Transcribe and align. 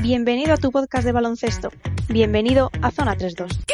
Bienvenido 0.00 0.54
a 0.54 0.56
tu 0.56 0.70
podcast 0.70 1.04
de 1.04 1.12
baloncesto. 1.12 1.70
Bienvenido 2.08 2.70
a 2.80 2.90
Zona 2.92 3.16
32. 3.16 3.65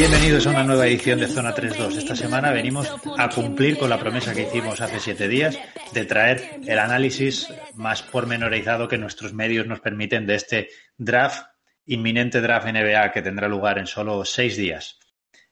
Bienvenidos 0.00 0.46
a 0.46 0.50
una 0.52 0.64
nueva 0.64 0.86
edición 0.86 1.20
de 1.20 1.26
Zona 1.26 1.54
3.2. 1.54 1.98
Esta 1.98 2.16
semana 2.16 2.52
venimos 2.52 2.90
a 3.18 3.28
cumplir 3.28 3.76
con 3.76 3.90
la 3.90 3.98
promesa 3.98 4.32
que 4.32 4.44
hicimos 4.44 4.80
hace 4.80 4.98
siete 4.98 5.28
días 5.28 5.58
de 5.92 6.06
traer 6.06 6.58
el 6.66 6.78
análisis 6.78 7.52
más 7.74 8.02
pormenorizado 8.02 8.88
que 8.88 8.96
nuestros 8.96 9.34
medios 9.34 9.66
nos 9.66 9.80
permiten 9.80 10.26
de 10.26 10.36
este 10.36 10.68
draft, 10.96 11.42
inminente 11.84 12.40
draft 12.40 12.66
NBA 12.66 13.12
que 13.12 13.20
tendrá 13.20 13.46
lugar 13.46 13.78
en 13.78 13.86
solo 13.86 14.24
seis 14.24 14.56
días. 14.56 14.98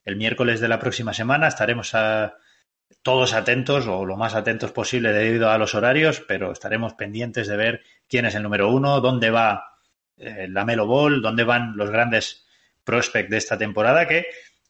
El 0.03 0.17
miércoles 0.17 0.61
de 0.61 0.69
la 0.69 0.79
próxima 0.79 1.13
semana 1.13 1.49
estaremos 1.49 1.93
todos 3.03 3.35
atentos 3.35 3.87
o 3.87 4.07
lo 4.07 4.17
más 4.17 4.35
atentos 4.35 4.73
posible 4.73 5.13
debido 5.13 5.51
a 5.51 5.59
los 5.59 5.75
horarios, 5.75 6.25
pero 6.27 6.53
estaremos 6.53 6.95
pendientes 6.95 7.49
de 7.49 7.57
ver 7.59 7.83
quién 8.09 8.25
es 8.25 8.35
el 8.35 8.45
número 8.45 8.73
uno, 8.73 9.03
dónde 9.03 9.29
va 9.29 9.77
eh, 10.17 10.47
la 10.49 10.65
Melo 10.65 10.87
Ball, 10.87 11.21
dónde 11.21 11.45
van 11.45 11.77
los 11.77 11.91
grandes 11.91 12.48
prospect 12.89 13.29
de 13.29 13.37
esta 13.37 13.59
temporada 13.59 14.09
que, 14.09 14.25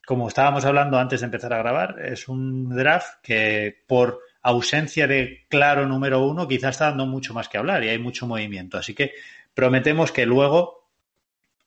como 0.04 0.27
estábamos 0.27 0.64
hablando 0.64 0.98
antes 0.98 1.20
de 1.20 1.27
empezar 1.27 1.52
a 1.52 1.58
grabar, 1.58 2.00
es 2.04 2.27
un 2.27 2.68
draft 2.74 3.20
que 3.22 3.84
por 3.86 4.18
ausencia 4.42 5.06
de 5.06 5.46
claro 5.48 5.86
número 5.86 6.27
uno 6.27 6.48
quizás 6.48 6.70
está 6.70 6.86
dando 6.86 7.06
mucho 7.06 7.33
más 7.33 7.48
que 7.48 7.58
hablar 7.58 7.84
y 7.84 7.91
hay 7.91 7.98
mucho 8.00 8.27
movimiento. 8.27 8.77
Así 8.77 8.92
que 8.92 9.12
prometemos 9.55 10.11
que 10.11 10.27
luego 10.27 10.89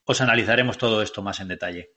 os 0.04 0.20
analizaremos 0.20 0.78
todo 0.78 1.02
esto 1.02 1.22
más 1.22 1.40
en 1.40 1.48
detalle. 1.48 1.92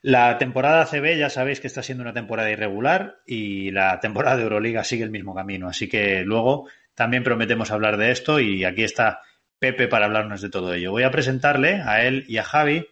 La 0.00 0.38
temporada 0.38 0.86
CB 0.86 1.18
ya 1.18 1.28
sabéis 1.28 1.58
que 1.58 1.66
está 1.66 1.82
siendo 1.82 2.02
una 2.02 2.12
temporada 2.12 2.52
irregular 2.52 3.18
y 3.26 3.72
la 3.72 3.98
temporada 3.98 4.36
de 4.36 4.44
Euroliga 4.44 4.84
sigue 4.84 5.02
el 5.02 5.10
mismo 5.10 5.34
camino. 5.34 5.66
Así 5.66 5.88
que 5.88 6.22
luego 6.22 6.68
también 6.94 7.24
prometemos 7.24 7.72
hablar 7.72 7.96
de 7.96 8.12
esto 8.12 8.38
y 8.38 8.64
aquí 8.64 8.84
está 8.84 9.22
Pepe 9.62 9.86
para 9.86 10.06
hablarnos 10.06 10.42
de 10.42 10.50
todo 10.50 10.74
ello. 10.74 10.90
Voy 10.90 11.04
a 11.04 11.12
presentarle 11.12 11.82
a 11.82 12.04
él 12.04 12.24
y 12.26 12.38
a 12.38 12.42
Javi 12.42 12.84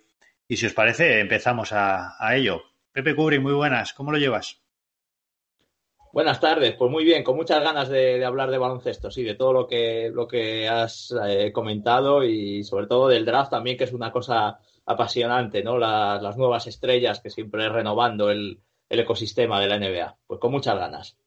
y 0.46 0.56
si 0.56 0.66
os 0.66 0.72
parece 0.72 1.18
empezamos 1.18 1.72
a, 1.72 2.16
ello. 2.32 2.62
Pepe 2.92 3.16
Cubri, 3.16 3.40
muy 3.40 3.54
buenas, 3.54 3.92
¿cómo 3.92 4.12
lo 4.12 4.18
llevas? 4.18 4.62
Buenas 6.12 6.38
tardes, 6.38 6.76
pues 6.76 6.88
muy 6.88 7.02
bien, 7.02 7.24
con 7.24 7.34
muchas 7.34 7.60
ganas 7.60 7.88
de, 7.88 8.24
hablar 8.24 8.52
de 8.52 8.58
baloncesto, 8.58 9.10
sí, 9.10 9.24
de 9.24 9.34
todo 9.34 9.52
lo 9.52 9.66
que, 9.66 10.12
lo 10.14 10.28
que 10.28 10.68
has 10.68 11.12
eh, 11.26 11.50
comentado 11.50 12.22
y 12.22 12.62
sobre 12.62 12.86
todo 12.86 13.08
del 13.08 13.24
draft 13.24 13.50
también, 13.50 13.76
que 13.76 13.84
es 13.84 13.92
una 13.92 14.12
cosa 14.12 14.60
apasionante, 14.86 15.64
¿no? 15.64 15.76
las 15.76 16.36
nuevas 16.36 16.68
estrellas 16.68 17.18
que 17.18 17.30
siempre 17.30 17.68
renovando 17.68 18.30
el, 18.30 18.60
el 18.88 19.00
ecosistema 19.00 19.60
de 19.60 19.66
la 19.66 19.76
NBA. 19.80 20.18
Pues 20.24 20.38
con 20.38 20.52
muchas 20.52 20.76
ganas. 20.76 21.18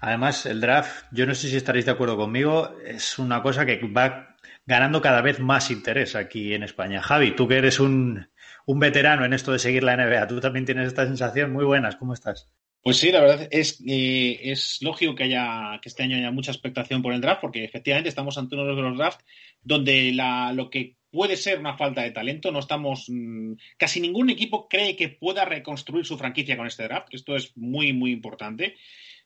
Además, 0.00 0.46
el 0.46 0.60
draft, 0.60 1.06
yo 1.10 1.26
no 1.26 1.34
sé 1.34 1.48
si 1.48 1.56
estaréis 1.56 1.86
de 1.86 1.92
acuerdo 1.92 2.16
conmigo, 2.16 2.70
es 2.84 3.18
una 3.18 3.42
cosa 3.42 3.66
que 3.66 3.80
va 3.88 4.35
ganando 4.66 5.00
cada 5.00 5.22
vez 5.22 5.38
más 5.38 5.70
interés 5.70 6.16
aquí 6.16 6.52
en 6.52 6.64
España. 6.64 7.00
Javi, 7.00 7.34
tú 7.34 7.48
que 7.48 7.56
eres 7.56 7.80
un, 7.80 8.28
veterano 8.66 9.24
en 9.24 9.32
esto 9.32 9.52
de 9.52 9.60
seguir 9.60 9.84
la 9.84 9.96
NBA, 9.96 10.26
tú 10.26 10.40
también 10.40 10.66
tienes 10.66 10.88
esta 10.88 11.06
sensación. 11.06 11.52
Muy 11.52 11.64
buenas, 11.64 11.96
¿cómo 11.96 12.12
estás? 12.12 12.50
Pues 12.82 12.98
sí, 12.98 13.10
la 13.10 13.20
verdad 13.20 13.48
es, 13.50 13.82
eh, 13.86 14.54
lógico 14.80 15.14
que 15.14 15.24
haya 15.24 15.78
que 15.82 15.88
este 15.88 16.02
año 16.04 16.16
haya 16.16 16.30
mucha 16.30 16.52
expectación 16.52 17.02
por 17.02 17.12
el 17.12 17.20
draft, 17.20 17.40
porque 17.40 17.64
efectivamente 17.64 18.08
estamos 18.08 18.38
ante 18.38 18.54
uno 18.54 18.64
de 18.64 18.82
los 18.82 18.96
drafts 18.96 19.24
donde 19.62 20.12
la, 20.12 20.52
lo 20.52 20.70
que 20.70 20.96
puede 21.10 21.36
ser 21.36 21.58
una 21.58 21.76
falta 21.76 22.02
de 22.02 22.12
talento, 22.12 22.52
no 22.52 22.60
estamos 22.60 23.06
mm, 23.08 23.54
casi 23.76 24.00
ningún 24.00 24.30
equipo 24.30 24.68
cree 24.68 24.94
que 24.94 25.08
pueda 25.08 25.44
reconstruir 25.44 26.04
su 26.04 26.18
franquicia 26.18 26.56
con 26.56 26.66
este 26.66 26.84
draft. 26.84 27.08
Esto 27.12 27.34
es 27.34 27.56
muy 27.56 27.92
muy 27.92 28.12
importante. 28.12 28.76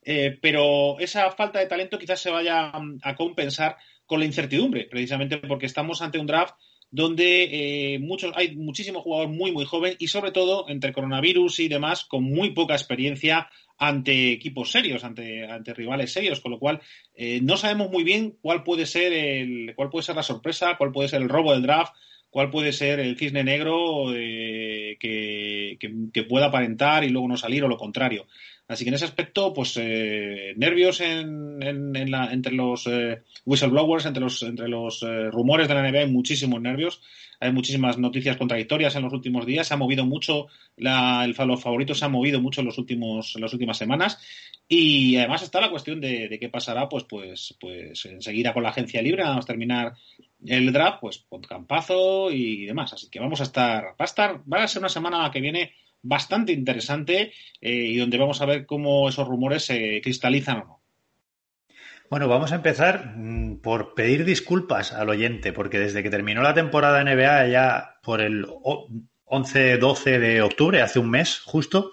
Eh, 0.03 0.39
pero 0.41 0.99
esa 0.99 1.31
falta 1.33 1.59
de 1.59 1.67
talento 1.67 1.99
quizás 1.99 2.21
se 2.21 2.31
vaya 2.31 2.73
mm, 2.73 3.01
a 3.03 3.15
compensar 3.15 3.77
con 4.11 4.19
la 4.19 4.27
incertidumbre, 4.27 4.89
precisamente 4.91 5.37
porque 5.37 5.67
estamos 5.67 6.03
ante 6.03 6.19
un 6.19 6.27
draft 6.27 6.55
donde 6.91 7.45
eh, 7.95 7.99
muchos, 8.01 8.33
hay 8.35 8.57
muchísimos 8.57 9.05
jugadores 9.05 9.33
muy, 9.33 9.53
muy 9.53 9.65
jóvenes 9.65 9.99
y 10.01 10.09
sobre 10.09 10.33
todo 10.33 10.69
entre 10.69 10.93
coronavirus 10.93 11.61
y 11.61 11.69
demás 11.69 12.05
con 12.07 12.25
muy 12.25 12.51
poca 12.51 12.75
experiencia 12.75 13.49
ante 13.79 14.33
equipos 14.33 14.73
serios, 14.73 15.05
ante, 15.05 15.47
ante 15.47 15.75
rivales 15.75 16.13
serios, 16.13 16.41
con 16.41 16.51
lo 16.51 16.59
cual 16.59 16.81
eh, 17.15 17.39
no 17.41 17.57
sabemos 17.57 17.89
muy 17.89 18.03
bien 18.03 18.37
cuál 18.43 18.65
puede 18.65 18.85
ser 18.85 19.13
el, 19.13 19.75
cuál 19.77 19.91
puede 19.91 20.03
ser 20.03 20.17
la 20.17 20.25
sorpresa, 20.25 20.75
cuál 20.77 20.91
puede 20.91 21.09
ser 21.09 21.23
el 21.23 21.29
robo 21.29 21.53
del 21.53 21.63
draft, 21.63 21.95
cuál 22.31 22.51
puede 22.51 22.73
ser 22.73 22.99
el 22.99 23.17
cisne 23.17 23.45
negro 23.45 24.13
eh, 24.13 24.97
que, 24.99 25.79
que, 26.13 26.23
pueda 26.25 26.47
aparentar 26.47 27.05
y 27.05 27.11
luego 27.11 27.29
no 27.29 27.37
salir 27.37 27.63
o 27.63 27.69
lo 27.69 27.77
contrario. 27.77 28.27
Así 28.71 28.85
que 28.85 28.91
en 28.91 28.95
ese 28.95 29.05
aspecto, 29.05 29.53
pues 29.53 29.77
eh, 29.79 30.55
nervios 30.57 31.01
en, 31.01 31.61
en, 31.61 32.09
la, 32.09 32.33
entre 32.33 32.53
los 32.53 32.87
eh, 32.87 33.21
whistleblowers, 33.45 34.07
entre 34.07 34.23
los, 34.23 34.41
entre 34.45 34.69
los 34.69 35.03
eh, 35.03 35.29
rumores 35.29 35.67
de 35.67 35.75
la 35.75 35.91
NBA, 35.91 35.99
hay 36.03 36.11
muchísimos 36.13 36.61
nervios. 36.61 37.03
Hay 37.41 37.51
muchísimas 37.51 37.99
noticias 37.99 38.37
contradictorias 38.37 38.95
en 38.95 39.03
los 39.03 39.13
últimos 39.13 39.45
días. 39.45 39.67
Se 39.67 39.75
ha 39.75 39.77
movido 39.77 40.07
mucho, 40.07 40.47
la, 40.77 41.25
el, 41.25 41.35
los 41.49 41.61
favoritos 41.61 41.99
se 41.99 42.05
han 42.05 42.13
movido 42.13 42.41
mucho 42.41 42.61
en, 42.61 42.69
los 42.69 42.79
últimos, 42.79 43.35
en 43.35 43.43
las 43.43 43.53
últimas 43.53 43.77
semanas. 43.77 44.21
Y 44.69 45.17
además 45.17 45.43
está 45.43 45.61
la 45.61 45.71
cuestión 45.71 46.01
de, 46.01 46.29
de 46.29 46.39
qué 46.39 46.49
pasará, 46.49 46.89
pues, 46.89 47.03
pues, 47.03 47.57
pues 47.59 48.07
enseguida 48.07 48.55
con 48.55 48.63
la 48.63 48.69
agencia 48.69 49.03
libre. 49.03 49.25
Vamos 49.25 49.47
a 49.47 49.49
terminar 49.49 49.95
el 50.47 50.73
draft, 50.73 50.99
pues 51.01 51.25
con 51.29 51.43
campazo 51.43 52.31
y 52.31 52.67
demás. 52.67 52.93
Así 52.93 53.11
que 53.11 53.19
vamos 53.19 53.41
a 53.41 53.45
estar, 53.45 53.85
va 53.85 53.95
a 53.99 54.05
estar, 54.05 54.41
va 54.49 54.63
a 54.63 54.69
ser 54.69 54.79
una 54.79 54.89
semana 54.89 55.29
que 55.33 55.41
viene 55.41 55.73
bastante 56.03 56.53
interesante 56.53 57.33
eh, 57.61 57.71
y 57.71 57.97
donde 57.97 58.19
vamos 58.19 58.41
a 58.41 58.47
ver 58.47 58.67
cómo 58.67 59.09
esos 59.09 59.27
rumores 59.27 59.65
se 59.65 60.01
cristalizan 60.03 60.59
o 60.59 60.65
no. 60.65 60.81
Bueno, 62.11 62.27
vamos 62.27 62.51
a 62.51 62.57
empezar 62.57 63.15
mm, 63.17 63.61
por 63.61 63.95
pedir 63.95 64.25
disculpas 64.25 64.93
al 64.93 65.09
oyente, 65.11 65.53
porque 65.53 65.79
desde 65.79 66.03
que 66.03 66.11
terminó 66.11 66.43
la 66.43 66.55
temporada 66.55 67.05
NBA 67.05 67.47
ya 67.49 68.01
por 68.03 68.21
el 68.21 68.47
11-12 69.27 70.19
de 70.19 70.43
octubre, 70.43 70.83
hace 70.83 70.99
un 70.99 71.09
mes 71.09 71.39
justo, 71.39 71.93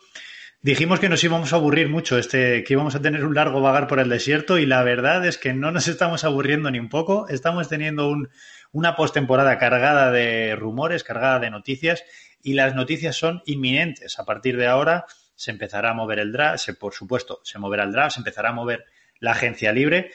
dijimos 0.62 1.00
que 1.00 1.10
nos 1.10 1.24
íbamos 1.24 1.54
a 1.54 1.58
aburrir 1.58 1.88
mucho, 1.90 2.18
este, 2.18 2.64
que 2.64 2.74
íbamos 2.74 2.96
a 2.96 3.02
tener 3.02 3.24
un 3.26 3.36
largo 3.36 3.62
vagar 3.62 3.86
por 3.86 4.00
el 4.00 4.10
desierto 4.10 4.58
y 4.58 4.66
la 4.66 4.82
verdad 4.82 5.24
es 5.24 5.38
que 5.38 5.54
no 5.54 5.72
nos 5.72 5.88
estamos 5.88 6.24
aburriendo 6.24 6.72
ni 6.72 6.80
un 6.80 6.90
poco, 6.90 7.28
estamos 7.30 7.70
teniendo 7.70 8.10
un, 8.10 8.30
una 8.72 8.96
postemporada 8.96 9.60
cargada 9.60 10.12
de 10.12 10.56
rumores, 10.56 11.04
cargada 11.04 11.40
de 11.40 11.52
noticias 11.52 12.04
y 12.48 12.54
las 12.54 12.76
noticias 12.76 13.18
son 13.18 13.42
inminentes. 13.46 14.18
A 14.20 14.24
partir 14.24 14.56
de 14.56 14.68
ahora 14.68 15.06
se 15.36 15.52
empezará 15.52 15.90
a 15.90 15.94
mover 15.94 16.20
el 16.20 16.32
draft, 16.32 16.64
se, 16.64 16.74
por 16.76 16.94
supuesto, 16.94 17.42
se 17.44 17.60
moverá 17.60 17.84
el 17.84 17.92
draft, 17.92 18.14
se 18.14 18.22
empezará 18.22 18.50
a 18.50 18.54
mover 18.54 18.86
la 19.20 19.32
agencia 19.32 19.74
libre 19.74 20.12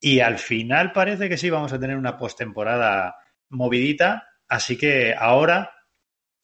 y 0.00 0.20
al 0.20 0.38
final 0.38 0.92
parece 0.92 1.28
que 1.28 1.36
sí 1.36 1.50
vamos 1.50 1.74
a 1.74 1.78
tener 1.78 1.98
una 1.98 2.16
postemporada 2.16 3.16
movidita, 3.50 4.26
así 4.48 4.78
que 4.78 5.14
ahora 5.14 5.70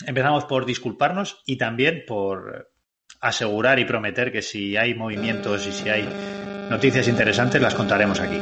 empezamos 0.06 0.44
por 0.44 0.66
disculparnos 0.66 1.40
y 1.46 1.56
también 1.56 2.04
por 2.06 2.70
asegurar 3.22 3.78
y 3.78 3.86
prometer 3.86 4.32
que 4.32 4.42
si 4.42 4.76
hay 4.76 4.94
movimientos 4.94 5.66
y 5.66 5.72
si 5.72 5.88
hay 5.88 6.06
noticias 6.68 7.08
interesantes 7.08 7.62
las 7.62 7.74
contaremos 7.74 8.20
aquí. 8.20 8.38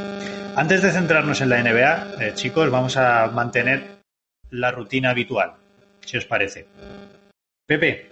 Antes 0.56 0.82
de 0.82 0.90
centrarnos 0.90 1.40
en 1.40 1.50
la 1.50 1.62
NBA, 1.62 2.14
eh, 2.20 2.32
chicos, 2.34 2.68
vamos 2.68 2.96
a 2.96 3.28
mantener 3.28 4.00
la 4.50 4.72
rutina 4.72 5.10
habitual 5.10 5.60
si 6.04 6.16
os 6.16 6.26
parece. 6.26 6.66
Pepe, 7.66 8.10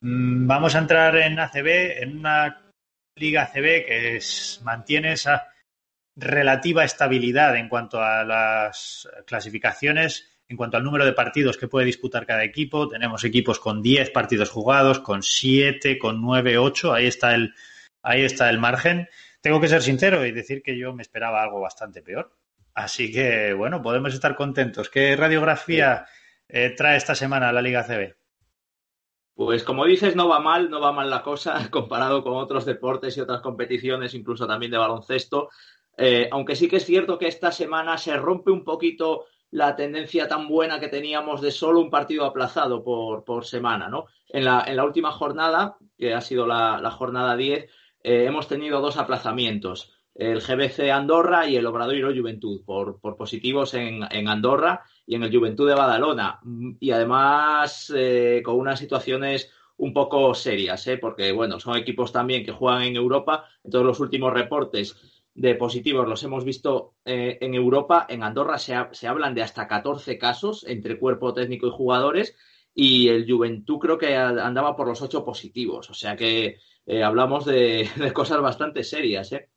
mm, 0.00 0.46
vamos 0.46 0.74
a 0.74 0.78
entrar 0.78 1.16
en 1.16 1.38
ACB, 1.38 2.02
en 2.02 2.18
una 2.18 2.62
liga 3.16 3.42
ACB 3.42 3.86
que 3.86 4.18
mantiene 4.62 5.12
esa 5.12 5.48
relativa 6.16 6.84
estabilidad 6.84 7.56
en 7.56 7.68
cuanto 7.68 8.02
a 8.02 8.24
las 8.24 9.08
clasificaciones, 9.26 10.30
en 10.48 10.56
cuanto 10.56 10.76
al 10.76 10.84
número 10.84 11.04
de 11.04 11.12
partidos 11.12 11.56
que 11.56 11.68
puede 11.68 11.86
disputar 11.86 12.26
cada 12.26 12.44
equipo. 12.44 12.88
Tenemos 12.88 13.24
equipos 13.24 13.58
con 13.58 13.82
10 13.82 14.10
partidos 14.10 14.50
jugados, 14.50 15.00
con 15.00 15.22
7, 15.22 15.98
con 15.98 16.20
9, 16.20 16.58
8. 16.58 16.94
Ahí 16.94 17.06
está 17.06 17.34
el, 17.34 17.54
ahí 18.02 18.22
está 18.22 18.50
el 18.50 18.58
margen. 18.58 19.08
Tengo 19.40 19.60
que 19.60 19.68
ser 19.68 19.82
sincero 19.82 20.24
y 20.24 20.32
decir 20.32 20.62
que 20.62 20.78
yo 20.78 20.94
me 20.94 21.02
esperaba 21.02 21.42
algo 21.42 21.60
bastante 21.60 22.02
peor. 22.02 22.32
Así 22.74 23.12
que, 23.12 23.52
bueno, 23.52 23.82
podemos 23.82 24.12
estar 24.14 24.34
contentos. 24.34 24.90
¿Qué 24.90 25.14
radiografía 25.16 26.06
eh, 26.54 26.70
trae 26.70 26.96
esta 26.96 27.16
semana 27.16 27.52
la 27.52 27.60
Liga 27.60 27.82
CB? 27.82 28.14
Pues 29.34 29.64
como 29.64 29.86
dices, 29.86 30.14
no 30.14 30.28
va 30.28 30.38
mal, 30.38 30.70
no 30.70 30.80
va 30.80 30.92
mal 30.92 31.10
la 31.10 31.20
cosa 31.22 31.68
comparado 31.70 32.22
con 32.22 32.34
otros 32.34 32.64
deportes 32.64 33.16
y 33.16 33.20
otras 33.20 33.40
competiciones, 33.40 34.14
incluso 34.14 34.46
también 34.46 34.70
de 34.70 34.78
baloncesto. 34.78 35.48
Eh, 35.98 36.28
aunque 36.30 36.54
sí 36.54 36.68
que 36.68 36.76
es 36.76 36.84
cierto 36.84 37.18
que 37.18 37.26
esta 37.26 37.50
semana 37.50 37.98
se 37.98 38.16
rompe 38.16 38.52
un 38.52 38.62
poquito 38.62 39.24
la 39.50 39.74
tendencia 39.74 40.28
tan 40.28 40.46
buena 40.46 40.78
que 40.78 40.86
teníamos 40.86 41.40
de 41.40 41.50
solo 41.50 41.80
un 41.80 41.90
partido 41.90 42.24
aplazado 42.24 42.84
por, 42.84 43.24
por 43.24 43.44
semana, 43.44 43.88
¿no? 43.88 44.06
En 44.28 44.44
la, 44.44 44.62
en 44.64 44.76
la, 44.76 44.84
última 44.84 45.10
jornada, 45.10 45.76
que 45.98 46.14
ha 46.14 46.20
sido 46.20 46.46
la, 46.46 46.80
la 46.80 46.92
jornada 46.92 47.36
10, 47.36 47.68
hemos 48.00 48.46
tenido 48.46 48.80
dos 48.80 48.96
aplazamientos, 48.96 49.93
el 50.14 50.40
GBC 50.40 50.90
Andorra 50.90 51.48
y 51.48 51.56
el 51.56 51.66
Obradoiro 51.66 52.14
Juventud, 52.14 52.62
por, 52.64 53.00
positivos 53.16 53.74
en, 53.74 54.04
Andorra 54.28 54.82
y 55.06 55.16
en 55.16 55.24
el 55.24 55.36
Juventud 55.36 55.68
de 55.68 55.74
Badalona. 55.74 56.40
Y 56.80 56.90
además 56.90 57.92
con 58.44 58.56
unas 58.56 58.78
situaciones 58.78 59.50
un 59.76 59.92
poco 59.92 60.34
serias, 60.34 60.88
porque 61.00 61.32
bueno, 61.32 61.58
son 61.58 61.76
equipos 61.76 62.12
también 62.12 62.44
que 62.44 62.52
juegan 62.52 62.82
en 62.82 62.96
Europa. 62.96 63.46
En 63.64 63.70
todos 63.70 63.84
los 63.84 64.00
últimos 64.00 64.32
reportes 64.32 65.14
de 65.34 65.56
positivos 65.56 66.08
los 66.08 66.22
hemos 66.22 66.44
visto 66.44 66.94
eh, 67.04 67.38
en 67.40 67.54
Europa. 67.54 68.06
En 68.08 68.22
Andorra 68.22 68.58
se, 68.58 68.74
hablan 69.06 69.34
de 69.34 69.42
hasta 69.42 69.66
14 69.66 70.16
casos 70.16 70.64
entre 70.66 70.98
cuerpo 70.98 71.34
técnico 71.34 71.66
y 71.66 71.70
jugadores 71.70 72.36
y 72.74 73.08
el 73.08 73.30
Juventud 73.30 73.78
creo 73.78 73.98
que 73.98 74.16
andaba 74.16 74.76
por 74.76 74.86
los 74.86 75.02
8 75.02 75.24
positivos. 75.24 75.90
O 75.90 75.94
sea 75.94 76.16
que 76.16 76.58
eh, 76.86 77.02
hablamos 77.02 77.44
de, 77.44 77.88
cosas 78.14 78.40
bastante 78.40 78.84
serias. 78.84 79.32
¿eh? 79.32 79.48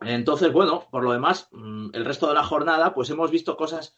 Entonces, 0.00 0.52
bueno, 0.52 0.86
por 0.90 1.02
lo 1.02 1.12
demás, 1.12 1.48
mm, 1.52 1.90
el 1.92 2.04
resto 2.04 2.28
de 2.28 2.34
la 2.34 2.44
jornada, 2.44 2.94
pues 2.94 3.10
hemos 3.10 3.30
visto 3.30 3.56
cosas 3.56 3.96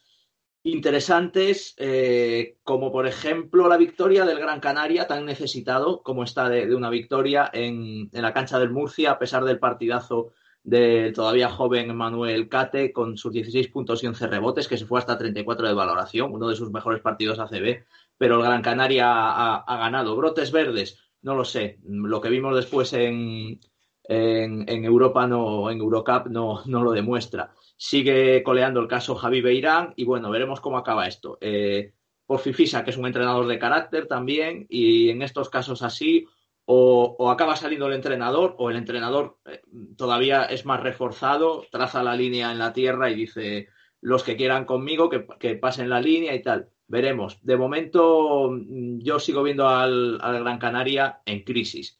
interesantes, 0.63 1.73
eh, 1.77 2.57
como 2.63 2.91
por 2.91 3.07
ejemplo 3.07 3.67
la 3.67 3.77
victoria 3.77 4.25
del 4.25 4.39
Gran 4.39 4.59
Canaria, 4.59 5.07
tan 5.07 5.25
necesitado 5.25 6.03
como 6.03 6.23
está 6.23 6.49
de, 6.49 6.75
una 6.75 6.89
victoria 6.89 7.49
en, 7.51 8.09
la 8.11 8.33
cancha 8.33 8.59
del 8.59 8.69
Murcia, 8.69 9.11
a 9.11 9.19
pesar 9.19 9.43
del 9.43 9.59
partidazo 9.59 10.33
del 10.63 11.13
todavía 11.13 11.49
joven 11.49 11.95
Manuel 11.95 12.47
Cate, 12.47 12.93
con 12.93 13.17
sus 13.17 13.33
16 13.33 13.69
puntos 13.69 14.03
y 14.03 14.07
11 14.07 14.27
rebotes, 14.27 14.67
que 14.67 14.77
se 14.77 14.85
fue 14.85 14.99
hasta 14.99 15.17
34 15.17 15.67
de 15.67 15.73
valoración, 15.73 16.31
uno 16.31 16.47
de 16.47 16.55
sus 16.55 16.71
mejores 16.71 17.01
partidos 17.01 17.39
ACB, 17.39 17.83
pero 18.17 18.35
el 18.35 18.43
Gran 18.43 18.61
Canaria 18.61 19.07
ha, 19.09 19.77
ganado. 19.77 20.15
Brotes 20.15 20.51
verdes, 20.51 20.99
no 21.23 21.35
lo 21.35 21.45
sé, 21.45 21.79
lo 21.83 22.21
que 22.21 22.29
vimos 22.29 22.55
después 22.55 22.93
en, 22.93 23.59
en, 24.03 24.85
Europa, 24.85 25.27
no, 25.27 25.69
en 25.69 25.79
Eurocup, 25.79 26.27
no, 26.27 26.61
no 26.65 26.83
lo 26.83 26.91
demuestra. 26.91 27.51
Sigue 27.77 28.43
coleando 28.43 28.79
el 28.79 28.87
caso 28.87 29.15
Javi 29.15 29.41
Beirán 29.41 29.93
y 29.95 30.05
bueno, 30.05 30.29
veremos 30.29 30.59
cómo 30.59 30.77
acaba 30.77 31.07
esto. 31.07 31.37
Eh, 31.41 31.93
por 32.25 32.39
Fifisa, 32.39 32.83
que 32.83 32.91
es 32.91 32.97
un 32.97 33.05
entrenador 33.05 33.47
de 33.47 33.59
carácter 33.59 34.07
también, 34.07 34.65
y 34.69 35.09
en 35.09 35.21
estos 35.21 35.49
casos 35.49 35.81
así, 35.81 36.25
o, 36.65 37.29
acaba 37.29 37.55
saliendo 37.55 37.87
el 37.87 37.93
entrenador, 37.93 38.55
o 38.57 38.69
el 38.69 38.77
entrenador 38.77 39.37
eh, 39.45 39.61
todavía 39.97 40.45
es 40.45 40.65
más 40.65 40.79
reforzado, 40.79 41.65
traza 41.69 42.03
la 42.03 42.15
línea 42.15 42.51
en 42.51 42.59
la 42.59 42.71
tierra 42.71 43.09
y 43.09 43.15
dice 43.15 43.67
los 43.99 44.23
que 44.23 44.35
quieran 44.35 44.65
conmigo 44.65 45.09
que, 45.09 45.55
pasen 45.55 45.89
la 45.89 45.99
línea 46.01 46.33
y 46.33 46.41
tal. 46.41 46.69
Veremos. 46.87 47.39
De 47.43 47.57
momento, 47.57 48.49
mm, 48.49 48.99
yo 48.99 49.19
sigo 49.19 49.43
viendo 49.43 49.67
al, 49.67 50.19
al 50.21 50.39
Gran 50.39 50.57
Canaria 50.57 51.21
en 51.25 51.43
crisis, 51.43 51.99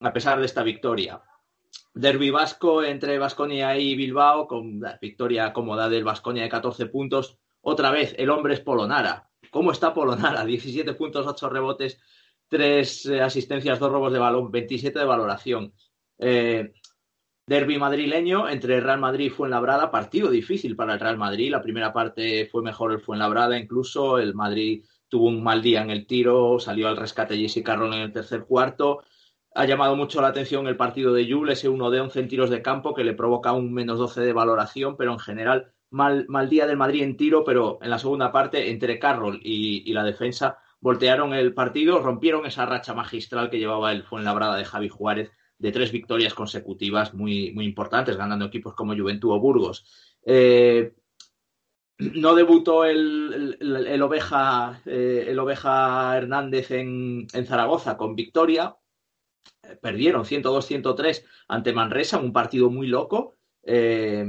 a 0.00 0.12
pesar 0.12 0.40
de 0.40 0.46
esta 0.46 0.62
victoria. 0.62 1.22
Derby 1.94 2.30
vasco 2.30 2.82
entre 2.82 3.18
Vasconia 3.18 3.76
y 3.78 3.94
Bilbao, 3.94 4.46
con 4.46 4.80
la 4.80 4.98
victoria 5.00 5.52
cómoda 5.52 5.88
del 5.88 6.04
Vasconia 6.04 6.44
de 6.44 6.48
14 6.48 6.86
puntos. 6.86 7.38
Otra 7.60 7.90
vez, 7.90 8.14
el 8.16 8.30
hombre 8.30 8.54
es 8.54 8.60
Polonara. 8.60 9.28
¿Cómo 9.50 9.72
está 9.72 9.92
Polonara? 9.92 10.44
17 10.46 10.94
puntos, 10.94 11.26
8 11.26 11.48
rebotes, 11.48 12.00
3 12.48 13.06
eh, 13.06 13.20
asistencias, 13.20 13.78
2 13.78 13.92
robos 13.92 14.12
de 14.12 14.18
balón, 14.18 14.50
27 14.50 14.98
de 14.98 15.04
valoración. 15.04 15.74
Eh, 16.18 16.72
derby 17.46 17.78
madrileño 17.78 18.48
entre 18.48 18.80
Real 18.80 19.00
Madrid 19.00 19.26
y 19.26 19.30
Fuenlabrada, 19.30 19.90
partido 19.90 20.30
difícil 20.30 20.76
para 20.76 20.94
el 20.94 21.00
Real 21.00 21.18
Madrid. 21.18 21.50
La 21.50 21.62
primera 21.62 21.92
parte 21.92 22.46
fue 22.46 22.62
mejor 22.62 22.92
el 22.92 23.00
Fuenlabrada, 23.00 23.58
incluso 23.58 24.18
el 24.18 24.34
Madrid 24.34 24.84
tuvo 25.08 25.26
un 25.26 25.42
mal 25.42 25.60
día 25.60 25.82
en 25.82 25.90
el 25.90 26.06
tiro, 26.06 26.60
salió 26.60 26.86
al 26.86 26.96
rescate 26.96 27.36
Jesse 27.36 27.64
Carroll 27.64 27.94
en 27.94 28.00
el 28.02 28.12
tercer 28.12 28.44
cuarto 28.44 29.02
ha 29.54 29.64
llamado 29.64 29.96
mucho 29.96 30.20
la 30.20 30.28
atención 30.28 30.66
el 30.66 30.76
partido 30.76 31.12
de 31.12 31.30
Jules, 31.30 31.58
ese 31.58 31.68
1 31.68 31.90
de 31.90 32.00
11 32.00 32.20
en 32.20 32.28
tiros 32.28 32.50
de 32.50 32.62
campo 32.62 32.94
que 32.94 33.04
le 33.04 33.14
provoca 33.14 33.52
un 33.52 33.72
menos 33.72 33.98
12 33.98 34.20
de 34.20 34.32
valoración, 34.32 34.96
pero 34.96 35.12
en 35.12 35.18
general 35.18 35.72
mal, 35.90 36.26
mal 36.28 36.48
día 36.48 36.66
del 36.66 36.76
Madrid 36.76 37.02
en 37.02 37.16
tiro, 37.16 37.44
pero 37.44 37.78
en 37.82 37.90
la 37.90 37.98
segunda 37.98 38.32
parte 38.32 38.70
entre 38.70 38.98
Carroll 38.98 39.40
y, 39.42 39.92
la 39.92 40.04
defensa 40.04 40.58
voltearon 40.80 41.34
el 41.34 41.52
partido, 41.52 41.98
rompieron 41.98 42.46
esa 42.46 42.64
racha 42.64 42.94
magistral 42.94 43.50
que 43.50 43.58
llevaba 43.58 43.92
el 43.92 44.04
Fuenlabrada 44.04 44.56
de 44.56 44.64
Javi 44.64 44.88
Juárez 44.88 45.30
de 45.58 45.72
tres 45.72 45.92
victorias 45.92 46.32
consecutivas 46.32 47.12
muy, 47.12 47.52
muy 47.52 47.66
importantes, 47.66 48.16
ganando 48.16 48.46
equipos 48.46 48.74
como 48.74 48.96
Juventud 48.96 49.32
o 49.32 49.40
Burgos. 49.40 49.84
Eh, 50.24 50.94
no 51.98 52.34
debutó 52.34 52.86
el, 52.86 53.58
el, 53.60 54.02
Oveja, 54.02 54.80
eh, 54.86 55.26
el 55.28 55.38
Oveja 55.38 56.16
Hernández 56.16 56.70
en, 56.70 57.26
en, 57.34 57.46
Zaragoza 57.46 57.98
con 57.98 58.14
victoria, 58.14 58.74
perdieron 59.80 60.24
102-103 60.24 61.24
ante 61.48 61.72
Manresa, 61.72 62.18
un 62.18 62.32
partido 62.32 62.70
muy 62.70 62.86
loco. 62.86 63.36
Eh, 63.62 64.24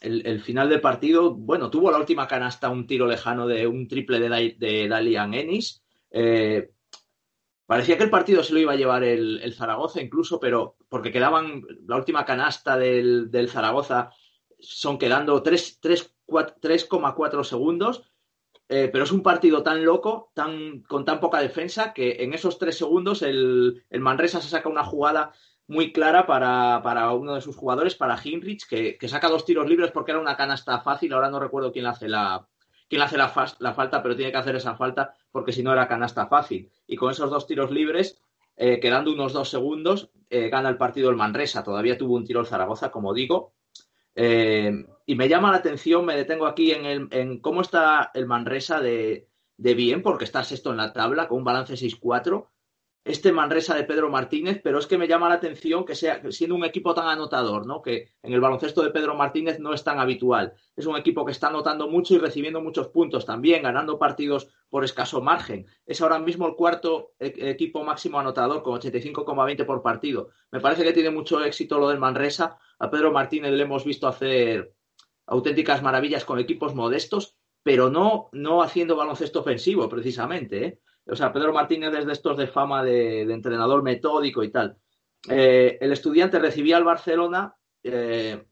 el, 0.00 0.40
final 0.40 0.68
del 0.68 0.80
partido, 0.80 1.34
bueno, 1.34 1.70
tuvo 1.70 1.90
la 1.90 1.98
última 1.98 2.26
canasta 2.26 2.70
un 2.70 2.86
tiro 2.86 3.06
lejano 3.06 3.46
de 3.46 3.66
un 3.66 3.86
triple 3.86 4.18
de, 4.20 4.88
Dalian 4.88 5.34
Ennis. 5.34 5.82
Eh, 6.10 6.70
parecía 7.66 7.98
que 7.98 8.04
el 8.04 8.10
partido 8.10 8.42
se 8.42 8.54
lo 8.54 8.60
iba 8.60 8.72
a 8.72 8.76
llevar 8.76 9.04
el, 9.04 9.54
Zaragoza 9.54 10.00
incluso, 10.00 10.40
pero 10.40 10.76
porque 10.88 11.12
quedaban 11.12 11.62
la 11.86 11.96
última 11.96 12.24
canasta 12.24 12.78
del, 12.78 13.30
Zaragoza, 13.48 14.10
son 14.58 14.98
quedando 14.98 15.42
3,4 15.42 17.44
segundos 17.44 18.09
eh, 18.72 18.88
pero 18.92 19.02
es 19.02 19.10
un 19.10 19.24
partido 19.24 19.64
tan 19.64 19.84
loco, 19.84 20.30
tan, 20.32 20.82
con 20.82 21.04
tan 21.04 21.18
poca 21.18 21.40
defensa, 21.40 21.92
que 21.92 22.18
en 22.20 22.32
esos 22.34 22.56
tres 22.56 22.78
segundos 22.78 23.20
el, 23.22 23.82
Manresa 23.98 24.40
se 24.40 24.48
saca 24.48 24.68
una 24.68 24.84
jugada 24.84 25.32
muy 25.66 25.92
clara 25.92 26.24
para, 26.24 27.12
uno 27.12 27.34
de 27.34 27.40
sus 27.40 27.56
jugadores, 27.56 27.96
para 27.96 28.16
Hinrich, 28.22 28.68
que, 28.68 28.96
saca 29.08 29.28
dos 29.28 29.44
tiros 29.44 29.68
libres 29.68 29.90
porque 29.90 30.12
era 30.12 30.20
una 30.20 30.36
canasta 30.36 30.80
fácil. 30.82 31.12
Ahora 31.12 31.30
no 31.30 31.40
recuerdo 31.40 31.72
quién 31.72 31.86
hace 31.86 32.06
la, 32.06 32.46
quién 32.88 33.02
hace 33.02 33.18
la, 33.18 33.30
falta, 33.30 34.04
pero 34.04 34.14
tiene 34.14 34.30
que 34.30 34.38
hacer 34.38 34.54
esa 34.54 34.76
falta 34.76 35.14
porque 35.32 35.50
si 35.50 35.64
no 35.64 35.72
era 35.72 35.88
canasta 35.88 36.28
fácil. 36.28 36.70
Y 36.86 36.94
con 36.94 37.10
esos 37.10 37.28
dos 37.28 37.48
tiros 37.48 37.72
libres, 37.72 38.22
eh, 38.56 38.78
quedando 38.78 39.12
unos 39.12 39.32
dos 39.32 39.50
segundos, 39.50 40.10
eh, 40.28 40.48
gana 40.48 40.68
el 40.68 40.76
partido 40.76 41.10
el 41.10 41.16
Manresa. 41.16 41.64
Todavía 41.64 41.98
tuvo 41.98 42.14
un 42.14 42.24
tiro 42.24 42.38
el 42.38 42.46
Zaragoza, 42.46 42.92
como 42.92 43.14
digo, 43.14 43.52
y 45.10 45.16
me 45.16 45.28
llama 45.28 45.50
la 45.50 45.56
atención, 45.56 46.04
me 46.04 46.14
detengo 46.14 46.46
aquí 46.46 46.70
en, 46.70 46.86
el, 46.86 47.08
en 47.10 47.40
cómo 47.40 47.62
está 47.62 48.12
el 48.14 48.26
Manresa 48.26 48.78
de, 48.78 49.28
de, 49.56 49.74
bien, 49.74 50.02
porque 50.02 50.22
está 50.22 50.44
sexto 50.44 50.70
en 50.70 50.76
la 50.76 50.92
tabla 50.92 51.26
con 51.26 51.38
un 51.38 51.44
balance 51.44 51.74
6-4 51.74 52.46
este 53.04 53.32
Manresa 53.32 53.74
de 53.74 53.84
Pedro 53.84 54.10
Martínez, 54.10 54.60
pero 54.62 54.78
es 54.78 54.86
que 54.86 54.98
me 54.98 55.08
llama 55.08 55.28
la 55.28 55.36
atención 55.36 55.86
que 55.86 55.94
sea 55.94 56.20
siendo 56.30 56.54
un 56.54 56.64
equipo 56.64 56.92
tan 56.92 57.08
anotador, 57.08 57.66
¿no? 57.66 57.80
Que 57.80 58.12
en 58.22 58.34
el 58.34 58.40
baloncesto 58.40 58.82
de 58.82 58.90
Pedro 58.90 59.14
Martínez 59.14 59.58
no 59.58 59.72
es 59.72 59.82
tan 59.82 59.98
habitual. 59.98 60.52
Es 60.76 60.84
un 60.84 60.96
equipo 60.96 61.24
que 61.24 61.32
está 61.32 61.48
anotando 61.48 61.88
mucho 61.88 62.14
y 62.14 62.18
recibiendo 62.18 62.60
muchos 62.60 62.88
puntos 62.88 63.24
también, 63.24 63.62
ganando 63.62 63.98
partidos 63.98 64.48
por 64.68 64.84
escaso 64.84 65.22
margen. 65.22 65.66
Es 65.86 66.02
ahora 66.02 66.18
mismo 66.18 66.46
el 66.46 66.54
cuarto 66.54 67.14
e-, 67.18 67.50
equipo 67.50 67.82
máximo 67.84 68.20
anotador 68.20 68.62
con 68.62 68.78
85,20 68.78 69.64
por 69.64 69.82
partido. 69.82 70.28
Me 70.52 70.60
parece 70.60 70.84
que 70.84 70.92
tiene 70.92 71.10
mucho 71.10 71.42
éxito 71.42 71.78
lo 71.78 71.88
del 71.88 71.98
Manresa. 71.98 72.58
A 72.78 72.90
Pedro 72.90 73.12
Martínez 73.12 73.52
le 73.52 73.62
hemos 73.62 73.84
visto 73.84 74.08
hacer 74.08 74.74
auténticas 75.30 75.82
maravillas 75.82 76.24
con 76.24 76.38
equipos 76.38 76.74
modestos, 76.74 77.36
pero 77.62 77.90
no, 77.90 78.28
no 78.32 78.62
haciendo 78.62 78.96
baloncesto 78.96 79.40
ofensivo, 79.40 79.88
precisamente, 79.88 80.64
¿eh? 80.64 80.80
O 81.06 81.16
sea, 81.16 81.32
Pedro 81.32 81.52
Martínez 81.52 81.94
es 81.94 82.06
de 82.06 82.12
estos 82.12 82.36
de 82.36 82.46
fama 82.46 82.84
de, 82.84 83.22
entrenador 83.22 83.82
metódico 83.82 84.44
y 84.44 84.50
tal. 84.50 84.76
Eh, 85.28 85.78
el 85.80 85.92
estudiante 85.92 86.38
recibía 86.38 86.76
al 86.76 86.84
Barcelona, 86.84 87.56
eh, 87.82 88.44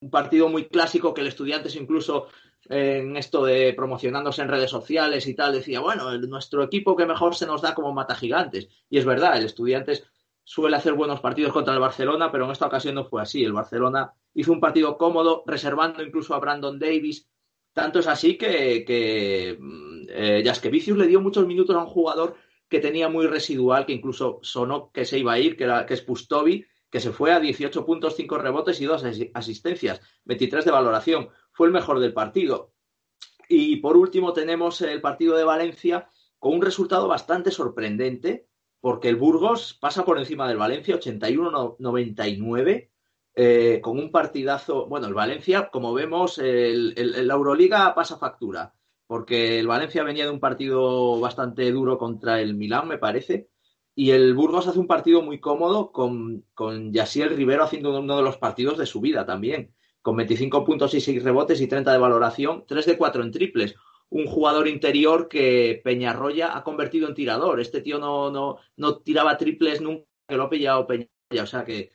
un 0.00 0.10
partido 0.10 0.48
muy 0.48 0.66
clásico 0.66 1.14
que 1.14 1.22
el 1.22 1.26
estudiante 1.26 1.70
incluso 1.78 2.28
eh, 2.68 2.98
en 2.98 3.16
esto 3.16 3.44
de 3.44 3.72
promocionándose 3.74 4.42
en 4.42 4.48
redes 4.48 4.70
sociales 4.70 5.26
y 5.26 5.34
tal, 5.34 5.52
decía, 5.52 5.80
bueno, 5.80 6.16
nuestro 6.18 6.62
equipo 6.62 6.96
que 6.96 7.06
mejor 7.06 7.34
se 7.34 7.46
nos 7.46 7.62
da 7.62 7.74
como 7.74 7.92
mata 7.92 8.14
gigantes. 8.14 8.68
Y 8.88 8.98
es 8.98 9.04
verdad, 9.04 9.36
el 9.36 9.46
estudiante 9.46 10.02
suele 10.44 10.76
hacer 10.76 10.92
buenos 10.92 11.20
partidos 11.20 11.52
contra 11.52 11.74
el 11.74 11.80
Barcelona, 11.80 12.30
pero 12.30 12.44
en 12.44 12.52
esta 12.52 12.66
ocasión 12.66 12.94
no 12.94 13.04
fue 13.04 13.22
así. 13.22 13.42
El 13.42 13.52
Barcelona 13.52 14.12
hizo 14.34 14.52
un 14.52 14.60
partido 14.60 14.96
cómodo, 14.96 15.42
reservando 15.46 16.02
incluso 16.02 16.34
a 16.34 16.38
Brandon 16.38 16.78
Davis, 16.78 17.28
tanto 17.72 17.98
es 17.98 18.06
así 18.06 18.38
que, 18.38 18.84
que 18.86 19.56
mm, 19.58 20.06
eh, 20.08 20.44
le 20.96 21.06
dio 21.06 21.20
muchos 21.20 21.46
minutos 21.46 21.74
a 21.74 21.80
un 21.80 21.86
jugador 21.86 22.36
que 22.68 22.78
tenía 22.78 23.08
muy 23.08 23.26
residual, 23.26 23.84
que 23.84 23.92
incluso 23.92 24.38
sonó 24.42 24.90
que 24.92 25.04
se 25.04 25.18
iba 25.18 25.32
a 25.32 25.38
ir, 25.38 25.56
que, 25.56 25.64
era, 25.64 25.84
que 25.84 25.94
es 25.94 26.02
Pustovi, 26.02 26.64
que 26.90 27.00
se 27.00 27.12
fue 27.12 27.32
a 27.32 27.40
18 27.40 27.84
puntos, 27.84 28.14
5 28.16 28.38
rebotes 28.38 28.80
y 28.80 28.84
2 28.84 29.04
asistencias, 29.34 30.00
23 30.24 30.64
de 30.64 30.70
valoración. 30.70 31.28
Fue 31.52 31.66
el 31.66 31.72
mejor 31.72 31.98
del 31.98 32.12
partido. 32.12 32.72
Y 33.48 33.76
por 33.76 33.96
último 33.96 34.32
tenemos 34.32 34.80
el 34.80 35.00
partido 35.00 35.36
de 35.36 35.44
Valencia 35.44 36.08
con 36.38 36.54
un 36.54 36.62
resultado 36.62 37.08
bastante 37.08 37.50
sorprendente, 37.50 38.46
porque 38.84 39.08
el 39.08 39.16
Burgos 39.16 39.78
pasa 39.80 40.04
por 40.04 40.18
encima 40.18 40.46
del 40.46 40.58
Valencia 40.58 41.00
81-99 41.00 42.90
eh, 43.34 43.80
con 43.82 43.98
un 43.98 44.12
partidazo. 44.12 44.84
Bueno, 44.88 45.06
el 45.06 45.14
Valencia, 45.14 45.70
como 45.72 45.94
vemos, 45.94 46.36
el, 46.36 46.92
la 47.26 47.32
Euroliga 47.32 47.94
pasa 47.94 48.18
factura, 48.18 48.74
porque 49.06 49.58
el 49.58 49.66
Valencia 49.66 50.04
venía 50.04 50.26
de 50.26 50.32
un 50.32 50.38
partido 50.38 51.18
bastante 51.18 51.72
duro 51.72 51.96
contra 51.96 52.42
el 52.42 52.56
Milán, 52.56 52.86
me 52.86 52.98
parece, 52.98 53.48
y 53.94 54.10
el 54.10 54.34
Burgos 54.34 54.68
hace 54.68 54.80
un 54.80 54.86
partido 54.86 55.22
muy 55.22 55.40
cómodo 55.40 55.90
con, 55.90 56.44
con 56.52 56.92
Yasiel 56.92 57.34
Rivero 57.34 57.64
haciendo 57.64 57.98
uno 57.98 58.18
de 58.18 58.22
los 58.22 58.36
partidos 58.36 58.76
de 58.76 58.84
su 58.84 59.00
vida 59.00 59.24
también, 59.24 59.74
con 60.02 60.14
25 60.14 60.62
puntos 60.62 60.92
y 60.92 61.00
6 61.00 61.24
rebotes 61.24 61.58
y 61.62 61.68
30 61.68 61.90
de 61.90 61.98
valoración, 61.98 62.66
3 62.68 62.84
de 62.84 62.98
4 62.98 63.22
en 63.22 63.32
triples. 63.32 63.76
Un 64.10 64.26
jugador 64.26 64.68
interior 64.68 65.28
que 65.28 65.80
Peñarroya 65.82 66.56
ha 66.56 66.62
convertido 66.62 67.08
en 67.08 67.14
tirador. 67.14 67.60
Este 67.60 67.80
tío 67.80 67.98
no, 67.98 68.30
no, 68.30 68.58
no 68.76 68.98
tiraba 68.98 69.36
triples 69.36 69.80
nunca 69.80 70.04
que 70.28 70.36
lo 70.36 70.44
ha 70.44 70.50
pillado 70.50 70.86
Peñarroya. 70.86 71.42
O 71.42 71.46
sea 71.46 71.64
que 71.64 71.90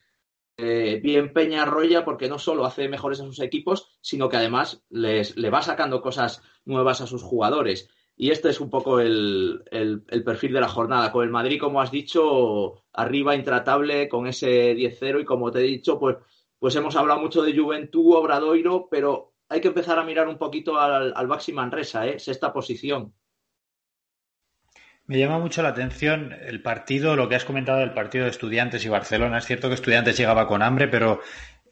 eh, 0.57 0.99
bien 1.01 1.31
Peñarroya 1.31 2.03
porque 2.03 2.27
no 2.27 2.37
solo 2.37 2.65
hace 2.65 2.89
mejores 2.89 3.21
a 3.21 3.25
sus 3.25 3.39
equipos, 3.39 3.97
sino 4.01 4.27
que 4.27 4.37
además 4.37 4.83
les, 4.89 5.37
le 5.37 5.49
va 5.49 5.61
sacando 5.61 6.01
cosas 6.01 6.41
nuevas 6.65 6.99
a 7.01 7.07
sus 7.07 7.23
jugadores. 7.23 7.89
Y 8.21 8.31
este 8.31 8.49
es 8.49 8.59
un 8.59 8.69
poco 8.69 8.99
el, 8.99 9.63
perfil 10.25 10.51
de 10.51 10.59
la 10.59 10.67
jornada. 10.67 11.09
Con 11.09 11.23
el 11.23 11.29
Madrid, 11.29 11.57
como 11.57 11.79
has 11.81 11.89
dicho, 11.89 12.83
arriba 12.91 13.33
intratable 13.33 14.09
con 14.09 14.27
ese 14.27 14.75
10-0 14.75 15.21
y 15.21 15.25
como 15.25 15.49
te 15.51 15.59
he 15.59 15.63
dicho, 15.63 15.97
pues, 15.97 16.17
pues 16.59 16.75
hemos 16.75 16.97
hablado 16.97 17.21
mucho 17.21 17.41
de 17.41 17.57
Juventud, 17.57 18.17
Obradoiro, 18.17 18.89
pero 18.91 19.28
hay 19.49 19.61
que 19.61 19.67
empezar 19.67 19.97
a 19.97 20.03
mirar 20.03 20.27
un 20.27 20.37
poquito 20.37 20.79
al, 20.79 21.11
al 21.15 21.27
Baxi 21.27 21.51
Manresa, 21.51 22.07
¿eh? 22.07 22.19
sexta 22.19 22.53
posición. 22.53 23.13
Me 25.05 25.17
llama 25.17 25.39
mucho 25.39 25.63
la 25.63 25.69
atención 25.69 26.35
el 26.39 26.61
partido, 26.61 27.15
lo 27.15 27.27
que 27.27 27.35
has 27.35 27.43
comentado 27.43 27.79
del 27.79 27.93
partido 27.93 28.25
de 28.25 28.29
Estudiantes 28.29 28.85
y 28.85 28.89
Barcelona. 28.89 29.39
Es 29.39 29.45
cierto 29.45 29.67
que 29.67 29.73
Estudiantes 29.73 30.15
llegaba 30.15 30.47
con 30.47 30.61
hambre, 30.61 30.87
pero 30.87 31.19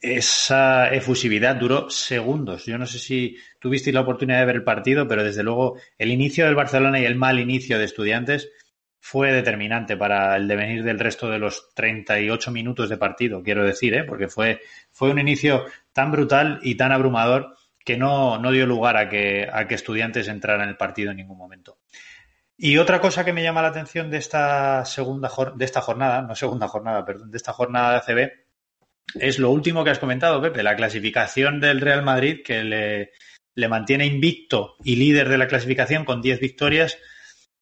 esa 0.01 0.89
efusividad 0.89 1.55
duró 1.55 1.87
segundos. 1.91 2.65
Yo 2.65 2.79
no 2.79 2.87
sé 2.87 2.97
si 2.97 3.37
tuvisteis 3.59 3.93
la 3.93 4.01
oportunidad 4.01 4.39
de 4.39 4.45
ver 4.45 4.55
el 4.55 4.63
partido, 4.63 5.07
pero 5.07 5.23
desde 5.23 5.43
luego 5.43 5.77
el 5.99 6.11
inicio 6.11 6.45
del 6.45 6.55
Barcelona 6.55 6.99
y 6.99 7.05
el 7.05 7.15
mal 7.15 7.39
inicio 7.39 7.77
de 7.77 7.85
Estudiantes 7.85 8.49
fue 8.99 9.31
determinante 9.31 9.95
para 9.95 10.35
el 10.35 10.47
devenir 10.47 10.83
del 10.83 10.99
resto 10.99 11.29
de 11.29 11.39
los 11.39 11.69
38 11.75 12.51
minutos 12.51 12.89
de 12.89 12.97
partido, 12.97 13.41
quiero 13.41 13.63
decir, 13.63 13.93
¿eh? 13.93 14.03
porque 14.03 14.27
fue, 14.27 14.61
fue 14.91 15.11
un 15.11 15.19
inicio 15.19 15.65
tan 15.93 16.11
brutal 16.11 16.59
y 16.61 16.75
tan 16.75 16.91
abrumador 16.91 17.55
que 17.87 17.95
no, 17.95 18.37
no 18.37 18.51
dio 18.51 18.65
lugar 18.65 18.97
a 18.97 19.07
que, 19.07 19.47
a 19.49 19.65
que 19.65 19.75
Estudiantes 19.75 20.27
entrara 20.27 20.63
en 20.63 20.69
el 20.69 20.75
partido 20.75 21.11
en 21.11 21.17
ningún 21.17 21.37
momento. 21.37 21.79
Y 22.57 22.79
otra 22.79 22.99
cosa 22.99 23.23
que 23.23 23.31
me 23.31 23.43
llama 23.43 23.61
la 23.61 23.69
atención 23.69 24.11
de 24.11 24.17
esta 24.17 24.83
segunda 24.83 25.31
de 25.55 25.63
esta 25.63 25.79
jornada, 25.79 26.21
no 26.21 26.35
segunda 26.35 26.67
jornada, 26.67 27.05
perdón, 27.05 27.31
de 27.31 27.37
esta 27.37 27.53
jornada 27.53 27.91
de 27.91 27.97
ACB, 27.97 28.31
es 29.21 29.39
lo 29.39 29.51
último 29.51 29.85
que 29.85 29.91
has 29.91 29.99
comentado, 29.99 30.41
Pepe, 30.41 30.63
la 30.63 30.75
clasificación 30.75 31.61
del 31.61 31.79
Real 31.79 32.03
Madrid 32.03 32.41
que 32.43 32.61
le, 32.61 33.11
le 33.55 33.67
mantiene 33.69 34.05
invicto 34.05 34.75
y 34.83 34.97
líder 34.97 35.29
de 35.29 35.37
la 35.37 35.47
clasificación 35.47 36.03
con 36.03 36.21
10 36.21 36.41
victorias, 36.41 36.97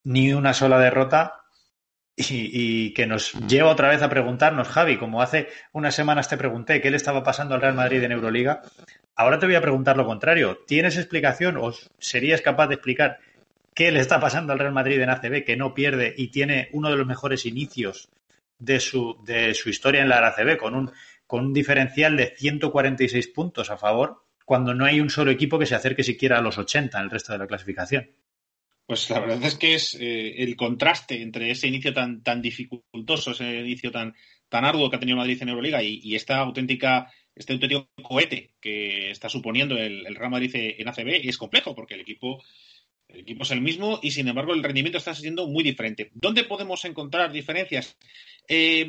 ni 0.04 0.34
una 0.34 0.56
sola 0.56 0.80
derrota 0.80 1.46
y, 2.16 2.94
que 2.94 3.06
nos 3.06 3.34
lleva 3.34 3.70
otra 3.70 3.90
vez 3.90 4.02
a 4.02 4.10
preguntarnos, 4.10 4.70
Javi, 4.70 4.98
como 4.98 5.22
hace 5.22 5.50
unas 5.72 5.94
semanas 5.94 6.30
te 6.30 6.38
pregunté 6.38 6.82
qué 6.82 6.90
le 6.90 6.98
estaba 6.98 7.24
pasando 7.24 7.54
al 7.54 7.62
Real 7.62 7.76
Madrid 7.76 8.04
en 8.04 8.14
Euroliga, 8.14 8.62
ahora 9.16 9.40
te 9.40 9.46
voy 9.46 9.56
a 9.56 9.62
preguntar 9.62 9.98
lo 9.98 10.06
contrario. 10.06 10.60
¿Tienes 10.68 10.98
explicación 10.98 11.58
o 11.58 11.74
serías 12.00 12.42
capaz 12.42 12.68
de 12.68 12.76
explicar 12.76 13.20
qué 13.74 13.92
le 13.92 14.00
está 14.00 14.20
pasando 14.20 14.54
al 14.54 14.60
Real 14.60 14.74
Madrid 14.74 15.02
en 15.02 15.10
ACB 15.10 15.44
que 15.44 15.58
no 15.58 15.74
pierde 15.74 16.14
y 16.18 16.30
tiene 16.30 16.70
uno 16.74 16.90
de 16.90 16.98
los 16.98 17.08
mejores 17.08 17.46
inicios 17.46 18.10
de 18.58 18.80
su, 18.80 19.18
de 19.26 19.54
su 19.54 19.70
historia 19.70 20.02
en 20.02 20.10
la 20.10 20.26
ACB 20.28 20.58
con 20.58 20.76
un 20.76 20.92
con 21.28 21.46
un 21.46 21.54
diferencial 21.54 22.18
de 22.18 22.36
146 22.36 23.28
puntos 23.30 23.72
a 23.72 23.78
favor, 23.78 24.24
cuando 24.46 24.74
no 24.74 24.86
hay 24.86 25.00
un 25.00 25.10
solo 25.10 25.32
equipo 25.32 25.58
que 25.58 25.66
se 25.66 25.76
acerque 25.76 26.04
siquiera 26.04 26.38
a 26.38 26.42
los 26.42 26.58
80 26.58 26.98
en 26.98 27.04
el 27.04 27.10
resto 27.10 27.34
de 27.34 27.40
la 27.40 27.48
clasificación. 27.48 28.12
Pues 28.86 29.10
la 29.10 29.20
verdad 29.20 29.44
es 29.44 29.56
que 29.56 29.74
es 29.74 29.96
eh, 29.96 30.44
el 30.44 30.56
contraste 30.56 31.22
entre 31.24 31.50
ese 31.50 31.68
inicio 31.68 31.92
tan, 31.92 32.22
tan 32.22 32.42
dificultoso, 32.42 33.32
ese 33.32 33.60
inicio 33.60 33.92
tan, 33.92 34.14
tan 34.48 34.66
arduo 34.66 34.90
que 34.90 34.98
ha 34.98 35.00
tenido 35.00 35.18
Madrid 35.18 35.42
en 35.42 35.50
Euroliga 35.50 35.82
y, 35.82 36.16
esta 36.16 36.38
auténtica, 36.38 37.12
este 37.36 37.54
auténtico 37.54 37.90
cohete 38.02 38.56
que 38.62 39.12
está 39.12 39.30
suponiendo 39.30 39.78
el, 39.78 40.16
Real 40.16 40.32
Madrid 40.32 40.52
en 40.54 40.88
ACB 40.88 41.28
es 41.28 41.38
complejo 41.38 41.76
porque 41.76 41.96
el 41.96 42.02
equipo, 42.02 42.42
el 43.08 43.22
equipo 43.22 43.44
es 43.44 43.52
el 43.52 43.62
mismo 43.62 44.00
y 44.02 44.12
sin 44.12 44.28
embargo 44.28 44.54
el 44.54 44.64
rendimiento 44.64 44.98
está 44.98 45.14
siendo 45.14 45.48
muy 45.48 45.64
diferente. 45.64 46.12
¿Dónde 46.14 46.46
podemos 46.46 46.86
encontrar 46.86 47.32
diferencias? 47.32 47.98
Eh, 48.48 48.88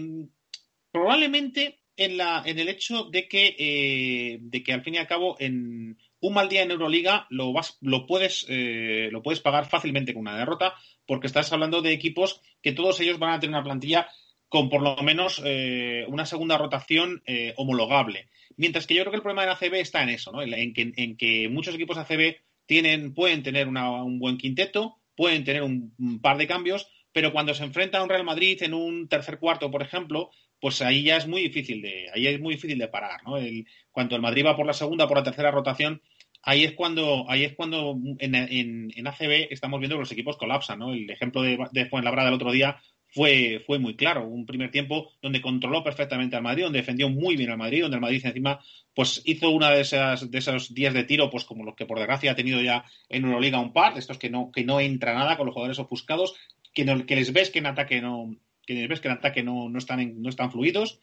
probablemente 0.90 1.80
en, 1.96 2.16
la, 2.16 2.42
en 2.44 2.58
el 2.58 2.68
hecho 2.68 3.04
de 3.04 3.26
que, 3.26 3.56
eh, 3.58 4.38
de 4.40 4.62
que 4.62 4.72
al 4.72 4.82
fin 4.82 4.94
y 4.94 4.98
al 4.98 5.06
cabo 5.06 5.36
en 5.38 5.98
un 6.20 6.34
mal 6.34 6.48
día 6.48 6.62
en 6.62 6.70
Euroliga 6.70 7.26
lo, 7.30 7.52
vas, 7.52 7.78
lo, 7.80 8.06
puedes, 8.06 8.46
eh, 8.48 9.08
lo 9.10 9.22
puedes 9.22 9.40
pagar 9.40 9.68
fácilmente 9.68 10.12
con 10.12 10.22
una 10.22 10.38
derrota 10.38 10.74
porque 11.06 11.26
estás 11.26 11.52
hablando 11.52 11.82
de 11.82 11.92
equipos 11.92 12.40
que 12.62 12.72
todos 12.72 13.00
ellos 13.00 13.18
van 13.18 13.32
a 13.32 13.40
tener 13.40 13.54
una 13.54 13.64
plantilla 13.64 14.08
con 14.56 14.70
por 14.70 14.80
lo 14.80 14.96
menos 15.02 15.42
eh, 15.44 16.06
una 16.08 16.24
segunda 16.24 16.56
rotación 16.56 17.22
homologable. 17.56 18.30
Mientras 18.56 18.86
que 18.86 18.94
yo 18.94 19.02
creo 19.02 19.10
que 19.10 19.16
el 19.16 19.22
problema 19.22 19.44
de 19.44 19.52
ACB 19.52 19.74
está 19.74 20.02
en 20.02 20.08
eso, 20.08 20.32
¿no? 20.32 20.40
en, 20.40 20.72
que, 20.72 20.94
en 20.96 21.18
que 21.18 21.50
muchos 21.50 21.74
equipos 21.74 21.98
ACB 21.98 22.36
tienen, 22.64 23.12
pueden 23.12 23.42
tener 23.42 23.68
un 23.68 24.18
buen 24.18 24.38
quinteto, 24.38 24.96
pueden 25.14 25.44
tener 25.44 25.62
un, 25.62 25.92
par 26.22 26.38
de 26.38 26.46
cambios, 26.46 26.88
pero 27.12 27.34
cuando 27.34 27.52
se 27.52 27.64
enfrenta 27.64 27.98
a 27.98 28.02
un 28.02 28.08
Real 28.08 28.24
Madrid 28.24 28.62
en 28.62 28.72
un 28.72 29.08
tercer 29.08 29.38
cuarto, 29.38 29.70
por 29.70 29.82
ejemplo, 29.82 30.30
pues 30.58 30.80
ahí 30.80 31.02
ya 31.02 31.18
es 31.18 31.26
muy 31.26 31.42
difícil 31.42 31.82
de, 31.82 32.06
ahí 32.14 32.26
es 32.26 32.40
muy 32.40 32.54
difícil 32.54 32.78
de 32.78 32.88
parar, 32.88 33.22
¿no? 33.24 33.36
El, 33.36 33.66
cuando 33.90 34.16
el 34.16 34.22
Madrid 34.22 34.46
va 34.46 34.56
por 34.56 34.64
la 34.64 34.72
segunda, 34.72 35.06
por 35.06 35.18
la 35.18 35.22
tercera 35.22 35.50
rotación, 35.50 36.00
ahí 36.42 36.64
es 36.64 36.72
cuando, 36.72 37.30
ahí 37.30 37.44
es 37.44 37.54
cuando 37.54 37.94
en, 38.20 38.34
en, 38.34 39.06
ACB 39.06 39.48
estamos 39.50 39.80
viendo 39.80 39.96
que 39.96 40.00
los 40.00 40.12
equipos 40.12 40.38
colapsan, 40.38 40.78
¿no? 40.78 40.94
El 40.94 41.10
ejemplo 41.10 41.42
de, 41.42 41.58
de 41.72 41.84
Fuenlabrada 41.84 42.30
el 42.30 42.34
otro 42.34 42.52
día 42.52 42.80
fue, 43.16 43.62
fue 43.66 43.78
muy 43.78 43.96
claro. 43.96 44.28
Un 44.28 44.44
primer 44.44 44.70
tiempo 44.70 45.10
donde 45.22 45.40
controló 45.40 45.82
perfectamente 45.82 46.36
al 46.36 46.42
Madrid, 46.42 46.64
donde 46.64 46.80
defendió 46.80 47.08
muy 47.08 47.34
bien 47.34 47.50
al 47.50 47.56
Madrid, 47.56 47.80
donde 47.80 47.96
el 47.96 48.02
Madrid 48.02 48.20
encima 48.22 48.60
pues 48.94 49.22
hizo 49.24 49.50
una 49.50 49.70
de 49.70 49.80
esas 49.80 50.30
de 50.30 50.38
esos 50.38 50.74
días 50.74 50.92
de 50.92 51.04
tiro, 51.04 51.30
pues 51.30 51.44
como 51.44 51.64
los 51.64 51.74
que 51.74 51.86
por 51.86 51.98
desgracia 51.98 52.32
ha 52.32 52.36
tenido 52.36 52.60
ya 52.60 52.84
en 53.08 53.24
Euroliga 53.24 53.58
un 53.58 53.72
par, 53.72 53.94
de 53.94 54.00
estos 54.00 54.18
que 54.18 54.28
no, 54.28 54.50
que 54.52 54.64
no 54.64 54.80
entra 54.80 55.14
nada 55.14 55.38
con 55.38 55.46
los 55.46 55.54
jugadores 55.54 55.78
ofuscados, 55.78 56.34
que, 56.74 56.84
no, 56.84 57.06
que 57.06 57.16
les 57.16 57.32
ves 57.32 57.50
que 57.50 57.60
en 57.60 57.66
ataque 57.66 58.02
no, 58.02 58.36
que 58.66 58.86
ves 58.86 59.00
que 59.00 59.08
en 59.08 59.14
ataque 59.14 59.42
no, 59.42 59.70
no, 59.70 59.78
están, 59.78 60.20
no 60.20 60.28
están 60.28 60.52
fluidos. 60.52 61.00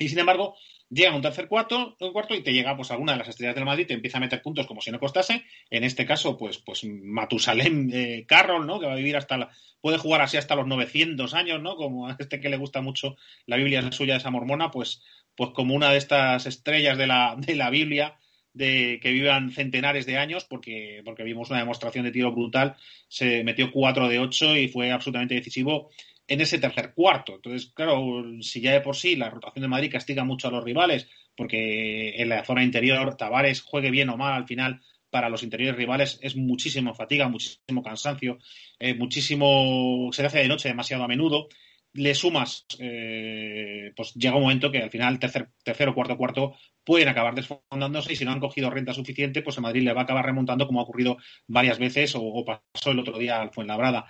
Y 0.00 0.08
sin 0.08 0.18
embargo, 0.18 0.56
llega 0.88 1.14
un 1.14 1.20
tercer 1.20 1.46
cuarto, 1.46 1.94
un 2.00 2.12
cuarto 2.12 2.34
y 2.34 2.42
te 2.42 2.54
llega 2.54 2.74
pues 2.74 2.90
alguna 2.90 3.12
de 3.12 3.18
las 3.18 3.28
estrellas 3.28 3.54
del 3.54 3.66
Madrid, 3.66 3.86
te 3.86 3.92
empieza 3.92 4.16
a 4.16 4.20
meter 4.20 4.40
puntos 4.40 4.66
como 4.66 4.80
si 4.80 4.90
no 4.90 4.98
costase. 4.98 5.44
En 5.68 5.84
este 5.84 6.06
caso, 6.06 6.38
pues, 6.38 6.56
pues 6.56 6.84
Matusalem 6.84 7.90
eh, 7.92 8.24
Carroll, 8.26 8.66
¿no? 8.66 8.80
Que 8.80 8.86
va 8.86 8.94
a 8.94 8.96
vivir 8.96 9.18
hasta 9.18 9.36
la, 9.36 9.50
puede 9.82 9.98
jugar 9.98 10.22
así 10.22 10.38
hasta 10.38 10.56
los 10.56 10.66
900 10.66 11.34
años, 11.34 11.60
¿no? 11.60 11.76
Como 11.76 12.08
a 12.08 12.16
este 12.18 12.40
que 12.40 12.48
le 12.48 12.56
gusta 12.56 12.80
mucho 12.80 13.16
la 13.44 13.56
Biblia 13.56 13.92
suya, 13.92 14.16
esa 14.16 14.30
mormona, 14.30 14.70
pues, 14.70 15.02
pues 15.36 15.50
como 15.50 15.74
una 15.74 15.90
de 15.90 15.98
estas 15.98 16.46
estrellas 16.46 16.96
de 16.96 17.06
la, 17.06 17.36
de 17.38 17.56
la 17.56 17.68
Biblia, 17.68 18.16
de 18.54 19.00
que 19.02 19.10
vivan 19.10 19.50
centenares 19.50 20.06
de 20.06 20.16
años, 20.16 20.44
porque, 20.44 21.02
porque 21.04 21.24
vimos 21.24 21.50
una 21.50 21.60
demostración 21.60 22.06
de 22.06 22.10
tiro 22.10 22.32
brutal, 22.32 22.74
se 23.06 23.44
metió 23.44 23.70
4 23.70 24.08
de 24.08 24.18
8 24.18 24.56
y 24.56 24.68
fue 24.68 24.92
absolutamente 24.92 25.34
decisivo 25.34 25.90
en 26.30 26.40
ese 26.40 26.58
tercer 26.58 26.94
cuarto. 26.94 27.34
Entonces, 27.34 27.72
claro, 27.74 28.22
si 28.40 28.60
ya 28.60 28.72
de 28.72 28.80
por 28.80 28.96
sí 28.96 29.16
la 29.16 29.28
rotación 29.28 29.62
de 29.62 29.68
Madrid 29.68 29.90
castiga 29.90 30.24
mucho 30.24 30.46
a 30.46 30.52
los 30.52 30.64
rivales, 30.64 31.08
porque 31.36 32.22
en 32.22 32.28
la 32.28 32.44
zona 32.44 32.62
interior 32.62 33.16
Tavares 33.16 33.62
juegue 33.62 33.90
bien 33.90 34.08
o 34.10 34.16
mal 34.16 34.34
al 34.34 34.46
final 34.46 34.80
para 35.10 35.28
los 35.28 35.42
interiores 35.42 35.76
rivales 35.76 36.20
es 36.22 36.36
muchísimo 36.36 36.94
fatiga, 36.94 37.28
muchísimo 37.28 37.82
cansancio, 37.82 38.38
eh, 38.78 38.94
muchísimo 38.94 40.10
se 40.12 40.24
hace 40.24 40.38
de 40.38 40.48
noche 40.48 40.68
demasiado 40.68 41.02
a 41.02 41.08
menudo. 41.08 41.48
Le 41.94 42.14
sumas, 42.14 42.64
eh, 42.78 43.90
pues 43.96 44.14
llega 44.14 44.36
un 44.36 44.42
momento 44.42 44.70
que 44.70 44.78
al 44.78 44.90
final 44.90 45.18
tercer, 45.18 45.48
tercero, 45.64 45.92
cuarto, 45.92 46.16
cuarto 46.16 46.54
pueden 46.84 47.08
acabar 47.08 47.34
desfondándose 47.34 48.12
y 48.12 48.16
si 48.16 48.24
no 48.24 48.30
han 48.30 48.38
cogido 48.38 48.70
renta 48.70 48.94
suficiente, 48.94 49.42
pues 49.42 49.56
el 49.56 49.64
Madrid 49.64 49.82
le 49.82 49.92
va 49.92 50.02
a 50.02 50.04
acabar 50.04 50.24
remontando 50.24 50.68
como 50.68 50.78
ha 50.78 50.84
ocurrido 50.84 51.16
varias 51.48 51.80
veces 51.80 52.14
o, 52.14 52.22
o 52.22 52.44
pasó 52.44 52.92
el 52.92 53.00
otro 53.00 53.18
día 53.18 53.42
al 53.42 53.50
Fuenlabrada. 53.50 54.06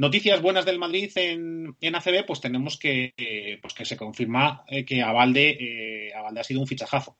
Noticias 0.00 0.40
buenas 0.40 0.64
del 0.64 0.78
Madrid 0.78 1.12
en, 1.16 1.76
en 1.78 1.94
ACB, 1.94 2.24
pues 2.26 2.40
tenemos 2.40 2.78
que, 2.78 3.12
pues 3.60 3.74
que 3.74 3.84
se 3.84 3.98
confirma 3.98 4.64
eh, 4.66 4.86
que 4.86 5.02
Avalde, 5.02 5.58
eh, 5.60 6.12
ha 6.14 6.42
sido 6.42 6.62
un 6.62 6.66
fichajazo. 6.66 7.18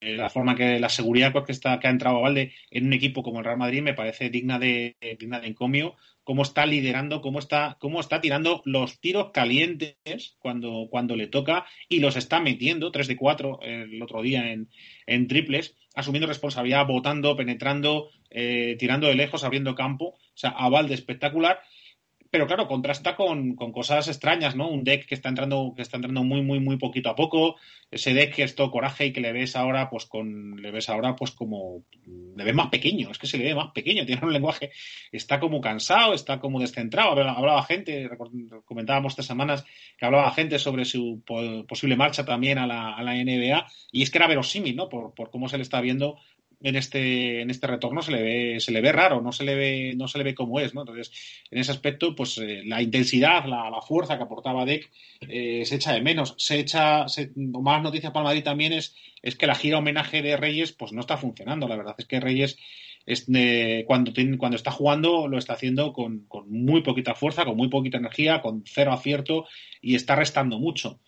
la 0.00 0.30
forma 0.30 0.54
que 0.54 0.78
la 0.78 0.88
seguridad 0.88 1.32
que, 1.44 1.50
está, 1.50 1.80
que 1.80 1.88
ha 1.88 1.90
entrado 1.90 2.18
Avalde 2.18 2.52
en 2.70 2.86
un 2.86 2.92
equipo 2.92 3.24
como 3.24 3.40
el 3.40 3.44
Real 3.44 3.58
Madrid 3.58 3.82
me 3.82 3.92
parece 3.92 4.30
digna 4.30 4.60
de, 4.60 4.96
digna 5.18 5.40
de 5.40 5.48
encomio. 5.48 5.96
Cómo 6.28 6.42
está 6.42 6.66
liderando, 6.66 7.22
cómo 7.22 7.38
está, 7.38 7.78
cómo 7.80 8.00
está 8.00 8.20
tirando 8.20 8.60
los 8.66 9.00
tiros 9.00 9.30
calientes 9.32 10.36
cuando, 10.40 10.88
cuando 10.90 11.16
le 11.16 11.26
toca 11.26 11.64
y 11.88 12.00
los 12.00 12.16
está 12.16 12.38
metiendo, 12.38 12.92
3 12.92 13.08
de 13.08 13.16
4 13.16 13.60
el 13.62 14.02
otro 14.02 14.20
día 14.20 14.52
en, 14.52 14.68
en 15.06 15.26
triples, 15.26 15.74
asumiendo 15.94 16.26
responsabilidad, 16.26 16.86
votando, 16.86 17.34
penetrando, 17.34 18.10
eh, 18.28 18.76
tirando 18.78 19.06
de 19.06 19.14
lejos, 19.14 19.42
abriendo 19.42 19.74
campo. 19.74 20.08
O 20.08 20.16
sea, 20.34 20.50
Avalde 20.50 20.92
espectacular. 20.92 21.62
Pero 22.30 22.46
claro, 22.46 22.68
contrasta 22.68 23.16
con, 23.16 23.54
cosas 23.56 24.08
extrañas, 24.08 24.54
¿no? 24.54 24.68
Un 24.68 24.84
deck 24.84 25.06
que 25.06 25.14
está 25.14 25.28
entrando, 25.28 25.72
que 25.74 25.82
está 25.82 25.96
entrando 25.96 26.24
muy, 26.24 26.42
muy, 26.42 26.60
muy 26.60 26.76
poquito 26.76 27.08
a 27.08 27.16
poco. 27.16 27.56
Ese 27.90 28.12
deck 28.12 28.34
que 28.34 28.42
es 28.42 28.54
todo 28.54 28.70
coraje 28.70 29.06
y 29.06 29.12
que 29.12 29.20
le 29.20 29.32
ves 29.32 29.56
ahora, 29.56 29.88
pues 29.88 30.04
con, 30.04 30.60
le 30.60 30.70
ves 30.70 30.88
ahora, 30.90 31.16
pues 31.16 31.30
como, 31.30 31.84
le 32.36 32.44
ves 32.44 32.54
más 32.54 32.68
pequeño, 32.68 33.10
es 33.10 33.18
que 33.18 33.26
se 33.26 33.38
le 33.38 33.44
ve 33.44 33.54
más 33.54 33.72
pequeño, 33.72 34.04
tiene 34.06 34.24
un 34.24 34.32
lenguaje, 34.32 34.70
está 35.10 35.40
como 35.40 35.60
cansado, 35.60 36.12
está 36.12 36.38
como 36.38 36.60
descentrado. 36.60 37.12
Hablaba, 37.12 37.62
gente, 37.62 38.10
comentábamos 38.64 39.12
estas 39.12 39.26
semanas 39.26 39.64
que 39.96 40.04
hablaba 40.04 40.30
gente 40.32 40.58
sobre 40.58 40.84
su 40.84 41.22
posible 41.66 41.96
marcha 41.96 42.24
también 42.24 42.58
a 42.58 42.66
la, 42.66 42.94
a 42.94 43.02
la 43.02 43.14
NBA, 43.14 43.66
y 43.92 44.02
es 44.02 44.10
que 44.10 44.18
era 44.18 44.28
verosímil, 44.28 44.76
¿no? 44.76 44.88
Por, 44.88 45.14
por 45.14 45.30
cómo 45.30 45.48
se 45.48 45.56
le 45.56 45.62
está 45.62 45.80
viendo 45.80 46.18
en 46.60 46.76
este, 46.76 47.40
en 47.40 47.50
este 47.50 47.66
retorno 47.66 48.02
se 48.02 48.12
le 48.12 48.22
ve, 48.22 48.60
se 48.60 48.72
le 48.72 48.80
ve 48.80 48.92
raro, 48.92 49.20
no 49.20 49.32
se 49.32 49.44
le 49.44 49.54
ve, 49.54 49.94
no 49.96 50.08
se 50.08 50.18
le 50.18 50.24
ve 50.24 50.34
como 50.34 50.58
es, 50.60 50.74
¿no? 50.74 50.82
Entonces, 50.82 51.12
en 51.50 51.58
ese 51.58 51.70
aspecto, 51.70 52.14
pues 52.14 52.38
eh, 52.38 52.62
la 52.64 52.82
intensidad, 52.82 53.44
la, 53.46 53.80
fuerza 53.86 54.16
que 54.16 54.24
aportaba 54.24 54.64
Deck 54.64 54.90
eh, 55.20 55.64
se 55.64 55.76
echa 55.76 55.92
de 55.92 56.02
menos. 56.02 56.34
Se 56.36 56.58
echa, 56.58 57.06
más 57.36 57.82
noticias 57.82 58.12
para 58.12 58.24
Madrid 58.24 58.42
también 58.42 58.72
es, 58.72 58.96
es 59.22 59.36
que 59.36 59.46
la 59.46 59.54
gira 59.54 59.78
homenaje 59.78 60.20
de 60.20 60.36
Reyes, 60.36 60.72
pues 60.72 60.92
no 60.92 61.00
está 61.00 61.16
funcionando. 61.16 61.68
La 61.68 61.76
verdad 61.76 61.94
es 61.96 62.06
que 62.06 62.20
Reyes 62.20 62.58
es 63.06 63.26
cuando, 63.86 64.12
cuando 64.36 64.56
está 64.56 64.70
jugando 64.70 65.28
lo 65.28 65.38
está 65.38 65.54
haciendo 65.54 65.94
con, 65.94 66.26
con 66.28 66.50
muy 66.50 66.82
poquita 66.82 67.14
fuerza, 67.14 67.46
con 67.46 67.56
muy 67.56 67.68
poquita 67.68 67.96
energía, 67.96 68.42
con 68.42 68.64
cero 68.66 68.92
acierto 68.92 69.46
y 69.80 69.94
está 69.94 70.14
restando 70.14 70.58
mucho. 70.58 71.00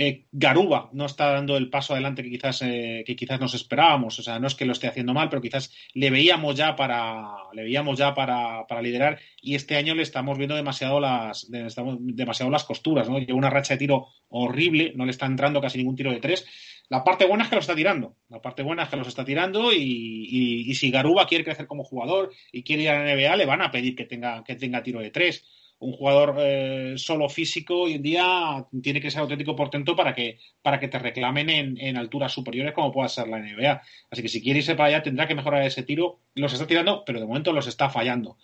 Eh, 0.00 0.26
Garuba 0.30 0.90
no 0.92 1.06
está 1.06 1.32
dando 1.32 1.56
el 1.56 1.70
paso 1.70 1.92
adelante 1.92 2.22
que 2.22 2.30
quizás, 2.30 2.62
eh, 2.62 3.02
que 3.04 3.16
quizás 3.16 3.40
nos 3.40 3.54
esperábamos. 3.54 4.16
O 4.20 4.22
sea, 4.22 4.38
no 4.38 4.46
es 4.46 4.54
que 4.54 4.64
lo 4.64 4.70
esté 4.70 4.86
haciendo 4.86 5.12
mal, 5.12 5.28
pero 5.28 5.42
quizás 5.42 5.74
le 5.92 6.10
veíamos 6.10 6.54
ya 6.54 6.76
para, 6.76 7.26
le 7.52 7.64
veíamos 7.64 7.98
ya 7.98 8.14
para, 8.14 8.64
liderar 8.80 9.18
y 9.42 9.56
este 9.56 9.74
año 9.74 9.96
le 9.96 10.04
estamos 10.04 10.38
viendo 10.38 10.54
demasiado 10.54 11.00
las, 11.00 11.50
demasiado 11.50 12.48
las 12.48 12.62
costuras. 12.62 13.08
¿no? 13.08 13.18
Lleva 13.18 13.36
una 13.36 13.50
racha 13.50 13.74
de 13.74 13.78
tiro 13.78 14.06
horrible, 14.28 14.92
no 14.94 15.04
le 15.04 15.10
está 15.10 15.26
entrando 15.26 15.60
casi 15.60 15.78
ningún 15.78 15.96
tiro 15.96 16.12
de 16.12 16.20
tres. 16.20 16.46
La 16.88 17.02
parte 17.02 17.26
buena 17.26 17.42
es 17.42 17.50
que 17.50 17.56
lo 17.56 17.60
está 17.60 17.74
tirando. 17.74 18.14
La 18.28 18.40
parte 18.40 18.62
buena 18.62 18.84
es 18.84 18.90
que 18.90 18.96
los 18.96 19.08
está 19.08 19.24
tirando 19.24 19.72
y, 19.72 20.72
si 20.74 20.92
Garuba 20.92 21.26
quiere 21.26 21.42
crecer 21.42 21.66
como 21.66 21.82
jugador 21.82 22.30
y 22.52 22.62
quiere 22.62 22.84
ir 22.84 22.90
a 22.90 23.04
la 23.04 23.16
NBA, 23.16 23.34
le 23.34 23.46
van 23.46 23.62
a 23.62 23.72
pedir 23.72 23.96
que 23.96 24.04
tenga, 24.04 24.44
que 24.44 24.54
tenga 24.54 24.80
tiro 24.80 25.00
de 25.00 25.10
tres 25.10 25.44
un 25.80 25.92
jugador 25.92 26.36
eh, 26.38 26.94
solo 26.96 27.28
físico 27.28 27.82
hoy 27.82 27.94
en 27.94 28.02
día 28.02 28.66
tiene 28.82 29.00
que 29.00 29.10
ser 29.10 29.20
auténtico 29.20 29.54
portento 29.54 29.94
para 29.94 30.14
que, 30.14 30.38
para 30.60 30.80
que 30.80 30.88
te 30.88 30.98
reclamen 30.98 31.50
en, 31.50 31.96
alturas 31.96 32.32
superiores 32.32 32.74
como 32.74 32.92
pueda 32.92 33.08
ser 33.08 33.28
la 33.28 33.38
NBA. 33.38 33.82
Así 34.10 34.22
que 34.22 34.28
si 34.28 34.42
quiere 34.42 34.58
irse 34.58 34.74
para 34.74 34.88
allá 34.88 35.02
tendrá 35.02 35.28
que 35.28 35.34
mejorar 35.34 35.62
ese 35.62 35.84
tiro. 35.84 36.20
Los 36.34 36.52
está 36.52 36.66
tirando, 36.66 37.04
pero 37.04 37.20
de 37.20 37.26
momento 37.26 37.52
los 37.52 37.68
está 37.68 37.90
fallando. 37.90 38.38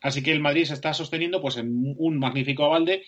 Así 0.00 0.22
que 0.22 0.32
el 0.32 0.40
Madrid 0.40 0.64
se 0.64 0.74
está 0.74 0.94
sosteniendo 0.94 1.40
pues 1.42 1.56
en 1.58 1.94
un 1.98 2.18
magnífico 2.18 2.64
avalde. 2.64 3.04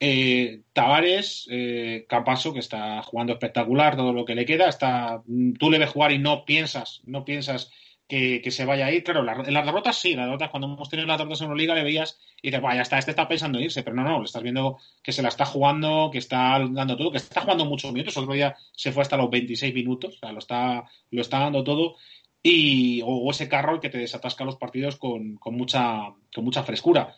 Eh, 0.00 0.60
Tavares, 0.74 1.48
eh, 1.50 2.04
Capaso, 2.08 2.52
que 2.52 2.60
está 2.60 3.02
jugando 3.02 3.32
espectacular 3.32 3.96
todo 3.96 4.12
lo 4.12 4.24
que 4.24 4.34
le 4.34 4.44
queda. 4.44 4.68
Está, 4.68 5.22
tú 5.58 5.70
le 5.70 5.78
ves 5.78 5.90
jugar 5.90 6.12
y 6.12 6.18
no 6.18 6.44
piensas, 6.44 7.00
no 7.04 7.24
piensas 7.24 7.72
que, 8.08 8.50
se 8.50 8.64
vaya 8.64 8.86
a 8.86 8.92
ir. 8.92 9.04
Claro, 9.04 9.20
en 9.20 9.54
las 9.54 9.66
derrotas 9.66 9.96
sí, 9.96 10.14
las 10.14 10.26
derrotas, 10.26 10.50
cuando 10.50 10.66
hemos 10.66 10.88
tenido 10.88 11.06
las 11.06 11.18
derrotas 11.18 11.42
en 11.42 11.54
Liga 11.54 11.74
le 11.74 11.84
veías 11.84 12.18
y 12.42 12.50
dices, 12.50 12.62
ya 12.62 12.80
está, 12.80 12.98
este 12.98 13.10
está 13.12 13.28
pensando 13.28 13.58
en 13.58 13.64
irse, 13.64 13.82
pero 13.82 13.94
no, 13.94 14.02
no, 14.02 14.18
le 14.18 14.24
estás 14.24 14.42
viendo 14.42 14.78
que 15.02 15.12
se 15.12 15.22
la 15.22 15.28
está 15.28 15.44
jugando, 15.44 16.08
que 16.10 16.18
está 16.18 16.58
dando 16.58 16.96
todo, 16.96 17.10
que 17.10 17.18
está 17.18 17.42
jugando 17.42 17.66
muchos 17.66 17.92
minutos. 17.92 18.16
Otro 18.16 18.32
día 18.32 18.56
se 18.72 18.92
fue 18.92 19.02
hasta 19.02 19.18
los 19.18 19.30
26 19.30 19.74
minutos, 19.74 20.16
o 20.16 20.18
sea, 20.18 20.32
lo 20.32 20.38
está, 20.38 20.84
lo 21.10 21.20
está 21.20 21.38
dando 21.40 21.62
todo. 21.62 21.96
Y, 22.42 23.02
o, 23.04 23.30
ese 23.30 23.48
carro 23.48 23.80
que 23.80 23.90
te 23.90 23.98
desatasca 23.98 24.44
los 24.44 24.56
partidos 24.56 24.96
con, 24.96 25.36
con, 25.36 25.54
mucha, 25.54 26.14
con 26.34 26.44
mucha 26.44 26.62
frescura. 26.62 27.14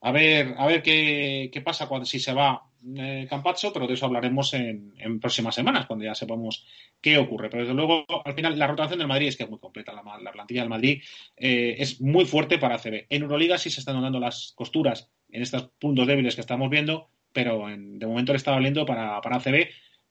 A 0.00 0.10
ver, 0.12 0.54
a 0.58 0.66
ver 0.66 0.82
qué, 0.82 1.50
qué 1.52 1.60
pasa 1.60 1.86
cuando 1.86 2.06
si 2.06 2.18
se 2.18 2.32
va 2.32 2.62
eh, 2.96 3.26
Campazzo, 3.28 3.72
pero 3.72 3.86
de 3.86 3.94
eso 3.94 4.06
hablaremos 4.06 4.52
en, 4.54 4.94
en, 4.98 5.20
próximas 5.20 5.54
semanas, 5.54 5.86
cuando 5.86 6.04
ya 6.04 6.14
sepamos 6.14 6.66
qué 7.00 7.18
ocurre. 7.18 7.48
Pero 7.50 7.62
desde 7.62 7.74
luego, 7.74 8.04
al 8.24 8.34
final, 8.34 8.58
la 8.58 8.66
rotación 8.66 8.98
del 8.98 9.08
Madrid 9.08 9.28
es 9.28 9.36
que 9.36 9.44
es 9.44 9.50
muy 9.50 9.58
completa. 9.58 9.92
La, 9.92 10.32
plantilla 10.32 10.60
del 10.60 10.68
Madrid 10.68 11.02
eh, 11.36 11.76
es 11.78 12.00
muy 12.00 12.24
fuerte 12.24 12.58
para 12.58 12.76
ACB. 12.76 13.06
En 13.08 13.22
Euroliga 13.22 13.58
sí 13.58 13.70
se 13.70 13.80
están 13.80 14.00
dando 14.00 14.20
las 14.20 14.52
costuras 14.54 15.10
en 15.30 15.42
estos 15.42 15.70
puntos 15.78 16.06
débiles 16.06 16.34
que 16.34 16.40
estamos 16.40 16.70
viendo, 16.70 17.08
pero 17.32 17.66
de 17.68 18.06
momento 18.06 18.32
le 18.32 18.36
está 18.36 18.52
valiendo 18.52 18.84
para, 18.86 19.20
para 19.20 19.36
ACB, 19.36 19.68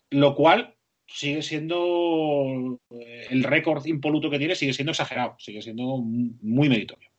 lo 0.10 0.36
cual 0.36 0.75
sigue 1.08 1.42
siendo 1.42 2.79
eh, 2.90 3.27
el 3.29 3.44
récord 3.44 3.86
impoluto 3.86 4.29
que 4.29 4.40
tiene, 4.40 4.55
sigue 4.55 4.74
siendo 4.74 4.92
exagerado, 4.92 5.36
sigue 5.38 5.62
siendo 5.62 5.98
muy 5.98 6.70
meritorio. 6.70 7.12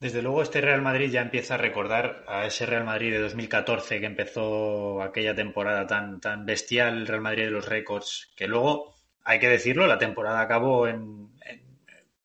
Desde 0.00 0.22
luego 0.22 0.42
este 0.42 0.60
Real 0.60 0.80
Madrid 0.80 1.10
ya 1.10 1.22
empieza 1.22 1.54
a 1.54 1.58
recordar 1.58 2.24
a 2.28 2.46
ese 2.46 2.66
Real 2.66 2.84
Madrid 2.84 3.10
de 3.10 3.18
2014 3.18 3.98
que 3.98 4.06
empezó 4.06 5.02
aquella 5.02 5.34
temporada 5.34 5.88
tan, 5.88 6.20
tan 6.20 6.46
bestial, 6.46 6.98
el 6.98 7.06
Real 7.08 7.20
Madrid 7.20 7.46
de 7.46 7.50
los 7.50 7.66
récords, 7.68 8.30
que 8.36 8.46
luego, 8.46 8.94
hay 9.24 9.40
que 9.40 9.48
decirlo, 9.48 9.88
la 9.88 9.98
temporada 9.98 10.40
acabó 10.40 10.86
en, 10.86 11.30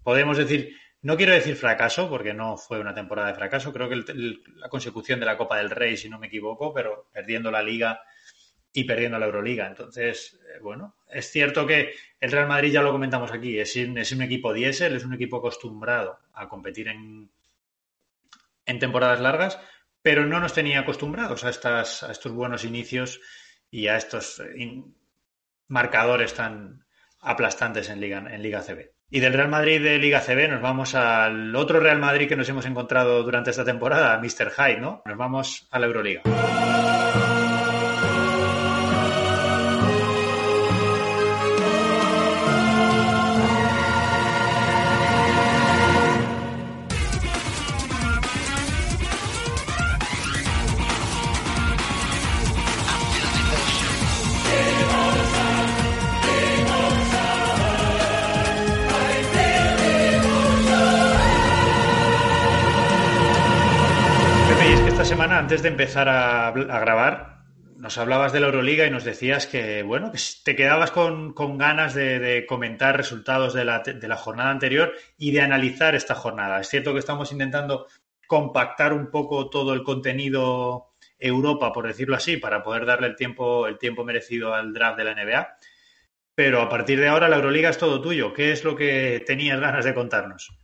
podemos 0.03 0.37
decir, 0.37 0.77
no 1.01 1.17
quiero 1.17 1.33
decir 1.33 1.55
fracaso, 1.55 2.09
porque 2.09 2.35
no 2.35 2.57
fue 2.57 2.79
una 2.79 2.93
temporada 2.93 3.29
de 3.29 3.33
fracaso, 3.33 3.73
creo 3.73 3.89
que 3.89 4.03
la 4.55 4.69
consecución 4.69 5.19
de 5.19 5.25
la 5.25 5.37
Copa 5.37 5.57
del 5.57 5.71
Rey, 5.71 5.97
si 5.97 6.09
no 6.09 6.19
me 6.19 6.27
equivoco, 6.27 6.75
pero 6.75 7.07
perdiendo 7.11 7.49
la 7.49 7.63
liga 7.63 8.01
y 8.71 8.83
perdiendo 8.83 9.17
la 9.17 9.25
Euroliga. 9.25 9.65
Entonces, 9.65 10.39
eh, 10.43 10.59
bueno, 10.61 10.95
es 11.09 11.31
cierto 11.31 11.65
que 11.65 11.93
el 12.19 12.31
Real 12.31 12.47
Madrid, 12.47 12.71
ya 12.71 12.83
lo 12.83 12.91
comentamos 12.91 13.31
aquí, 13.31 13.57
es 13.57 13.75
es 13.75 14.11
un 14.11 14.21
equipo 14.21 14.53
diésel, 14.53 14.95
es 14.95 15.05
un 15.05 15.15
equipo 15.15 15.37
acostumbrado 15.37 16.19
a 16.33 16.47
competir 16.47 16.87
en 16.87 17.31
en 18.65 18.79
temporadas 18.79 19.19
largas, 19.19 19.59
pero 20.01 20.25
no 20.25 20.39
nos 20.39 20.53
tenía 20.53 20.81
acostumbrados 20.81 21.43
a, 21.43 21.49
estas, 21.49 22.03
a 22.03 22.11
estos 22.11 22.31
buenos 22.31 22.65
inicios 22.65 23.21
y 23.69 23.87
a 23.87 23.97
estos 23.97 24.39
eh, 24.39 24.83
marcadores 25.67 26.33
tan 26.33 26.85
aplastantes 27.21 27.89
en 27.89 27.99
Liga, 27.99 28.17
en 28.17 28.41
Liga 28.41 28.61
CB. 28.61 28.91
Y 29.09 29.19
del 29.19 29.33
Real 29.33 29.49
Madrid 29.49 29.81
de 29.81 29.97
Liga 29.97 30.21
CB 30.21 30.49
nos 30.49 30.61
vamos 30.61 30.95
al 30.95 31.55
otro 31.55 31.79
Real 31.79 31.99
Madrid 31.99 32.27
que 32.27 32.35
nos 32.35 32.49
hemos 32.49 32.65
encontrado 32.65 33.23
durante 33.23 33.51
esta 33.51 33.63
temporada, 33.63 34.17
Mr. 34.19 34.51
Hyde, 34.51 34.79
¿no? 34.79 35.01
Nos 35.05 35.17
vamos 35.17 35.67
a 35.71 35.79
la 35.79 35.85
Euroliga. 35.85 36.23
Antes 65.43 65.61
de 65.61 65.67
empezar 65.67 66.07
a, 66.07 66.51
grabar, 66.51 67.43
nos 67.75 67.97
hablabas 67.97 68.31
de 68.31 68.39
la 68.39 68.45
Euroliga 68.45 68.87
y 68.87 68.89
nos 68.89 69.03
decías 69.03 69.45
que, 69.45 69.83
bueno, 69.83 70.09
que 70.09 70.17
te 70.45 70.55
quedabas 70.55 70.89
con, 70.91 71.33
ganas 71.57 71.93
de, 71.93 72.45
comentar 72.47 72.95
resultados 72.95 73.53
de 73.53 73.65
la, 73.65 73.79
de 73.79 74.07
la, 74.07 74.15
jornada 74.15 74.51
anterior 74.51 74.93
y 75.17 75.31
de 75.31 75.41
analizar 75.41 75.95
esta 75.95 76.15
jornada. 76.15 76.61
Es 76.61 76.69
cierto 76.69 76.93
que 76.93 76.99
estamos 76.99 77.33
intentando 77.33 77.87
compactar 78.25 78.93
un 78.93 79.11
poco 79.11 79.49
todo 79.49 79.73
el 79.73 79.83
contenido 79.83 80.93
Europa, 81.19 81.73
por 81.73 81.87
decirlo 81.87 82.15
así, 82.15 82.37
para 82.37 82.63
poder 82.63 82.85
darle 82.85 83.07
el 83.07 83.17
tiempo, 83.17 83.67
el 83.67 83.77
tiempo 83.77 84.05
merecido 84.05 84.53
al 84.53 84.71
draft 84.71 84.97
de 84.97 85.03
la 85.03 85.13
NBA. 85.13 85.57
Pero 86.35 86.61
a 86.61 86.69
partir 86.69 87.01
de 87.01 87.09
ahora 87.09 87.27
la 87.27 87.35
Euroliga 87.35 87.69
es 87.69 87.77
todo 87.77 88.01
tuyo. 88.01 88.31
¿Qué 88.31 88.53
es 88.53 88.63
lo 88.63 88.77
que 88.77 89.21
tenías 89.27 89.59
ganas 89.59 89.83
de 89.83 89.93
contarnos? 89.93 90.57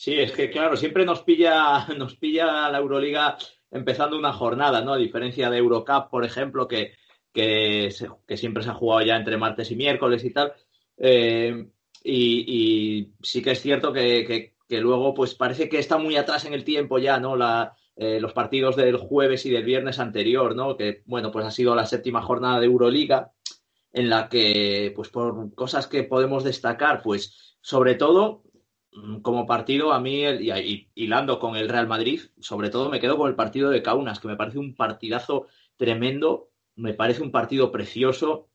Sí, 0.00 0.14
es 0.18 0.32
que 0.32 0.48
claro, 0.48 0.78
siempre 0.78 1.04
nos 1.04 1.20
pilla, 1.20 1.86
nos 1.98 2.16
pilla 2.16 2.70
la 2.70 2.78
Euroliga 2.78 3.36
empezando 3.70 4.18
una 4.18 4.32
jornada, 4.32 4.80
¿no? 4.80 4.94
A 4.94 4.96
diferencia 4.96 5.50
de 5.50 5.58
Eurocup, 5.58 6.08
por 6.08 6.24
ejemplo, 6.24 6.66
que, 6.66 6.94
que, 7.34 7.90
siempre 8.34 8.62
se 8.62 8.70
ha 8.70 8.74
jugado 8.74 9.02
ya 9.02 9.16
entre 9.16 9.36
martes 9.36 9.70
y 9.70 9.76
miércoles 9.76 10.24
y 10.24 10.30
tal. 10.30 10.54
Eh, 10.96 11.68
y, 12.02 13.10
sí 13.20 13.42
que 13.42 13.50
es 13.50 13.60
cierto 13.60 13.92
que, 13.92 14.54
luego, 14.70 15.12
pues 15.12 15.34
parece 15.34 15.68
que 15.68 15.78
está 15.78 15.98
muy 15.98 16.16
atrás 16.16 16.46
en 16.46 16.54
el 16.54 16.64
tiempo 16.64 16.98
ya, 16.98 17.20
¿no? 17.20 17.36
La, 17.36 17.76
eh, 17.94 18.20
los 18.20 18.32
partidos 18.32 18.76
del 18.76 18.96
jueves 18.96 19.44
y 19.44 19.50
del 19.50 19.64
viernes 19.64 19.98
anterior, 19.98 20.56
¿no? 20.56 20.78
Que, 20.78 21.02
bueno, 21.04 21.30
pues 21.30 21.44
ha 21.44 21.50
sido 21.50 21.74
la 21.74 21.84
séptima 21.84 22.22
jornada 22.22 22.58
de 22.58 22.66
Euroliga, 22.66 23.32
en 23.92 24.08
la 24.08 24.30
que, 24.30 24.94
pues 24.96 25.10
por 25.10 25.54
cosas 25.54 25.86
que 25.86 26.04
podemos 26.04 26.42
destacar, 26.42 27.02
pues 27.02 27.58
sobre 27.60 27.96
todo 27.96 28.44
como 29.22 29.46
partido, 29.46 29.92
a 29.92 30.00
mí, 30.00 30.24
y, 30.24 30.88
hilando 30.94 31.38
con 31.38 31.56
el 31.56 31.68
Real 31.68 31.86
Madrid, 31.86 32.22
sobre 32.40 32.70
todo 32.70 32.90
me 32.90 33.00
quedo 33.00 33.16
con 33.16 33.28
el 33.28 33.36
partido 33.36 33.70
de 33.70 33.82
Kaunas, 33.82 34.18
que 34.18 34.28
me 34.28 34.36
parece 34.36 34.58
un 34.58 34.74
partidazo 34.74 35.46
tremendo, 35.76 36.50
me 36.76 36.94
parece 36.94 37.22
un 37.22 37.30
partido 37.30 37.70
precioso, 37.70 38.48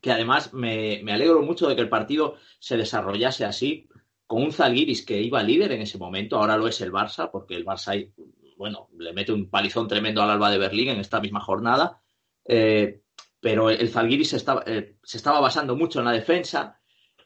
que 0.00 0.10
además 0.10 0.54
me, 0.54 1.00
alegro 1.12 1.42
mucho 1.42 1.68
de 1.68 1.76
que 1.76 1.82
el 1.82 1.88
partido 1.88 2.36
se 2.58 2.76
desarrollase 2.76 3.44
así, 3.44 3.88
con 4.26 4.42
un 4.42 4.52
Zalgiris 4.52 5.04
que 5.04 5.20
iba 5.20 5.42
líder 5.42 5.72
en 5.72 5.82
ese 5.82 5.98
momento, 5.98 6.36
ahora 6.36 6.56
lo 6.56 6.68
es 6.68 6.80
el 6.80 6.92
Barça, 6.92 7.30
porque 7.30 7.54
el 7.54 7.64
Barça, 7.64 8.10
bueno, 8.56 8.88
le 8.98 9.12
mete 9.12 9.32
un 9.32 9.50
palizón 9.50 9.88
tremendo 9.88 10.22
al 10.22 10.30
Alba 10.30 10.50
de 10.50 10.58
Berlín 10.58 10.88
en 10.88 11.00
esta 11.00 11.20
misma 11.20 11.40
jornada, 11.40 12.02
eh, 12.44 13.02
pero 13.40 13.70
el 13.70 13.88
Zalgiris 13.88 14.30
se 14.30 14.36
estaba, 14.36 14.62
eh, 14.66 14.96
se 15.02 15.16
estaba 15.16 15.40
basando 15.40 15.76
mucho 15.76 16.00
en 16.00 16.06
la 16.06 16.12
defensa 16.12 16.77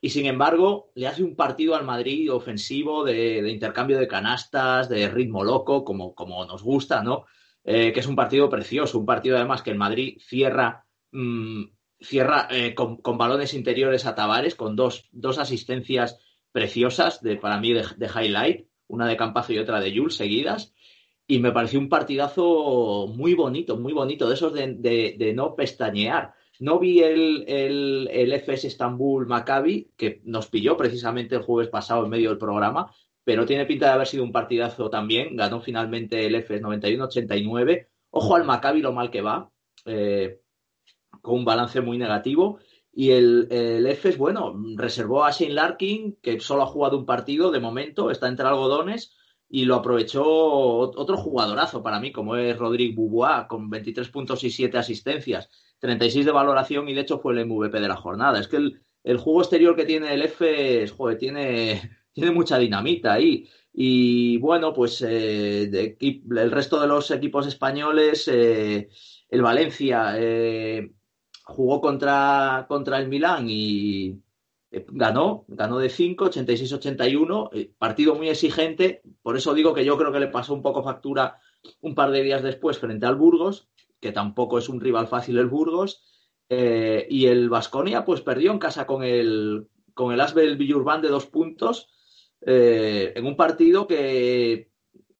y 0.04 0.10
sin 0.10 0.26
embargo 0.26 0.90
le 0.96 1.06
hace 1.06 1.22
un 1.22 1.36
partido 1.36 1.76
al 1.76 1.84
Madrid 1.84 2.30
ofensivo 2.30 3.04
de, 3.04 3.48
intercambio 3.48 3.98
de 3.98 4.08
canastas, 4.08 4.88
de 4.88 5.08
ritmo 5.08 5.44
loco, 5.44 5.84
como, 5.84 6.12
como 6.12 6.44
nos 6.44 6.64
gusta, 6.64 7.04
¿no? 7.04 7.24
Eh, 7.62 7.92
que 7.92 8.00
es 8.00 8.06
un 8.08 8.16
partido 8.16 8.50
precioso, 8.50 8.98
un 8.98 9.06
partido 9.06 9.36
además 9.36 9.62
que 9.62 9.70
el 9.70 9.78
Madrid 9.78 10.18
cierra, 10.20 10.84
mm, 11.12 11.62
cierra 12.00 12.48
eh, 12.50 12.74
con, 12.74 13.00
balones 13.16 13.54
interiores 13.54 14.04
a 14.04 14.16
Tavares, 14.16 14.56
con 14.56 14.74
dos, 14.74 15.08
dos 15.12 15.38
asistencias 15.38 16.18
preciosas 16.50 17.22
de, 17.22 17.36
para 17.36 17.60
mí 17.60 17.72
de, 17.72 17.84
highlight, 18.08 18.66
una 18.88 19.06
de 19.06 19.16
Campazo 19.16 19.52
y 19.52 19.58
otra 19.58 19.78
de 19.78 19.96
Jules 19.96 20.16
seguidas. 20.16 20.74
Y 21.28 21.38
me 21.38 21.52
pareció 21.52 21.78
un 21.78 21.88
partidazo 21.88 23.06
muy 23.06 23.34
bonito, 23.34 23.76
muy 23.76 23.92
bonito, 23.92 24.28
de 24.28 24.34
esos 24.34 24.52
de 24.52 25.32
no 25.36 25.54
pestañear 25.54 26.34
no 26.60 26.78
vi 26.78 27.00
el, 27.00 27.44
el, 27.46 28.08
el 28.12 28.32
FS 28.34 28.66
Estambul 28.66 29.26
Maccabi, 29.26 29.90
que 29.96 30.20
nos 30.24 30.46
pilló 30.48 30.76
precisamente 30.76 31.34
el 31.34 31.42
jueves 31.42 31.70
pasado 31.70 32.04
en 32.04 32.10
medio 32.10 32.28
del 32.30 32.38
programa, 32.38 32.92
pero 33.24 33.46
tiene 33.46 33.66
pinta 33.66 33.86
de 33.86 33.92
haber 33.92 34.06
sido 34.06 34.24
un 34.24 34.32
partidazo 34.32 34.90
también. 34.90 35.36
Ganó 35.36 35.60
finalmente 35.60 36.24
el 36.26 36.34
FS 36.34 36.62
91-89. 36.62 37.86
Ojo 38.10 38.36
al 38.36 38.44
Maccabi 38.44 38.80
lo 38.80 38.92
mal 38.92 39.10
que 39.10 39.22
va, 39.22 39.50
eh, 39.86 40.40
con 41.20 41.36
un 41.36 41.44
balance 41.44 41.80
muy 41.80 41.98
negativo. 41.98 42.58
Y 42.92 43.10
el, 43.10 43.48
el 43.50 43.86
FS, 43.86 44.18
bueno, 44.18 44.54
reservó 44.76 45.24
a 45.24 45.30
Shane 45.30 45.54
Larkin, 45.54 46.18
que 46.20 46.40
solo 46.40 46.62
ha 46.62 46.66
jugado 46.66 46.98
un 46.98 47.06
partido 47.06 47.50
de 47.50 47.60
momento, 47.60 48.10
está 48.10 48.28
entre 48.28 48.46
algodones, 48.46 49.16
y 49.54 49.66
lo 49.66 49.74
aprovechó 49.76 50.24
otro 50.24 51.18
jugadorazo 51.18 51.82
para 51.82 52.00
mí, 52.00 52.10
como 52.10 52.36
es 52.36 52.56
Rodrigo 52.56 53.02
Bubois, 53.02 53.44
con 53.46 53.68
23 53.68 54.08
puntos 54.08 54.42
y 54.44 54.50
7 54.50 54.78
asistencias. 54.78 55.50
36 55.78 56.24
de 56.24 56.32
valoración 56.32 56.88
y 56.88 56.94
de 56.94 57.02
hecho 57.02 57.18
fue 57.18 57.34
el 57.34 57.44
MVP 57.44 57.78
de 57.78 57.86
la 57.86 57.96
jornada. 57.96 58.40
Es 58.40 58.48
que 58.48 58.56
el, 58.56 59.18
juego 59.18 59.42
exterior 59.42 59.76
que 59.76 59.84
tiene 59.84 60.14
el 60.14 60.22
F, 60.22 60.88
joder, 60.88 61.18
tiene, 61.18 61.82
tiene 62.14 62.30
mucha 62.30 62.56
dinamita 62.56 63.12
ahí. 63.12 63.46
Y 63.74 64.38
bueno, 64.38 64.72
pues 64.72 65.04
eh, 65.06 65.98
el 66.00 66.50
resto 66.50 66.80
de 66.80 66.86
los 66.86 67.10
equipos 67.10 67.46
españoles, 67.46 68.28
eh, 68.28 68.88
el 69.28 69.42
Valencia 69.42 70.14
eh, 70.16 70.92
jugó 71.44 71.78
contra, 71.82 72.64
contra 72.66 72.98
el 72.98 73.08
Milán 73.08 73.48
y 73.50 74.18
ganó, 74.88 75.44
ganó 75.48 75.78
de 75.78 75.88
5, 75.88 76.30
86-81, 76.30 77.74
partido 77.78 78.14
muy 78.14 78.28
exigente, 78.28 79.02
por 79.22 79.36
eso 79.36 79.54
digo 79.54 79.74
que 79.74 79.84
yo 79.84 79.98
creo 79.98 80.12
que 80.12 80.20
le 80.20 80.28
pasó 80.28 80.54
un 80.54 80.62
poco 80.62 80.82
factura 80.82 81.38
un 81.80 81.94
par 81.94 82.10
de 82.10 82.22
días 82.22 82.42
después 82.42 82.78
frente 82.78 83.06
al 83.06 83.16
Burgos, 83.16 83.68
que 84.00 84.12
tampoco 84.12 84.58
es 84.58 84.68
un 84.68 84.80
rival 84.80 85.06
fácil 85.06 85.38
el 85.38 85.46
Burgos. 85.46 86.02
Eh, 86.48 87.06
y 87.08 87.26
el 87.28 87.48
Vasconia, 87.48 88.04
pues 88.04 88.20
perdió 88.20 88.50
en 88.50 88.58
casa 88.58 88.86
con 88.86 89.04
el, 89.04 89.68
con 89.94 90.12
el 90.12 90.20
Asbel 90.20 90.58
Villurban 90.58 91.00
de 91.00 91.08
dos 91.08 91.24
puntos 91.26 91.88
eh, 92.44 93.12
en 93.16 93.24
un 93.24 93.36
partido 93.36 93.86
que 93.86 94.70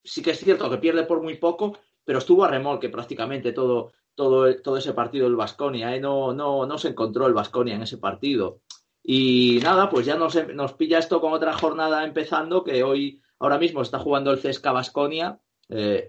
sí 0.04 0.20
que 0.20 0.32
es 0.32 0.40
cierto 0.40 0.68
que 0.68 0.78
pierde 0.78 1.04
por 1.04 1.22
muy 1.22 1.36
poco, 1.36 1.78
pero 2.04 2.18
estuvo 2.18 2.44
a 2.44 2.48
remolque 2.48 2.88
prácticamente 2.88 3.52
todo, 3.52 3.92
todo, 4.14 4.54
todo 4.60 4.76
ese 4.76 4.92
partido 4.92 5.24
del 5.24 5.36
Vasconia. 5.36 5.94
¿eh? 5.94 6.00
No, 6.00 6.34
no, 6.34 6.66
no 6.66 6.78
se 6.78 6.88
encontró 6.88 7.26
el 7.26 7.34
Vasconia 7.34 7.76
en 7.76 7.82
ese 7.82 7.98
partido. 7.98 8.60
Y 9.02 9.58
nada, 9.62 9.90
pues 9.90 10.06
ya 10.06 10.16
nos, 10.16 10.36
nos 10.54 10.74
pilla 10.74 10.98
esto 10.98 11.20
con 11.20 11.32
otra 11.32 11.52
jornada 11.52 12.04
empezando, 12.04 12.62
que 12.62 12.82
hoy, 12.82 13.20
ahora 13.38 13.58
mismo 13.58 13.82
está 13.82 13.98
jugando 13.98 14.30
el 14.30 14.40
CSKA 14.40 14.72
Vasconia. 14.72 15.40
Eh, 15.68 16.06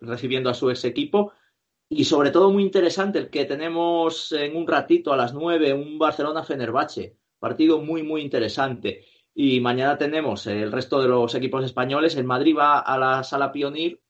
recibiendo 0.00 0.50
a 0.50 0.54
su 0.54 0.70
ex 0.70 0.84
equipo. 0.84 1.32
Y 1.88 2.04
sobre 2.04 2.30
todo 2.30 2.52
muy 2.52 2.62
interesante 2.62 3.18
el 3.18 3.30
que 3.30 3.44
tenemos 3.44 4.32
en 4.32 4.56
un 4.56 4.66
ratito 4.66 5.12
a 5.12 5.16
las 5.16 5.34
9, 5.34 5.74
un 5.74 5.98
Barcelona-Fenerbahce. 5.98 7.16
Partido 7.38 7.80
muy, 7.80 8.02
muy 8.02 8.22
interesante. 8.22 9.04
Y 9.34 9.60
mañana 9.60 9.98
tenemos 9.98 10.46
el 10.46 10.70
resto 10.70 11.02
de 11.02 11.08
los 11.08 11.34
equipos 11.34 11.64
españoles. 11.64 12.14
El 12.16 12.24
Madrid 12.24 12.56
va 12.56 12.78
a 12.78 12.96
la 12.98 13.24
sala 13.24 13.50
Pionir 13.50 14.00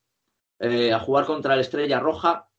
eh, 0.58 0.92
a 0.92 1.00
jugar 1.00 1.24
contra 1.24 1.54
el 1.54 1.60
Estrella 1.60 2.00
Roja 2.00 2.49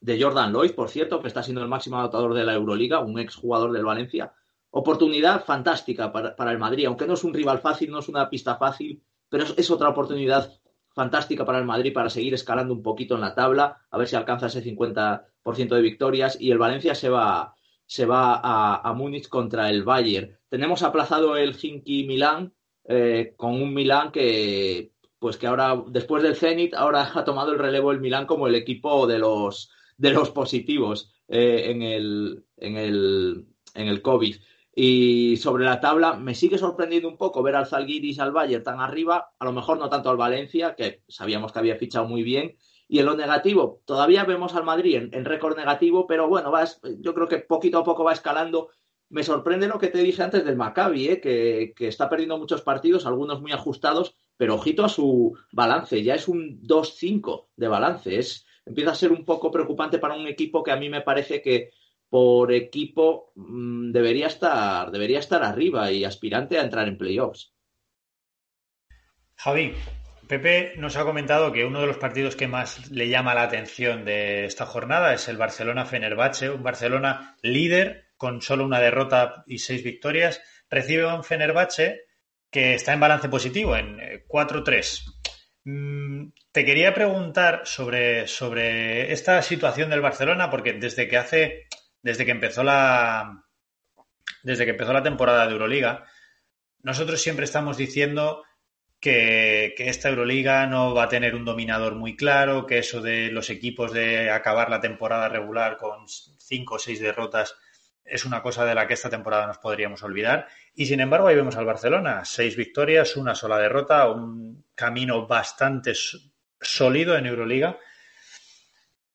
de 0.00 0.20
Jordan 0.20 0.52
Lloyd, 0.52 0.72
por 0.72 0.88
cierto, 0.88 1.20
que 1.20 1.28
está 1.28 1.42
siendo 1.42 1.62
el 1.62 1.68
máximo 1.68 1.98
anotador 1.98 2.34
de 2.34 2.44
la 2.44 2.54
Euroliga, 2.54 3.00
un 3.00 3.18
ex 3.18 3.34
jugador 3.36 3.72
del 3.72 3.84
Valencia. 3.84 4.32
Oportunidad 4.70 5.44
fantástica 5.44 6.12
para, 6.12 6.52
el 6.52 6.58
Madrid, 6.58 6.86
aunque 6.86 7.06
no 7.06 7.14
es 7.14 7.24
un 7.24 7.34
rival 7.34 7.58
fácil, 7.58 7.90
no 7.90 7.98
es 7.98 8.08
una 8.08 8.30
pista 8.30 8.56
fácil, 8.56 9.02
pero 9.28 9.44
es 9.56 9.70
otra 9.70 9.88
oportunidad 9.88 10.50
fantástica 10.94 11.44
para 11.44 11.58
el 11.58 11.64
Madrid 11.64 11.92
para 11.92 12.10
seguir 12.10 12.34
escalando 12.34 12.74
un 12.74 12.82
poquito 12.82 13.14
en 13.14 13.20
la 13.20 13.34
tabla, 13.34 13.78
a 13.90 13.98
ver 13.98 14.08
si 14.08 14.16
alcanza 14.16 14.46
ese 14.46 14.62
50% 14.62 15.22
de 15.68 15.82
victorias 15.82 16.36
y 16.40 16.50
el 16.50 16.58
Valencia 16.58 16.94
se 16.94 17.08
va, 17.08 17.54
se 17.86 18.06
va 18.06 18.40
a, 18.42 18.92
Múnich 18.94 19.28
contra 19.28 19.70
el 19.70 19.82
Bayern. 19.82 20.38
Tenemos 20.48 20.82
aplazado 20.82 21.36
el 21.36 21.56
Hinky 21.60 22.06
Milán 22.06 22.52
eh, 22.84 23.34
con 23.36 23.60
un 23.60 23.72
Milán 23.74 24.10
que 24.10 24.92
pues 25.20 25.36
que 25.36 25.46
ahora 25.46 25.80
después 25.86 26.22
del 26.24 26.34
Zenit 26.34 26.74
ahora 26.74 27.08
ha 27.14 27.24
tomado 27.24 27.52
el 27.52 27.58
relevo 27.58 27.92
el 27.92 28.00
Milán 28.00 28.26
como 28.26 28.48
el 28.48 28.56
equipo 28.56 29.06
de 29.06 29.18
los 29.18 29.70
de 29.96 30.10
los 30.10 30.30
positivos 30.30 31.12
eh, 31.28 31.66
en 31.70 31.82
el 31.82 32.44
en 32.56 32.76
el 32.76 33.46
en 33.74 33.86
el 33.86 34.02
COVID. 34.02 34.36
Y 34.74 35.36
sobre 35.36 35.64
la 35.64 35.80
tabla 35.80 36.14
me 36.14 36.34
sigue 36.34 36.56
sorprendiendo 36.56 37.08
un 37.08 37.18
poco 37.18 37.42
ver 37.42 37.54
al 37.54 37.66
Zalgiris 37.66 38.18
al 38.18 38.32
Bayern 38.32 38.64
tan 38.64 38.80
arriba, 38.80 39.32
a 39.38 39.44
lo 39.44 39.52
mejor 39.52 39.78
no 39.78 39.90
tanto 39.90 40.10
al 40.10 40.16
Valencia, 40.16 40.74
que 40.74 41.02
sabíamos 41.06 41.52
que 41.52 41.58
había 41.58 41.76
fichado 41.76 42.06
muy 42.06 42.22
bien. 42.22 42.56
Y 42.88 42.98
en 42.98 43.06
lo 43.06 43.14
negativo, 43.14 43.82
todavía 43.84 44.24
vemos 44.24 44.54
al 44.54 44.64
Madrid 44.64 45.10
en, 45.12 45.24
récord 45.24 45.56
negativo, 45.56 46.06
pero 46.06 46.28
bueno, 46.28 46.52
yo 47.00 47.14
creo 47.14 47.28
que 47.28 47.38
poquito 47.38 47.78
a 47.78 47.84
poco 47.84 48.04
va 48.04 48.12
escalando. 48.12 48.70
Me 49.10 49.22
sorprende 49.22 49.68
lo 49.68 49.78
que 49.78 49.88
te 49.88 49.98
dije 49.98 50.22
antes 50.22 50.44
del 50.44 50.56
Maccabi, 50.56 51.08
¿eh? 51.08 51.20
que, 51.20 51.72
que 51.76 51.88
está 51.88 52.08
perdiendo 52.08 52.38
muchos 52.38 52.62
partidos, 52.62 53.06
algunos 53.06 53.40
muy 53.40 53.52
ajustados, 53.52 54.16
pero 54.40 54.54
ojito 54.54 54.86
a 54.86 54.88
su 54.88 55.36
balance, 55.52 56.02
ya 56.02 56.14
es 56.14 56.26
un 56.26 56.62
2-5 56.62 57.48
de 57.56 57.68
balance. 57.68 58.18
Empieza 58.64 58.92
a 58.92 58.94
ser 58.94 59.12
un 59.12 59.26
poco 59.26 59.50
preocupante 59.50 59.98
para 59.98 60.14
un 60.14 60.26
equipo 60.26 60.62
que 60.62 60.70
a 60.70 60.76
mí 60.76 60.88
me 60.88 61.02
parece 61.02 61.42
que 61.42 61.72
por 62.08 62.50
equipo 62.50 63.32
mm, 63.34 63.92
debería 63.92 64.28
estar, 64.28 64.90
debería 64.90 65.18
estar 65.18 65.44
arriba 65.44 65.92
y 65.92 66.04
aspirante 66.06 66.58
a 66.58 66.62
entrar 66.62 66.88
en 66.88 66.96
playoffs. 66.96 67.52
Javi, 69.36 69.74
Pepe 70.26 70.72
nos 70.78 70.96
ha 70.96 71.04
comentado 71.04 71.52
que 71.52 71.66
uno 71.66 71.82
de 71.82 71.88
los 71.88 71.98
partidos 71.98 72.34
que 72.34 72.48
más 72.48 72.90
le 72.90 73.10
llama 73.10 73.34
la 73.34 73.42
atención 73.42 74.06
de 74.06 74.46
esta 74.46 74.64
jornada 74.64 75.12
es 75.12 75.28
el 75.28 75.36
Barcelona-Fenerbahce, 75.36 76.48
un 76.48 76.62
Barcelona 76.62 77.36
líder 77.42 78.06
con 78.16 78.40
solo 78.40 78.64
una 78.64 78.80
derrota 78.80 79.44
y 79.46 79.58
seis 79.58 79.84
victorias, 79.84 80.40
recibe 80.70 81.02
a 81.02 81.14
un 81.14 81.24
Fenerbahce 81.24 82.06
que 82.50 82.74
está 82.74 82.92
en 82.92 83.00
balance 83.00 83.28
positivo, 83.28 83.76
en 83.76 84.00
4-3. 84.30 85.02
Eh, 85.64 85.70
mm, 85.70 86.32
te 86.52 86.64
quería 86.64 86.94
preguntar 86.94 87.62
sobre, 87.64 88.26
sobre 88.26 89.12
esta 89.12 89.42
situación 89.42 89.90
del 89.90 90.00
Barcelona, 90.00 90.50
porque 90.50 90.72
desde 90.74 91.08
que 91.08 91.16
hace 91.16 91.66
desde 92.02 92.24
que 92.24 92.30
empezó 92.30 92.62
la 92.62 93.44
desde 94.42 94.64
que 94.64 94.70
empezó 94.70 94.92
la 94.92 95.02
temporada 95.02 95.46
de 95.46 95.52
Euroliga, 95.52 96.06
nosotros 96.82 97.20
siempre 97.20 97.44
estamos 97.44 97.76
diciendo 97.76 98.42
que, 99.00 99.74
esta 99.78 100.08
Euroliga 100.08 100.66
no 100.66 100.94
va 100.94 101.04
a 101.04 101.08
tener 101.08 101.34
un 101.34 101.44
dominador 101.44 101.94
muy 101.94 102.16
claro, 102.16 102.66
que 102.66 102.78
eso 102.78 103.00
de 103.00 103.30
los 103.30 103.50
equipos 103.50 103.92
de 103.92 104.30
acabar 104.30 104.70
la 104.70 104.80
temporada 104.80 105.28
regular 105.28 105.76
con 105.76 106.06
cinco 106.08 106.76
o 106.76 106.78
seis 106.78 107.00
derrotas 107.00 107.56
es 108.04 108.24
una 108.24 108.42
cosa 108.42 108.64
de 108.64 108.74
la 108.74 108.86
que 108.86 108.94
esta 108.94 109.10
temporada 109.10 109.46
nos 109.46 109.58
podríamos 109.58 110.02
olvidar. 110.02 110.48
Y 110.74 110.86
sin 110.86 111.00
embargo, 111.00 111.28
ahí 111.28 111.36
vemos 111.36 111.56
al 111.56 111.66
Barcelona, 111.66 112.24
seis 112.24 112.56
victorias, 112.56 113.16
una 113.16 113.34
sola 113.34 113.58
derrota, 113.58 114.08
un 114.08 114.64
camino 114.74 115.26
bastante 115.26 115.92
sólido 116.60 117.16
en 117.16 117.26
Euroliga 117.26 117.78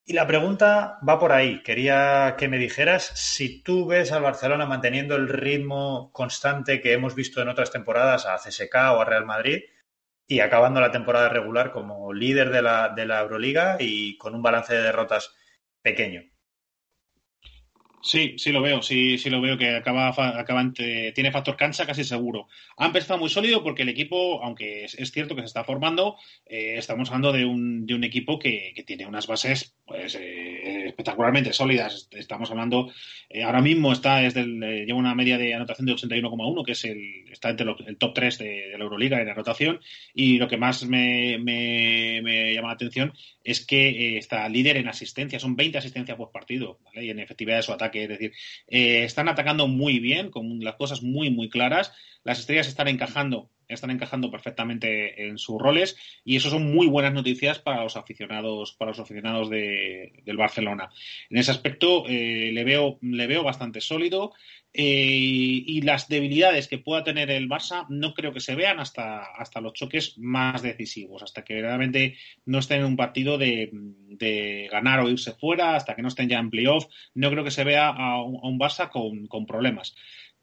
y 0.08 0.14
la 0.14 0.28
pregunta 0.28 1.00
va 1.08 1.20
por 1.20 1.32
ahí. 1.32 1.64
Quería 1.64 2.36
que 2.38 2.48
me 2.48 2.60
dijeras 2.60 3.12
si 3.16 3.64
tú 3.64 3.88
ves 3.88 4.12
al 4.12 4.22
Barcelona 4.22 4.68
manteniendo 4.68 5.16
el 5.16 5.28
ritmo 5.28 6.12
constante 6.14 6.80
que 6.80 6.94
hemos 6.94 7.16
visto 7.16 7.42
en 7.42 7.50
otras 7.50 7.72
temporadas 7.72 8.28
a 8.28 8.38
CSK 8.38 8.76
o 8.94 9.02
a 9.02 9.06
Real 9.06 9.26
Madrid 9.26 9.64
y 10.28 10.42
acabando 10.42 10.80
la 10.80 10.92
temporada 10.92 11.30
regular 11.30 11.72
como 11.72 12.14
líder 12.14 12.52
de 12.52 12.62
la, 12.62 12.90
de 12.90 13.06
la 13.08 13.22
Euroliga 13.22 13.78
y 13.80 14.16
con 14.18 14.36
un 14.36 14.44
balance 14.44 14.76
de 14.76 14.84
derrotas 14.84 15.34
pequeño. 15.82 16.24
Sí, 18.06 18.36
sí 18.38 18.52
lo 18.52 18.62
veo, 18.62 18.84
sí, 18.84 19.18
sí 19.18 19.32
lo 19.32 19.42
veo 19.42 19.58
que 19.58 19.76
acaba, 19.76 20.10
acaba 20.10 20.72
tiene 20.74 21.32
factor 21.32 21.58
cancha 21.58 21.88
casi 21.88 22.04
seguro. 22.04 22.48
Ha 22.78 22.86
empezado 22.86 23.18
muy 23.20 23.30
sólido 23.30 23.64
porque 23.64 23.82
el 23.82 23.90
equipo, 23.90 24.44
aunque 24.44 24.84
es, 24.86 25.12
cierto 25.12 25.36
que 25.36 25.42
se 25.42 25.48
está 25.48 25.64
formando, 25.64 26.16
eh, 26.46 26.76
estamos 26.78 27.10
hablando 27.10 27.32
de 27.32 27.46
un, 27.46 27.88
de 27.88 27.96
un 27.96 28.04
equipo 28.04 28.38
que, 28.38 28.76
tiene 28.86 29.08
unas 29.08 29.26
bases 29.26 29.76
pues, 29.88 30.14
eh, 30.22 30.86
espectacularmente 30.86 31.52
sólidas. 31.52 32.08
Estamos 32.12 32.52
hablando, 32.52 32.92
eh, 33.28 33.42
ahora 33.42 33.62
mismo 33.62 33.92
está 33.92 34.18
desde 34.18 34.42
eh, 34.42 34.86
lleva 34.86 35.00
una 35.00 35.16
media 35.16 35.40
de 35.40 35.56
anotación 35.56 35.88
de 35.88 35.94
81,1, 35.94 36.64
que 36.64 36.72
es 36.74 36.86
el, 36.86 37.25
está 37.36 37.50
entre 37.50 37.68
el 37.88 37.98
top 37.98 38.14
3 38.14 38.38
de, 38.40 38.76
la 38.78 38.84
Euroliga 38.84 39.22
en 39.22 39.30
anotación. 39.30 39.80
Y 40.14 40.38
lo 40.38 40.48
que 40.48 40.58
más 40.58 40.86
me, 40.86 41.38
llama 42.54 42.70
la 42.70 42.74
atención 42.74 43.14
es 43.44 43.66
que 43.66 44.18
está 44.18 44.48
líder 44.50 44.78
en 44.78 44.88
asistencia, 44.88 45.40
son 45.40 45.56
20 45.56 45.78
asistencias 45.78 46.18
por 46.18 46.32
partido, 46.32 46.80
y 46.94 47.10
en 47.10 47.20
efectividad 47.20 47.58
de 47.58 47.64
su 47.64 47.74
ataque. 47.74 48.04
Es 48.04 48.10
decir, 48.10 48.34
están 48.68 49.30
atacando 49.30 49.68
muy 49.68 50.00
bien, 50.00 50.32
con 50.32 50.60
las 50.60 50.76
cosas 50.76 51.04
muy, 51.04 51.30
muy 51.30 51.50
claras. 51.50 51.94
Las 52.24 52.40
estrellas 52.40 52.68
están 52.68 52.88
encajando 52.88 53.50
están 53.68 53.92
encajando 53.92 54.30
perfectamente 54.30 55.28
en 55.28 55.38
sus 55.38 55.60
roles 55.60 55.98
y 56.24 56.36
eso 56.36 56.50
son 56.50 56.72
muy 56.72 56.88
buenas 56.88 57.14
noticias 57.14 57.60
para 57.60 57.84
los 57.84 57.98
aficionados 57.98 58.74
para 58.74 58.92
los 58.92 59.00
aficionados 59.00 59.50
de, 59.50 60.22
del 60.24 60.38
Barcelona 60.38 60.90
en 61.30 61.38
ese 61.38 61.52
aspecto 61.52 62.06
eh, 62.08 62.52
le 62.54 62.64
veo 62.64 63.00
le 63.02 63.28
veo 63.28 63.44
bastante 63.44 63.82
sólido 63.82 64.34
y 64.78 65.82
las 65.82 66.10
debilidades 66.10 66.68
que 66.68 66.78
pueda 66.78 67.04
tener 67.04 67.32
el 67.32 67.48
Barça 67.48 67.86
no 67.90 68.14
creo 68.14 68.34
que 68.34 68.40
se 68.40 68.56
vean 68.56 68.80
hasta, 68.80 69.24
hasta 69.24 69.62
los 69.62 69.74
choques 69.74 70.18
más 70.18 70.62
decisivos, 70.62 71.24
hasta 71.24 71.44
que 71.44 71.62
realmente 71.62 72.18
no 72.46 72.60
estén 72.60 72.80
en 72.80 72.88
un 72.88 72.98
partido 72.98 73.38
de, 73.38 73.70
ganar 74.72 75.00
o 75.00 75.10
irse 75.10 75.34
fuera, 75.34 75.76
hasta 75.76 75.96
que 75.96 76.02
no 76.02 76.10
estén 76.10 76.30
ya 76.30 76.40
en 76.40 76.50
playoff, 76.50 76.86
no 77.14 77.30
creo 77.30 77.44
que 77.44 77.52
se 77.52 77.64
vea 77.64 77.88
a 77.88 78.22
un, 78.22 78.60
Barça 78.60 78.90
con, 78.90 79.28
con 79.28 79.46
problemas. 79.46 79.96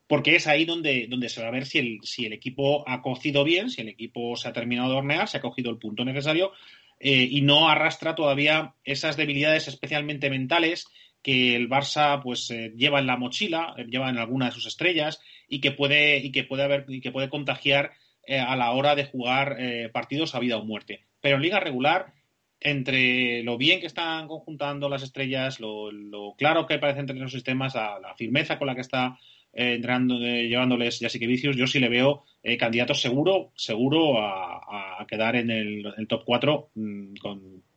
Porque 0.07 0.37
es 0.37 0.47
ahí 0.47 0.65
donde, 0.65 1.07
donde 1.09 1.29
se 1.29 1.43
va 1.43 1.49
a 1.49 1.53
ver 1.53 1.67
si 1.67 1.79
el, 1.79 1.99
si 2.03 2.27
el 2.27 2.33
equipo 2.33 2.89
ha 2.89 3.03
cocido 3.03 3.45
bien, 3.45 3.71
si 3.71 3.83
el 3.83 3.89
equipo 3.89 4.37
se 4.37 4.49
ha 4.49 4.53
terminado 4.53 4.91
de 4.91 4.97
hornear, 4.97 5.29
se 5.29 5.39
ha 5.39 5.41
cogido 5.41 5.71
el 5.71 5.79
punto 5.79 6.05
necesario 6.05 6.53
eh, 7.01 7.27
y 7.31 7.41
no 7.41 7.69
arrastra 7.69 8.15
todavía 8.15 8.75
esas 8.85 9.17
debilidades 9.17 9.69
especialmente 9.69 10.31
mentales 10.31 10.87
que 11.23 11.57
el 11.57 11.69
Barça 11.69 12.21
pues 12.23 12.51
eh, 12.51 12.73
lleva 12.77 12.99
en 12.99 13.07
la 13.07 13.17
mochila, 13.17 13.75
eh, 13.77 13.87
lleva 13.89 14.11
en 14.11 14.19
alguna 14.19 14.47
de 14.47 14.53
sus 14.53 14.67
estrellas 14.67 15.21
y 15.49 15.61
que 15.61 15.73
puede 15.73 16.19
y 16.19 16.33
que 16.33 16.45
puede 16.45 16.65
haber 16.65 16.85
y 16.89 17.01
que 17.01 17.13
puede 17.13 17.29
contagiar 17.29 17.93
a 18.29 18.55
la 18.55 18.71
hora 18.71 18.95
de 18.95 19.05
jugar 19.05 19.57
partidos 19.93 20.37
a 20.37 20.39
vida 20.39 20.57
o 20.57 20.65
muerte. 20.65 21.01
Pero 21.21 21.37
en 21.37 21.43
liga 21.43 21.59
regular 21.59 22.15
entre 22.61 23.43
lo 23.43 23.59
bien 23.59 23.81
que 23.81 23.89
están 23.89 24.29
conjuntando 24.29 24.89
las 24.89 25.03
estrellas, 25.03 25.59
lo, 25.59 25.91
claro 26.39 26.65
que 26.69 26.79
parece 26.79 27.01
entre 27.01 27.19
los 27.19 27.33
sistemas, 27.33 27.75
la 27.75 28.15
firmeza 28.17 28.59
con 28.59 28.69
la 28.69 28.77
que 28.77 28.83
está 28.83 29.19
eh, 29.53 29.75
entrando, 29.75 30.19
eh, 30.25 30.49
llevándoles 30.49 30.99
ya 30.99 31.09
que 31.11 31.27
vicios, 31.27 31.57
yo 31.57 31.67
sí 31.67 31.79
le 31.79 31.91
veo 31.91 32.25
eh, 32.43 32.57
candidato 32.57 32.95
seguro, 32.95 33.53
seguro 33.55 34.19
a, 34.19 35.05
quedar 35.07 35.37
en 35.37 35.51
el, 35.51 36.07
top 36.09 36.23
4 36.25 36.71
mm, 36.75 37.15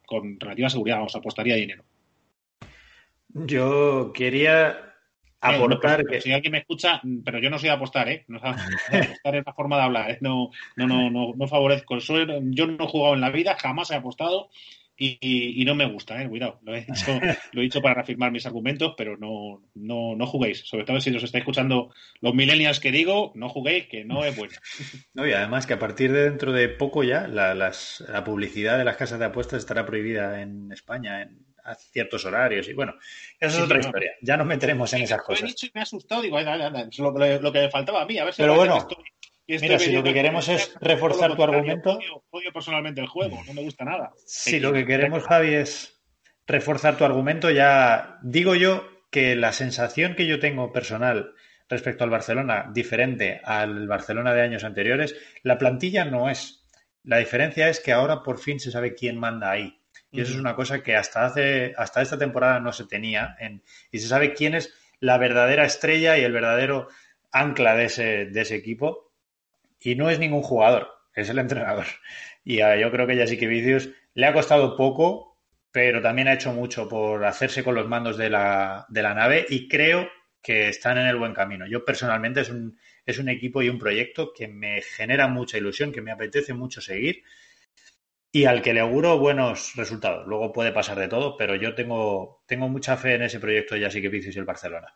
con, 0.07 0.39
relativa 0.39 0.69
seguridad, 0.69 1.03
os 1.03 1.15
apostaría 1.15 1.55
dinero. 1.55 1.83
Yo 3.35 4.13
quería 4.13 4.93
aportar 5.41 6.05
que... 6.05 6.21
Si 6.21 6.31
alguien 6.31 6.53
me 6.53 6.59
escucha, 6.59 7.01
mm, 7.03 7.19
pero 7.23 7.39
yo 7.39 7.49
no 7.49 7.59
soy 7.59 7.67
de 7.67 7.75
apostar, 7.75 8.07
¿eh? 8.07 8.23
No 8.29 8.39
apostar 8.39 9.35
es 9.35 9.45
la 9.45 9.53
forma 9.53 9.77
de 9.77 9.83
hablar, 9.83 10.17
No, 10.21 10.51
no, 10.77 10.87
no, 10.87 11.09
no, 11.11 11.33
no 11.35 11.47
favorezco. 11.47 11.97
Yo 11.99 12.25
no 12.25 12.85
he 12.85 12.87
jugado 12.87 13.13
en 13.13 13.21
la 13.21 13.29
vida, 13.31 13.57
jamás 13.59 13.91
he 13.91 13.95
apostado 13.95 14.49
y, 14.97 15.63
no 15.65 15.75
me 15.75 15.85
gusta, 15.85 16.21
eh, 16.21 16.29
cuidado. 16.29 16.61
Lo 16.65 16.75
he, 16.75 16.85
dicho, 17.63 17.81
para 17.81 17.95
reafirmar 17.95 18.31
mis 18.31 18.45
argumentos, 18.45 18.93
pero 18.95 19.17
no, 19.17 19.61
no, 19.75 20.15
no 20.15 20.25
juguéis. 20.25 20.59
Sobre 20.59 20.85
todo 20.85 21.01
si 21.01 21.13
os 21.13 21.23
estáis 21.23 21.41
escuchando 21.41 21.93
los 22.21 22.33
millennials 22.33 22.79
que 22.79 22.93
digo, 22.93 23.33
no 23.35 23.49
juguéis, 23.49 23.87
que 23.87 24.05
no 24.05 24.23
es 24.23 24.35
bueno. 24.35 24.53
No, 25.13 25.27
y 25.27 25.33
además 25.33 25.65
que 25.65 25.73
a 25.73 25.79
partir 25.79 26.11
de 26.11 26.23
dentro 26.23 26.51
de 26.51 26.67
poco 26.69 27.03
ya, 27.03 27.27
la, 27.27 27.53
las, 27.53 28.03
la 28.09 28.23
publicidad 28.23 28.77
de 28.77 28.83
las 28.83 28.97
casas 28.97 29.19
de 29.19 29.25
apuestas 29.25 29.59
estará 29.59 29.85
prohibida 29.85 30.41
en 30.41 30.71
España 30.71 31.21
en 31.21 31.45
a 31.65 31.75
ciertos 31.75 32.23
horarios. 32.25 32.67
Y 32.69 32.73
bueno, 32.73 32.93
eso 33.39 33.57
es 33.57 33.63
otra 33.63 33.79
historia. 33.79 34.11
Ya 34.21 34.37
nos 34.37 34.47
meteremos 34.47 34.93
en 34.93 35.01
esas 35.01 35.21
cosas. 35.21 35.41
Lo 35.41 35.47
he 35.47 35.49
dicho 35.49 35.65
y 35.65 35.71
me 35.73 35.81
ha 35.81 35.83
asustado. 35.83 36.21
Digo, 36.21 36.39
lo, 36.39 37.51
que 37.51 37.59
me 37.59 37.69
faltaba 37.69 38.01
a 38.01 38.05
mí. 38.05 38.17
A 38.17 38.25
ver 38.25 38.33
si 38.33 38.41
pero 38.41 38.55
bueno, 38.55 38.87
Mira, 39.47 39.77
si 39.77 39.91
lo 39.91 40.03
que 40.03 40.13
queremos 40.13 40.49
es 40.49 40.73
reforzar 40.81 41.35
tu 41.35 41.43
argumento. 41.43 41.99
Odio, 42.31 42.51
personalmente 42.51 43.01
el 43.01 43.07
juego, 43.07 43.43
no 43.45 43.53
me 43.53 43.61
gusta 43.61 43.85
nada. 43.85 44.11
Si 44.25 44.59
lo 44.59 44.73
que 44.73 44.85
queremos, 44.85 45.23
Javi, 45.23 45.53
es 45.53 46.01
reforzar 46.47 46.97
tu 46.97 47.05
argumento, 47.05 47.51
ya 47.51 48.17
digo 48.23 48.55
yo 48.55 48.87
que 49.11 49.35
la 49.35 49.51
sensación 49.51 50.15
que 50.15 50.27
yo 50.27 50.39
tengo 50.39 50.71
personal 50.71 51.33
respecto 51.69 52.03
al 52.03 52.09
Barcelona, 52.09 52.71
diferente 52.73 53.41
al 53.43 53.87
Barcelona 53.87 54.33
de 54.33 54.41
años 54.41 54.63
anteriores, 54.63 55.15
la 55.43 55.57
plantilla 55.57 56.05
no 56.05 56.29
es. 56.29 56.65
La 57.03 57.17
diferencia 57.17 57.69
es 57.69 57.79
que 57.79 57.91
ahora 57.91 58.23
por 58.23 58.39
fin 58.39 58.59
se 58.59 58.71
sabe 58.71 58.95
quién 58.95 59.19
manda 59.19 59.51
ahí. 59.51 59.79
Y 60.15 60.21
eso 60.21 60.33
es 60.33 60.39
una 60.39 60.55
cosa 60.55 60.81
que 60.81 60.95
hasta 60.95 61.25
hace, 61.25 61.73
hasta 61.77 62.01
esta 62.01 62.17
temporada 62.17 62.59
no 62.59 62.71
se 62.71 62.85
tenía. 62.85 63.35
En, 63.39 63.61
y 63.91 63.99
se 63.99 64.07
sabe 64.07 64.33
quién 64.33 64.55
es 64.55 64.73
la 64.99 65.17
verdadera 65.17 65.65
estrella 65.65 66.17
y 66.17 66.23
el 66.23 66.31
verdadero 66.31 66.87
ancla 67.31 67.75
de 67.75 67.85
ese, 67.85 68.25
de 68.25 68.41
ese 68.41 68.55
equipo. 68.55 69.11
Y 69.79 69.95
no 69.95 70.09
es 70.09 70.19
ningún 70.19 70.41
jugador, 70.41 70.89
es 71.13 71.29
el 71.29 71.39
entrenador. 71.39 71.85
Y 72.43 72.57
yo 72.57 72.91
creo 72.91 73.07
que 73.07 73.15
ya 73.15 73.27
sí 73.27 73.37
que 73.37 73.47
Vicius 73.47 73.89
le 74.13 74.27
ha 74.27 74.33
costado 74.33 74.77
poco, 74.77 75.37
pero 75.71 76.01
también 76.01 76.27
ha 76.27 76.33
hecho 76.33 76.53
mucho 76.53 76.87
por 76.87 77.25
hacerse 77.25 77.63
con 77.63 77.75
los 77.75 77.87
mandos 77.87 78.17
de 78.17 78.29
la, 78.29 78.85
de 78.87 79.01
la 79.01 79.13
nave 79.13 79.45
y 79.49 79.67
creo 79.67 80.07
que 80.41 80.69
están 80.69 80.99
en 80.99 81.07
el 81.07 81.17
buen 81.17 81.33
camino. 81.33 81.65
Yo 81.65 81.83
personalmente 81.83 82.41
es 82.41 82.49
un, 82.49 82.77
es 83.05 83.17
un 83.17 83.29
equipo 83.29 83.63
y 83.63 83.69
un 83.69 83.79
proyecto 83.79 84.31
que 84.31 84.47
me 84.47 84.81
genera 84.81 85.27
mucha 85.27 85.57
ilusión, 85.57 85.91
que 85.91 86.01
me 86.01 86.11
apetece 86.11 86.53
mucho 86.53 86.81
seguir 86.81 87.23
y 88.35 88.43
al 88.43 88.61
que 88.61 88.73
le 88.73 88.81
auguro 88.81 89.17
buenos 89.17 89.71
resultados. 89.77 90.27
Luego 90.27 90.51
puede 90.51 90.73
pasar 90.73 90.99
de 90.99 91.07
todo, 91.07 91.37
pero 91.37 91.55
yo 91.55 91.73
tengo, 91.73 92.43
mucha 92.67 92.97
fe 92.97 93.15
en 93.15 93.21
ese 93.21 93.39
proyecto 93.39 93.77
ya 93.77 93.89
sí 93.89 94.01
que 94.01 94.09
y 94.13 94.37
el 94.37 94.43
Barcelona. 94.43 94.93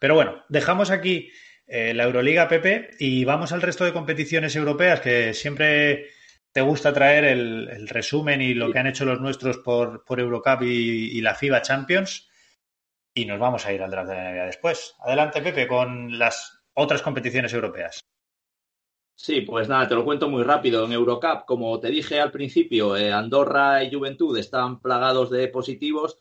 Pero 0.00 0.14
bueno, 0.14 0.42
dejamos 0.48 0.90
aquí 0.90 1.30
eh, 1.66 1.92
la 1.92 2.04
Euroliga, 2.04 2.48
Pepe, 2.48 2.92
y 2.98 3.26
vamos 3.26 3.52
al 3.52 3.60
resto 3.60 3.84
de 3.84 3.92
competiciones 3.92 4.56
europeas 4.56 5.02
que 5.02 5.34
siempre 5.34 6.06
te 6.50 6.62
gusta 6.62 6.94
traer 6.94 7.24
el, 7.24 7.88
resumen 7.88 8.40
y 8.40 8.54
lo 8.54 8.72
que 8.72 8.78
han 8.78 8.86
hecho 8.86 9.04
los 9.04 9.20
nuestros 9.20 9.58
por, 9.58 10.02
Eurocup 10.08 10.62
y, 10.62 11.20
la 11.20 11.34
FIBA 11.34 11.60
Champions. 11.60 12.26
Y 13.12 13.26
nos 13.26 13.38
vamos 13.38 13.66
a 13.66 13.72
ir 13.74 13.82
al 13.82 13.90
draft 13.90 14.08
de 14.08 14.14
la 14.14 14.32
NBA 14.32 14.46
después. 14.46 14.94
Adelante, 15.00 15.42
Pepe, 15.42 15.66
con 15.66 16.18
las 16.18 16.64
otras 16.72 17.02
competiciones 17.02 17.52
europeas. 17.52 18.00
Sí, 19.16 19.40
pues 19.40 19.68
nada, 19.68 19.88
te 19.88 19.94
lo 19.94 20.04
cuento 20.04 20.28
muy 20.28 20.42
rápido. 20.44 20.84
En 20.84 20.92
Eurocup, 20.92 21.46
como 21.46 21.80
te 21.80 21.88
dije 21.88 22.20
al 22.20 22.30
principio, 22.30 22.96
eh, 22.96 23.10
Andorra 23.12 23.82
y 23.82 23.92
Juventud 23.92 24.36
están 24.38 24.80
plagados 24.80 25.30
de 25.30 25.48
positivos 25.48 26.18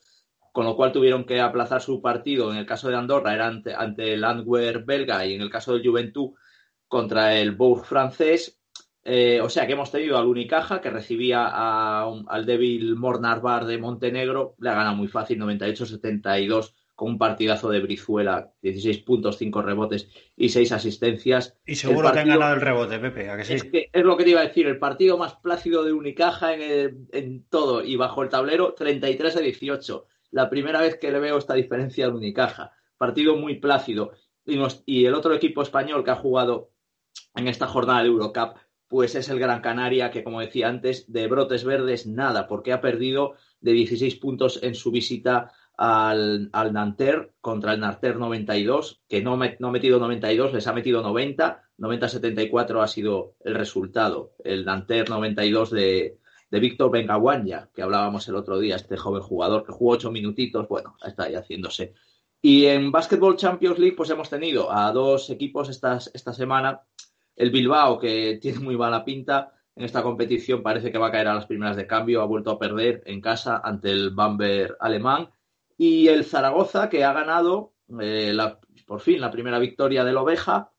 con 0.55 0.63
lo 0.65 0.77
cual 0.77 0.93
tuvieron 0.93 1.25
que 1.25 1.41
aplazar 1.41 1.81
su 1.81 2.01
partido. 2.01 2.49
En 2.49 2.57
el 2.57 2.65
caso 2.65 2.87
de 2.87 2.95
Andorra 2.95 3.33
era 3.33 3.47
ante, 3.47 4.13
el 4.13 4.23
Antwerp 4.23 4.85
belga 4.85 5.25
y 5.25 5.33
en 5.33 5.41
el 5.41 5.49
caso 5.49 5.73
del 5.73 5.85
Juventud 5.85 6.31
contra 6.87 7.37
el 7.37 7.51
Bourg 7.51 7.85
francés. 7.85 8.57
Eh, 9.03 9.41
o 9.41 9.49
sea 9.49 9.67
que 9.67 9.73
hemos 9.73 9.91
tenido 9.91 10.17
al 10.17 10.25
Unicaja 10.25 10.79
que 10.79 10.89
recibía 10.89 11.47
al 12.05 12.45
débil 12.45 12.95
Mornar 12.95 13.65
de 13.65 13.77
Montenegro, 13.77 14.55
le 14.59 14.69
ha 14.69 14.91
muy 14.93 15.09
fácil, 15.09 15.39
98-72, 15.39 16.73
con 16.95 17.11
un 17.11 17.17
partidazo 17.17 17.69
de 17.69 17.81
Brizuela, 17.81 18.53
16 18.61 18.99
puntos, 18.99 19.37
5 19.37 19.61
rebotes 19.61 20.09
y 20.35 20.49
6 20.49 20.71
asistencias. 20.71 21.57
Y 21.65 21.75
seguro 21.75 22.11
que 22.11 22.19
han 22.19 22.29
ganado 22.29 22.55
el 22.55 22.61
rebote, 22.61 22.99
Pepe, 22.99 23.29
Es, 23.41 23.67
es 23.71 24.03
lo 24.03 24.15
que 24.17 24.23
te 24.23 24.29
iba 24.31 24.41
a 24.41 24.47
decir, 24.47 24.65
el 24.67 24.79
partido 24.79 25.17
más 25.17 25.35
plácido 25.35 25.83
de 25.83 25.93
Unicaja 25.93 26.53
en, 26.53 27.07
en 27.11 27.45
todo 27.49 27.83
y 27.83 27.95
bajo 27.97 28.23
el 28.23 28.29
tablero, 28.29 28.73
33 28.73 29.35
a 29.35 29.39
18 29.41 30.07
la 30.35 30.49
primera 30.49 30.81
vez 30.81 30.97
que 30.97 31.13
le 31.13 31.19
veo 31.19 31.37
esta 31.37 31.53
diferencia 31.53 32.07
de 32.07 32.11
Unicaja. 32.11 32.73
Partido 32.97 33.37
muy 33.37 33.55
plácido. 33.55 34.11
Y, 34.45 35.05
el 35.05 35.13
otro 35.13 35.33
equipo 35.33 35.61
español 35.61 36.03
que 36.03 36.11
ha 36.11 36.17
jugado 36.17 36.71
en 37.35 37.47
esta 37.47 37.67
jornada 37.67 38.01
de 38.01 38.09
Eurocup, 38.09 38.57
pues 38.89 39.15
es 39.15 39.29
el 39.29 39.39
Gran 39.39 39.61
Canaria, 39.61 40.11
que 40.11 40.25
como 40.25 40.41
decía 40.41 40.67
antes, 40.67 41.09
de 41.09 41.27
brotes 41.27 41.63
verdes 41.63 42.05
nada, 42.05 42.47
porque 42.47 42.73
ha 42.73 42.81
perdido 42.81 43.35
de 43.61 43.71
16 43.71 44.17
puntos 44.17 44.59
en 44.61 44.75
su 44.75 44.91
visita 44.91 45.53
al, 45.77 46.49
al 46.53 46.73
Nanterre 46.73 47.33
contra 47.41 47.73
el 47.73 47.79
Nanterre 47.79 48.19
92, 48.19 49.01
que 49.07 49.21
no, 49.21 49.37
no 49.37 49.67
ha 49.67 49.71
metido 49.71 49.99
92, 49.99 50.53
les 50.53 50.67
ha 50.67 50.73
metido 50.73 51.01
90, 51.01 51.63
90-74 51.77 52.83
ha 52.83 52.87
sido 52.87 53.35
el 53.43 53.55
resultado. 53.55 54.33
El 54.43 54.65
Nanterre 54.65 55.09
92 55.09 55.71
de, 55.71 56.19
de 56.49 56.59
Víctor 56.59 56.91
Bengaguanya, 56.91 57.69
que 57.73 57.81
hablábamos 57.81 58.27
el 58.27 58.35
otro 58.35 58.59
día, 58.59 58.75
este 58.75 58.97
joven 58.97 59.21
jugador 59.21 59.65
que 59.65 59.73
jugó 59.73 59.93
ocho 59.93 60.11
minutitos, 60.11 60.67
bueno, 60.67 60.95
está 61.05 61.23
ahí 61.23 61.35
haciéndose. 61.35 61.93
Y 62.41 62.67
en 62.67 62.91
Basketball 62.91 63.37
Champions 63.37 63.79
League, 63.79 63.95
pues 63.95 64.09
hemos 64.11 64.29
tenido 64.29 64.71
a 64.71 64.91
dos 64.91 65.29
equipos 65.31 65.67
esta, 65.69 65.97
esta 66.13 66.31
semana. 66.31 66.81
El 67.35 67.49
Bilbao, 67.49 67.99
que 67.99 68.37
tiene 68.41 68.59
muy 68.59 68.77
mala 68.77 69.03
pinta 69.03 69.51
en 69.75 69.83
esta 69.83 70.03
competición, 70.03 70.63
parece 70.63 70.91
que 70.91 70.97
va 70.97 71.07
a 71.07 71.11
caer 71.11 71.27
a 71.27 71.33
las 71.33 71.47
primeras 71.47 71.75
de 71.75 71.87
cambio, 71.87 72.21
ha 72.21 72.25
vuelto 72.25 72.51
a 72.51 72.59
perder 72.59 73.01
en 73.05 73.19
casa 73.19 73.61
ante 73.63 73.91
el 73.91 74.11
Bamber 74.11 74.77
alemán. 74.79 75.29
Y 75.77 76.07
el 76.07 76.25
Zaragoza, 76.25 76.89
que 76.89 77.03
ha 77.03 77.13
ganado 77.13 77.73
eh, 78.01 78.35
por 78.85 79.01
fin 79.01 79.21
la 79.21 79.31
primera 79.31 79.59
victoria 79.59 80.03
del 80.03 80.17
Oveja, 80.17 80.71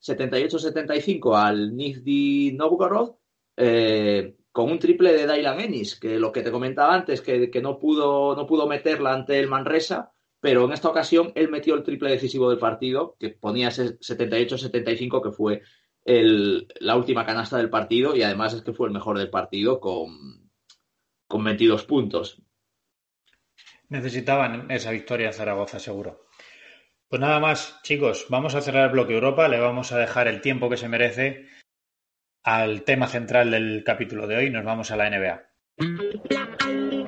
78-75 0.00 1.36
al 1.36 1.74
Nizhny 1.74 2.52
Novgorod. 2.52 3.14
Eh, 3.56 4.34
con 4.52 4.70
un 4.70 4.78
triple 4.78 5.12
de 5.14 5.26
Dylan 5.26 5.60
Ennis, 5.60 5.98
que 5.98 6.18
lo 6.18 6.30
que 6.30 6.42
te 6.42 6.52
comentaba 6.52 6.94
antes, 6.94 7.22
que, 7.22 7.50
no, 7.62 7.78
pudo, 7.78 8.36
no 8.36 8.46
pudo 8.46 8.66
meterla 8.68 9.14
ante 9.14 9.38
el 9.38 9.48
Manresa, 9.48 10.12
pero 10.40 10.66
en 10.66 10.72
esta 10.72 10.90
ocasión 10.90 11.32
él 11.34 11.48
metió 11.48 11.74
el 11.74 11.82
triple 11.82 12.10
decisivo 12.10 12.50
del 12.50 12.58
partido, 12.58 13.16
que 13.18 13.30
ponía 13.30 13.70
78-75, 13.70 15.22
que 15.22 15.32
fue 15.32 15.62
la 16.04 16.96
última 16.96 17.24
canasta 17.24 17.56
del 17.56 17.70
partido, 17.70 18.14
y 18.14 18.22
además 18.22 18.52
es 18.52 18.62
que 18.62 18.74
fue 18.74 18.88
el 18.88 18.92
mejor 18.92 19.16
del 19.16 19.30
partido 19.30 19.80
con, 19.80 20.50
con 21.26 21.44
22 21.44 21.84
puntos. 21.84 22.42
Necesitaban 23.92 24.70
esa 24.70 24.90
victoria 24.90 25.26
en 25.26 25.34
Zaragoza, 25.34 25.78
seguro. 25.78 26.24
Pues 27.08 27.20
nada 27.20 27.38
más, 27.40 27.78
chicos, 27.82 28.24
vamos 28.30 28.54
a 28.54 28.62
cerrar 28.62 28.86
el 28.86 28.92
bloque 28.92 29.12
Europa, 29.12 29.48
le 29.48 29.60
vamos 29.60 29.92
a 29.92 29.98
dejar 29.98 30.28
el 30.28 30.40
tiempo 30.40 30.70
que 30.70 30.78
se 30.78 30.88
merece 30.88 31.46
al 32.42 32.84
tema 32.84 33.06
central 33.06 33.50
del 33.50 33.84
capítulo 33.84 34.26
de 34.26 34.36
hoy, 34.36 34.50
nos 34.50 34.64
vamos 34.64 34.90
a 34.92 34.96
la 34.96 35.10
NBA. 35.10 37.01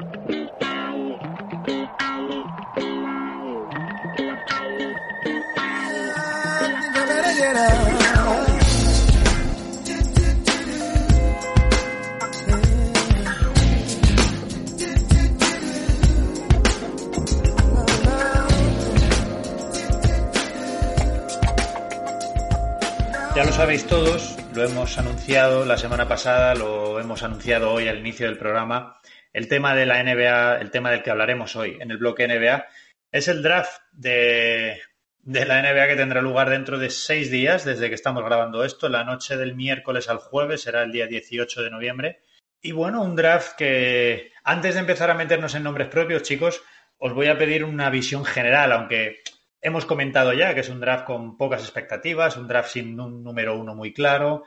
Ya 23.35 23.45
lo 23.45 23.51
sabéis 23.51 23.85
todos, 23.89 24.37
lo 24.55 24.63
hemos 24.63 24.97
anunciado 24.97 25.65
la 25.65 25.77
semana 25.77 26.07
pasada, 26.07 26.55
lo 26.55 27.01
hemos 27.01 27.25
anunciado 27.25 27.73
hoy 27.73 27.89
al 27.89 27.99
inicio 27.99 28.27
del 28.27 28.39
programa. 28.39 29.01
El 29.33 29.49
tema 29.49 29.75
de 29.75 29.87
la 29.87 30.01
NBA, 30.05 30.61
el 30.61 30.71
tema 30.71 30.93
del 30.93 31.03
que 31.03 31.11
hablaremos 31.11 31.57
hoy 31.57 31.77
en 31.81 31.91
el 31.91 31.97
bloque 31.97 32.29
NBA, 32.29 32.65
es 33.11 33.27
el 33.27 33.43
draft 33.43 33.81
de, 33.91 34.81
la 35.25 35.63
NBA 35.63 35.89
que 35.89 35.97
tendrá 35.97 36.23
lugar 36.23 36.49
dentro 36.49 36.79
de 36.79 36.91
seis 36.91 37.29
días 37.29 37.65
desde 37.65 37.89
que 37.89 37.97
estamos 37.97 38.25
grabando 38.25 38.63
esto. 38.63 38.89
La 38.89 39.03
noche 39.03 39.37
del 39.37 39.57
miércoles 39.57 40.09
al 40.09 40.19
jueves 40.19 40.63
será 40.63 40.85
el 40.85 40.93
día 40.93 41.09
18 41.09 41.61
de 41.61 41.71
noviembre. 41.71 42.21
Y 42.63 42.71
bueno, 42.71 43.03
un 43.03 43.17
draft 43.17 43.57
que 43.57 44.31
antes 44.45 44.75
de 44.75 44.81
empezar 44.81 45.11
a 45.11 45.15
meternos 45.15 45.57
en 45.57 45.65
nombres 45.65 45.89
propios, 45.89 46.23
chicos, 46.23 46.63
os 46.99 47.13
voy 47.13 47.27
a 47.27 47.37
pedir 47.37 47.65
una 47.65 47.91
visión 47.91 48.25
general, 48.25 48.71
aunque 48.71 49.25
Hemos 49.67 49.87
comentado 49.87 50.35
ya 50.35 50.53
que 50.53 50.61
es 50.61 50.69
un 50.69 50.79
draft 50.79 51.07
con 51.07 51.39
pocas 51.39 51.63
expectativas, 51.63 52.37
un 52.37 52.47
draft 52.47 52.69
sin 52.69 53.01
un 53.01 53.25
número 53.25 53.59
uno 53.59 53.75
muy 53.75 53.95
claro. 53.95 54.45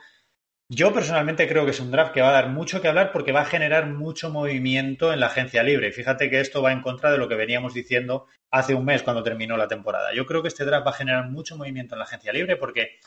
Yo 0.68 0.94
personalmente 0.94 1.48
creo 1.48 1.64
que 1.64 1.72
es 1.72 1.80
un 1.80 1.90
draft 1.90 2.12
que 2.12 2.20
va 2.20 2.28
a 2.28 2.34
dar 2.34 2.50
mucho 2.50 2.80
que 2.80 2.86
hablar 2.86 3.10
porque 3.10 3.32
va 3.32 3.40
a 3.40 3.44
generar 3.44 3.88
mucho 3.88 4.30
movimiento 4.30 5.12
en 5.12 5.18
la 5.18 5.26
agencia 5.26 5.64
libre. 5.64 5.90
Fíjate 5.90 6.30
que 6.30 6.38
esto 6.38 6.62
va 6.62 6.70
en 6.70 6.82
contra 6.82 7.10
de 7.10 7.18
lo 7.18 7.28
que 7.28 7.34
veníamos 7.34 7.74
diciendo 7.74 8.26
hace 8.52 8.76
un 8.76 8.84
mes 8.84 9.02
cuando 9.02 9.24
terminó 9.24 9.56
la 9.56 9.66
temporada. 9.66 10.14
Yo 10.14 10.24
creo 10.24 10.40
que 10.40 10.46
este 10.46 10.64
draft 10.64 10.86
va 10.86 10.92
a 10.92 10.94
generar 10.94 11.28
mucho 11.28 11.56
movimiento 11.56 11.96
en 11.96 11.98
la 11.98 12.04
agencia 12.04 12.32
libre 12.32 12.54
porque 12.54 13.00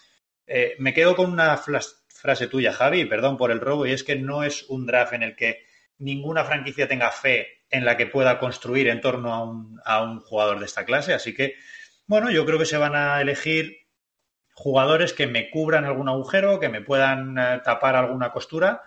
eh, 0.48 0.76
me 0.80 0.94
quedo 0.94 1.16
con 1.16 1.32
una 1.32 1.56
frase 1.56 2.48
tuya, 2.48 2.74
Javi, 2.74 3.06
perdón 3.06 3.38
por 3.38 3.52
el 3.52 3.62
robo, 3.62 3.86
y 3.86 3.94
es 3.94 4.04
que 4.04 4.18
no 4.18 4.44
es 4.44 4.64
un 4.64 4.86
draft 4.86 5.14
en 5.14 5.24
el 5.24 5.38
que 5.38 5.64
ninguna 5.98 6.44
franquicia 6.44 6.90
tenga 6.90 7.10
fe 7.10 7.62
en 7.70 7.86
la 7.86 7.96
que 7.96 8.08
pueda 8.08 8.38
construir 8.38 8.90
en 8.90 9.00
torno 9.00 9.34
a 9.34 9.46
un, 9.46 9.80
a 9.86 10.04
un 10.04 10.20
jugador 10.20 10.60
de 10.60 10.66
esta 10.66 10.84
clase. 10.84 11.14
Así 11.14 11.34
que 11.34 11.56
bueno, 12.12 12.30
yo 12.30 12.46
creo 12.46 12.60
que 12.60 12.66
se 12.66 12.76
van 12.76 12.94
a 12.94 13.22
elegir 13.22 13.88
jugadores 14.54 15.14
que 15.14 15.28
me 15.28 15.50
cubran 15.50 15.86
algún 15.86 16.10
agujero, 16.10 16.60
que 16.60 16.68
me 16.68 16.82
puedan 16.82 17.38
eh, 17.38 17.62
tapar 17.64 17.96
alguna 17.96 18.34
costura, 18.34 18.82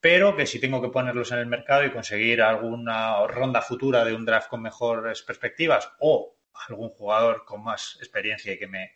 pero 0.00 0.34
que 0.34 0.46
si 0.46 0.58
tengo 0.58 0.80
que 0.80 0.88
ponerlos 0.88 1.30
en 1.32 1.40
el 1.40 1.46
mercado 1.46 1.84
y 1.84 1.90
conseguir 1.90 2.40
alguna 2.40 3.26
ronda 3.26 3.60
futura 3.60 4.06
de 4.06 4.14
un 4.14 4.24
draft 4.24 4.48
con 4.48 4.62
mejores 4.62 5.20
perspectivas 5.20 5.92
o 6.00 6.38
algún 6.66 6.88
jugador 6.88 7.44
con 7.44 7.62
más 7.62 7.98
experiencia 8.00 8.54
y 8.54 8.58
que 8.58 8.68
me 8.68 8.92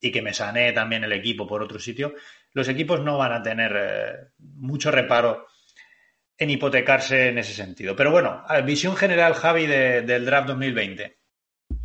y 0.00 0.10
que 0.10 0.20
me 0.20 0.34
sanee 0.34 0.72
también 0.72 1.04
el 1.04 1.12
equipo 1.12 1.46
por 1.46 1.62
otro 1.62 1.78
sitio, 1.78 2.12
los 2.54 2.68
equipos 2.68 3.00
no 3.02 3.18
van 3.18 3.32
a 3.32 3.42
tener 3.42 3.72
eh, 3.76 4.14
mucho 4.38 4.90
reparo 4.90 5.46
en 6.36 6.50
hipotecarse 6.50 7.28
en 7.28 7.38
ese 7.38 7.54
sentido. 7.54 7.94
Pero 7.94 8.10
bueno, 8.10 8.44
visión 8.64 8.96
general, 8.96 9.34
Javi, 9.34 9.66
del 9.66 10.26
draft 10.26 10.48
2020. 10.48 11.25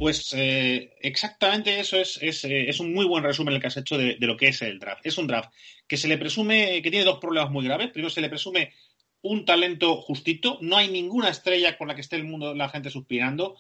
Pues 0.02 0.34
eh, 0.36 0.96
exactamente 1.00 1.80
eso 1.80 1.96
es, 1.96 2.18
eh, 2.24 2.66
es, 2.68 2.80
un 2.80 2.92
muy 2.92 3.06
buen 3.06 3.24
resumen 3.24 3.54
el 3.54 3.62
que 3.62 3.68
has 3.68 3.78
hecho 3.78 4.00
de, 4.00 4.18
lo 4.20 4.36
que 4.36 4.48
es 4.48 4.64
el 4.64 4.80
draft. 4.80 5.06
Es 5.06 5.20
un 5.20 5.28
draft 5.28 5.54
que 5.86 5.96
se 5.96 6.08
le 6.08 6.18
presume, 6.18 6.82
que 6.82 6.90
tiene 6.90 7.06
dos 7.06 7.20
problemas 7.20 7.52
muy 7.52 7.66
graves. 7.66 7.92
Primero, 7.92 8.10
se 8.10 8.20
le 8.20 8.28
presume 8.28 8.74
un 9.22 9.46
talento 9.46 9.98
justito. 9.98 10.58
No 10.62 10.78
hay 10.78 10.88
ninguna 10.88 11.30
estrella 11.30 11.78
con 11.78 11.88
la 11.88 11.94
que 11.94 12.02
esté 12.02 12.16
el 12.16 12.24
mundo, 12.24 12.56
la 12.56 12.70
gente 12.70 12.90
suspirando. 12.90 13.60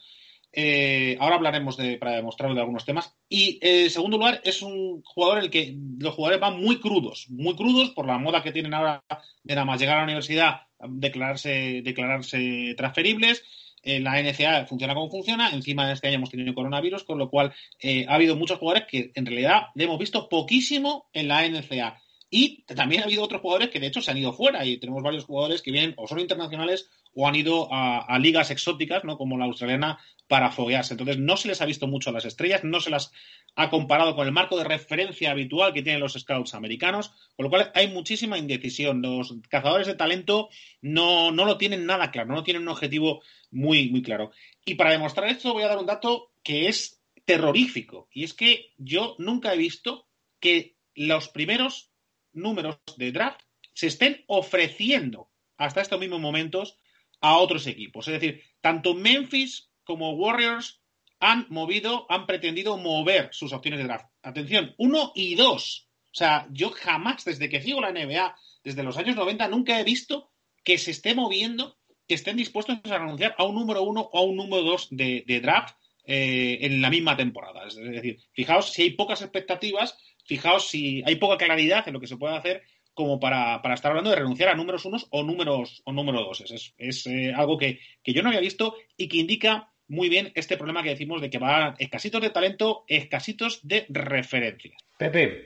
Eh, 0.51 1.15
ahora 1.19 1.35
hablaremos 1.35 1.77
de, 1.77 1.99
para 1.99 2.15
demostrarlo 2.15 2.55
de 2.55 2.61
algunos 2.61 2.85
temas. 2.85 3.15
Y 3.29 3.59
en 3.61 3.91
segundo 3.91 4.17
lugar, 4.17 4.41
es 4.43 4.63
un 4.63 5.03
jugador 5.03 5.37
en 5.37 5.43
el 5.43 5.51
que 5.51 5.77
los 5.99 6.15
jugadores 6.15 6.41
van 6.41 6.59
muy 6.59 6.79
crudos, 6.79 7.27
muy 7.29 7.55
crudos 7.55 7.91
por 7.91 8.07
la 8.07 8.17
moda 8.17 8.41
que 8.41 8.51
tienen 8.51 8.73
ahora 8.73 9.03
de 9.43 9.53
nada 9.53 9.65
más 9.65 9.79
llegar 9.79 9.97
a 9.97 9.99
la 9.99 10.05
universidad, 10.05 10.61
declararse, 10.79 11.83
declararse 11.83 12.73
transferibles 12.75 13.43
la 13.83 14.21
NCA 14.21 14.65
funciona 14.65 14.93
como 14.93 15.09
funciona, 15.09 15.49
encima 15.49 15.91
este 15.91 16.07
año 16.07 16.17
hemos 16.17 16.29
tenido 16.29 16.53
coronavirus, 16.53 17.03
con 17.03 17.17
lo 17.17 17.29
cual 17.29 17.53
eh, 17.79 18.05
ha 18.07 18.15
habido 18.15 18.35
muchos 18.35 18.59
jugadores 18.59 18.87
que 18.87 19.11
en 19.15 19.25
realidad 19.25 19.67
le 19.75 19.85
hemos 19.85 19.99
visto 19.99 20.29
poquísimo 20.29 21.09
en 21.13 21.27
la 21.27 21.47
NCA. 21.47 22.01
Y 22.33 22.63
también 22.63 23.01
ha 23.01 23.05
habido 23.05 23.23
otros 23.23 23.41
jugadores 23.41 23.69
que 23.69 23.81
de 23.81 23.87
hecho 23.87 24.01
se 24.01 24.09
han 24.09 24.17
ido 24.17 24.31
fuera 24.31 24.65
y 24.65 24.77
tenemos 24.77 25.03
varios 25.03 25.25
jugadores 25.25 25.61
que 25.61 25.71
vienen 25.71 25.93
o 25.97 26.07
son 26.07 26.19
internacionales 26.19 26.89
o 27.13 27.27
han 27.27 27.35
ido 27.35 27.67
a, 27.71 28.17
ligas 28.19 28.51
exóticas, 28.51 29.03
¿no? 29.03 29.17
Como 29.17 29.37
la 29.37 29.43
australiana, 29.43 29.99
para 30.29 30.49
foguearse. 30.49 30.93
Entonces 30.93 31.17
no 31.17 31.35
se 31.35 31.49
les 31.49 31.61
ha 31.61 31.65
visto 31.65 31.87
mucho 31.87 32.09
a 32.09 32.13
las 32.13 32.23
estrellas, 32.23 32.63
no 32.63 32.79
se 32.79 32.89
las 32.89 33.11
ha 33.57 33.69
comparado 33.69 34.15
con 34.15 34.25
el 34.25 34.31
marco 34.31 34.57
de 34.57 34.63
referencia 34.63 35.31
habitual 35.31 35.73
que 35.73 35.81
tienen 35.81 35.99
los 35.99 36.13
scouts 36.13 36.53
americanos, 36.53 37.09
con 37.35 37.43
lo 37.43 37.49
cual 37.49 37.69
hay 37.75 37.89
muchísima 37.89 38.37
indecisión. 38.37 39.01
Los 39.01 39.35
cazadores 39.49 39.87
de 39.87 39.95
talento 39.95 40.47
no, 40.81 41.31
no 41.31 41.43
lo 41.43 41.57
tienen 41.57 41.85
nada 41.85 42.11
claro, 42.11 42.33
no 42.33 42.43
tienen 42.43 42.61
un 42.61 42.69
objetivo 42.69 43.21
muy, 43.51 43.89
muy 43.89 44.01
claro. 44.01 44.31
Y 44.65 44.75
para 44.75 44.91
demostrar 44.91 45.29
esto 45.29 45.53
voy 45.53 45.63
a 45.63 45.67
dar 45.67 45.77
un 45.77 45.85
dato 45.85 46.31
que 46.43 46.67
es 46.67 47.01
terrorífico. 47.25 48.09
Y 48.11 48.23
es 48.23 48.33
que 48.33 48.73
yo 48.77 49.15
nunca 49.19 49.53
he 49.53 49.57
visto 49.57 50.07
que 50.39 50.77
los 50.95 51.29
primeros 51.29 51.91
números 52.33 52.79
de 52.97 53.11
draft 53.11 53.41
se 53.73 53.87
estén 53.87 54.23
ofreciendo 54.27 55.29
hasta 55.57 55.81
estos 55.81 55.99
mismos 55.99 56.19
momentos 56.19 56.77
a 57.19 57.37
otros 57.37 57.67
equipos. 57.67 58.07
Es 58.07 58.19
decir, 58.19 58.43
tanto 58.61 58.93
Memphis 58.93 59.69
como 59.83 60.13
Warriors 60.13 60.81
han 61.19 61.45
movido, 61.49 62.07
han 62.09 62.25
pretendido 62.25 62.77
mover 62.77 63.29
sus 63.31 63.53
opciones 63.53 63.79
de 63.79 63.85
draft. 63.85 64.07
Atención, 64.23 64.73
uno 64.77 65.11
y 65.13 65.35
dos. 65.35 65.87
O 66.11 66.15
sea, 66.15 66.47
yo 66.51 66.71
jamás, 66.71 67.23
desde 67.23 67.47
que 67.47 67.61
sigo 67.61 67.79
la 67.79 67.91
NBA, 67.91 68.35
desde 68.63 68.83
los 68.83 68.97
años 68.97 69.15
90, 69.15 69.47
nunca 69.47 69.79
he 69.79 69.83
visto 69.83 70.31
que 70.63 70.77
se 70.77 70.91
esté 70.91 71.13
moviendo 71.13 71.77
que 72.11 72.15
estén 72.15 72.35
dispuestos 72.35 72.75
a 72.91 72.97
renunciar 72.97 73.33
a 73.37 73.45
un 73.45 73.55
número 73.55 73.83
uno 73.83 74.01
o 74.11 74.19
a 74.19 74.23
un 74.23 74.35
número 74.35 74.63
dos 74.63 74.89
de, 74.91 75.23
draft 75.41 75.77
eh, 76.03 76.57
en 76.59 76.81
la 76.81 76.89
misma 76.89 77.15
temporada. 77.15 77.65
Es 77.65 77.77
decir, 77.77 78.19
fijaos 78.33 78.73
si 78.73 78.81
hay 78.81 78.89
pocas 78.89 79.21
expectativas, 79.21 79.97
fijaos 80.25 80.67
si 80.67 81.01
hay 81.05 81.15
poca 81.15 81.37
claridad 81.37 81.87
en 81.87 81.93
lo 81.93 82.01
que 82.01 82.07
se 82.07 82.17
puede 82.17 82.35
hacer 82.35 82.63
como 82.93 83.17
para, 83.17 83.61
estar 83.73 83.91
hablando 83.91 84.09
de 84.09 84.17
renunciar 84.17 84.49
a 84.49 84.55
números 84.55 84.83
unos 84.83 85.07
o 85.09 85.23
números 85.23 85.83
o 85.85 85.93
número 85.93 86.19
dos. 86.19 86.43
Es, 86.77 87.07
eh, 87.07 87.31
algo 87.33 87.57
que, 87.57 87.79
yo 88.03 88.21
no 88.23 88.27
había 88.27 88.41
visto 88.41 88.75
y 88.97 89.07
que 89.07 89.15
indica 89.15 89.71
muy 89.87 90.09
bien 90.09 90.33
este 90.35 90.57
problema 90.57 90.83
que 90.83 90.89
decimos 90.89 91.21
de 91.21 91.29
que 91.29 91.37
van 91.37 91.75
escasitos 91.79 92.21
de 92.21 92.31
talento, 92.31 92.83
escasitos 92.89 93.61
de 93.63 93.85
referencia. 93.87 94.75
Pepe, 94.97 95.45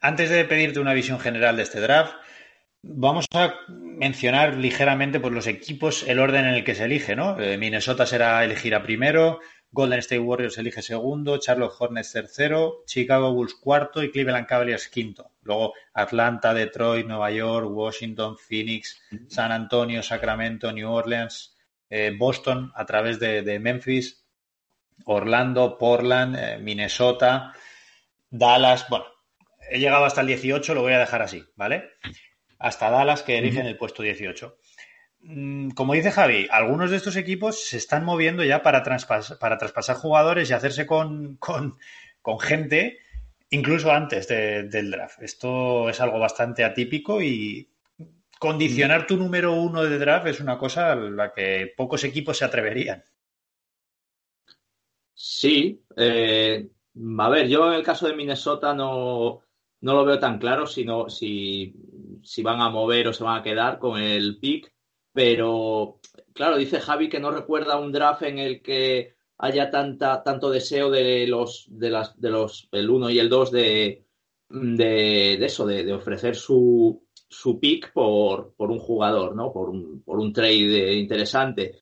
antes 0.00 0.30
de 0.30 0.44
pedirte 0.46 0.80
una 0.80 0.94
visión 0.94 1.20
general 1.20 1.56
de 1.56 1.62
este 1.62 1.78
draft, 1.78 2.14
Vamos 2.82 3.26
a 3.34 3.54
mencionar 3.68 4.56
ligeramente 4.56 5.20
por 5.20 5.32
los 5.32 5.46
equipos 5.46 6.02
el 6.04 6.18
orden 6.18 6.46
en 6.46 6.54
el 6.54 6.64
que 6.64 6.74
se 6.74 6.84
elige, 6.84 7.14
¿no? 7.14 7.38
Eh, 7.38 7.58
Minnesota 7.58 8.06
será 8.06 8.42
elegirá 8.42 8.82
primero, 8.82 9.40
Golden 9.70 9.98
State 9.98 10.20
Warriors 10.20 10.56
elige 10.56 10.80
segundo, 10.80 11.38
Charlotte 11.38 11.74
Hornets 11.78 12.12
tercero, 12.12 12.82
Chicago 12.86 13.32
Bulls 13.34 13.54
cuarto 13.54 14.02
y 14.02 14.10
Cleveland 14.10 14.46
Cavaliers 14.46 14.88
quinto. 14.88 15.32
Luego 15.42 15.74
Atlanta, 15.92 16.54
Detroit, 16.54 17.06
Nueva 17.06 17.30
York, 17.30 17.68
Washington, 17.70 18.36
Phoenix, 18.38 19.00
San 19.28 19.52
Antonio, 19.52 20.02
Sacramento, 20.02 20.72
New 20.72 20.90
Orleans, 20.90 21.56
eh, 21.90 22.12
Boston 22.18 22.72
a 22.74 22.86
través 22.86 23.20
de, 23.20 23.58
Memphis, 23.60 24.24
Orlando, 25.04 25.76
Portland, 25.76 26.36
eh, 26.36 26.58
Minnesota, 26.58 27.52
Dallas. 28.30 28.86
Bueno, 28.88 29.04
he 29.70 29.78
llegado 29.78 30.06
hasta 30.06 30.22
el 30.22 30.28
18, 30.28 30.74
lo 30.74 30.82
voy 30.82 30.94
a 30.94 30.98
dejar 30.98 31.20
así, 31.22 31.44
¿vale? 31.56 31.90
Hasta 32.60 32.90
Dallas, 32.90 33.22
que 33.22 33.38
eligen 33.38 33.66
el 33.66 33.76
puesto 33.76 34.02
18. 34.02 34.56
Mm, 35.22 35.70
como 35.70 35.94
dice 35.94 36.12
Javi, 36.12 36.46
algunos 36.50 36.90
de 36.90 36.98
estos 36.98 37.16
equipos 37.16 37.64
se 37.64 37.78
están 37.78 38.04
moviendo 38.04 38.44
ya 38.44 38.62
para, 38.62 38.82
para 38.82 39.58
traspasar 39.58 39.96
jugadores 39.96 40.50
y 40.50 40.52
hacerse 40.52 40.86
con, 40.86 41.38
gente 42.40 42.98
incluso 43.48 43.90
antes 43.90 44.28
del 44.28 44.90
draft. 44.90 45.22
Esto 45.22 45.88
es 45.88 46.00
algo 46.00 46.18
bastante 46.20 46.62
atípico 46.62 47.20
y 47.22 47.68
condicionar 48.38 49.06
tu 49.06 49.16
número 49.16 49.54
uno 49.54 49.82
de 49.82 49.98
draft 49.98 50.26
es 50.26 50.40
una 50.40 50.56
cosa 50.56 50.92
a 50.92 50.96
la 50.96 51.32
que 51.32 51.72
pocos 51.76 52.04
equipos 52.04 52.38
se 52.38 52.44
atreverían. 52.44 53.02
Sí, 55.14 55.82
eh, 55.96 56.68
a 57.18 57.28
ver, 57.28 57.48
yo 57.48 57.68
en 57.68 57.78
el 57.78 57.82
caso 57.82 58.06
de 58.06 58.14
Minnesota 58.14 58.72
no, 58.72 59.42
no 59.80 59.94
lo 59.94 60.04
veo 60.04 60.18
tan 60.18 60.38
claro 60.38 60.66
sino 60.66 61.08
si, 61.10 61.74
si 62.22 62.42
van 62.42 62.60
a 62.60 62.70
mover 62.70 63.08
o 63.08 63.12
se 63.12 63.24
van 63.24 63.38
a 63.38 63.42
quedar 63.42 63.78
con 63.78 64.00
el 64.00 64.38
pick, 64.38 64.72
pero 65.12 66.00
claro, 66.32 66.56
dice 66.56 66.80
Javi 66.80 67.08
que 67.08 67.20
no 67.20 67.30
recuerda 67.30 67.78
un 67.78 67.92
draft 67.92 68.22
en 68.22 68.38
el 68.38 68.62
que 68.62 69.14
haya 69.38 69.70
tanta, 69.70 70.22
tanto 70.22 70.50
deseo 70.50 70.90
de 70.90 71.26
los, 71.26 71.66
de 71.68 71.90
las, 71.90 72.20
de 72.20 72.30
los, 72.30 72.68
el 72.72 72.90
1 72.90 73.10
y 73.10 73.18
el 73.18 73.28
2 73.28 73.50
de, 73.50 74.04
de, 74.50 75.44
eso, 75.44 75.66
de, 75.66 75.92
ofrecer 75.92 76.36
su, 76.36 77.06
su 77.28 77.58
pick 77.58 77.92
por, 77.92 78.54
por, 78.54 78.70
un 78.70 78.78
jugador, 78.78 79.34
¿no? 79.34 79.52
Por 79.52 79.70
un, 79.70 80.02
por 80.02 80.18
un 80.18 80.32
trade 80.32 80.94
interesante. 80.94 81.80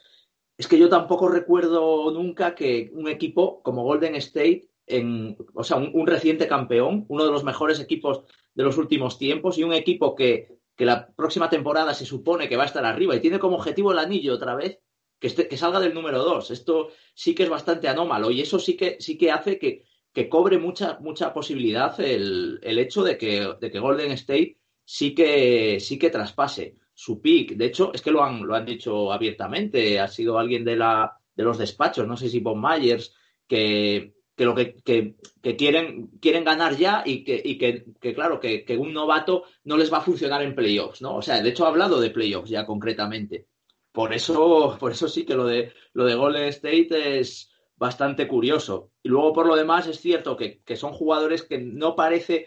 Es 0.57 0.69
que 0.69 0.79
yo 0.79 0.89
tampoco 0.89 1.29
recuerdo 1.29 2.11
nunca 2.13 2.55
que 2.55 2.91
un 2.93 3.09
equipo 3.09 3.63
como 3.63 3.85
Golden 3.85 4.17
State, 4.17 4.69
en, 4.87 5.37
o 5.55 5.65
sea, 5.65 5.77
un, 5.77 6.07
reciente 6.07 6.47
campeón, 6.47 7.07
uno 7.09 7.25
de 7.25 7.33
los 7.33 7.45
mejores 7.45 7.81
equipos 7.81 8.25
de 8.59 8.65
los 8.65 8.77
últimos 8.77 9.19
tiempos 9.19 9.57
y 9.57 9.63
un 9.63 9.73
equipo 9.73 10.17
que, 10.17 10.59
que 10.75 10.85
la 10.85 11.07
próxima 11.15 11.49
temporada 11.49 11.95
se 11.95 12.05
supone 12.05 12.49
que 12.49 12.57
va 12.57 12.65
a 12.65 12.67
estar 12.67 12.85
arriba 12.85 13.15
y 13.15 13.21
tiene 13.21 13.39
como 13.39 13.55
objetivo 13.55 13.93
el 13.93 14.01
anillo 14.01 14.35
otra 14.35 14.57
vez, 14.57 14.81
que, 15.21 15.33
que 15.33 15.57
salga 15.57 15.79
del 15.79 15.95
número 15.95 16.25
2. 16.25 16.51
Esto 16.51 16.89
sí 17.15 17.37
que 17.37 17.45
es 17.45 17.49
bastante 17.49 17.87
anómalo 17.87 18.33
y 18.33 18.41
eso 18.41 18.59
sí 18.59 18.77
que, 18.77 18.97
sí 18.99 19.17
que 19.17 19.31
hace 19.31 19.61
que, 19.61 19.85
que 20.13 20.29
cobre 20.29 20.59
mucha, 20.59 20.99
mucha 20.99 21.33
posibilidad 21.33 22.01
el, 22.01 22.59
el 22.61 22.81
hecho 22.81 23.05
de 23.05 23.17
que, 23.17 23.55
de 23.61 23.71
que, 23.71 23.79
Golden 23.79 24.11
State 24.11 24.59
sí 24.85 25.15
que, 25.15 25.79
sí 25.79 25.97
que 25.97 26.11
traspase 26.11 26.75
su 26.93 27.21
pick. 27.21 27.53
De 27.53 27.67
hecho, 27.67 27.93
es 27.95 28.03
que 28.03 28.11
lo 28.11 28.25
han, 28.25 28.45
lo 28.45 28.57
han 28.57 28.67
dicho 28.67 29.13
abiertamente. 29.13 30.01
Ha 30.01 30.09
sido 30.09 30.37
alguien 30.37 30.65
de, 30.65 30.75
la, 30.75 31.17
de 31.33 31.45
los 31.45 31.59
despachos, 31.59 32.09
no 32.09 32.17
sé 32.17 32.29
si 32.29 32.41
Bob 32.41 32.57
Myers, 32.57 33.15
que, 33.47 34.18
que 34.39 34.45
lo 34.45 34.55
que, 34.55 34.77
que, 34.85 35.57
quieren, 35.57 36.11
quieren 36.21 36.45
ganar 36.45 36.77
ya 36.77 37.03
y 37.05 37.25
que, 37.25 37.43
y 37.45 37.59
que, 37.59 38.15
claro, 38.15 38.39
que, 38.39 38.65
un 38.79 38.93
novato 38.93 39.43
no 39.65 39.77
les 39.77 39.93
va 39.93 39.99
a 39.99 40.03
funcionar 40.03 40.43
en 40.43 40.55
playoffs, 40.55 41.03
¿no? 41.03 41.17
O 41.17 41.23
sea, 41.23 41.43
de 41.43 41.49
hecho 41.49 41.67
ha 41.67 41.71
hablado 41.71 42.01
de 42.01 42.11
playoffs 42.11 42.49
ya 42.49 42.65
concretamente. 42.65 43.49
Por 43.91 44.15
eso, 44.15 44.77
por 44.79 44.93
eso 44.93 45.09
sí 45.09 45.27
que 45.27 45.35
lo 45.35 45.45
de, 45.45 45.73
lo 45.93 46.05
de 46.05 46.15
Golden 46.15 46.45
State 46.45 47.19
es 47.19 47.51
bastante 47.75 48.29
curioso. 48.29 48.93
Y 49.03 49.09
luego, 49.09 49.33
por 49.33 49.49
lo 49.49 49.57
demás, 49.57 49.89
es 49.89 49.99
cierto 49.99 50.37
que, 50.37 50.61
que 50.63 50.77
son 50.77 50.93
jugadores 50.93 51.43
que 51.43 51.59
no 51.59 51.97
parece, 51.97 52.47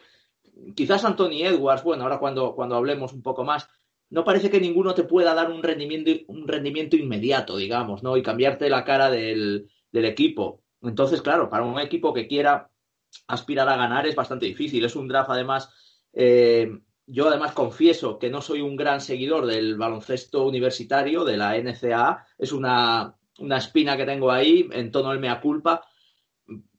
quizás 0.73 1.03
Anthony 1.03 1.43
Edwards, 1.43 1.83
bueno, 1.83 2.03
ahora 2.03 2.19
cuando, 2.19 2.55
cuando 2.55 2.77
hablemos 2.77 3.11
un 3.11 3.21
poco 3.21 3.43
más, 3.43 3.67
no 4.09 4.23
parece 4.23 4.49
que 4.49 4.61
ninguno 4.61 4.93
te 4.93 5.03
pueda 5.03 5.33
dar 5.33 5.51
un 5.51 5.61
rendimiento, 5.61 6.11
un 6.27 6.47
rendimiento 6.47 6.95
inmediato, 6.95 7.57
digamos, 7.57 8.01
¿no? 8.01 8.15
Y 8.15 8.23
cambiarte 8.23 8.69
la 8.69 8.85
cara 8.85 9.11
del, 9.11 9.67
del 9.91 10.05
equipo. 10.05 10.60
Entonces, 10.81 11.21
claro, 11.21 11.49
para 11.49 11.63
un 11.63 11.79
equipo 11.79 12.13
que 12.13 12.27
quiera 12.27 12.69
aspirar 13.27 13.69
a 13.69 13.75
ganar 13.75 14.07
es 14.07 14.15
bastante 14.15 14.45
difícil. 14.45 14.83
Es 14.85 14.95
un 14.95 15.07
draft, 15.07 15.29
además, 15.29 15.69
eh, 16.13 16.71
yo 17.05 17.27
además 17.27 17.53
confieso 17.53 18.17
que 18.17 18.29
no 18.29 18.41
soy 18.41 18.61
un 18.61 18.75
gran 18.75 19.01
seguidor 19.01 19.45
del 19.45 19.77
baloncesto 19.77 20.45
universitario, 20.45 21.23
de 21.23 21.37
la 21.37 21.57
NCAA. 21.57 22.25
Es 22.37 22.51
una, 22.51 23.15
una 23.39 23.57
espina 23.57 23.97
que 23.97 24.05
tengo 24.05 24.31
ahí 24.31 24.67
en 24.71 24.91
tono 24.91 25.09
del 25.09 25.19
mea 25.19 25.41
culpa, 25.41 25.83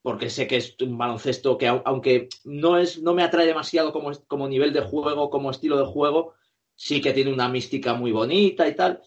porque 0.00 0.30
sé 0.30 0.46
que 0.46 0.56
es 0.56 0.76
un 0.80 0.98
baloncesto 0.98 1.56
que, 1.56 1.68
aunque 1.68 2.28
no, 2.44 2.76
es, 2.76 3.00
no 3.00 3.14
me 3.14 3.22
atrae 3.22 3.46
demasiado 3.46 3.92
como, 3.92 4.10
como 4.26 4.48
nivel 4.48 4.72
de 4.72 4.80
juego, 4.80 5.30
como 5.30 5.50
estilo 5.50 5.78
de 5.78 5.86
juego, 5.86 6.34
sí 6.74 7.00
que 7.00 7.12
tiene 7.12 7.32
una 7.32 7.48
mística 7.48 7.94
muy 7.94 8.10
bonita 8.10 8.66
y 8.66 8.74
tal. 8.74 9.00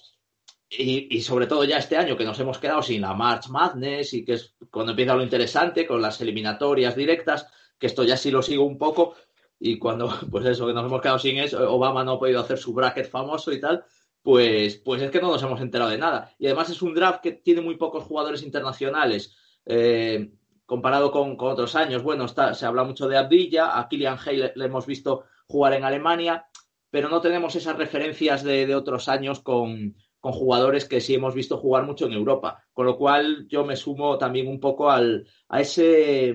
Y, 0.70 1.22
sobre 1.22 1.48
todo 1.48 1.64
ya 1.64 1.78
este 1.78 1.96
año 1.96 2.18
que 2.18 2.26
nos 2.26 2.40
hemos 2.40 2.58
quedado 2.58 2.82
sin 2.82 3.02
la 3.02 3.14
March 3.14 3.50
Madness 3.50 4.14
y 4.14 4.26
que 4.26 4.34
es 4.34 4.56
cuando 4.72 4.92
empieza 4.92 5.16
lo 5.16 5.24
interesante 5.24 5.86
con 5.86 6.02
las 6.02 6.20
eliminatorias 6.22 6.96
directas, 6.96 7.48
que 7.78 7.88
esto 7.88 8.04
ya 8.04 8.18
sí 8.18 8.32
lo 8.32 8.42
sigo 8.42 8.64
un 8.64 8.78
poco, 8.78 9.16
y 9.60 9.78
cuando, 9.78 10.10
pues 10.32 10.46
eso, 10.46 10.68
que 10.68 10.74
nos 10.74 10.86
hemos 10.86 11.02
quedado 11.02 11.20
sin 11.20 11.38
eso, 11.38 11.72
Obama 11.72 12.04
no 12.04 12.14
ha 12.14 12.20
podido 12.20 12.42
hacer 12.42 12.58
su 12.58 12.74
bracket 12.74 13.10
famoso 13.10 13.52
y 13.52 13.60
tal, 13.60 13.86
pues, 14.22 14.78
pues 14.78 15.02
es 15.02 15.12
que 15.12 15.22
no 15.22 15.30
nos 15.30 15.44
hemos 15.44 15.62
enterado 15.62 15.92
de 15.92 16.00
nada. 16.00 16.34
Y 16.40 16.48
además 16.48 16.70
es 16.72 16.82
un 16.82 16.96
draft 16.96 17.22
que 17.22 17.34
tiene 17.34 17.62
muy 17.62 17.78
pocos 17.78 18.04
jugadores 18.04 18.42
internacionales. 18.42 19.36
Eh, 19.66 20.32
comparado 20.66 21.12
con, 21.12 21.38
con, 21.38 21.52
otros 21.52 21.76
años, 21.76 22.02
bueno, 22.02 22.26
está, 22.26 22.56
se 22.56 22.66
habla 22.66 22.84
mucho 22.84 23.08
de 23.08 23.18
Abdilla, 23.18 23.78
a 23.78 23.88
Killian 23.88 24.18
Hay 24.26 24.38
le, 24.38 24.52
le, 24.56 24.66
hemos 24.66 24.88
visto 24.88 25.26
jugar 25.48 25.74
en 25.74 25.84
Alemania, 25.84 26.48
pero 26.90 27.08
no 27.08 27.22
tenemos 27.22 27.56
esas 27.56 27.78
referencias 27.78 28.44
de, 28.44 28.66
de 28.66 28.76
otros 28.76 29.10
años 29.10 29.42
con, 29.42 29.96
con, 30.26 30.34
jugadores 30.34 30.86
que 30.86 31.02
sí 31.02 31.14
hemos 31.16 31.34
visto 31.34 31.58
jugar 31.58 31.86
mucho 31.86 32.06
en 32.06 32.14
Europa. 32.14 32.64
Con 32.74 32.86
lo 32.86 32.98
cual 32.98 33.48
yo 33.48 33.64
me 33.66 33.76
sumo 33.76 34.18
también 34.18 34.48
un 34.48 34.60
poco 34.60 34.90
al, 34.90 35.28
a 35.50 35.62
ese 35.62 36.34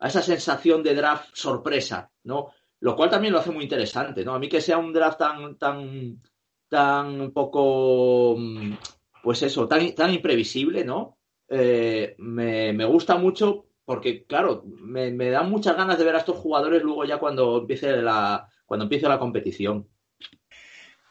a 0.00 0.08
esa 0.08 0.22
sensación 0.22 0.82
de 0.82 0.94
draft 0.94 1.30
sorpresa, 1.32 2.10
¿no? 2.24 2.52
Lo 2.80 2.94
cual 2.94 3.10
también 3.10 3.32
lo 3.32 3.40
hace 3.40 3.50
muy 3.50 3.64
interesante, 3.64 4.24
¿no? 4.24 4.34
A 4.34 4.38
mí 4.38 4.48
que 4.48 4.60
sea 4.60 4.78
un 4.78 4.92
draft 4.92 5.18
tan, 5.18 5.58
tan, 5.58 6.22
tan 6.68 7.32
poco, 7.32 8.36
pues 9.22 9.42
eso, 9.42 9.66
tan, 9.66 9.94
tan 9.94 10.14
imprevisible, 10.14 10.84
¿no? 10.84 11.18
Eh, 11.48 12.14
me, 12.18 12.72
me, 12.72 12.84
gusta 12.84 13.16
mucho 13.16 13.66
porque, 13.84 14.24
claro, 14.26 14.62
me, 14.66 15.10
me, 15.10 15.30
dan 15.30 15.50
muchas 15.50 15.76
ganas 15.76 15.98
de 15.98 16.04
ver 16.04 16.14
a 16.14 16.18
estos 16.18 16.36
jugadores 16.36 16.82
luego 16.82 17.04
ya 17.04 17.18
cuando 17.18 17.58
empiece 17.58 17.96
la, 18.02 18.48
cuando 18.66 18.84
empiece 18.84 19.08
la 19.08 19.18
competición. 19.18 19.88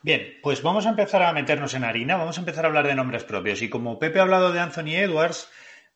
Bien, 0.04 0.38
pues 0.41 0.62
vamos 0.62 0.86
a 0.86 0.89
empezar 0.89 1.24
a 1.24 1.34
meternos 1.34 1.74
en 1.74 1.84
harina, 1.84 2.18
vamos 2.18 2.38
a 2.38 2.41
empezar 2.41 2.66
a 2.66 2.68
hablar 2.68 2.88
de 2.88 2.95
nombres 2.95 3.24
propios. 3.24 3.62
Y 3.62 3.70
como 3.70 4.00
Pepe 4.00 4.20
ha 4.20 4.24
hablado 4.24 4.52
de 4.52 4.60
Anthony 4.60 4.95
Edwards, 4.95 5.50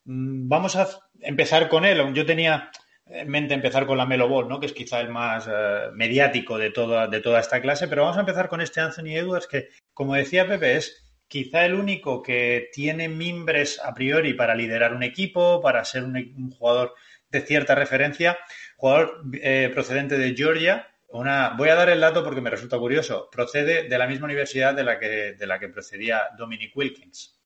mm, 0.06 0.48
vamos 0.50 0.76
a 0.76 0.88
empezar 1.20 1.70
con 1.70 1.86
él. 1.86 2.14
Yo 2.14 2.26
tenía 2.26 2.72
en 3.06 3.30
mente 3.30 3.54
empezar 3.54 3.86
con 3.86 3.98
la 3.98 4.06
Melo 4.06 4.28
Ball, 4.28 4.48
¿no? 4.48 4.60
que 4.60 4.66
es 4.66 4.74
quizá 4.74 5.00
el 5.02 5.10
más 5.10 5.48
eh, 5.48 5.90
mediático 5.94 6.58
de 6.58 6.72
toda, 6.72 7.08
de 7.08 7.20
toda 7.20 7.40
esta 7.40 7.62
clase, 7.62 7.88
pero 7.88 8.04
vamos 8.04 8.18
a 8.18 8.22
empezar 8.22 8.48
con 8.48 8.62
este 8.62 8.80
Anthony 8.82 9.18
Edwards 9.18 9.48
que, 9.48 9.70
como 9.94 10.16
decía 10.16 10.48
Pepe, 10.48 10.78
es 10.78 11.14
quizá 11.28 11.66
el 11.66 11.76
único 11.76 12.22
que 12.22 12.70
tiene 12.74 13.10
mimbres 13.10 13.80
a 13.84 13.94
priori 13.94 14.34
para 14.34 14.56
liderar 14.56 14.94
un 14.94 15.04
equipo, 15.04 15.62
para 15.62 15.84
ser 15.86 16.04
un, 16.04 16.16
un 16.16 16.52
jugador 16.52 16.94
de 17.30 17.42
cierta 17.42 17.76
referencia, 17.76 18.38
jugador 18.76 19.22
eh, 19.42 19.70
procedente 19.74 20.18
de 20.18 20.36
Georgia. 20.36 20.88
Voy 21.12 21.70
a 21.70 21.76
dar 21.76 21.90
el 21.90 22.00
dato 22.00 22.24
porque 22.24 22.42
me 22.42 22.50
resulta 22.50 22.78
curioso. 22.78 23.30
Procede 23.32 23.90
de 23.90 23.98
la 23.98 24.08
misma 24.08 24.26
universidad 24.26 24.74
de 24.74 24.84
la 24.84 24.98
que, 24.98 25.34
de 25.34 25.48
la 25.48 25.60
que 25.60 25.70
procedía 25.70 26.30
Dominic 26.38 26.76
Wilkins. 26.76 27.40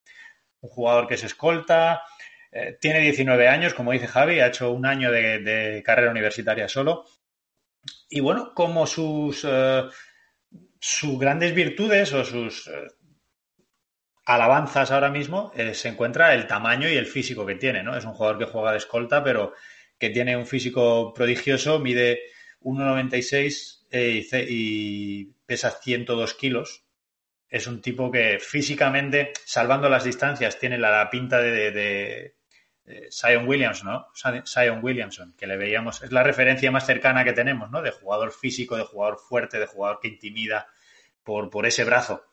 Un 0.61 0.69
jugador 0.69 1.07
que 1.07 1.15
es 1.15 1.23
escolta, 1.23 2.03
eh, 2.57 2.77
tiene 2.79 3.01
19 3.01 3.49
años, 3.49 3.73
como 3.73 3.91
dice 3.91 4.07
Javi, 4.07 4.39
ha 4.39 4.47
hecho 4.47 4.71
un 4.71 4.85
año 4.85 5.11
de, 5.11 5.83
carrera 5.85 6.09
universitaria 6.09 6.69
solo. 6.69 7.05
Y 8.09 8.21
bueno, 8.21 8.53
como 8.53 8.87
sus, 8.87 9.43
uh, 9.43 9.89
sus 10.79 11.19
grandes 11.19 11.53
virtudes 11.53 12.13
o 12.13 12.23
sus 12.23 12.67
uh, 12.67 12.71
alabanzas 14.25 14.91
ahora 14.91 15.09
mismo 15.09 15.51
eh, 15.53 15.73
se 15.73 15.89
encuentra 15.89 16.33
el 16.33 16.47
tamaño 16.47 16.87
y 16.87 16.95
el 16.95 17.07
físico 17.07 17.45
que 17.45 17.55
tiene, 17.55 17.83
¿no? 17.83 17.97
Es 17.97 18.05
un 18.05 18.13
jugador 18.13 18.39
que 18.39 18.45
juega 18.45 18.71
de 18.71 18.77
escolta, 18.77 19.21
pero 19.21 19.53
que 19.99 20.09
tiene 20.11 20.37
un 20.37 20.45
físico 20.45 21.13
prodigioso, 21.13 21.79
mide 21.79 22.21
1,96 22.65 23.85
eh, 23.91 24.47
y, 24.49 25.25
pesa 25.45 25.71
102 25.71 26.33
kilos, 26.33 26.83
es 27.47 27.67
un 27.67 27.81
tipo 27.81 28.11
que 28.11 28.39
físicamente, 28.39 29.31
salvando 29.45 29.87
las 29.87 30.03
distancias, 30.03 30.59
tiene 30.59 30.77
la, 30.77 31.09
pinta 31.09 31.39
de, 31.39 31.51
de, 31.51 31.71
de, 31.71 33.09
Zion 33.11 33.47
Williams, 33.47 33.83
¿no? 33.83 34.07
Zion 34.45 34.79
Williamson, 34.83 35.35
que 35.37 35.47
le 35.47 35.57
veíamos, 35.57 36.01
es 36.01 36.11
la 36.11 36.23
referencia 36.23 36.71
más 36.71 36.85
cercana 36.85 37.23
que 37.23 37.33
tenemos, 37.33 37.69
¿no? 37.69 37.81
De 37.81 37.91
jugador 37.91 38.31
físico, 38.31 38.75
de 38.75 38.83
jugador 38.83 39.19
fuerte, 39.19 39.59
de 39.59 39.67
jugador 39.67 39.99
que 40.01 40.07
intimida 40.07 40.67
por 41.23 41.65
ese 41.65 41.83
brazo. 41.83 42.25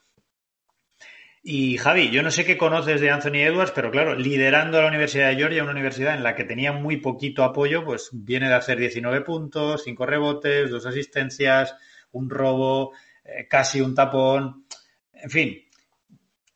Y 1.44 1.76
Javi, 1.76 2.10
yo 2.10 2.22
no 2.22 2.30
sé 2.30 2.44
qué 2.44 2.56
conoces 2.56 3.00
de 3.00 3.10
Anthony 3.10 3.42
Edwards, 3.42 3.72
pero 3.74 3.90
claro, 3.90 4.14
liderando 4.14 4.78
a 4.78 4.82
la 4.82 4.88
Universidad 4.88 5.28
de 5.28 5.36
Georgia, 5.36 5.64
una 5.64 5.72
universidad 5.72 6.14
en 6.14 6.22
la 6.22 6.36
que 6.36 6.44
tenía 6.44 6.70
muy 6.70 6.98
poquito 6.98 7.42
apoyo, 7.42 7.84
pues 7.84 8.10
viene 8.12 8.48
de 8.48 8.54
hacer 8.54 8.78
19 8.78 9.22
puntos, 9.22 9.82
5 9.82 10.06
rebotes, 10.06 10.70
2 10.70 10.86
asistencias, 10.86 11.74
un 12.12 12.30
robo, 12.30 12.92
eh, 13.24 13.48
casi 13.48 13.80
un 13.80 13.92
tapón. 13.92 14.66
En 15.12 15.30
fin, 15.30 15.64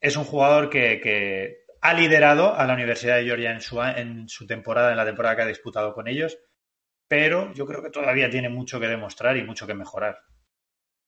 es 0.00 0.16
un 0.16 0.24
jugador 0.24 0.70
que, 0.70 1.64
ha 1.80 1.94
liderado 1.94 2.54
a 2.54 2.64
la 2.66 2.74
Universidad 2.74 3.16
de 3.16 3.24
Georgia 3.24 3.50
en 3.50 3.60
su, 3.60 3.82
en 3.82 4.28
su 4.28 4.46
temporada, 4.46 4.90
en 4.92 4.96
la 4.96 5.04
temporada 5.04 5.36
que 5.36 5.42
ha 5.42 5.46
disputado 5.46 5.94
con 5.94 6.06
ellos, 6.08 6.38
pero 7.08 7.52
yo 7.54 7.66
creo 7.66 7.82
que 7.82 7.90
todavía 7.90 8.30
tiene 8.30 8.48
mucho 8.48 8.80
que 8.80 8.88
demostrar 8.88 9.36
y 9.36 9.44
mucho 9.44 9.66
que 9.66 9.74
mejorar. 9.74 10.18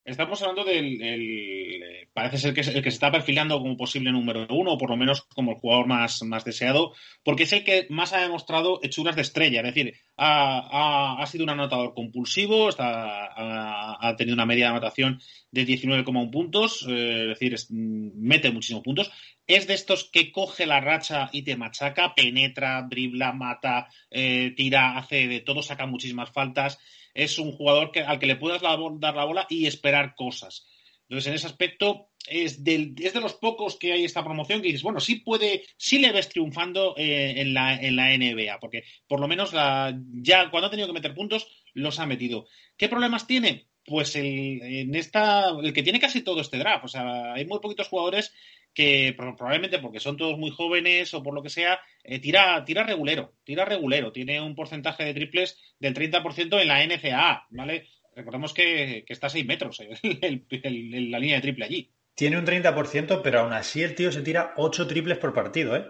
Estamos 0.08 0.40
hablando 0.40 0.64
del. 0.64 1.02
El, 1.02 2.08
parece 2.14 2.38
ser 2.38 2.54
que 2.54 2.62
es 2.62 2.68
el 2.68 2.82
que 2.82 2.90
se 2.90 2.94
está 2.94 3.12
perfilando 3.12 3.58
como 3.58 3.76
posible 3.76 4.10
número 4.10 4.46
uno, 4.48 4.72
o 4.72 4.78
por 4.78 4.88
lo 4.88 4.96
menos 4.96 5.22
como 5.34 5.52
el 5.52 5.58
jugador 5.58 5.86
más, 5.86 6.22
más 6.22 6.44
deseado, 6.44 6.94
porque 7.22 7.42
es 7.42 7.52
el 7.52 7.62
que 7.62 7.86
más 7.90 8.14
ha 8.14 8.22
demostrado 8.22 8.80
hechuras 8.82 9.16
de 9.16 9.22
estrella. 9.22 9.60
Es 9.60 9.74
decir, 9.74 9.94
ha, 10.16 11.20
ha, 11.20 11.26
sido 11.26 11.44
un 11.44 11.50
anotador 11.50 11.92
compulsivo, 11.92 12.70
está, 12.70 13.28
ha, 13.36 14.16
tenido 14.16 14.34
una 14.34 14.46
media 14.46 14.64
de 14.64 14.70
anotación 14.70 15.20
de 15.50 15.66
19,1 15.66 16.30
puntos, 16.30 16.86
eh, 16.88 17.30
es 17.30 17.38
decir, 17.38 17.54
mete 17.70 18.50
muchísimos 18.50 18.82
puntos. 18.82 19.10
Es 19.48 19.66
de 19.66 19.74
estos 19.74 20.08
que 20.08 20.30
coge 20.30 20.66
la 20.66 20.80
racha 20.80 21.28
y 21.32 21.42
te 21.42 21.56
machaca, 21.56 22.14
penetra, 22.14 22.86
dribla, 22.88 23.32
mata, 23.32 23.88
eh, 24.10 24.52
tira, 24.56 24.96
hace 24.96 25.26
de 25.26 25.40
todo, 25.40 25.62
saca 25.62 25.86
muchísimas 25.86 26.30
faltas 26.30 26.78
es 27.18 27.38
un 27.38 27.50
jugador 27.50 27.90
al 28.06 28.18
que 28.20 28.26
le 28.26 28.36
puedas 28.36 28.62
dar 28.62 28.78
la 28.78 29.24
bola 29.24 29.46
y 29.50 29.66
esperar 29.66 30.14
cosas. 30.14 30.66
Entonces, 31.08 31.26
en 31.26 31.34
ese 31.34 31.46
aspecto, 31.46 32.10
es, 32.28 32.62
de 32.62 33.20
los 33.20 33.34
pocos 33.34 33.76
que 33.76 33.92
hay 33.92 34.04
esta 34.04 34.22
promoción 34.22 34.60
que 34.60 34.68
dices, 34.68 34.82
bueno, 34.82 35.00
sí 35.00 35.16
puede, 35.16 35.64
sí 35.76 35.98
le 35.98 36.12
ves 36.12 36.28
triunfando 36.28 36.94
eh, 36.96 37.40
en, 37.40 37.54
la, 37.54 37.74
en 37.74 37.96
la 37.96 38.16
NBA, 38.16 38.60
porque 38.60 38.84
por 39.08 39.18
lo 39.18 39.26
menos 39.26 39.52
ya 39.52 40.50
cuando 40.50 40.66
ha 40.66 40.70
tenido 40.70 40.86
que 40.86 40.92
meter 40.92 41.14
puntos, 41.14 41.48
los 41.74 41.98
ha 41.98 42.06
metido. 42.06 42.46
¿Qué 42.76 42.88
problemas 42.88 43.26
tiene? 43.26 43.66
Pues 43.84 44.14
el, 44.14 44.60
el 44.94 45.72
que 45.72 45.82
tiene 45.82 45.98
casi 45.98 46.22
todo 46.22 46.40
este 46.40 46.58
draft. 46.58 46.84
O 46.84 46.88
sea, 46.88 47.32
hay 47.32 47.46
muy 47.46 47.58
poquitos 47.58 47.88
jugadores 47.88 48.32
que 48.74 49.14
probablemente 49.16 49.78
porque 49.78 50.00
son 50.00 50.16
todos 50.16 50.38
muy 50.38 50.50
jóvenes 50.50 51.12
o 51.14 51.22
por 51.22 51.34
lo 51.34 51.42
que 51.42 51.50
sea, 51.50 51.80
eh, 52.04 52.18
tira, 52.20 52.64
tira 52.64 52.84
regulero, 52.84 53.34
tira 53.44 53.64
regulero, 53.64 54.12
tiene 54.12 54.40
un 54.40 54.54
porcentaje 54.54 55.04
de 55.04 55.14
triples 55.14 55.58
del 55.78 55.94
30% 55.94 56.60
en 56.60 56.68
la 56.68 56.84
NCAA, 56.84 57.46
¿vale? 57.50 57.88
Recordemos 58.14 58.52
que, 58.54 59.04
está 59.08 59.28
a 59.28 59.30
6 59.30 59.46
metros 59.46 59.80
el, 59.80 61.10
la 61.10 61.18
línea 61.18 61.36
de 61.36 61.42
triple 61.42 61.64
allí. 61.64 61.92
Tiene 62.14 62.38
un 62.38 62.46
30%, 62.46 63.20
pero 63.22 63.40
aún 63.40 63.52
así 63.52 63.82
el 63.82 63.94
tío 63.94 64.10
se 64.10 64.22
tira 64.22 64.54
8 64.56 64.86
triples 64.86 65.18
por 65.18 65.32
partido, 65.32 65.76
¿eh? 65.76 65.86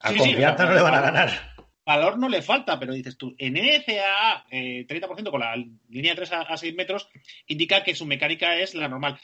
A 0.00 0.14
confianza 0.14 0.66
no 0.66 0.74
le 0.74 0.82
van 0.82 0.94
a 0.94 1.00
ganar 1.00 1.53
valor 1.84 2.18
no 2.18 2.28
le 2.28 2.42
falta, 2.42 2.78
pero 2.78 2.94
dices 2.94 3.16
tú, 3.16 3.34
en 3.38 3.54
NCAA, 3.54 4.46
eh, 4.50 4.86
30% 4.88 5.30
con 5.30 5.40
la 5.40 5.56
línea 5.88 6.12
de 6.12 6.16
3 6.16 6.32
a, 6.32 6.56
6 6.56 6.74
metros, 6.74 7.08
indica 7.46 7.82
que 7.82 7.94
su 7.94 8.06
mecánica 8.06 8.56
es 8.58 8.74
la 8.74 8.88
normal. 8.88 9.18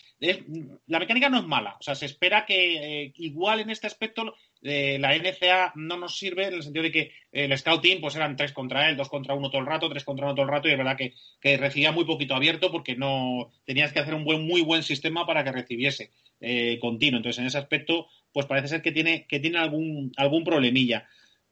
la 0.87 0.99
mecánica 0.99 1.29
no 1.29 1.39
es 1.39 1.47
mala, 1.47 1.77
o 1.79 1.83
sea, 1.83 1.95
se 1.95 2.07
espera 2.07 2.45
que 2.45 3.05
eh, 3.05 3.13
igual 3.17 3.61
en 3.61 3.71
este 3.71 3.87
aspecto 3.87 4.35
eh, 4.63 4.99
la 5.01 5.17
NCA 5.17 5.73
no 5.77 5.97
nos 5.97 6.19
sirve 6.19 6.47
en 6.47 6.55
el 6.55 6.63
sentido 6.63 6.83
de 6.83 6.93
que 6.93 7.13
el 7.33 7.57
scouting 7.57 8.01
pues 8.01 8.17
eran 8.17 8.37
3 8.37 8.53
contra 8.53 8.89
él, 8.89 8.97
2 8.97 9.09
contra 9.09 9.35
1 9.35 9.51
todo 9.51 9.61
el 9.61 9.67
rato, 9.67 9.89
3 9.89 10.05
contra 10.05 10.27
1 10.27 10.35
todo 10.35 10.45
el 10.45 10.51
rato, 10.51 10.69
y 10.69 10.73
es 10.73 10.79
verdad 10.79 10.97
que, 10.97 11.15
que, 11.41 11.57
recibía 11.57 11.93
muy 11.93 12.05
poquito 12.05 12.35
abierto 12.35 12.71
porque 12.71 12.97
no 12.97 13.51
tenías 13.65 13.93
que 13.93 14.01
hacer 14.01 14.15
un 14.15 14.25
buen, 14.25 14.47
muy 14.47 14.63
buen 14.63 14.83
sistema 14.83 15.27
para 15.27 15.45
que 15.45 15.53
recibiese 15.53 16.11
eh, 16.41 16.79
continuo. 16.81 17.19
Entonces, 17.19 17.39
en 17.41 17.47
ese 17.47 17.59
aspecto, 17.59 18.09
pues 18.33 18.47
parece 18.47 18.69
ser 18.69 18.83
que 18.83 18.93
tiene, 18.93 19.27
que 19.27 19.41
tiene 19.41 19.59
algún, 19.59 20.13
algún 20.17 20.45
problemilla 20.45 21.07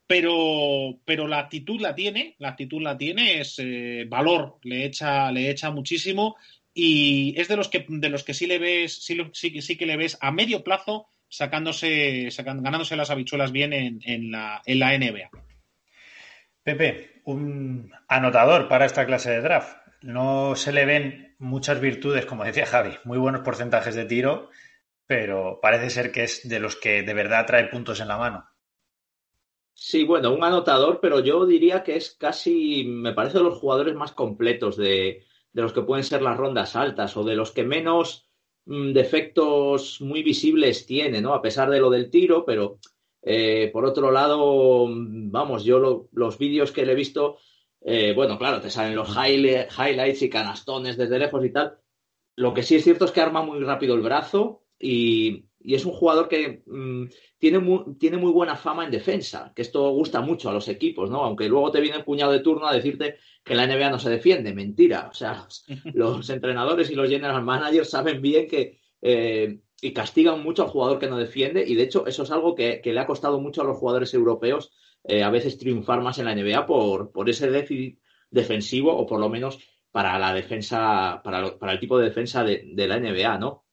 pero, 0.08 0.98
pero 1.04 1.28
la 1.28 1.38
actitud 1.38 1.80
la 1.80 1.94
tiene, 1.94 2.34
la 2.38 2.48
actitud 2.48 2.80
la 2.80 2.96
tiene, 2.96 3.40
es 3.40 3.56
eh, 3.58 4.06
valor, 4.08 4.58
le 4.62 4.86
echa, 4.86 5.30
le 5.30 5.50
echa 5.50 5.70
muchísimo 5.70 6.36
y 6.72 7.38
es 7.38 7.46
de 7.46 7.56
los 7.56 7.68
que, 7.68 7.84
de 7.86 8.08
los 8.08 8.24
que 8.24 8.32
sí 8.32 8.46
le 8.46 8.58
ves, 8.58 9.04
sí, 9.04 9.18
sí, 9.34 9.60
sí 9.60 9.76
que 9.76 9.84
le 9.84 9.98
ves 9.98 10.16
a 10.22 10.32
medio 10.32 10.64
plazo 10.64 11.10
sacándose, 11.28 12.30
ganándose 12.42 12.96
las 12.96 13.10
habichuelas 13.10 13.52
bien 13.52 13.74
en, 13.74 14.00
en, 14.02 14.30
la, 14.30 14.62
en 14.64 14.78
la 14.78 14.96
NBA. 14.96 15.28
Pepe, 16.62 17.20
un 17.24 17.92
anotador 18.08 18.66
para 18.66 18.86
esta 18.86 19.04
clase 19.04 19.30
de 19.30 19.42
draft. 19.42 19.76
No 20.00 20.56
se 20.56 20.72
le 20.72 20.86
ven 20.86 21.34
muchas 21.38 21.80
virtudes, 21.80 22.24
como 22.24 22.44
decía 22.44 22.64
Javi, 22.64 22.96
muy 23.04 23.18
buenos 23.18 23.42
porcentajes 23.42 23.94
de 23.94 24.06
tiro, 24.06 24.48
pero 25.06 25.58
parece 25.60 25.90
ser 25.90 26.12
que 26.12 26.24
es 26.24 26.48
de 26.48 26.60
los 26.60 26.76
que 26.76 27.02
de 27.02 27.14
verdad 27.14 27.44
trae 27.44 27.68
puntos 27.68 28.00
en 28.00 28.08
la 28.08 28.16
mano. 28.16 28.48
Sí, 29.80 30.02
bueno, 30.04 30.34
un 30.34 30.42
anotador, 30.42 30.98
pero 31.00 31.20
yo 31.20 31.46
diría 31.46 31.84
que 31.84 31.94
es 31.96 32.10
casi, 32.10 32.84
me 32.84 33.12
parece, 33.12 33.38
de 33.38 33.44
los 33.44 33.58
jugadores 33.58 33.94
más 33.94 34.10
completos 34.10 34.76
de, 34.76 35.24
los 35.52 35.72
que 35.72 35.82
pueden 35.82 36.02
ser 36.04 36.20
las 36.20 36.36
rondas 36.36 36.74
altas 36.74 37.16
o 37.16 37.22
de 37.22 37.36
los 37.36 37.52
que 37.52 37.62
menos 37.62 38.28
mm, 38.64 38.92
defectos 38.92 40.00
muy 40.00 40.24
visibles 40.24 40.84
tiene, 40.84 41.20
¿no? 41.20 41.32
A 41.32 41.40
pesar 41.42 41.70
de 41.70 41.78
lo 41.78 41.90
del 41.90 42.10
tiro, 42.10 42.44
pero 42.44 42.80
eh, 43.22 43.70
por 43.72 43.84
otro 43.84 44.10
lado, 44.10 44.88
mm, 44.88 45.30
vamos, 45.30 45.62
yo 45.64 46.08
los 46.10 46.38
vídeos 46.38 46.72
que 46.72 46.84
le 46.84 46.92
he 46.92 46.96
visto, 46.96 47.36
eh, 47.80 48.12
bueno, 48.16 48.36
claro, 48.36 48.60
te 48.60 48.70
salen 48.70 48.96
los 48.96 49.10
highlights 49.16 50.22
y 50.22 50.28
canastones 50.28 50.96
desde 50.96 51.20
lejos 51.20 51.44
y 51.44 51.52
tal. 51.52 51.78
Lo 52.34 52.52
que 52.52 52.64
sí 52.64 52.74
es 52.76 52.84
cierto 52.84 53.04
es 53.04 53.12
que 53.12 53.20
arma 53.20 53.42
muy 53.42 53.60
rápido 53.60 53.94
el 53.94 54.02
brazo 54.02 54.64
y, 54.78 55.47
y 55.68 55.74
es 55.74 55.84
un 55.84 55.92
jugador 55.92 56.28
que 56.28 56.62
mm, 56.64 57.04
tiene, 57.36 57.58
muy, 57.58 57.94
tiene 57.98 58.16
muy 58.16 58.32
buena 58.32 58.56
fama 58.56 58.86
en 58.86 58.90
defensa, 58.90 59.52
que 59.54 59.60
esto 59.60 59.90
gusta 59.90 60.22
mucho 60.22 60.48
a 60.48 60.52
los 60.54 60.66
equipos, 60.66 61.10
¿no? 61.10 61.22
Aunque 61.22 61.46
luego 61.46 61.70
te 61.70 61.82
viene 61.82 61.98
el 61.98 62.04
puñado 62.04 62.32
de 62.32 62.40
turno 62.40 62.66
a 62.66 62.72
decirte 62.72 63.16
que 63.44 63.54
la 63.54 63.66
NBA 63.66 63.90
no 63.90 63.98
se 63.98 64.08
defiende, 64.08 64.54
mentira. 64.54 65.08
O 65.10 65.14
sea, 65.14 65.46
los, 65.92 66.30
entrenadores 66.30 66.90
y 66.90 66.94
los 66.94 67.10
general 67.10 67.44
managers 67.44 67.90
saben 67.90 68.22
bien 68.22 68.48
que 68.48 68.80
eh, 69.02 69.60
y 69.82 69.92
castigan 69.92 70.42
mucho 70.42 70.62
al 70.62 70.70
jugador 70.70 70.98
que 70.98 71.06
no 71.06 71.18
defiende, 71.18 71.62
y 71.66 71.74
de 71.74 71.82
hecho 71.82 72.06
eso 72.06 72.22
es 72.22 72.30
algo 72.30 72.54
que, 72.54 72.80
le 72.82 72.98
ha 72.98 73.06
costado 73.06 73.38
mucho 73.38 73.60
a 73.60 73.66
los 73.66 73.76
jugadores 73.76 74.14
europeos 74.14 74.72
eh, 75.04 75.22
a 75.22 75.28
veces 75.28 75.58
triunfar 75.58 76.00
más 76.00 76.18
en 76.18 76.24
la 76.24 76.34
NBA 76.34 76.64
por, 76.64 77.12
por 77.12 77.28
ese 77.28 77.50
déficit 77.50 77.98
defensivo, 78.30 78.96
o 78.96 79.04
por 79.04 79.20
lo 79.20 79.28
menos 79.28 79.58
para 79.90 80.18
la 80.18 80.32
defensa, 80.32 81.20
para, 81.22 81.58
para 81.58 81.72
el 81.72 81.78
tipo 81.78 81.98
de 81.98 82.06
defensa 82.06 82.42
de, 82.42 82.70
de 82.72 82.88
la 82.88 82.98
NBA, 82.98 83.36
¿no? 83.36 83.67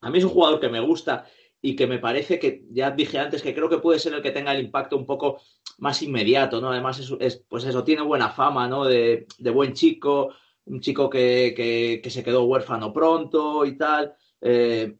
A 0.00 0.10
mí 0.10 0.18
es 0.18 0.24
un 0.24 0.30
jugador 0.30 0.60
que 0.60 0.68
me 0.68 0.80
gusta 0.80 1.26
y 1.62 1.76
que 1.76 1.86
me 1.86 1.98
parece 1.98 2.38
que, 2.38 2.64
ya 2.70 2.90
dije 2.90 3.18
antes, 3.18 3.42
que 3.42 3.54
creo 3.54 3.68
que 3.68 3.78
puede 3.78 3.98
ser 3.98 4.14
el 4.14 4.22
que 4.22 4.30
tenga 4.30 4.54
el 4.54 4.64
impacto 4.64 4.96
un 4.96 5.04
poco 5.04 5.40
más 5.78 6.02
inmediato, 6.02 6.60
¿no? 6.60 6.70
Además, 6.70 6.98
es, 7.20 7.44
pues 7.48 7.64
eso, 7.64 7.84
tiene 7.84 8.02
buena 8.02 8.30
fama, 8.30 8.66
¿no? 8.66 8.84
De, 8.84 9.26
buen 9.52 9.74
chico, 9.74 10.34
un 10.64 10.80
chico 10.80 11.10
que, 11.10 12.00
se 12.08 12.24
quedó 12.24 12.44
huérfano 12.44 12.92
pronto 12.92 13.66
y 13.66 13.76
tal. 13.76 14.14
Eh, 14.40 14.96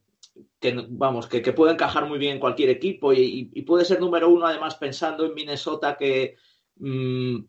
que 0.59 0.85
vamos, 0.89 1.27
que, 1.27 1.41
puede 1.53 1.73
encajar 1.73 2.07
muy 2.07 2.19
bien 2.19 2.33
en 2.33 2.39
cualquier 2.39 2.69
equipo 2.69 3.11
y, 3.13 3.45
puede 3.65 3.85
ser 3.85 3.99
número 3.99 4.29
uno, 4.29 4.45
además, 4.45 4.75
pensando 4.75 5.25
en 5.25 5.33
Minnesota 5.33 5.97
que. 5.97 6.35
Mm, 6.75 7.39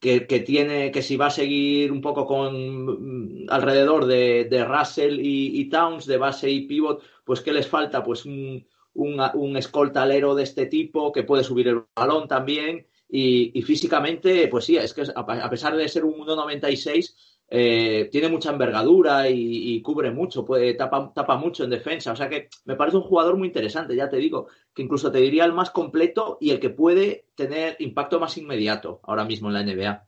que, 0.00 0.20
tiene, 0.40 0.90
que 0.90 1.02
si 1.02 1.16
va 1.16 1.26
a 1.26 1.30
seguir 1.30 1.92
un 1.92 2.00
poco 2.00 2.26
con 2.26 3.44
mm, 3.44 3.46
alrededor 3.50 4.06
de, 4.06 4.64
Russell 4.66 5.20
y, 5.20 5.68
Towns, 5.68 6.06
de 6.06 6.16
base 6.16 6.50
y 6.50 6.66
pivot, 6.66 7.02
pues 7.24 7.40
¿qué 7.42 7.52
les 7.52 7.68
falta? 7.68 8.02
Pues 8.02 8.24
un, 8.24 8.66
un, 8.94 9.56
escoltalero 9.56 10.34
de 10.34 10.44
este 10.44 10.66
tipo 10.66 11.12
que 11.12 11.22
puede 11.22 11.44
subir 11.44 11.68
el 11.68 11.82
balón 11.94 12.26
también 12.28 12.86
y, 13.10 13.60
físicamente, 13.62 14.48
pues 14.48 14.64
sí, 14.64 14.76
es 14.76 14.94
que 14.94 15.02
a 15.14 15.50
pesar 15.50 15.76
de 15.76 15.88
ser 15.88 16.04
un 16.04 16.14
1.96, 16.14 17.14
eh, 17.52 18.08
tiene 18.12 18.28
mucha 18.28 18.50
envergadura 18.50 19.28
y, 19.28 19.82
cubre 19.82 20.12
mucho, 20.12 20.44
puede, 20.44 20.74
tapa, 20.74 21.12
tapa, 21.12 21.36
mucho 21.36 21.64
en 21.64 21.70
defensa. 21.70 22.12
O 22.12 22.16
sea 22.16 22.28
que 22.28 22.48
me 22.64 22.76
parece 22.76 22.96
un 22.96 23.02
jugador 23.02 23.36
muy 23.36 23.48
interesante, 23.48 23.96
ya 23.96 24.08
te 24.08 24.18
digo, 24.18 24.46
que 24.72 24.82
incluso 24.82 25.10
te 25.10 25.18
diría 25.18 25.44
el 25.44 25.52
más 25.52 25.70
completo 25.70 26.38
y 26.40 26.50
el 26.50 26.60
que 26.60 26.70
puede 26.70 27.26
tener 27.34 27.76
impacto 27.80 28.20
más 28.20 28.38
inmediato 28.38 29.00
ahora 29.02 29.24
mismo 29.24 29.48
en 29.48 29.54
la 29.54 29.64
NBA. 29.64 30.06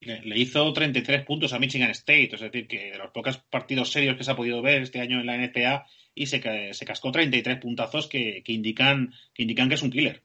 Le 0.00 0.38
hizo 0.38 0.72
33 0.72 1.24
puntos 1.24 1.52
a 1.52 1.58
Michigan 1.58 1.90
State, 1.90 2.34
es 2.34 2.40
decir, 2.40 2.66
que 2.66 2.90
de 2.90 2.98
los 2.98 3.12
pocos 3.12 3.38
partidos 3.38 3.90
serios 3.90 4.16
que 4.16 4.24
se 4.24 4.32
ha 4.32 4.36
podido 4.36 4.60
ver 4.60 4.82
este 4.82 5.00
año 5.00 5.20
en 5.20 5.26
la 5.26 5.36
NCAA 5.36 5.86
y 6.14 6.26
se, 6.26 6.74
se 6.74 6.84
cascó 6.84 7.12
33 7.12 7.58
puntazos 7.58 8.08
que, 8.08 8.42
que, 8.44 8.52
indican, 8.52 9.14
que 9.32 9.42
indican 9.44 9.68
que 9.68 9.76
es 9.76 9.82
un 9.82 9.90
killer. 9.90 10.22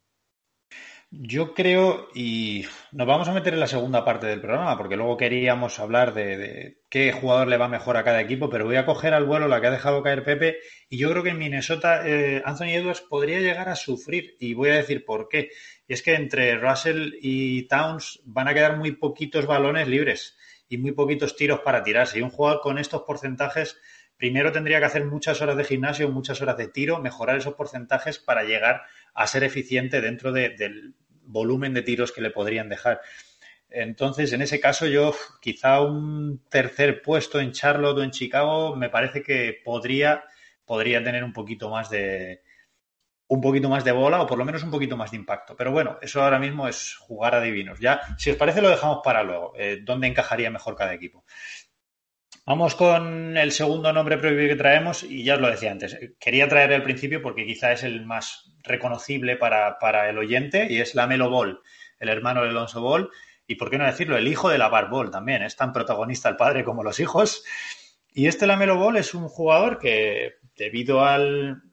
Yo 1.10 1.54
creo, 1.54 2.10
y 2.14 2.66
nos 2.92 3.08
vamos 3.08 3.30
a 3.30 3.34
meter 3.34 3.54
en 3.54 3.62
la 3.62 3.68
segunda 3.68 4.04
parte 4.04 4.28
del 4.28 4.42
programa, 4.42 4.78
porque 4.78 4.98
luego 4.98 5.16
queríamos 5.16 5.80
hablar 5.80 6.14
de, 6.14 6.82
qué 6.90 7.14
jugador 7.14 7.48
le 7.48 7.56
va 7.56 7.70
mejor 7.70 7.96
a 7.96 8.04
cada 8.04 8.20
equipo, 8.20 8.50
pero 8.50 8.66
voy 8.66 8.76
a 8.76 8.86
coger 8.86 9.14
al 9.14 9.24
vuelo 9.24 9.48
la 9.48 9.62
que 9.62 9.68
ha 9.68 9.72
dejado 9.72 10.04
caer 10.04 10.26
Pepe, 10.26 10.58
y 10.90 10.98
yo 10.98 11.10
creo 11.10 11.24
que 11.24 11.30
en 11.30 11.38
Minnesota 11.38 12.06
eh, 12.06 12.42
Anthony 12.44 12.76
Edwards 12.76 13.00
podría 13.00 13.40
llegar 13.40 13.70
a 13.70 13.78
sufrir, 13.78 14.36
y 14.38 14.54
voy 14.54 14.70
a 14.70 14.76
decir 14.76 15.06
por 15.06 15.30
qué. 15.30 15.50
Es 15.88 16.04
que 16.04 16.14
entre 16.14 16.58
Russell 16.58 17.14
y 17.22 17.70
Towns 17.70 18.20
van 18.26 18.50
a 18.50 18.54
quedar 18.54 18.76
muy 18.76 18.92
poquitos 18.92 19.46
balones 19.46 19.88
libres 19.88 20.38
y 20.68 20.78
muy 20.78 20.92
poquitos 20.92 21.38
tiros 21.38 21.62
para 21.62 21.84
tirarse. 21.84 22.20
Y 22.20 22.22
un 22.22 22.32
jugador 22.32 22.60
con 22.60 22.78
estos 22.78 23.04
porcentajes 23.04 23.80
primero 24.18 24.52
tendría 24.52 24.80
que 24.80 24.86
hacer 24.86 25.06
muchas 25.06 25.42
horas 25.42 25.56
de 25.56 25.64
gimnasio, 25.64 26.10
muchas 26.10 26.42
horas 26.42 26.58
de 26.58 26.68
tiro, 26.68 27.00
mejorar 27.00 27.38
esos 27.38 27.54
porcentajes 27.54 28.20
para 28.20 28.44
llegar 28.44 28.82
a 29.18 29.26
ser 29.26 29.44
eficiente 29.44 30.00
dentro 30.00 30.32
del 30.32 30.94
volumen 31.24 31.74
de 31.74 31.82
tiros 31.82 32.12
que 32.12 32.22
le 32.22 32.30
podrían 32.30 32.70
dejar. 32.70 33.02
Entonces, 33.68 34.32
en 34.32 34.44
ese 34.44 34.60
caso, 34.60 34.86
yo 34.86 35.14
quizá 35.42 35.82
un 35.82 36.44
tercer 36.50 37.02
puesto 37.02 37.40
en 37.40 37.52
Charlotte 37.52 37.98
o 37.98 38.04
en 38.04 38.12
Chicago 38.12 38.76
me 38.76 38.90
parece 38.90 39.24
que 39.24 39.60
podría, 39.66 40.24
podría 40.66 41.04
tener 41.04 41.24
un 41.24 41.34
poquito 41.34 41.70
más 41.70 41.90
de 41.90 42.44
un 43.30 43.42
poquito 43.42 43.68
más 43.68 43.84
de 43.84 43.92
bola 43.92 44.22
o 44.22 44.28
por 44.28 44.38
lo 44.38 44.46
menos 44.46 44.64
un 44.64 44.72
poquito 44.72 44.96
más 44.96 45.10
de 45.12 45.18
impacto. 45.18 45.56
Pero 45.56 45.72
bueno, 45.72 45.98
eso 46.02 46.22
ahora 46.22 46.40
mismo 46.40 46.68
es 46.68 46.96
jugar 46.96 47.34
a 47.34 47.42
divinos. 47.42 47.80
Ya, 47.80 48.02
si 48.18 48.30
os 48.30 48.38
parece, 48.38 48.62
lo 48.62 48.70
dejamos 48.70 49.00
para 49.04 49.24
luego. 49.24 49.54
Eh, 49.58 49.80
¿Dónde 49.82 50.08
encajaría 50.08 50.52
mejor 50.52 50.76
cada 50.76 50.94
equipo? 50.94 51.26
Vamos 52.48 52.76
con 52.76 53.36
el 53.36 53.52
segundo 53.52 53.92
nombre 53.92 54.18
prohibido 54.18 54.48
que 54.48 54.56
traemos 54.56 55.04
y 55.04 55.22
ya 55.26 55.36
os 55.36 55.42
lo 55.42 55.50
decía 55.50 55.70
antes. 55.70 56.00
Quería 56.18 56.48
traer 56.48 56.72
el 56.72 56.82
principio 56.82 57.22
porque 57.22 57.46
quizá 57.46 57.74
es 57.74 57.84
el 57.84 58.06
más 58.06 58.54
reconocible 58.64 59.36
para, 59.36 59.78
para 59.80 60.10
el 60.10 60.18
oyente 60.18 60.66
y 60.70 60.80
es 60.80 60.96
Lamelo 60.96 61.30
Ball, 61.30 61.60
el 62.00 62.08
hermano 62.08 62.44
de 62.44 62.48
Alonso 62.52 62.80
Ball 62.80 63.10
y, 63.48 63.56
por 63.56 63.70
qué 63.70 63.78
no 63.78 63.86
decirlo, 63.86 64.16
el 64.16 64.30
hijo 64.30 64.48
de 64.48 64.58
la 64.58 64.70
Ball 64.70 65.12
también. 65.12 65.44
Es 65.44 65.58
tan 65.58 65.74
protagonista 65.74 66.30
el 66.30 66.38
padre 66.38 66.64
como 66.64 66.84
los 66.84 67.02
hijos. 67.02 67.44
Y 68.14 68.28
este 68.28 68.48
Lamelo 68.48 68.78
Ball 68.78 68.96
es 68.96 69.14
un 69.14 69.28
jugador 69.28 69.78
que, 69.78 70.36
debido 70.56 71.04
al 71.04 71.64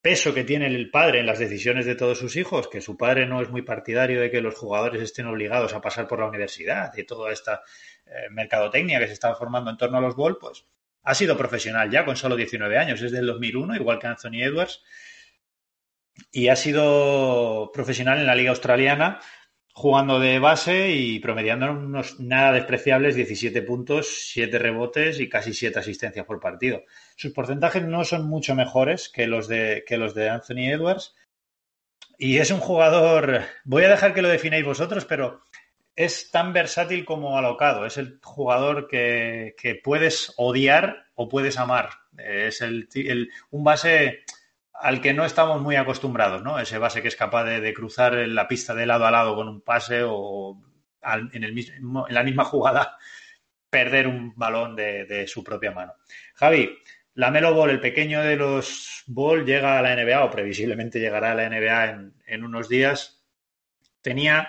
peso 0.00 0.32
que 0.32 0.44
tiene 0.44 0.66
el 0.68 0.90
padre 0.90 1.18
en 1.18 1.26
las 1.26 1.40
decisiones 1.40 1.84
de 1.84 1.96
todos 1.96 2.18
sus 2.18 2.36
hijos, 2.36 2.68
que 2.68 2.80
su 2.80 2.96
padre 2.96 3.26
no 3.26 3.42
es 3.42 3.50
muy 3.50 3.62
partidario 3.62 4.20
de 4.20 4.30
que 4.30 4.40
los 4.40 4.54
jugadores 4.54 5.02
estén 5.02 5.26
obligados 5.26 5.74
a 5.74 5.80
pasar 5.80 6.06
por 6.06 6.20
la 6.20 6.28
universidad 6.28 6.96
y 6.96 7.02
toda 7.02 7.32
esta 7.32 7.62
eh, 8.10 8.30
mercadotecnia 8.30 8.98
que 8.98 9.06
se 9.06 9.12
está 9.12 9.34
formando 9.34 9.70
en 9.70 9.76
torno 9.76 9.98
a 9.98 10.00
los 10.00 10.16
Ball, 10.16 10.38
pues 10.38 10.64
ha 11.02 11.14
sido 11.14 11.36
profesional 11.36 11.90
ya 11.90 12.04
con 12.04 12.16
solo 12.16 12.36
19 12.36 12.78
años, 12.78 13.00
es 13.00 13.12
del 13.12 13.26
2001, 13.26 13.76
igual 13.76 13.98
que 13.98 14.06
Anthony 14.06 14.42
Edwards, 14.42 14.82
y 16.32 16.48
ha 16.48 16.56
sido 16.56 17.70
profesional 17.72 18.18
en 18.18 18.26
la 18.26 18.34
Liga 18.34 18.50
Australiana 18.50 19.20
jugando 19.78 20.18
de 20.18 20.40
base 20.40 20.90
y 20.90 21.20
promediando 21.20 21.70
unos 21.70 22.18
nada 22.18 22.50
despreciables 22.50 23.14
17 23.14 23.62
puntos, 23.62 24.08
7 24.32 24.58
rebotes 24.58 25.20
y 25.20 25.28
casi 25.28 25.54
7 25.54 25.78
asistencias 25.78 26.26
por 26.26 26.40
partido. 26.40 26.82
Sus 27.14 27.32
porcentajes 27.32 27.84
no 27.84 28.02
son 28.02 28.28
mucho 28.28 28.56
mejores 28.56 29.08
que 29.08 29.28
los 29.28 29.46
de, 29.46 29.84
que 29.86 29.96
los 29.96 30.14
de 30.14 30.30
Anthony 30.30 30.72
Edwards. 30.72 31.14
Y 32.18 32.38
es 32.38 32.50
un 32.50 32.58
jugador, 32.58 33.42
voy 33.62 33.84
a 33.84 33.88
dejar 33.88 34.14
que 34.14 34.22
lo 34.22 34.28
defináis 34.28 34.64
vosotros, 34.64 35.04
pero 35.04 35.42
es 35.98 36.30
tan 36.30 36.52
versátil 36.52 37.04
como 37.04 37.36
alocado. 37.38 37.84
Es 37.84 37.96
el 37.98 38.20
jugador 38.22 38.86
que, 38.86 39.80
puedes 39.82 40.32
odiar 40.36 41.06
o 41.16 41.28
puedes 41.28 41.58
amar. 41.58 41.90
Es 42.16 42.62
el, 42.62 42.88
un 43.50 43.64
base 43.64 44.20
al 44.72 45.00
que 45.00 45.12
no 45.12 45.24
estamos 45.24 45.60
muy 45.60 45.74
acostumbrados, 45.74 46.44
¿no? 46.44 46.60
Ese 46.60 46.78
base 46.78 47.02
que 47.02 47.08
es 47.08 47.16
capaz 47.16 47.42
de, 47.42 47.74
cruzar 47.74 48.14
la 48.14 48.46
pista 48.46 48.76
de 48.76 48.86
lado 48.86 49.06
a 49.06 49.10
lado 49.10 49.34
con 49.34 49.48
un 49.48 49.60
pase 49.60 50.04
o 50.06 50.62
en, 51.02 51.42
el 51.42 51.52
mismo, 51.52 52.06
en 52.06 52.14
la 52.14 52.22
misma 52.22 52.44
jugada 52.44 52.96
perder 53.68 54.06
un 54.06 54.34
balón 54.36 54.76
de, 54.76 55.26
su 55.26 55.42
propia 55.42 55.72
mano. 55.72 55.94
Javi, 56.34 56.78
la 57.14 57.32
Melo 57.32 57.54
Ball, 57.54 57.70
el 57.70 57.80
pequeño 57.80 58.22
de 58.22 58.36
los 58.36 59.02
Ball, 59.08 59.44
llega 59.44 59.80
a 59.80 59.82
la 59.82 59.96
NBA 59.96 60.24
o 60.24 60.30
previsiblemente 60.30 61.00
llegará 61.00 61.32
a 61.32 61.34
la 61.34 61.48
NBA 61.48 61.90
en, 61.90 62.14
en 62.24 62.44
unos 62.44 62.68
días. 62.68 63.20
Tenía 64.00 64.48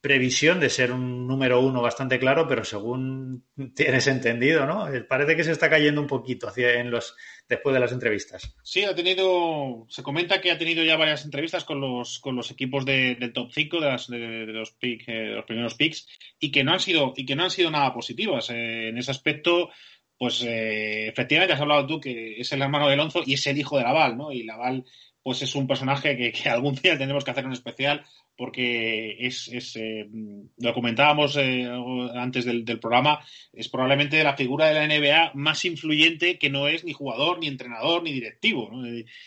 previsión 0.00 0.60
de 0.60 0.70
ser 0.70 0.92
un 0.92 1.26
número 1.26 1.60
uno 1.60 1.82
bastante 1.82 2.18
claro, 2.18 2.46
pero 2.48 2.64
según 2.64 3.44
tienes 3.74 4.06
entendido, 4.06 4.66
¿no? 4.66 4.88
Eh, 4.92 5.02
parece 5.02 5.36
que 5.36 5.44
se 5.44 5.52
está 5.52 5.68
cayendo 5.68 6.00
un 6.00 6.06
poquito 6.06 6.50
en 6.56 6.90
los 6.90 7.14
después 7.48 7.74
de 7.74 7.80
las 7.80 7.92
entrevistas. 7.92 8.54
Sí, 8.62 8.84
ha 8.84 8.94
tenido, 8.94 9.86
se 9.88 10.02
comenta 10.02 10.40
que 10.40 10.50
ha 10.50 10.58
tenido 10.58 10.84
ya 10.84 10.96
varias 10.96 11.24
entrevistas 11.24 11.64
con 11.64 11.80
los, 11.80 12.18
con 12.18 12.36
los 12.36 12.50
equipos 12.50 12.84
del 12.84 13.32
top 13.32 13.50
5 13.52 13.80
de, 13.80 14.16
de, 14.46 14.52
los, 14.52 14.72
pick, 14.72 15.04
eh, 15.06 15.32
los 15.34 15.44
primeros 15.44 15.74
picks 15.74 16.06
y 16.38 16.50
que 16.50 16.64
no 16.64 16.72
han 16.72 16.80
sido 16.80 17.12
y 17.16 17.26
que 17.26 17.36
no 17.36 17.44
han 17.44 17.50
sido 17.50 17.70
nada 17.70 17.92
positivas 17.92 18.50
eh, 18.50 18.88
en 18.88 18.98
ese 18.98 19.10
aspecto. 19.10 19.70
Pues 20.18 20.44
efectivamente 20.44 21.54
has 21.54 21.60
hablado 21.60 21.86
tú 21.86 22.00
que 22.00 22.40
es 22.40 22.52
el 22.52 22.60
hermano 22.60 22.88
de 22.88 22.94
Alonso 22.94 23.22
y 23.24 23.34
es 23.34 23.46
el 23.46 23.56
hijo 23.56 23.78
de 23.78 23.84
Laval, 23.84 24.16
¿no? 24.16 24.32
Y 24.32 24.42
Laval 24.42 24.84
pues 25.28 25.42
es 25.42 25.54
un 25.56 25.66
personaje 25.66 26.16
que, 26.16 26.48
algún 26.48 26.74
día 26.76 26.96
tendremos 26.96 27.22
que 27.22 27.32
hacer 27.32 27.44
un 27.44 27.52
especial 27.52 28.02
porque 28.34 29.14
es, 29.26 29.48
es 29.48 29.76
eh, 29.76 30.08
lo 30.56 30.72
comentábamos 30.72 31.36
eh, 31.36 31.68
antes 32.14 32.46
del, 32.46 32.64
programa, 32.80 33.20
es 33.52 33.68
probablemente 33.68 34.24
la 34.24 34.38
figura 34.38 34.68
de 34.68 34.72
la 34.72 34.86
NBA 34.86 35.32
más 35.34 35.66
influyente 35.66 36.38
que 36.38 36.48
no 36.48 36.66
es 36.66 36.82
ni 36.82 36.94
jugador, 36.94 37.40
ni 37.40 37.46
entrenador, 37.46 38.02
ni 38.02 38.12
directivo. 38.14 38.70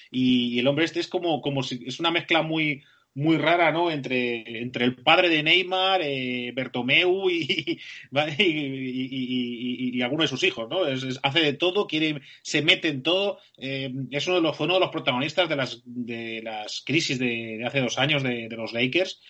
Y, 0.10 0.58
el 0.58 0.68
hombre 0.68 0.86
este 0.86 1.02
es 1.02 1.08
como, 1.08 1.40
como 1.40 1.62
si 1.62 1.84
es 1.86 2.00
una 2.00 2.10
mezcla 2.10 2.42
muy, 2.42 2.82
muy 3.14 3.38
rara, 3.38 3.72
¿no? 3.72 3.92
Entre, 3.92 4.62
entre 4.62 4.86
el 4.86 4.96
padre 4.96 5.30
de 5.30 5.44
Neymar, 5.44 6.02
eh, 6.04 6.52
Bertomeu 6.56 7.30
y, 7.30 7.80
y, 8.38 10.02
alguno 10.02 10.24
de 10.24 10.30
sus 10.30 10.44
hijos, 10.44 10.70
¿no? 10.70 10.80
hace 11.24 11.40
de 11.40 11.54
todo, 11.54 11.88
quiere, 11.88 12.22
se 12.42 12.62
mete 12.62 12.88
en 12.88 13.04
todo. 13.04 13.40
Eh, 13.58 13.92
es 14.12 14.28
uno 14.28 14.38
de 14.38 14.42
los, 14.42 14.56
fue 14.56 14.66
uno 14.66 14.76
de 14.76 14.82
los 14.82 14.90
protagonistas 14.92 15.50
de 15.50 15.56
las, 15.56 15.82
de 15.86 16.42
las 16.44 16.82
crisis 16.86 17.20
de, 17.20 17.64
hace 17.66 17.82
dos 17.82 17.98
años 17.98 18.24
de, 18.24 18.48
los 18.50 18.74
Lakers. 18.74 19.22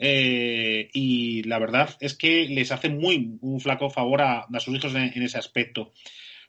Eh, 0.00 0.90
y 0.92 1.42
la 1.42 1.58
verdad 1.58 1.96
es 2.00 2.14
que 2.14 2.46
les 2.48 2.70
hace 2.70 2.88
muy 2.88 3.36
un 3.40 3.60
flaco 3.60 3.90
favor 3.90 4.22
a, 4.22 4.46
sus 4.60 4.76
hijos 4.76 4.94
en 4.94 5.22
ese 5.22 5.38
aspecto. 5.38 5.92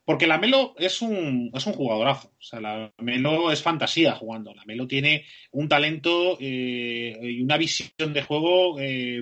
Porque 0.10 0.26
la 0.26 0.39
Melo 0.39 0.74
es 0.80 1.03
un, 1.03 1.51
es 1.53 1.68
un 1.68 1.74
jugadorazo. 1.74 2.30
O 2.30 2.41
sea, 2.41 2.60
la 2.60 2.91
Melo 2.97 3.51
es 3.51 3.62
fantasía 3.62 4.16
jugando. 4.16 4.55
La 4.55 4.66
Melo 4.66 4.88
tiene 4.88 5.24
un 5.51 5.70
talento 5.70 6.36
eh, 6.41 7.16
y 7.22 7.43
una 7.43 7.57
visión 7.57 8.12
de 8.12 8.24
juego 8.24 8.80
eh, 8.80 9.22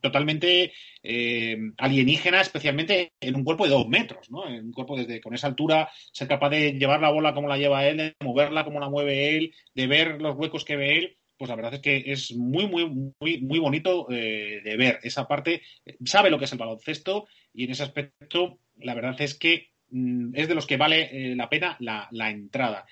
totalmente 0.00 0.72
eh, 1.02 1.58
alienígena, 1.76 2.40
especialmente 2.40 3.12
en 3.20 3.36
un 3.36 3.44
cuerpo 3.44 3.64
de 3.64 3.72
dos 3.72 3.86
metros, 3.86 4.30
¿no? 4.30 4.48
En 4.48 4.64
un 4.64 4.72
cuerpo 4.72 4.96
desde 4.96 5.20
con 5.20 5.34
esa 5.34 5.48
altura, 5.48 5.90
ser 6.10 6.26
capaz 6.26 6.48
de 6.48 6.72
llevar 6.72 7.02
la 7.02 7.10
bola 7.10 7.34
como 7.34 7.46
la 7.46 7.58
lleva 7.58 7.86
él, 7.86 7.98
de 7.98 8.16
moverla 8.24 8.64
como 8.64 8.80
la 8.80 8.88
mueve 8.88 9.36
él, 9.36 9.54
de 9.74 9.86
ver 9.86 10.22
los 10.22 10.36
huecos 10.36 10.64
que 10.64 10.76
ve 10.76 10.96
él 10.96 11.18
pues 11.36 11.48
la 11.48 11.56
verdad 11.56 11.74
es 11.74 11.80
que 11.80 12.04
es 12.06 12.32
muy, 12.34 12.68
muy, 12.68 12.88
muy, 13.20 13.40
muy 13.42 13.58
bonito 13.58 14.06
de 14.08 14.76
ver. 14.78 15.00
Esa 15.02 15.26
parte 15.26 15.62
sabe 16.04 16.30
lo 16.30 16.38
que 16.38 16.44
es 16.44 16.52
el 16.52 16.58
baloncesto 16.58 17.26
y 17.52 17.64
en 17.64 17.72
ese 17.72 17.82
aspecto 17.82 18.60
la 18.76 18.94
verdad 18.94 19.20
es 19.20 19.36
que 19.36 19.73
Mm, 19.90 20.34
es 20.34 20.48
de 20.48 20.54
los 20.54 20.66
que 20.66 20.76
vale 20.76 21.08
eh, 21.12 21.36
la 21.36 21.48
pena 21.48 21.76
la, 21.80 22.30
entrada. 22.30 22.86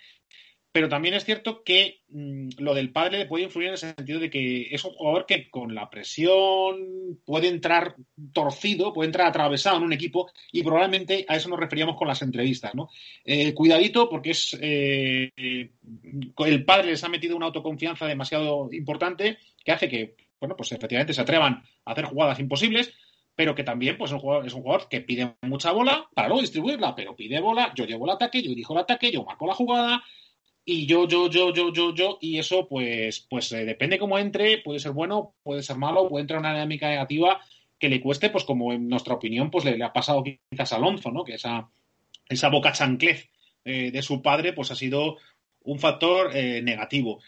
Pero 0.71 0.89
también 0.89 1.15
es 1.15 1.25
cierto 1.25 1.63
que 1.65 2.01
mm, 2.09 2.51
lo 2.59 2.75
del 2.75 2.93
padre 2.93 3.27
puede 3.27 3.45
influir 3.45 3.69
en 3.69 3.73
el 3.73 3.79
sentido 3.79 4.21
de 4.21 4.31
que 4.31 4.69
es 4.71 4.85
un 4.85 4.93
jugador 4.93 5.27
que 5.27 5.51
con 5.51 5.75
la 5.75 5.91
presión 5.91 7.19
puede 7.25 7.49
entrar 7.49 7.97
torcido, 8.33 8.93
puede 8.93 9.09
entrar 9.09 9.27
atravesado 9.27 9.79
en 9.79 9.83
un 9.83 9.93
equipo 9.93 10.31
y 10.53 10.63
probablemente 10.63 11.27
a 11.29 11.37
eso 11.37 11.49
nos 11.49 11.61
referíamos 11.61 11.97
con 11.97 12.09
las 12.09 12.23
entrevistas. 12.23 12.75
¿no? 12.75 12.89
Eh, 13.25 13.53
cuidadito 13.53 14.09
porque 14.09 14.31
es 14.31 14.57
eh, 14.61 15.31
el 15.37 16.65
padre 16.65 16.93
les 16.93 17.05
ha 17.05 17.09
metido 17.09 17.37
una 17.37 17.47
autoconfianza 17.47 18.07
demasiado 18.07 18.69
importante 18.73 19.39
que 19.65 19.73
hace 19.73 19.89
que, 19.89 20.17
bueno, 20.41 20.57
pues 20.57 20.73
efectivamente 20.73 21.15
se 21.15 21.21
atrevan 21.21 21.63
a 21.85 21.93
hacer 21.93 22.05
jugadas 22.07 22.39
imposibles 22.39 22.93
pero 23.35 23.55
que 23.55 23.65
también 23.65 23.97
pues, 23.97 24.11
es, 24.11 24.15
un 24.15 24.63
jugador, 24.63 24.89
que 24.89 25.01
pide 25.01 25.37
mucha 25.43 25.73
bola 25.73 26.09
para 26.15 26.29
luego 26.29 26.43
distribuirla, 26.43 26.95
pero 26.95 27.17
pide 27.17 27.41
bola, 27.41 27.73
yo 27.75 27.85
llevo 27.85 28.05
el 28.05 28.13
ataque, 28.13 28.43
yo 28.43 28.51
dirijo 28.51 28.75
el 28.75 28.81
ataque, 28.81 29.11
yo 29.11 29.25
marco 29.25 29.47
la 29.47 29.55
jugada, 29.55 30.03
y 30.65 30.87
yo, 30.87 31.09
yo, 31.09 31.29
yo, 31.29 31.53
yo, 31.53 31.73
yo, 31.73 31.95
yo, 31.95 32.19
y 32.21 32.39
eso 32.39 32.69
pues, 32.69 33.27
pues 33.29 33.51
eh, 33.53 33.65
depende 33.65 33.99
cómo 33.99 34.19
entre, 34.19 34.59
puede 34.59 34.79
ser 34.79 34.93
bueno, 34.93 35.35
puede 35.43 35.63
ser 35.63 35.77
malo, 35.77 36.09
puede 36.09 36.23
entrar 36.23 36.39
en 36.39 36.47
una 36.47 36.55
dinámica 36.55 36.89
negativa 36.89 37.41
que 37.79 37.89
le 37.89 38.01
cueste, 38.01 38.31
pues 38.31 38.45
como 38.45 38.73
en 38.73 38.89
nuestra 38.89 39.15
opinión, 39.15 39.51
pues 39.51 39.65
le, 39.65 39.83
ha 39.83 39.93
pasado 39.93 40.23
quizás 40.23 40.73
a 40.73 40.77
Alonso, 40.77 41.11
¿no? 41.11 41.25
Que 41.25 41.35
esa, 41.35 41.69
esa 42.29 42.49
boca 42.49 42.71
chanclez 42.71 43.29
eh, 43.65 43.91
de 43.91 44.03
su 44.03 44.23
padre, 44.23 44.53
pues 44.53 44.71
ha 44.71 44.77
sido 44.77 45.17
un 45.65 45.81
factor 45.81 46.31
eh, 46.33 46.63
negativo. 46.63 47.21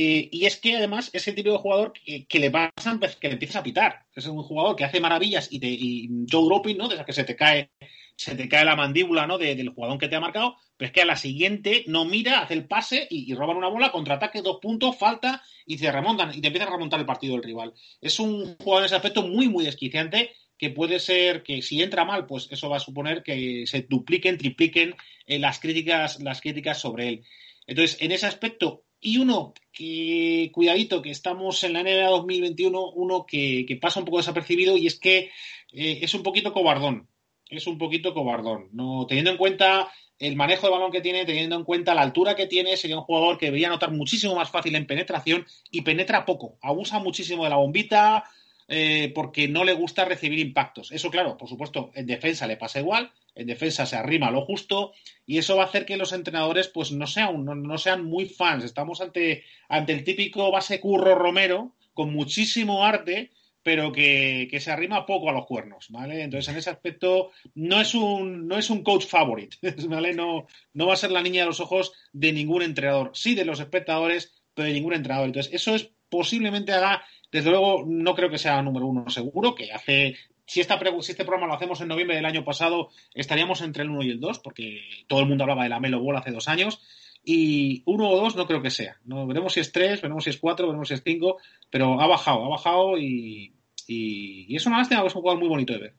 Eh, 0.00 0.28
y 0.30 0.46
es 0.46 0.60
que 0.60 0.76
además 0.76 1.10
es 1.12 1.26
el 1.26 1.34
tipo 1.34 1.50
de 1.50 1.58
jugador 1.58 1.92
que, 1.92 2.38
le 2.38 2.52
pasa, 2.52 3.00
que 3.20 3.26
le 3.26 3.32
empiezas 3.32 3.56
a 3.56 3.62
pitar. 3.64 4.06
Es 4.14 4.28
un 4.28 4.40
jugador 4.44 4.76
que 4.76 4.84
hace 4.84 5.00
maravillas 5.00 5.48
y, 5.50 5.58
te, 5.58 5.66
y 5.66 6.08
Joe 6.30 6.44
dropping, 6.44 6.78
¿no? 6.78 6.86
Desde 6.86 7.04
que 7.04 7.12
se 7.12 7.24
te 7.24 7.34
cae, 7.34 7.72
se 8.14 8.36
te 8.36 8.48
cae 8.48 8.64
la 8.64 8.76
mandíbula, 8.76 9.26
¿no? 9.26 9.38
del 9.38 9.70
jugador 9.70 9.98
que 9.98 10.06
te 10.06 10.14
ha 10.14 10.20
marcado, 10.20 10.54
pero 10.76 10.86
es 10.86 10.92
que 10.92 11.02
a 11.02 11.04
la 11.04 11.16
siguiente 11.16 11.82
no 11.88 12.04
mira, 12.04 12.38
hace 12.38 12.54
el 12.54 12.68
pase 12.68 13.08
y, 13.10 13.34
roban 13.34 13.56
una 13.56 13.66
bola, 13.66 13.90
contraataque, 13.90 14.40
dos 14.40 14.58
puntos, 14.62 14.96
falta 14.96 15.42
y 15.66 15.76
te 15.76 15.90
remontan 15.90 16.30
y 16.32 16.40
te 16.40 16.46
empiezan 16.46 16.68
a 16.68 16.76
remontar 16.76 17.00
el 17.00 17.06
partido 17.06 17.34
del 17.34 17.42
rival. 17.42 17.74
Es 18.00 18.20
un 18.20 18.54
jugador 18.54 18.82
en 18.82 18.86
ese 18.86 18.94
aspecto 18.94 19.26
muy, 19.26 19.48
muy 19.48 19.64
desquiciante 19.64 20.30
que 20.56 20.70
puede 20.70 21.00
ser 21.00 21.42
que 21.42 21.60
si 21.60 21.82
entra 21.82 22.04
mal, 22.04 22.24
pues 22.26 22.46
eso 22.52 22.70
va 22.70 22.76
a 22.76 22.80
suponer 22.80 23.24
que 23.24 23.64
se 23.66 23.82
dupliquen, 23.82 24.38
tripliquen 24.38 24.94
eh, 25.26 25.40
las 25.40 25.58
críticas, 25.58 26.22
las 26.22 26.40
críticas 26.40 26.78
sobre 26.78 27.08
él. 27.08 27.24
Entonces, 27.66 28.00
en 28.00 28.12
ese 28.12 28.26
aspecto, 28.26 28.84
y 29.00 29.18
uno 29.18 29.54
que, 29.72 30.50
cuidadito, 30.52 31.02
que 31.02 31.10
estamos 31.10 31.62
en 31.64 31.72
la 31.72 31.82
NBA 31.82 32.08
2021, 32.08 32.90
uno 32.90 33.26
que, 33.26 33.78
pasa 33.80 34.00
un 34.00 34.06
poco 34.06 34.18
desapercibido 34.18 34.76
y 34.76 34.86
es 34.86 34.98
que 34.98 35.30
eh, 35.72 36.00
es 36.02 36.14
un 36.14 36.22
poquito 36.22 36.52
cobardón. 36.52 37.08
Es 37.48 37.66
un 37.66 37.78
poquito 37.78 38.12
cobardón. 38.12 38.68
No, 38.72 39.06
teniendo 39.06 39.30
en 39.30 39.36
cuenta 39.36 39.90
el 40.18 40.36
manejo 40.36 40.66
de 40.66 40.72
balón 40.72 40.90
que 40.90 41.00
tiene, 41.00 41.24
teniendo 41.24 41.56
en 41.56 41.64
cuenta 41.64 41.94
la 41.94 42.02
altura 42.02 42.34
que 42.34 42.46
tiene, 42.46 42.76
sería 42.76 42.98
un 42.98 43.04
jugador 43.04 43.38
que 43.38 43.46
debería 43.46 43.68
notar 43.68 43.92
muchísimo 43.92 44.34
más 44.34 44.50
fácil 44.50 44.74
en 44.74 44.86
penetración 44.86 45.46
y 45.70 45.82
penetra 45.82 46.24
poco. 46.24 46.58
Abusa 46.60 46.98
muchísimo 46.98 47.44
de 47.44 47.50
la 47.50 47.56
bombita 47.56 48.24
eh, 48.68 49.10
porque 49.14 49.48
no 49.48 49.64
le 49.64 49.72
gusta 49.72 50.04
recibir 50.04 50.38
impactos. 50.38 50.92
Eso, 50.92 51.10
claro, 51.10 51.36
por 51.36 51.48
supuesto, 51.48 51.90
en 51.94 52.06
defensa 52.06 52.46
le 52.46 52.56
pasa 52.56 52.78
igual 52.80 53.12
en 53.38 53.46
defensa 53.46 53.86
se 53.86 53.96
arrima 53.96 54.32
lo 54.32 54.44
justo 54.44 54.92
y 55.24 55.38
eso 55.38 55.56
va 55.56 55.62
a 55.62 55.66
hacer 55.66 55.86
que 55.86 55.96
los 55.96 56.12
entrenadores 56.12 56.68
pues 56.68 56.90
no 56.90 57.06
sean, 57.06 57.44
no, 57.44 57.78
sean 57.78 58.04
muy 58.04 58.26
fans. 58.26 58.64
Estamos 58.64 59.00
ante, 59.00 59.44
ante 59.68 59.92
el 59.92 60.04
típico 60.04 60.50
base 60.50 60.80
curro 60.80 61.14
Romero 61.14 61.76
con 61.94 62.12
muchísimo 62.12 62.84
arte, 62.84 63.30
pero 63.62 63.92
que, 63.92 64.48
se 64.60 64.72
arrima 64.72 65.06
poco 65.06 65.30
a 65.30 65.32
los 65.32 65.46
cuernos, 65.46 65.86
¿vale? 65.90 66.22
Entonces, 66.22 66.48
en 66.52 66.58
ese 66.58 66.70
aspecto, 66.70 67.30
no 67.54 67.80
es 67.80 67.94
un, 67.94 68.48
no 68.48 68.58
es 68.58 68.70
un 68.70 68.82
coach 68.82 69.06
favorite, 69.06 69.56
¿vale? 69.88 70.14
No, 70.14 70.46
no 70.72 70.86
va 70.86 70.94
a 70.94 70.96
ser 70.96 71.12
la 71.12 71.22
niña 71.22 71.42
de 71.42 71.48
los 71.48 71.60
ojos 71.60 71.92
de 72.12 72.32
ningún 72.32 72.62
entrenador, 72.62 73.12
sí 73.14 73.34
de 73.34 73.44
los 73.44 73.60
espectadores, 73.60 74.42
pero 74.54 74.66
de 74.66 74.74
ningún 74.74 74.94
entrenador. 74.94 75.26
Entonces, 75.26 75.52
eso 75.52 75.74
es 75.76 75.90
posiblemente 76.08 76.72
haga, 76.72 77.04
desde 77.30 77.50
luego, 77.50 77.84
no 77.86 78.14
creo 78.14 78.30
que 78.30 78.38
sea 78.38 78.62
número 78.62 78.86
uno 78.86 79.08
seguro, 79.10 79.54
que 79.54 79.72
hace 79.72 80.16
si, 80.48 80.60
este 80.60 81.24
programa 81.24 81.46
lo 81.46 81.54
hacemos 81.54 81.80
en 81.80 81.88
noviembre 81.88 82.16
del 82.16 82.24
año 82.24 82.42
pasado, 82.42 82.88
estaríamos 83.14 83.60
entre 83.60 83.82
el 83.82 83.90
1 83.90 84.02
y 84.02 84.10
el 84.10 84.20
2, 84.20 84.38
porque 84.38 84.80
todo 85.06 85.20
el 85.20 85.26
mundo 85.26 85.44
hablaba 85.44 85.64
de 85.64 85.68
la 85.68 85.78
Melo 85.78 86.00
Ball 86.00 86.16
hace 86.16 86.30
dos 86.30 86.48
años. 86.48 86.80
Y 87.22 87.82
uno 87.84 88.08
o 88.08 88.16
dos 88.16 88.36
no 88.36 88.46
creo 88.46 88.62
que 88.62 88.70
sea. 88.70 88.96
¿no? 89.04 89.26
Veremos 89.26 89.52
si 89.52 89.60
es 89.60 89.72
tres, 89.72 90.00
veremos 90.00 90.24
si 90.24 90.30
es 90.30 90.38
cuatro, 90.38 90.66
veremos 90.66 90.88
si 90.88 90.94
es 90.94 91.02
cinco, 91.04 91.36
pero 91.68 92.00
ha 92.00 92.06
bajado, 92.06 92.46
ha 92.46 92.48
bajado 92.48 92.96
y, 92.96 93.52
y, 93.86 94.56
es 94.56 94.64
una 94.64 94.78
lástima, 94.78 95.04
es 95.04 95.14
un 95.14 95.20
jugador 95.20 95.38
muy 95.38 95.48
bonito 95.48 95.74
de 95.74 95.78
ver. 95.78 95.94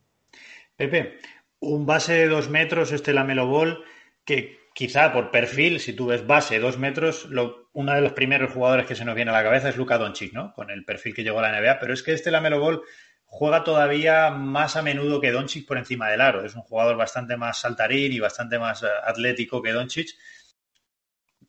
Pepe, 0.76 1.20
un 1.60 1.86
base 1.86 2.14
de 2.14 2.28
dos 2.28 2.50
metros, 2.50 2.92
este 2.92 3.14
Lamelo 3.14 3.46
Ball, 3.46 3.84
que 4.26 4.59
quizá 4.80 5.12
por 5.12 5.30
perfil, 5.30 5.82
si 5.82 5.92
tú 5.92 6.06
ves 6.06 6.26
base 6.26 6.58
dos 6.58 6.78
metros, 6.78 7.28
uno 7.74 7.94
de 7.94 8.00
los 8.00 8.14
primeros 8.14 8.54
jugadores 8.54 8.86
que 8.86 8.96
se 8.96 9.04
nos 9.04 9.14
viene 9.14 9.30
a 9.30 9.34
la 9.34 9.44
cabeza 9.44 9.68
es 9.68 9.76
Luka 9.76 9.98
Doncic, 9.98 10.32
¿no? 10.32 10.54
Con 10.54 10.70
el 10.70 10.86
perfil 10.86 11.14
que 11.14 11.22
llegó 11.22 11.40
a 11.40 11.42
la 11.42 11.60
NBA, 11.60 11.80
pero 11.80 11.94
es 11.94 12.02
que 12.02 12.14
este 12.14 12.32
Lamelo 12.32 12.62
Ball 12.62 12.82
juega 13.26 13.66
todavía 13.66 14.30
más 14.30 14.78
a 14.78 14.82
menudo 14.82 15.20
que 15.20 15.34
Doncic 15.34 15.68
por 15.68 15.78
encima 15.78 16.08
del 16.08 16.22
aro. 16.22 16.46
Es 16.46 16.56
un 16.56 16.62
jugador 16.62 16.96
bastante 16.96 17.36
más 17.36 17.60
saltarín 17.60 18.14
y 18.14 18.22
bastante 18.22 18.58
más 18.58 18.82
eh, 18.82 18.88
atlético 19.04 19.62
que 19.62 19.74
Doncic. 19.74 20.12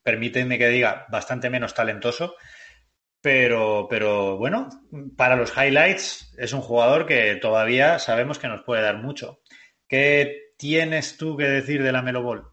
Permítanme 0.02 0.58
que 0.58 0.66
diga, 0.66 1.06
bastante 1.08 1.50
menos 1.50 1.72
talentoso, 1.72 2.34
pero, 3.20 3.86
pero 3.88 4.38
bueno, 4.38 4.70
para 5.16 5.36
los 5.36 5.56
highlights 5.56 6.34
es 6.36 6.52
un 6.52 6.62
jugador 6.62 7.06
que 7.06 7.36
todavía 7.36 8.00
sabemos 8.00 8.40
que 8.40 8.48
nos 8.48 8.62
puede 8.62 8.82
dar 8.82 8.96
mucho. 8.96 9.40
¿Qué 9.86 10.54
tienes 10.58 11.16
tú 11.16 11.36
que 11.36 11.44
decir 11.44 11.84
de 11.84 11.92
la 11.92 12.02
Melo 12.02 12.24
Ball? 12.24 12.49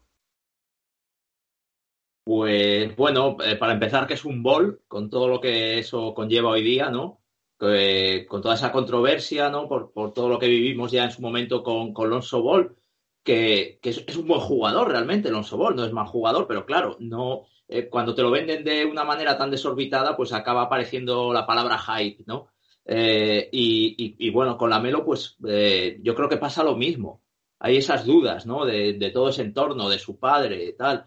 Pues 2.28 2.94
bueno, 2.94 3.38
eh, 3.42 3.56
para 3.56 3.72
empezar, 3.72 4.06
que 4.06 4.12
es 4.12 4.26
un 4.26 4.42
ball, 4.42 4.82
con 4.86 5.08
todo 5.08 5.28
lo 5.28 5.40
que 5.40 5.78
eso 5.78 6.12
conlleva 6.12 6.50
hoy 6.50 6.62
día, 6.62 6.90
¿no? 6.90 7.22
con 7.56 8.42
toda 8.42 8.54
esa 8.54 8.70
controversia, 8.70 9.48
¿no? 9.48 9.66
Por, 9.66 10.12
todo 10.12 10.28
lo 10.28 10.38
que 10.38 10.46
vivimos 10.46 10.92
ya 10.92 11.04
en 11.04 11.10
su 11.10 11.22
momento 11.22 11.62
con, 11.62 11.94
con 11.94 12.10
Lonzo 12.10 12.42
Ball, 12.42 12.76
que, 13.24 13.80
es, 13.82 14.04
es, 14.06 14.16
un 14.16 14.28
buen 14.28 14.40
jugador 14.40 14.90
realmente, 14.90 15.30
Lonzo 15.30 15.56
Ball, 15.56 15.74
no 15.74 15.86
es 15.86 15.92
mal 15.92 16.06
jugador, 16.06 16.46
pero 16.46 16.66
claro, 16.66 16.98
no, 17.00 17.46
eh, 17.66 17.88
cuando 17.88 18.14
te 18.14 18.20
lo 18.20 18.30
venden 18.30 18.62
de 18.62 18.84
una 18.84 19.04
manera 19.04 19.38
tan 19.38 19.50
desorbitada, 19.50 20.14
pues 20.14 20.34
acaba 20.34 20.64
apareciendo 20.64 21.32
la 21.32 21.46
palabra 21.46 21.78
hype, 21.78 22.24
¿no? 22.26 22.48
Eh, 22.84 23.48
y, 23.50 24.30
bueno, 24.30 24.58
con 24.58 24.68
la 24.68 24.80
Melo, 24.80 25.02
pues 25.02 25.38
yo 25.38 26.14
creo 26.14 26.28
que 26.28 26.36
pasa 26.36 26.62
lo 26.62 26.76
mismo. 26.76 27.22
Hay 27.58 27.78
esas 27.78 28.04
dudas, 28.04 28.44
¿no? 28.44 28.66
De, 28.66 29.10
todo 29.14 29.30
ese 29.30 29.42
entorno, 29.42 29.88
de 29.88 29.98
su 29.98 30.18
padre, 30.18 30.66
y 30.66 30.76
tal. 30.76 31.06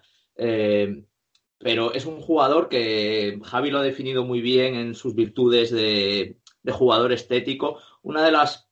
Pero 1.64 1.94
es 1.94 2.06
un 2.06 2.22
jugador 2.22 2.70
que 2.70 3.40
Javi 3.44 3.72
lo 3.72 3.80
ha 3.80 3.84
definido 3.84 4.24
muy 4.24 4.42
bien 4.42 4.76
en 4.76 4.96
sus 4.96 5.16
virtudes 5.16 5.72
de, 5.72 6.38
jugador 6.72 7.12
estético. 7.12 7.80
Una 8.02 8.24
de 8.24 8.32
las 8.32 8.68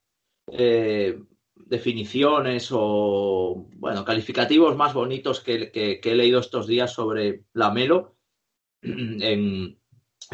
definiciones 1.70 2.70
o, 2.72 3.68
bueno, 3.76 4.04
calificativos 4.04 4.76
más 4.76 4.94
bonitos 4.94 5.40
que, 5.40 5.72
he 6.04 6.16
leído 6.16 6.40
estos 6.40 6.68
días 6.68 6.92
sobre 6.92 7.44
la 7.54 7.72
Melo 7.72 8.16
en, 8.82 9.78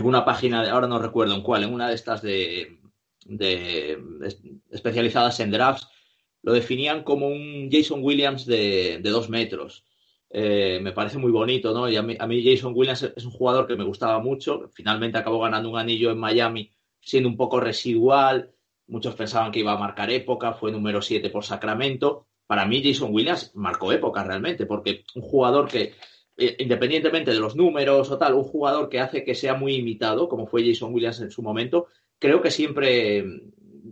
una 0.02 0.26
página, 0.26 0.64
de, 0.64 0.70
ahora 0.70 0.88
no 0.88 1.00
recuerdo 1.00 1.36
en 1.36 1.42
cuál, 1.42 1.64
en 1.64 1.74
una 1.74 1.90
de 1.90 1.96
estas 1.96 2.22
de, 2.22 2.80
especializadas 4.72 5.40
en 5.40 5.52
drafts, 5.52 5.88
lo 6.42 6.54
definían 6.54 7.04
como 7.04 7.28
un 7.28 7.70
Jason 7.72 8.02
Williams 8.04 8.46
de, 8.46 9.00
dos 9.04 9.30
metros. 9.30 9.86
Eh, 10.38 10.80
me 10.82 10.92
parece 10.92 11.18
muy 11.18 11.32
bonito, 11.32 11.74
¿no? 11.74 11.90
Y 11.90 11.96
a 11.96 12.02
mí, 12.02 12.18
a 12.20 12.28
mí, 12.28 12.44
Jason 12.44 12.74
Williams 12.76 13.04
es 13.16 13.24
un 13.24 13.32
jugador 13.32 13.66
que 13.66 13.78
me 13.78 13.86
gustaba 13.86 14.20
mucho. 14.20 14.70
Finalmente 14.74 15.18
acabó 15.18 15.40
ganando 15.40 15.70
un 15.70 15.78
anillo 15.78 16.12
en 16.12 16.18
Miami 16.18 16.70
siendo 17.00 17.30
un 17.30 17.38
poco 17.38 17.60
residual, 17.60 18.56
Muchos 18.88 19.16
pensaban 19.16 19.52
que 19.52 19.60
iba 19.60 19.72
a 19.72 19.78
marcar 19.78 20.12
época, 20.12 20.54
fue 20.54 20.72
número 20.72 21.02
7 21.02 21.30
por 21.30 21.44
Sacramento. 21.44 22.28
Para 22.46 22.66
mí, 22.66 22.84
Jason 22.84 23.12
Williams 23.12 23.52
marcó 23.56 23.92
época 23.92 24.24
realmente, 24.24 24.68
porque 24.68 25.04
un 25.16 25.24
jugador 25.24 25.68
que, 25.68 25.94
eh, 26.38 26.56
independientemente 26.60 27.32
de 27.32 27.40
los 27.40 27.56
números 27.56 28.12
o 28.12 28.18
tal, 28.20 28.36
un 28.36 28.44
jugador 28.44 28.88
que 28.88 29.00
hace 29.00 29.24
que 29.24 29.34
sea 29.34 29.56
muy 29.56 29.76
imitado, 29.76 30.30
como 30.30 30.46
fue 30.46 30.64
Jason 30.64 30.94
Williams 30.94 31.20
en 31.22 31.32
su 31.32 31.42
momento, 31.42 31.88
creo 32.20 32.42
que 32.42 32.52
siempre, 32.52 33.26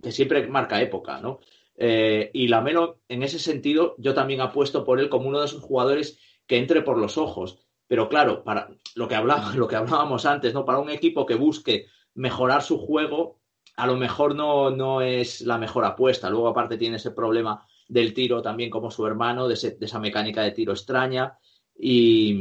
que 0.01 0.11
siempre 0.11 0.47
marca 0.47 0.79
época, 0.79 1.19
¿no? 1.19 1.39
Eh, 1.75 2.29
y 2.33 2.47
Lamelo, 2.47 2.99
en 3.07 3.23
ese 3.23 3.39
sentido, 3.39 3.95
yo 3.97 4.13
también 4.13 4.41
apuesto 4.41 4.85
por 4.85 4.99
él 4.99 5.09
como 5.09 5.27
uno 5.27 5.39
de 5.39 5.47
esos 5.47 5.63
jugadores 5.63 6.19
que 6.47 6.57
entre 6.57 6.81
por 6.81 6.97
los 6.97 7.17
ojos. 7.17 7.59
Pero 7.87 8.09
claro, 8.09 8.43
para 8.43 8.69
lo 8.95 9.07
que, 9.07 9.15
que 9.69 9.75
hablábamos 9.75 10.25
antes, 10.25 10.53
¿no? 10.53 10.65
Para 10.65 10.79
un 10.79 10.89
equipo 10.89 11.25
que 11.25 11.35
busque 11.35 11.87
mejorar 12.15 12.61
su 12.61 12.77
juego, 12.77 13.39
a 13.75 13.87
lo 13.87 13.95
mejor 13.95 14.35
no, 14.35 14.69
no 14.69 15.01
es 15.01 15.41
la 15.41 15.57
mejor 15.57 15.85
apuesta. 15.85 16.29
Luego, 16.29 16.47
aparte, 16.47 16.77
tiene 16.77 16.97
ese 16.97 17.11
problema 17.11 17.65
del 17.87 18.13
tiro 18.13 18.41
también 18.41 18.69
como 18.69 18.91
su 18.91 19.05
hermano, 19.05 19.47
de, 19.47 19.55
esa 19.55 19.99
mecánica 19.99 20.41
de 20.41 20.51
tiro 20.51 20.73
extraña. 20.73 21.37
Y, 21.75 22.35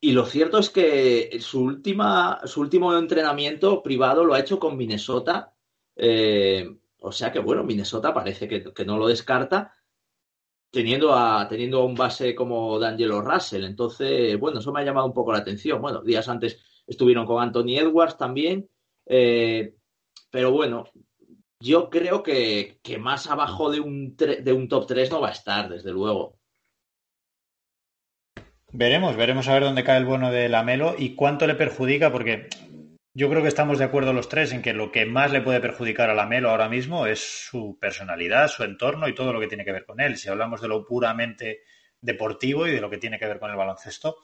y 0.00 0.12
lo 0.12 0.26
cierto 0.26 0.58
es 0.58 0.70
que 0.70 1.38
su, 1.40 1.62
última, 1.62 2.40
su 2.44 2.60
último 2.60 2.96
entrenamiento 2.96 3.82
privado 3.82 4.24
lo 4.24 4.34
ha 4.34 4.40
hecho 4.40 4.58
con 4.58 4.76
Minnesota. 4.76 5.54
Eh, 5.96 6.76
o 6.98 7.12
sea 7.12 7.32
que, 7.32 7.38
bueno, 7.38 7.64
Minnesota 7.64 8.12
parece 8.12 8.48
que, 8.48 8.84
no 8.84 8.98
lo 8.98 9.08
descarta, 9.08 9.72
teniendo 10.74 11.14
a, 11.14 11.46
teniendo 11.48 11.80
a 11.80 11.84
un 11.84 11.94
base 11.94 12.34
como 12.34 12.78
D'Angelo 12.78 13.22
Russell. 13.22 13.64
Entonces, 13.64 14.38
bueno, 14.38 14.58
eso 14.58 14.72
me 14.72 14.80
ha 14.80 14.84
llamado 14.84 15.06
un 15.06 15.14
poco 15.14 15.32
la 15.32 15.38
atención. 15.38 15.80
Bueno, 15.80 16.02
días 16.02 16.28
antes 16.28 16.60
estuvieron 16.86 17.24
con 17.24 17.42
Anthony 17.42 17.78
Edwards 17.78 18.18
también. 18.18 18.68
Eh, 19.06 19.74
pero 20.30 20.50
bueno, 20.50 20.84
yo 21.60 21.88
creo 21.88 22.22
que, 22.22 22.80
más 22.98 23.28
abajo 23.28 23.70
de 23.70 23.80
un, 23.80 24.16
de 24.16 24.52
un 24.52 24.68
top 24.68 24.86
3 24.88 25.10
no 25.10 25.20
va 25.20 25.28
a 25.28 25.32
estar, 25.32 25.68
desde 25.68 25.92
luego. 25.92 26.36
Veremos, 28.72 29.16
veremos 29.16 29.46
a 29.46 29.54
ver 29.54 29.62
dónde 29.62 29.84
cae 29.84 29.98
el 29.98 30.04
bono 30.04 30.32
de 30.32 30.48
Lamelo 30.48 30.96
y 30.98 31.14
cuánto 31.14 31.46
le 31.46 31.54
perjudica, 31.54 32.10
porque 32.10 32.48
yo 33.14 33.30
creo 33.30 33.42
que 33.42 33.48
estamos 33.48 33.78
de 33.78 33.84
acuerdo 33.84 34.12
los 34.12 34.28
tres 34.28 34.52
en 34.52 34.60
que 34.60 34.72
lo 34.72 34.90
que 34.90 35.06
más 35.06 35.30
le 35.30 35.40
puede 35.40 35.60
perjudicar 35.60 36.10
a 36.10 36.14
Lamelo 36.14 36.50
ahora 36.50 36.68
mismo 36.68 37.06
es 37.06 37.48
su 37.48 37.78
personalidad, 37.80 38.48
su 38.48 38.64
entorno 38.64 39.06
y 39.06 39.14
todo 39.14 39.32
lo 39.32 39.38
que 39.38 39.46
tiene 39.46 39.64
que 39.64 39.72
ver 39.72 39.86
con 39.86 40.00
él. 40.00 40.16
Si 40.16 40.28
hablamos 40.28 40.60
de 40.60 40.66
lo 40.66 40.84
puramente 40.84 41.62
deportivo 42.00 42.66
y 42.66 42.72
de 42.72 42.80
lo 42.80 42.90
que 42.90 42.98
tiene 42.98 43.18
que 43.18 43.26
ver 43.26 43.38
con 43.38 43.50
el 43.50 43.56
baloncesto, 43.56 44.16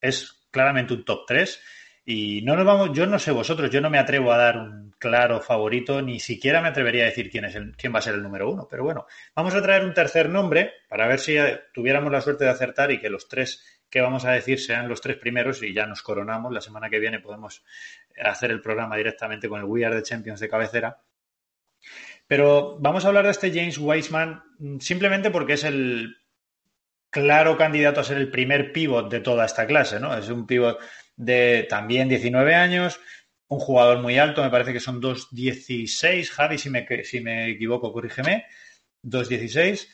es 0.00 0.46
claramente 0.52 0.94
un 0.94 1.04
top 1.04 1.26
3 1.26 1.60
y 2.04 2.42
no 2.42 2.54
nos 2.54 2.64
vamos, 2.64 2.90
yo 2.92 3.04
no 3.04 3.18
sé 3.18 3.32
vosotros, 3.32 3.68
yo 3.68 3.80
no 3.80 3.90
me 3.90 3.98
atrevo 3.98 4.32
a 4.32 4.38
dar 4.38 4.58
un 4.58 4.94
claro 4.96 5.40
favorito, 5.40 6.00
ni 6.00 6.20
siquiera 6.20 6.62
me 6.62 6.68
atrevería 6.68 7.02
a 7.02 7.06
decir 7.06 7.28
quién 7.28 7.46
es 7.46 7.56
el, 7.56 7.76
quién 7.76 7.92
va 7.92 7.98
a 7.98 8.02
ser 8.02 8.14
el 8.14 8.22
número 8.22 8.48
uno. 8.48 8.68
Pero 8.70 8.84
bueno, 8.84 9.06
vamos 9.34 9.56
a 9.56 9.62
traer 9.62 9.84
un 9.84 9.92
tercer 9.92 10.28
nombre 10.28 10.72
para 10.88 11.08
ver 11.08 11.18
si 11.18 11.36
tuviéramos 11.74 12.12
la 12.12 12.20
suerte 12.20 12.44
de 12.44 12.50
acertar 12.50 12.92
y 12.92 13.00
que 13.00 13.10
los 13.10 13.26
tres 13.26 13.82
que 13.90 14.00
vamos 14.00 14.24
a 14.24 14.32
decir 14.32 14.60
sean 14.60 14.88
los 14.88 15.00
tres 15.00 15.16
primeros 15.16 15.62
y 15.62 15.72
ya 15.72 15.86
nos 15.86 16.02
coronamos. 16.02 16.52
La 16.52 16.60
semana 16.60 16.88
que 16.88 17.00
viene 17.00 17.18
podemos 17.18 17.64
hacer 18.22 18.50
el 18.50 18.60
programa 18.60 18.96
directamente 18.96 19.48
con 19.48 19.60
el 19.60 19.66
We 19.66 19.84
Are 19.84 19.96
the 19.96 20.02
Champions 20.02 20.40
de 20.40 20.48
cabecera. 20.48 21.00
Pero 22.26 22.76
vamos 22.80 23.04
a 23.04 23.08
hablar 23.08 23.24
de 23.24 23.30
este 23.30 23.52
James 23.52 23.78
Wiseman 23.78 24.42
mm, 24.58 24.78
simplemente 24.80 25.30
porque 25.30 25.54
es 25.54 25.64
el 25.64 26.16
claro 27.10 27.56
candidato 27.56 28.00
a 28.00 28.04
ser 28.04 28.18
el 28.18 28.30
primer 28.30 28.72
pivot 28.72 29.10
de 29.10 29.20
toda 29.20 29.46
esta 29.46 29.66
clase, 29.66 30.00
¿no? 30.00 30.16
Es 30.16 30.28
un 30.28 30.46
pivot 30.46 30.78
de 31.16 31.66
también 31.68 32.08
19 32.08 32.54
años, 32.54 33.00
un 33.48 33.60
jugador 33.60 34.02
muy 34.02 34.18
alto, 34.18 34.42
me 34.42 34.50
parece 34.50 34.72
que 34.72 34.80
son 34.80 35.00
2.16, 35.00 36.28
Javi, 36.28 36.58
si 36.58 36.68
me, 36.68 36.86
si 37.04 37.20
me 37.20 37.50
equivoco, 37.50 37.92
corrígeme, 37.92 38.44
2.16, 39.02 39.88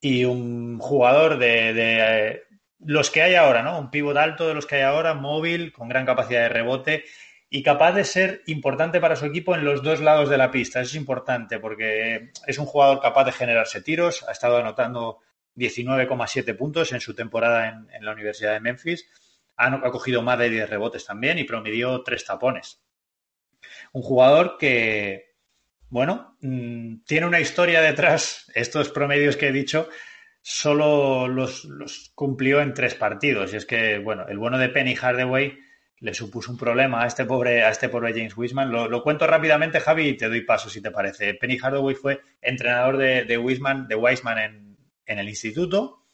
y 0.00 0.24
un 0.24 0.78
jugador 0.78 1.38
de, 1.38 1.74
eh, 1.76 2.42
los 2.80 3.10
que 3.10 3.22
hay 3.22 3.34
ahora, 3.34 3.62
¿no? 3.62 3.78
Un 3.78 3.90
pivot 3.90 4.16
alto 4.16 4.48
de 4.48 4.54
los 4.54 4.66
que 4.66 4.76
hay 4.76 4.82
ahora, 4.82 5.14
móvil, 5.14 5.70
con 5.72 5.88
gran 5.88 6.06
capacidad 6.06 6.42
de 6.42 6.48
rebote 6.48 7.04
y 7.50 7.62
capaz 7.62 7.92
de 7.92 8.04
ser 8.04 8.42
importante 8.46 9.00
para 9.00 9.16
su 9.16 9.24
equipo 9.24 9.54
en 9.54 9.64
los 9.64 9.82
dos 9.82 10.00
lados 10.00 10.28
de 10.28 10.36
la 10.36 10.50
pista. 10.50 10.80
Eso 10.80 10.90
es 10.90 10.96
importante 10.96 11.58
porque 11.58 12.30
es 12.46 12.58
un 12.58 12.66
jugador 12.66 13.00
capaz 13.00 13.24
de 13.24 13.32
generarse 13.32 13.80
tiros, 13.80 14.24
ha 14.28 14.32
estado 14.32 14.58
anotando 14.58 15.20
19,7 15.56 16.56
puntos 16.56 16.92
en 16.92 17.00
su 17.00 17.14
temporada 17.14 17.86
en, 17.90 18.04
la 18.04 18.12
Universidad 18.12 18.52
de 18.52 18.60
Memphis 18.60 19.08
ha, 19.56 19.80
cogido 19.90 20.22
más 20.22 20.38
de 20.38 20.50
10 20.50 20.70
rebotes 20.70 21.04
también 21.04 21.38
y 21.38 21.44
promedió 21.44 22.02
tres 22.02 22.24
tapones. 22.24 22.80
Un 23.92 24.02
jugador 24.02 24.56
que, 24.56 25.34
bueno, 25.88 26.36
mm, 26.40 26.98
tiene 27.04 27.26
una 27.26 27.40
historia 27.40 27.80
detrás. 27.80 28.50
Estos 28.54 28.90
promedios 28.90 29.36
que 29.36 29.48
he 29.48 29.52
dicho 29.52 29.88
solo 30.40 31.26
los, 31.26 31.66
cumplió 32.14 32.60
en 32.60 32.72
tres 32.72 32.94
partidos. 32.94 33.52
Y 33.52 33.56
es 33.56 33.66
que, 33.66 33.98
bueno, 33.98 34.26
el 34.28 34.38
bueno 34.38 34.58
de 34.58 34.68
Penny 34.68 34.94
Hardaway 34.94 35.58
le 36.00 36.14
supuso 36.14 36.52
un 36.52 36.58
problema 36.58 37.02
a 37.02 37.06
este 37.06 37.24
pobre, 37.24 37.62
a 37.62 37.70
este 37.70 37.88
James 37.88 38.36
Wiseman. 38.36 38.70
Lo, 38.70 39.02
cuento 39.02 39.26
rápidamente, 39.26 39.80
Javi, 39.80 40.08
y 40.08 40.16
te 40.16 40.28
doy 40.28 40.42
paso 40.42 40.70
si 40.70 40.80
te 40.80 40.90
parece. 40.90 41.34
Penny 41.34 41.58
Hardaway 41.58 41.94
fue 41.94 42.20
entrenador 42.40 42.96
de, 42.96 43.24
de 43.24 43.38
Wiseman, 43.38 43.88
de 43.88 43.96
Wiseman 43.96 44.38
en, 44.38 44.78
en 45.06 45.18
el 45.18 45.28
instituto. 45.28 46.04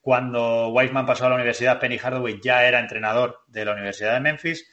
Cuando 0.00 0.68
Wiseman 0.68 1.06
pasó 1.06 1.26
a 1.26 1.30
la 1.30 1.36
universidad, 1.36 1.80
Penny 1.80 1.98
Hardaway 1.98 2.40
ya 2.40 2.66
era 2.66 2.78
entrenador 2.80 3.40
de 3.48 3.64
la 3.64 3.72
Universidad 3.72 4.14
de 4.14 4.20
Memphis. 4.20 4.68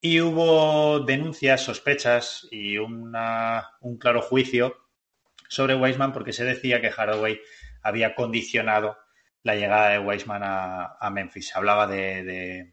Y 0.00 0.20
hubo 0.20 1.00
denuncias, 1.00 1.62
sospechas 1.62 2.48
y 2.50 2.76
un 2.78 3.12
claro 4.00 4.20
juicio 4.20 4.76
sobre 5.48 5.76
Wiseman 5.76 6.12
porque 6.12 6.32
se 6.32 6.44
decía 6.44 6.80
que 6.80 6.90
Hardaway 6.90 7.40
había 7.82 8.14
condicionado 8.14 8.98
la 9.44 9.54
llegada 9.54 9.90
de 9.90 9.98
Wiseman 9.98 10.42
a, 10.42 10.96
a 11.00 11.10
Memphis. 11.10 11.54
Hablaba 11.54 11.86
de 11.86 12.72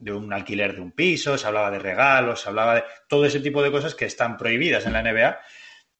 un 0.00 0.32
alquiler 0.32 0.74
de 0.74 0.80
un 0.80 0.92
piso, 0.92 1.36
se 1.38 1.46
hablaba 1.46 1.70
de 1.70 1.78
regalos, 1.78 2.42
se 2.42 2.48
hablaba 2.48 2.76
de 2.76 2.84
todo 3.08 3.24
ese 3.24 3.40
tipo 3.40 3.62
de 3.62 3.70
cosas 3.70 3.94
que 3.94 4.04
están 4.04 4.36
prohibidas 4.36 4.86
en 4.86 4.92
la 4.92 5.02
NBA 5.02 5.38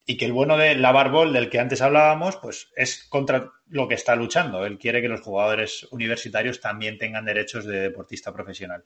y 0.07 0.17
que 0.17 0.25
el 0.25 0.33
bueno 0.33 0.57
de 0.57 0.77
Lavar 0.77 1.11
Ball, 1.11 1.33
del 1.33 1.51
que 1.51 1.59
antes 1.59 1.83
hablábamos, 1.83 2.37
pues 2.37 2.71
es 2.77 3.05
contra 3.09 3.53
lo 3.69 3.89
que 3.89 3.95
está 3.95 4.15
luchando. 4.15 4.65
Él 4.65 4.79
quiere 4.79 5.03
que 5.03 5.09
los 5.09 5.21
jugadores 5.21 5.89
universitarios 5.91 6.61
también 6.61 6.97
tengan 6.97 7.25
derechos 7.25 7.65
de 7.65 7.81
deportista 7.81 8.33
profesional. 8.33 8.85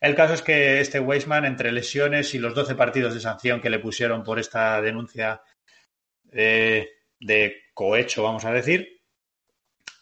El 0.00 0.16
caso 0.16 0.34
es 0.34 0.42
que 0.42 0.80
este 0.80 0.98
Weisman, 0.98 1.44
entre 1.44 1.70
lesiones 1.70 2.34
y 2.34 2.38
los 2.38 2.54
12 2.54 2.74
partidos 2.74 3.14
de 3.14 3.20
sanción 3.20 3.60
que 3.60 3.70
le 3.70 3.78
pusieron 3.78 4.24
por 4.24 4.38
esta 4.40 4.80
denuncia 4.80 5.42
eh, 6.32 6.88
de 7.20 7.56
cohecho, 7.72 8.24
vamos 8.24 8.44
a 8.44 8.52
decir, 8.52 8.99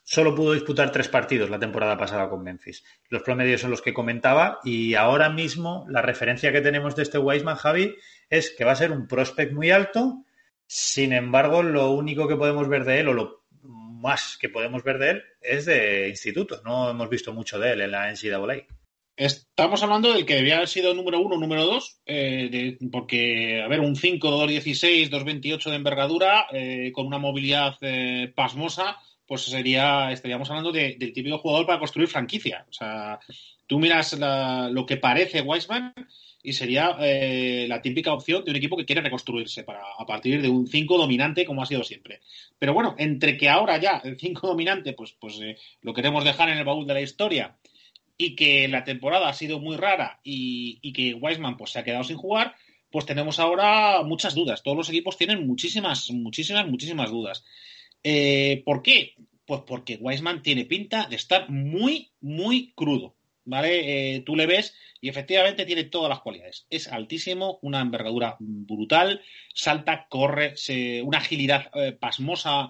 solo 0.08 0.34
pudo 0.34 0.54
disputar 0.54 0.90
tres 0.90 1.06
partidos 1.06 1.50
la 1.50 1.58
temporada 1.58 1.98
pasada 1.98 2.30
con 2.30 2.42
Memphis. 2.42 2.82
Los 3.10 3.22
promedios 3.22 3.60
son 3.60 3.70
los 3.70 3.82
que 3.82 3.92
comentaba 3.92 4.58
y 4.64 4.94
ahora 4.94 5.28
mismo 5.28 5.84
la 5.90 6.00
referencia 6.00 6.50
que 6.50 6.62
tenemos 6.62 6.96
de 6.96 7.02
este 7.02 7.18
Wiseman, 7.18 7.56
Javi, 7.56 7.94
es 8.30 8.54
que 8.56 8.64
va 8.64 8.72
a 8.72 8.76
ser 8.76 8.90
un 8.90 9.06
prospect 9.06 9.52
muy 9.52 9.70
alto. 9.70 10.24
Sin 10.66 11.12
embargo, 11.12 11.62
lo 11.62 11.90
único 11.90 12.26
que 12.26 12.36
podemos 12.36 12.68
ver 12.68 12.84
de 12.84 13.00
él, 13.00 13.08
o 13.08 13.12
lo 13.12 13.44
más 13.60 14.38
que 14.40 14.48
podemos 14.48 14.82
ver 14.82 14.96
de 14.96 15.10
él, 15.10 15.22
es 15.42 15.66
de 15.66 16.08
instituto. 16.08 16.62
No 16.64 16.88
hemos 16.88 17.10
visto 17.10 17.34
mucho 17.34 17.58
de 17.58 17.72
él 17.72 17.82
en 17.82 17.90
la 17.90 18.10
NCAA. 18.10 18.66
Estamos 19.14 19.82
hablando 19.82 20.14
del 20.14 20.24
que 20.24 20.36
debía 20.36 20.56
haber 20.56 20.68
sido 20.68 20.94
número 20.94 21.20
uno, 21.20 21.36
número 21.36 21.66
dos, 21.66 22.00
eh, 22.06 22.78
porque, 22.90 23.60
a 23.60 23.68
ver, 23.68 23.80
un 23.80 23.94
5, 23.94 24.30
216, 24.30 25.10
228 25.10 25.70
de 25.70 25.76
envergadura, 25.76 26.46
eh, 26.50 26.92
con 26.94 27.06
una 27.06 27.18
movilidad 27.18 27.76
eh, 27.82 28.32
pasmosa, 28.34 28.96
pues 29.28 29.42
sería, 29.42 30.10
estaríamos 30.10 30.48
hablando 30.48 30.72
del 30.72 30.96
típico 31.12 31.38
jugador 31.38 31.66
para 31.66 31.78
construir 31.78 32.08
franquicia. 32.08 32.64
O 32.68 32.72
sea, 32.72 33.20
tú 33.66 33.78
miras 33.78 34.18
lo 34.18 34.86
que 34.86 34.96
parece 34.96 35.42
Weisman 35.42 35.92
y 36.42 36.54
sería 36.54 36.96
eh, 37.00 37.66
la 37.68 37.82
típica 37.82 38.14
opción 38.14 38.42
de 38.42 38.52
un 38.52 38.56
equipo 38.56 38.76
que 38.76 38.86
quiere 38.86 39.02
reconstruirse 39.02 39.64
para, 39.64 39.82
a 39.98 40.06
partir 40.06 40.40
de 40.40 40.48
un 40.48 40.66
5 40.66 40.96
dominante 40.96 41.44
como 41.44 41.62
ha 41.62 41.66
sido 41.66 41.84
siempre. 41.84 42.22
Pero 42.58 42.72
bueno, 42.72 42.94
entre 42.96 43.36
que 43.36 43.50
ahora 43.50 43.76
ya 43.76 44.00
el 44.02 44.18
5 44.18 44.46
dominante 44.46 44.94
pues, 44.94 45.14
pues 45.20 45.38
eh, 45.42 45.58
lo 45.82 45.92
queremos 45.92 46.24
dejar 46.24 46.48
en 46.48 46.56
el 46.56 46.64
baúl 46.64 46.86
de 46.86 46.94
la 46.94 47.02
historia 47.02 47.58
y 48.16 48.34
que 48.34 48.66
la 48.66 48.84
temporada 48.84 49.28
ha 49.28 49.34
sido 49.34 49.60
muy 49.60 49.76
rara 49.76 50.20
y, 50.24 50.78
y 50.80 50.94
que 50.94 51.12
Weisman 51.12 51.58
pues, 51.58 51.72
se 51.72 51.80
ha 51.80 51.84
quedado 51.84 52.04
sin 52.04 52.16
jugar, 52.16 52.54
pues 52.90 53.04
tenemos 53.04 53.38
ahora 53.38 54.02
muchas 54.04 54.34
dudas. 54.34 54.62
Todos 54.62 54.78
los 54.78 54.88
equipos 54.88 55.18
tienen 55.18 55.46
muchísimas, 55.46 56.10
muchísimas, 56.12 56.66
muchísimas 56.66 57.10
dudas. 57.10 57.44
Eh, 58.02 58.62
¿Por 58.64 58.82
qué? 58.82 59.14
Pues 59.44 59.62
porque 59.66 59.98
Wiseman 60.00 60.42
tiene 60.42 60.64
pinta 60.64 61.06
de 61.08 61.16
estar 61.16 61.48
muy, 61.50 62.12
muy 62.20 62.72
crudo. 62.74 63.14
¿Vale? 63.44 64.16
Eh, 64.16 64.20
tú 64.20 64.36
le 64.36 64.46
ves 64.46 64.74
y 65.00 65.08
efectivamente 65.08 65.64
tiene 65.64 65.84
todas 65.84 66.10
las 66.10 66.20
cualidades. 66.20 66.66
Es 66.68 66.86
altísimo, 66.86 67.58
una 67.62 67.80
envergadura 67.80 68.36
brutal, 68.38 69.22
salta, 69.54 70.06
corre, 70.10 70.54
una 71.02 71.16
agilidad 71.18 71.70
eh, 71.74 71.92
pasmosa 71.92 72.68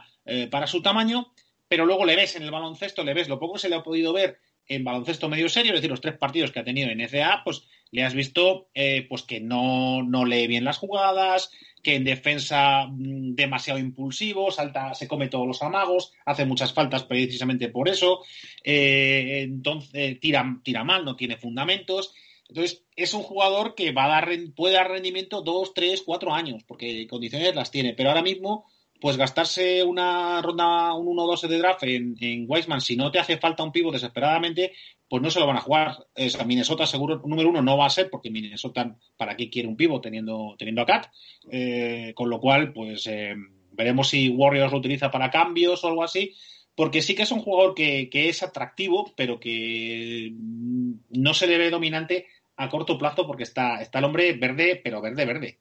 para 0.51 0.67
su 0.67 0.83
tamaño, 0.83 1.33
pero 1.69 1.87
luego 1.87 2.05
le 2.05 2.15
ves 2.15 2.37
en 2.37 2.43
el 2.43 2.51
baloncesto, 2.51 3.03
le 3.03 3.15
ves 3.15 3.29
lo 3.29 3.41
poco 3.41 3.55
que 3.55 3.61
se 3.61 3.71
le 3.71 3.77
ha 3.77 3.83
podido 3.83 4.13
ver 4.13 4.39
en 4.69 4.85
baloncesto 4.85 5.29
medio 5.29 5.49
serio, 5.49 5.73
es 5.73 5.79
decir, 5.79 5.91
los 5.91 6.01
tres 6.01 6.17
partidos 6.17 6.53
que 6.53 6.61
ha 6.61 6.65
tenido 6.65 6.91
en 6.91 6.99
NCAA, 6.99 7.43
pues 7.45 7.65
le 7.91 8.05
has 8.05 8.15
visto 8.15 8.69
pues 9.09 9.23
que 9.23 9.41
no, 9.41 10.03
no 10.03 10.25
lee 10.25 10.47
bien 10.47 10.65
las 10.65 10.79
jugadas, 10.79 11.51
que 11.83 11.95
en 11.95 12.05
defensa 12.05 12.87
mm, 12.87 13.35
demasiado 13.35 13.79
impulsivo, 13.79 14.51
salta, 14.51 14.95
se 14.95 15.09
come 15.09 15.29
todos 15.29 15.47
los 15.47 15.63
amagos, 15.63 16.13
hace 16.25 16.45
muchas 16.45 16.73
faltas 16.73 17.05
precisamente 17.05 17.69
por 17.69 17.89
eso, 17.89 18.23
eh, 18.65 19.43
entonces 19.43 20.19
tira, 20.21 20.61
tira 20.63 20.85
mal, 20.85 21.05
no 21.05 21.17
tiene 21.17 21.37
fundamentos. 21.37 22.15
Entonces, 22.49 22.83
es 22.97 23.13
un 23.13 23.23
jugador 23.23 23.75
que 23.75 23.93
va 23.93 24.07
a 24.07 24.09
dar, 24.09 24.29
puede 24.57 24.75
dar 24.75 24.91
rendimiento 24.91 25.43
dos, 25.43 25.75
tres, 25.75 26.03
cuatro 26.03 26.33
años, 26.33 26.65
porque 26.67 27.07
condiciones 27.07 27.55
las 27.55 27.71
tiene, 27.71 27.93
pero 27.93 28.09
ahora 28.09 28.23
mismo, 28.23 28.67
pues 29.01 29.17
gastarse 29.17 29.83
una 29.85 30.43
ronda, 30.43 30.93
un 30.95 31.07
1-2 31.17 31.49
de 31.49 31.59
draft 31.59 31.83
en, 31.85 32.17
en 32.21 32.81
si 32.81 32.97
no 32.97 33.11
te 33.11 33.19
hace 33.19 33.39
falta 33.39 33.63
un 33.63 33.73
pivo 33.73 33.93
desesperadamente, 33.93 34.73
pues 35.09 35.23
no 35.23 35.31
se 35.31 35.41
lo 35.41 35.47
van 35.47 35.57
a 35.57 35.63
jugar. 35.63 35.97
Es, 36.15 36.39
a 36.39 36.45
Minnesota 36.45 36.87
seguro 36.87 37.23
número 37.25 37.49
uno 37.49 37.63
no 37.63 37.77
va 37.77 37.87
a 37.87 37.91
ser, 37.91 38.11
porque 38.11 38.31
Minnesota, 38.31 38.97
¿para 39.17 39.37
qué 39.37 39.49
quiere 39.49 39.69
un 39.69 39.77
pivo 39.77 40.01
teniendo, 40.01 40.55
teniendo 40.59 40.83
a 40.83 40.87
Cat? 40.87 41.07
Eh, 41.51 42.13
con 42.15 42.29
lo 42.29 42.41
cual, 42.41 42.73
pues 42.73 43.07
eh, 43.07 43.35
veremos 43.73 44.09
si 44.09 44.29
Warriors 44.29 44.73
lo 44.73 44.79
utiliza 44.79 45.11
para 45.11 45.31
cambios 45.31 45.85
o 45.85 45.89
algo 45.89 46.03
así, 46.03 46.35
porque 46.75 47.03
sí 47.03 47.15
que 47.15 47.23
es 47.23 47.33
un 47.33 47.41
jugador 47.41 47.75
que, 47.75 48.09
que 48.11 48.29
es 48.29 48.43
atractivo, 48.43 49.13
pero 49.17 49.41
que 49.41 50.33
no 50.33 51.35
se 51.35 51.47
le 51.47 51.59
ve 51.59 51.71
dominante 51.71 52.27
a 52.57 52.69
corto 52.69 52.99
plazo 52.99 53.27
porque 53.27 53.45
está, 53.45 53.81
está 53.81 54.01
el 54.01 54.05
hombre 54.05 54.33
verde, 54.33 54.81
pero 54.83 55.01
verde, 55.01 55.25
verde. 55.25 55.59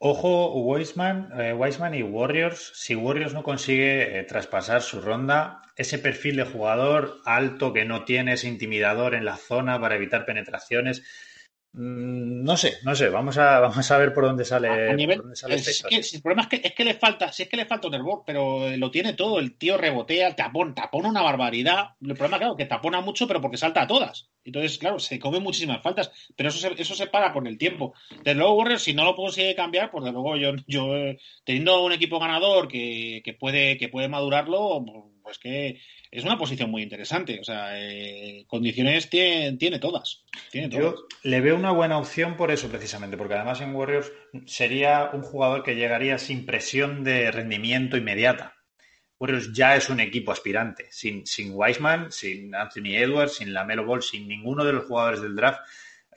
Ojo, 0.00 0.52
Weisman, 0.54 1.28
eh, 1.36 1.56
y 1.94 2.02
Warriors. 2.02 2.72
Si 2.76 2.94
Warriors 2.94 3.34
no 3.34 3.42
consigue 3.42 4.20
eh, 4.20 4.22
traspasar 4.22 4.80
su 4.80 5.00
ronda, 5.00 5.62
ese 5.74 5.98
perfil 5.98 6.36
de 6.36 6.44
jugador 6.44 7.16
alto 7.24 7.72
que 7.72 7.84
no 7.84 8.04
tiene, 8.04 8.34
ese 8.34 8.46
intimidador 8.46 9.16
en 9.16 9.24
la 9.24 9.36
zona 9.36 9.80
para 9.80 9.96
evitar 9.96 10.24
penetraciones, 10.24 11.02
no 11.74 12.56
sé, 12.56 12.78
no 12.82 12.94
sé, 12.96 13.08
vamos 13.08 13.36
a, 13.38 13.60
vamos 13.60 13.90
a 13.90 13.98
ver 13.98 14.14
por 14.14 14.24
dónde 14.24 14.44
sale. 14.44 14.68
el 14.90 16.22
problema 16.22 16.48
es 16.50 16.72
que, 16.72 16.84
le 16.84 16.94
falta, 16.94 17.30
si 17.30 17.42
es 17.42 17.48
que 17.48 17.56
le 17.56 17.66
falta 17.66 17.88
un 17.88 17.94
hervor, 17.94 18.22
pero 18.26 18.76
lo 18.76 18.90
tiene 18.90 19.12
todo, 19.12 19.38
el 19.38 19.56
tío 19.56 19.76
rebotea, 19.76 20.34
tapón, 20.34 20.74
tapona 20.74 21.08
una 21.08 21.22
barbaridad. 21.22 21.90
El 22.00 22.14
problema, 22.14 22.38
claro, 22.38 22.56
que 22.56 22.66
tapona 22.66 23.00
mucho, 23.00 23.26
pero 23.28 23.40
porque 23.40 23.56
salta 23.56 23.82
a 23.82 23.86
todas. 23.86 24.28
Entonces, 24.44 24.78
claro, 24.78 24.98
se 24.98 25.18
come 25.18 25.40
muchísimas 25.40 25.82
faltas, 25.82 26.10
pero 26.34 26.48
eso 26.48 26.58
se, 26.58 26.80
eso 26.80 26.94
se 26.94 27.06
para 27.06 27.32
con 27.32 27.46
el 27.46 27.58
tiempo. 27.58 27.92
Desde 28.24 28.34
luego, 28.34 28.54
Warriors, 28.54 28.82
si 28.82 28.94
no 28.94 29.04
lo 29.04 29.14
consigue 29.14 29.54
cambiar, 29.54 29.90
pues 29.90 30.04
de 30.04 30.12
luego 30.12 30.36
yo, 30.36 30.52
yo 30.66 30.96
eh, 30.96 31.18
teniendo 31.44 31.84
un 31.84 31.92
equipo 31.92 32.18
ganador 32.18 32.66
que, 32.66 33.20
que 33.24 33.34
puede, 33.34 33.76
que 33.76 33.88
puede 33.88 34.08
madurarlo, 34.08 35.07
pues 35.28 35.38
que 35.38 35.78
es 36.10 36.24
una 36.24 36.38
posición 36.38 36.70
muy 36.70 36.82
interesante. 36.82 37.38
O 37.38 37.44
sea, 37.44 37.78
eh, 37.78 38.46
condiciones 38.46 39.10
tiene, 39.10 39.58
tiene, 39.58 39.78
todas, 39.78 40.24
Yo 40.70 41.06
le 41.22 41.42
veo 41.42 41.54
una 41.54 41.70
buena 41.70 41.98
opción 41.98 42.38
por 42.38 42.50
eso, 42.50 42.70
precisamente, 42.70 43.18
porque 43.18 43.34
además 43.34 43.60
en 43.60 43.74
Warriors 43.74 44.10
sería 44.46 45.10
un 45.12 45.20
jugador 45.20 45.64
que 45.64 45.74
llegaría 45.74 46.16
sin 46.16 46.46
presión 46.46 47.04
de 47.04 47.30
rendimiento 47.30 47.98
inmediata. 47.98 48.56
Warriors 49.20 49.52
ya 49.52 49.76
es 49.76 49.90
un 49.90 50.00
equipo 50.00 50.32
aspirante, 50.32 50.86
sin, 50.90 51.26
sin 51.26 51.50
Wiseman, 51.52 52.10
sin 52.10 52.54
Anthony 52.54 52.96
Edwards, 52.96 53.34
sin 53.34 53.52
Lamelo 53.52 53.84
Ball, 53.84 54.02
sin 54.02 54.28
ninguno 54.28 54.64
de 54.64 54.72
los 54.72 54.86
jugadores 54.86 55.20
del 55.20 55.36
draft. 55.36 55.60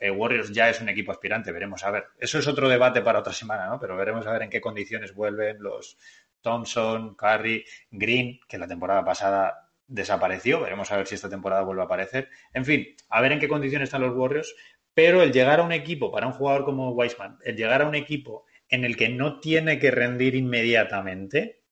Eh, 0.00 0.10
Warriors 0.10 0.50
ya 0.52 0.70
es 0.70 0.80
un 0.80 0.88
equipo 0.88 1.12
aspirante, 1.12 1.52
veremos 1.52 1.84
a 1.84 1.90
ver. 1.90 2.06
Eso 2.18 2.38
es 2.38 2.46
otro 2.46 2.66
debate 2.66 3.02
para 3.02 3.18
otra 3.18 3.34
semana, 3.34 3.66
¿no? 3.66 3.78
Pero 3.78 3.94
veremos 3.94 4.26
a 4.26 4.32
ver 4.32 4.42
en 4.42 4.50
qué 4.50 4.60
condiciones 4.60 5.14
vuelven 5.14 5.62
los 5.62 5.98
Thompson, 6.42 7.14
Curry, 7.14 7.64
Green, 7.90 8.40
que 8.48 8.58
la 8.58 8.68
temporada 8.68 9.04
pasada 9.04 9.70
desapareció. 9.86 10.60
Veremos 10.60 10.90
a 10.90 10.96
ver 10.96 11.06
si 11.06 11.14
esta 11.14 11.30
temporada 11.30 11.62
vuelve 11.62 11.82
a 11.82 11.86
aparecer. 11.86 12.28
En 12.52 12.64
fin, 12.64 12.86
a 13.08 13.20
ver 13.20 13.32
en 13.32 13.40
qué 13.40 13.48
condiciones 13.48 13.88
están 13.88 14.02
los 14.02 14.16
Warriors. 14.16 14.54
Pero 14.94 15.22
el 15.22 15.32
llegar 15.32 15.60
a 15.60 15.62
un 15.62 15.72
equipo, 15.72 16.12
para 16.12 16.26
un 16.26 16.34
jugador 16.34 16.64
como 16.64 16.90
Weisman, 16.90 17.38
el 17.44 17.56
llegar 17.56 17.82
a 17.82 17.88
un 17.88 17.94
equipo 17.94 18.44
en 18.68 18.84
el 18.84 18.96
que 18.96 19.08
no 19.08 19.40
tiene 19.40 19.78
que 19.78 19.90
rendir 19.90 20.34
inmediatamente 20.34 21.62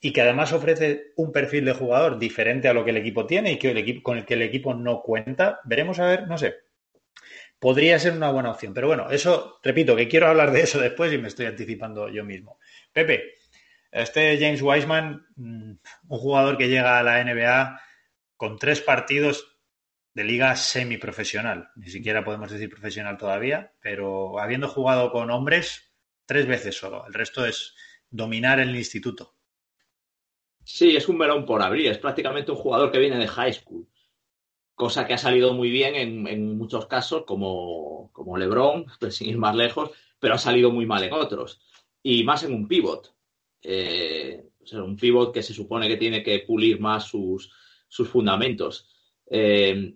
y 0.00 0.12
que 0.12 0.20
además 0.22 0.52
ofrece 0.52 1.12
un 1.16 1.32
perfil 1.32 1.64
de 1.64 1.72
jugador 1.72 2.18
diferente 2.18 2.68
a 2.68 2.74
lo 2.74 2.84
que 2.84 2.90
el 2.90 2.98
equipo 2.98 3.26
tiene 3.26 3.52
y 3.52 3.58
que 3.58 4.02
con 4.02 4.18
el 4.18 4.24
que 4.24 4.34
el 4.34 4.42
equipo 4.42 4.74
no 4.74 5.02
cuenta, 5.02 5.60
veremos 5.64 5.98
a 5.98 6.06
ver, 6.06 6.28
no 6.28 6.38
sé. 6.38 6.54
Podría 7.58 7.98
ser 7.98 8.12
una 8.12 8.30
buena 8.30 8.50
opción. 8.50 8.74
Pero 8.74 8.86
bueno, 8.86 9.10
eso, 9.10 9.58
repito, 9.62 9.96
que 9.96 10.08
quiero 10.08 10.26
hablar 10.28 10.52
de 10.52 10.60
eso 10.60 10.78
después 10.80 11.12
y 11.12 11.18
me 11.18 11.28
estoy 11.28 11.46
anticipando 11.46 12.08
yo 12.08 12.24
mismo. 12.24 12.58
Pepe, 12.92 13.35
este 13.92 14.38
James 14.38 14.62
Wiseman, 14.62 15.26
mm, 15.36 15.72
un 16.08 16.18
jugador 16.18 16.56
que 16.56 16.68
llega 16.68 16.98
a 16.98 17.02
la 17.02 17.20
NBA 17.20 17.80
con 18.36 18.58
tres 18.58 18.80
partidos 18.80 19.56
de 20.14 20.24
liga 20.24 20.56
semiprofesional. 20.56 21.68
Ni 21.76 21.90
siquiera 21.90 22.24
podemos 22.24 22.50
decir 22.50 22.70
profesional 22.70 23.18
todavía, 23.18 23.74
pero 23.80 24.38
habiendo 24.40 24.68
jugado 24.68 25.12
con 25.12 25.30
hombres 25.30 25.92
tres 26.24 26.46
veces 26.46 26.76
solo. 26.76 27.06
El 27.06 27.14
resto 27.14 27.44
es 27.44 27.74
dominar 28.10 28.60
el 28.60 28.74
instituto. 28.74 29.34
Sí, 30.64 30.96
es 30.96 31.08
un 31.08 31.18
melón 31.18 31.44
por 31.44 31.62
abrir. 31.62 31.90
Es 31.90 31.98
prácticamente 31.98 32.50
un 32.50 32.58
jugador 32.58 32.90
que 32.90 32.98
viene 32.98 33.18
de 33.18 33.28
high 33.28 33.52
school. 33.52 33.86
cosa 34.74 35.06
que 35.06 35.14
ha 35.14 35.18
salido 35.18 35.54
muy 35.54 35.70
bien 35.70 35.94
en, 35.94 36.58
muchos 36.58 36.86
casos, 36.86 37.24
como, 37.26 38.10
como 38.12 38.36
LeBron, 38.36 38.86
sin 39.10 39.28
ir 39.28 39.38
más 39.38 39.54
lejos, 39.54 39.90
pero 40.18 40.34
ha 40.34 40.38
salido 40.38 40.70
muy 40.70 40.86
mal 40.86 41.02
en 41.04 41.12
otros. 41.12 41.60
Y 42.02 42.24
más 42.24 42.42
en 42.42 42.52
un 42.52 42.68
pivot. 42.68 43.15
Eh, 43.62 44.42
un 44.72 44.96
pivot 44.96 45.32
que 45.32 45.42
se 45.42 45.54
supone 45.54 45.88
que 45.88 45.96
tiene 45.96 46.22
que 46.22 46.40
pulir 46.40 46.80
más 46.80 47.04
sus, 47.04 47.52
sus 47.88 48.08
fundamentos. 48.08 48.88
Eh, 49.30 49.94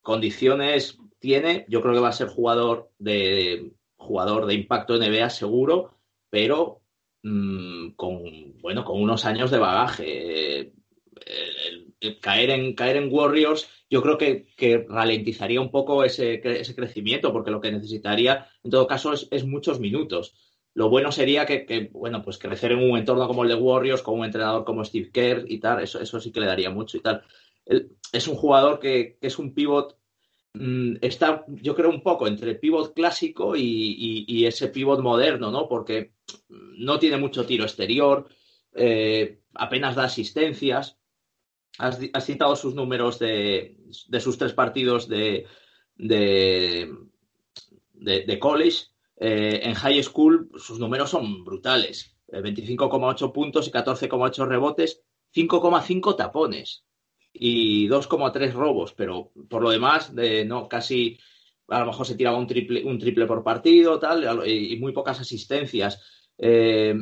condiciones 0.00 0.98
tiene, 1.18 1.64
yo 1.68 1.80
creo 1.80 1.94
que 1.94 2.00
va 2.00 2.08
a 2.08 2.12
ser 2.12 2.28
jugador 2.28 2.90
de 2.98 3.72
jugador 3.96 4.46
de 4.46 4.54
impacto 4.54 4.96
NBA 4.96 5.28
seguro, 5.30 5.98
pero 6.30 6.82
mm, 7.22 7.90
con 7.90 8.58
bueno 8.60 8.84
con 8.84 9.00
unos 9.00 9.24
años 9.24 9.50
de 9.50 9.58
bagaje. 9.58 10.72
caer 12.20 12.50
en 12.50 12.74
caer 12.74 12.96
en 12.96 13.12
Warriors, 13.12 13.68
yo 13.90 14.02
creo 14.02 14.16
que, 14.16 14.86
ralentizaría 14.88 15.60
un 15.60 15.70
poco 15.72 16.04
ese, 16.04 16.40
ese, 16.44 16.76
crecimiento, 16.76 17.32
porque 17.32 17.50
lo 17.50 17.60
que 17.60 17.72
necesitaría, 17.72 18.46
en 18.62 18.70
todo 18.70 18.86
caso, 18.86 19.12
es, 19.12 19.44
muchos 19.44 19.80
minutos. 19.80 20.34
Lo 20.74 20.88
bueno 20.88 21.10
sería 21.10 21.46
que, 21.46 21.90
bueno, 21.92 22.22
pues 22.22 22.38
crecer 22.38 22.72
en 22.72 22.90
un 22.90 22.96
entorno 22.96 23.26
como 23.26 23.42
el 23.42 23.48
de 23.48 23.56
Warriors, 23.56 24.02
con 24.02 24.18
un 24.18 24.24
entrenador 24.24 24.64
como 24.64 24.84
Steve 24.84 25.10
Kerr 25.12 25.44
y 25.48 25.58
tal, 25.58 25.82
eso, 25.82 26.00
eso 26.00 26.20
sí 26.20 26.30
que 26.30 26.40
le 26.40 26.46
daría 26.46 26.70
mucho 26.70 26.96
y 26.96 27.00
tal 27.00 27.24
es 28.12 28.28
un 28.28 28.36
jugador 28.36 28.78
que, 28.78 29.18
es 29.20 29.38
un 29.38 29.54
pivot 29.54 29.96
mm, 30.54 30.96
está, 31.00 31.44
yo 31.48 31.74
creo, 31.74 31.90
un 31.90 32.02
poco 32.02 32.26
entre 32.26 32.50
el 32.50 32.58
pivot 32.58 32.94
clásico 32.94 33.54
y, 33.56 34.44
ese 34.46 34.68
pivot 34.68 35.00
moderno, 35.00 35.50
¿no? 35.50 35.68
Porque 35.68 36.12
no 36.48 36.98
tiene 36.98 37.16
mucho 37.18 37.46
tiro 37.46 37.64
exterior, 37.64 38.28
eh, 38.74 39.40
apenas 39.54 39.94
da 39.94 40.04
asistencias. 40.04 40.96
Has, 41.78 41.98
citado 42.24 42.56
sus 42.56 42.74
números 42.74 43.18
de, 43.18 43.78
sus 44.18 44.36
tres 44.36 44.52
partidos 44.52 45.08
de, 45.08 45.46
de, 45.94 46.88
college. 48.38 48.88
Eh, 49.22 49.60
en 49.64 49.74
high 49.74 50.02
school 50.02 50.50
sus 50.56 50.78
números 50.78 51.10
son 51.10 51.44
brutales. 51.44 52.16
25,8 52.28 53.28
eh, 53.28 53.32
puntos 53.32 53.68
y 53.68 53.70
14,8 53.70 54.46
rebotes, 54.46 55.02
5,5 55.34 56.16
tapones 56.16 56.84
y 57.32 57.86
2,3 57.88 58.52
robos, 58.52 58.94
pero 58.94 59.32
por 59.48 59.62
lo 59.62 59.70
demás, 59.70 60.14
de, 60.14 60.44
no, 60.44 60.68
casi 60.68 61.18
a 61.68 61.80
lo 61.80 61.86
mejor 61.86 62.06
se 62.06 62.14
tiraba 62.14 62.38
un 62.38 62.46
triple, 62.46 62.84
un 62.84 62.98
triple 62.98 63.26
por 63.26 63.44
partido, 63.44 63.98
tal, 63.98 64.48
y, 64.48 64.76
muy 64.78 64.92
pocas 64.92 65.20
asistencias. 65.20 66.00
Eh, 66.38 66.94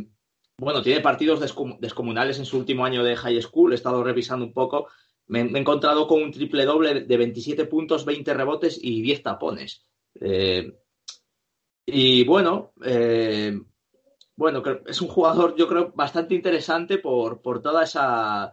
bueno, 0.59 0.83
tiene 0.83 1.01
partidos 1.01 1.41
descomunales 1.81 2.39
en 2.39 2.45
su 2.45 2.59
último 2.59 2.85
año 2.85 3.05
de 3.05 3.17
high 3.17 3.41
school, 3.41 3.73
he 3.73 3.77
estado 3.77 4.03
revisando 4.03 4.45
un 4.45 4.53
poco. 4.53 4.89
Me, 5.27 5.41
he 5.41 5.59
encontrado 5.59 6.07
con 6.09 6.23
un 6.23 6.33
triple 6.33 6.65
doble 6.65 7.03
de 7.03 7.17
27 7.17 7.67
puntos, 7.67 8.05
20 8.05 8.35
rebotes 8.35 8.79
y 8.83 9.03
10 9.03 9.23
tapones. 9.23 9.87
Y 11.91 12.23
bueno, 12.25 12.73
eh, 12.85 13.59
bueno, 14.37 14.63
es 14.87 15.01
un 15.01 15.09
jugador, 15.09 15.57
yo 15.57 15.67
creo, 15.67 15.91
bastante 15.95 16.35
interesante 16.35 16.99
por, 16.99 17.41
por 17.41 17.63
toda 17.63 17.85
esa 17.85 18.53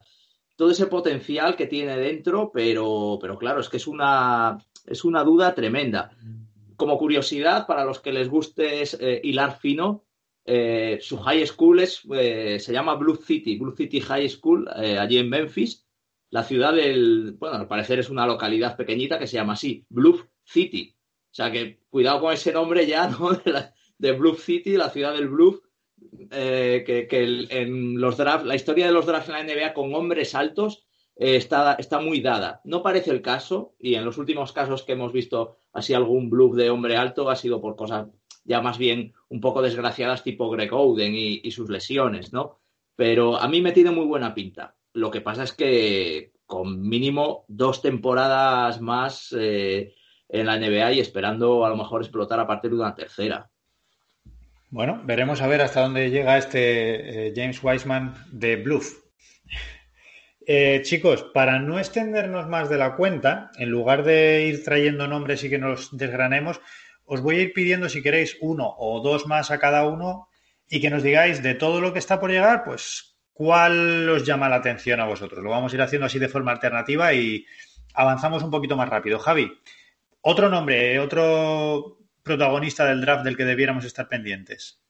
todo 0.55 0.71
ese 0.71 0.85
potencial 0.85 1.57
que 1.57 1.67
tiene 1.67 1.97
dentro, 1.97 2.49
pero, 2.53 3.17
pero 3.19 3.37
claro, 3.37 3.59
es 3.59 3.67
que 3.67 3.75
es 3.75 3.87
una, 3.87 4.57
es 4.85 5.03
una 5.03 5.21
duda 5.25 5.53
tremenda. 5.53 6.11
Como 6.77 6.97
curiosidad, 6.97 7.67
para 7.67 7.83
los 7.83 7.99
que 7.99 8.13
les 8.13 8.29
guste 8.29 8.83
eh, 8.83 9.19
hilar 9.21 9.59
fino, 9.59 10.05
eh, 10.45 10.99
su 11.01 11.17
high 11.17 11.45
school 11.45 11.81
es, 11.81 12.03
se 12.63 12.71
llama 12.71 12.95
Blue 12.95 13.17
City, 13.17 13.57
Blue 13.57 13.75
City 13.75 13.99
High 13.99 14.29
School, 14.29 14.69
allí 14.69 15.17
en 15.17 15.29
Memphis. 15.29 15.85
La 16.29 16.43
ciudad 16.43 16.73
del, 16.73 17.35
bueno, 17.37 17.57
al 17.57 17.67
parecer 17.67 17.99
es 17.99 18.09
una 18.09 18.25
localidad 18.25 18.77
pequeñita 18.77 19.19
que 19.19 19.27
se 19.27 19.35
llama 19.35 19.53
así, 19.53 19.85
Blue 19.89 20.25
City. 20.45 20.95
O 20.95 21.35
sea 21.35 21.51
que 21.51 21.81
cuidado 21.95 22.19
con 22.19 22.33
ese 22.33 22.51
nombre 22.51 22.85
ya, 22.85 23.07
¿no? 23.07 23.29
De, 23.45 23.69
de 23.97 24.11
Blue 24.11 24.35
City, 24.35 24.75
la 24.75 24.89
ciudad 24.89 25.13
del 25.13 25.29
Blue, 25.29 25.61
eh, 26.29 26.83
que, 26.85 27.47
en 27.49 28.01
los 28.01 28.17
drafts, 28.17 28.45
la 28.45 28.55
historia 28.55 28.87
de 28.87 28.91
los 28.91 29.05
drafts 29.05 29.29
en 29.29 29.35
la 29.35 29.43
NBA 29.43 29.73
con 29.73 29.95
hombres 29.95 30.35
altos 30.35 30.85
eh, 31.15 31.37
está, 31.37 31.75
está, 31.75 32.01
muy 32.01 32.19
dada. 32.19 32.59
No 32.65 32.83
parece 32.83 33.11
el 33.11 33.21
caso, 33.21 33.75
y 33.79 33.95
en 33.95 34.03
los 34.03 34.17
últimos 34.17 34.51
casos 34.51 34.83
que 34.83 34.91
hemos 34.91 35.13
visto 35.13 35.59
así 35.71 35.93
algún 35.93 36.29
bluff 36.29 36.57
de 36.57 36.69
hombre 36.69 36.97
alto 36.97 37.29
ha 37.29 37.37
sido 37.37 37.61
por 37.61 37.77
cosas 37.77 38.07
ya 38.43 38.59
más 38.59 38.77
bien 38.77 39.13
un 39.29 39.39
poco 39.39 39.61
desgraciadas 39.61 40.21
tipo 40.21 40.49
Greg 40.49 40.73
Oden 40.73 41.13
y, 41.15 41.49
sus 41.51 41.69
lesiones, 41.69 42.33
¿no? 42.33 42.59
Pero 42.97 43.37
a 43.37 43.47
mí 43.47 43.61
me 43.61 43.71
tiene 43.71 43.91
muy 43.91 44.05
buena 44.05 44.33
pinta. 44.35 44.75
Lo 44.91 45.09
que 45.09 45.21
pasa 45.21 45.43
es 45.43 45.53
que 45.53 46.33
con 46.45 46.81
mínimo 46.81 47.45
dos 47.47 47.81
temporadas 47.81 48.81
más 48.81 49.33
eh, 49.39 49.95
en 50.29 50.45
la 50.45 50.57
NBA 50.57 50.93
y 50.93 50.99
esperando 50.99 51.65
a 51.65 51.69
lo 51.69 51.77
mejor 51.77 52.01
explotar 52.01 52.39
a 52.39 52.47
partir 52.47 52.71
de 52.71 52.77
una 52.77 52.95
tercera. 52.95 53.49
Bueno, 54.69 55.01
veremos 55.05 55.41
a 55.41 55.47
ver 55.47 55.61
hasta 55.61 55.81
dónde 55.81 56.09
llega 56.09 56.37
este 56.37 57.27
eh, 57.27 57.33
James 57.35 57.63
Wiseman 57.63 58.13
de 58.31 58.57
Bluff. 58.57 58.93
Eh, 60.47 60.83
chicos, 60.83 61.23
para 61.33 61.57
no 61.57 61.79
extendernos 61.79 62.47
más 62.47 62.69
de 62.69 62.77
la 62.77 62.95
cuenta, 62.95 63.49
en 63.57 63.71
lugar 63.71 64.03
de 64.03 64.45
ir 64.45 64.63
trayendo 64.63 65.07
nombres 65.07 65.43
y 65.43 65.49
que 65.49 65.57
nos 65.57 65.97
desgranemos, 65.97 66.61
os 67.05 67.21
voy 67.21 67.37
a 67.37 67.41
ir 67.41 67.53
pidiendo 67.53 67.89
si 67.89 68.03
queréis 68.03 68.37
uno 68.41 68.75
o 68.77 69.01
dos 69.01 69.25
más 69.25 69.49
a 69.49 69.57
cada 69.57 69.87
uno 69.87 70.27
y 70.69 70.81
que 70.81 70.91
nos 70.91 71.01
digáis 71.01 71.41
de 71.41 71.55
todo 71.55 71.81
lo 71.81 71.93
que 71.93 71.99
está 71.99 72.19
por 72.19 72.29
llegar, 72.29 72.63
pues 72.63 73.17
cuál 73.33 74.07
os 74.07 74.23
llama 74.23 74.47
la 74.47 74.57
atención 74.57 74.99
a 74.99 75.05
vosotros. 75.05 75.43
Lo 75.43 75.49
vamos 75.49 75.73
a 75.73 75.75
ir 75.77 75.81
haciendo 75.81 76.05
así 76.05 76.19
de 76.19 76.29
forma 76.29 76.51
alternativa 76.51 77.11
y 77.13 77.45
avanzamos 77.95 78.43
un 78.43 78.51
poquito 78.51 78.77
más 78.77 78.89
rápido. 78.89 79.17
Javi, 79.17 79.51
otro 80.27 80.49
nombre, 80.49 80.99
otro 80.99 81.99
protagonista 82.23 82.85
del 82.85 83.01
draft 83.01 83.23
del 83.23 83.37
que 83.37 83.45
debiéramos 83.45 83.85
estar 83.85 84.09
pendientes? 84.09 84.81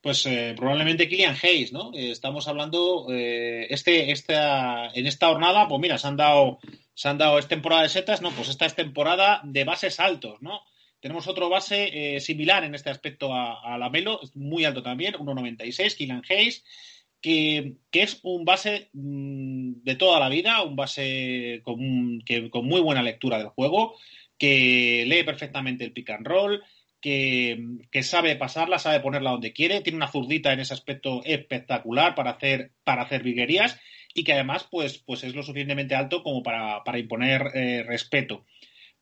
Pues 0.00 0.26
eh, 0.26 0.52
probablemente 0.56 1.08
Killian 1.08 1.36
Hayes, 1.40 1.72
¿no? 1.72 1.92
Eh, 1.94 2.10
estamos 2.10 2.48
hablando 2.48 3.06
eh, 3.08 3.68
este, 3.70 4.10
esta, 4.10 4.88
en 4.88 5.06
esta 5.06 5.28
jornada, 5.28 5.68
pues 5.68 5.80
mira, 5.80 5.96
se 5.96 6.08
han 6.08 6.16
dado, 6.16 6.58
se 6.92 7.08
han 7.08 7.18
dado, 7.18 7.38
es 7.38 7.46
temporada 7.46 7.82
de 7.82 7.88
setas, 7.88 8.20
no, 8.20 8.32
pues 8.32 8.48
esta 8.48 8.66
es 8.66 8.74
temporada 8.74 9.40
de 9.44 9.62
bases 9.62 10.00
altos, 10.00 10.42
¿no? 10.42 10.62
Tenemos 10.98 11.28
otro 11.28 11.48
base 11.48 12.18
similar 12.18 12.64
en 12.64 12.74
este 12.74 12.90
aspecto 12.90 13.32
a, 13.32 13.78
la 13.78 13.88
Melo, 13.88 14.18
muy 14.34 14.64
alto 14.64 14.82
también, 14.82 15.14
1.96, 15.14 15.94
Killian 15.96 16.24
Hayes, 16.28 16.64
que, 17.20 17.76
es 17.92 18.18
un 18.24 18.44
base 18.44 18.90
mm, 18.92 19.84
de 19.84 19.94
toda 19.94 20.18
la 20.18 20.28
vida, 20.28 20.62
un 20.62 20.74
base 20.74 21.60
con, 21.62 22.20
que, 22.22 22.50
con 22.50 22.66
muy 22.66 22.80
buena 22.80 23.04
lectura 23.04 23.38
del 23.38 23.50
juego, 23.50 23.94
que 24.38 25.04
lee 25.06 25.24
perfectamente 25.24 25.84
el 25.84 25.92
pick 25.92 26.10
and 26.10 26.26
roll, 26.26 26.62
que, 27.00 28.02
sabe 28.02 28.36
pasarla, 28.36 28.78
sabe 28.78 29.00
ponerla 29.00 29.30
donde 29.30 29.52
quiere, 29.52 29.80
tiene 29.80 29.96
una 29.96 30.10
zurdita 30.10 30.52
en 30.52 30.60
ese 30.60 30.74
aspecto 30.74 31.22
espectacular 31.24 32.14
para 32.14 32.32
hacer, 32.32 32.72
para 32.84 33.02
hacer 33.02 33.22
viguerías 33.22 33.78
y 34.14 34.24
que 34.24 34.32
además 34.32 34.66
pues, 34.70 34.98
pues 34.98 35.22
es 35.24 35.34
lo 35.34 35.42
suficientemente 35.42 35.94
alto 35.94 36.22
como 36.22 36.42
para, 36.42 36.98
imponer 36.98 37.50
eh, 37.54 37.82
respeto. 37.86 38.46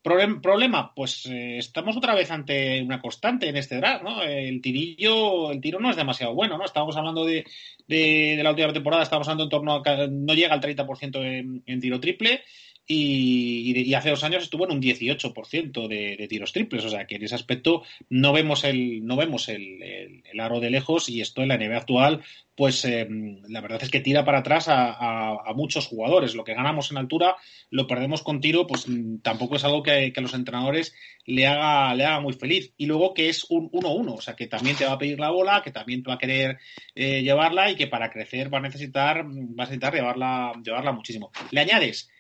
problema, 0.02 0.92
pues 0.94 1.26
eh, 1.26 1.58
estamos 1.58 1.96
otra 1.96 2.14
vez 2.14 2.30
ante 2.30 2.82
una 2.82 3.00
constante 3.00 3.48
en 3.48 3.56
este 3.56 3.76
draft, 3.76 4.02
¿no? 4.02 4.22
El 4.22 4.60
tirillo, 4.60 5.52
el 5.52 5.60
tiro 5.60 5.80
no 5.80 5.90
es 5.90 5.96
demasiado 5.96 6.34
bueno, 6.34 6.58
¿no? 6.58 6.64
Estábamos 6.64 6.96
hablando 6.96 7.24
de, 7.24 7.44
de, 7.86 8.38
la 8.42 8.50
última 8.50 8.72
temporada, 8.72 9.02
estamos 9.02 9.26
hablando 9.26 9.44
en 9.44 9.50
torno 9.50 9.82
a, 9.84 10.06
no 10.08 10.34
llega 10.34 10.54
al 10.54 10.60
30% 10.60 11.24
en, 11.24 11.62
en 11.64 11.80
tiro 11.80 11.98
triple 11.98 12.42
y, 12.86 13.94
hace 13.94 14.10
dos 14.10 14.22
años 14.22 14.44
estuvo 14.44 14.64
en 14.64 14.72
un 14.72 14.82
18% 14.82 15.88
de, 15.88 16.16
de, 16.16 16.28
tiros 16.28 16.52
triples. 16.52 16.84
O 16.84 16.88
sea 16.88 17.06
que 17.06 17.16
en 17.16 17.24
ese 17.24 17.34
aspecto 17.34 17.82
no 18.08 18.32
vemos 18.32 18.64
el, 18.64 19.04
no 19.04 19.16
vemos 19.16 19.48
el, 19.48 20.22
aro 20.38 20.60
de 20.60 20.70
lejos 20.70 21.08
y 21.08 21.20
esto 21.20 21.42
en 21.42 21.48
la 21.48 21.56
NBA 21.56 21.76
actual, 21.76 22.22
pues 22.54 22.84
em, 22.84 23.42
la 23.48 23.60
verdad 23.60 23.82
es 23.82 23.90
que 23.90 24.00
tira 24.00 24.24
para 24.24 24.38
atrás 24.38 24.66
a, 24.68 25.52
muchos 25.56 25.86
jugadores. 25.86 26.34
Lo 26.34 26.44
que 26.44 26.54
ganamos 26.54 26.90
en 26.90 26.98
altura 26.98 27.36
lo 27.70 27.86
perdemos 27.86 28.22
con 28.22 28.40
tiro, 28.40 28.66
pues 28.66 28.88
mm, 28.88 29.18
tampoco 29.18 29.56
es 29.56 29.64
algo 29.64 29.82
que, 29.82 30.12
a 30.14 30.20
los 30.20 30.34
entrenadores 30.34 30.94
le 31.24 31.46
haga, 31.46 31.94
le 31.94 32.04
haga 32.04 32.20
muy 32.20 32.34
feliz. 32.34 32.72
Y 32.76 32.86
luego 32.86 33.14
que 33.14 33.28
es 33.28 33.46
un 33.50 33.70
1-1, 33.72 34.14
o 34.14 34.20
sea 34.20 34.36
que 34.36 34.46
también 34.46 34.76
te 34.76 34.84
va 34.84 34.92
a 34.92 34.98
pedir 34.98 35.18
la 35.18 35.30
bola, 35.30 35.62
que 35.62 35.72
también 35.72 36.02
te 36.02 36.08
va 36.08 36.14
a 36.14 36.18
querer 36.18 36.58
eh, 36.94 37.22
llevarla 37.22 37.70
y 37.70 37.74
que 37.74 37.88
para 37.88 38.10
crecer 38.10 38.52
va 38.52 38.58
a 38.58 38.62
necesitar, 38.62 39.24
va 39.26 39.64
a 39.64 39.66
necesitar 39.66 39.94
llevarla, 39.94 40.52
llevarla 40.62 40.92
muchísimo. 40.92 41.32
Le 41.50 41.60
añades 41.60 42.10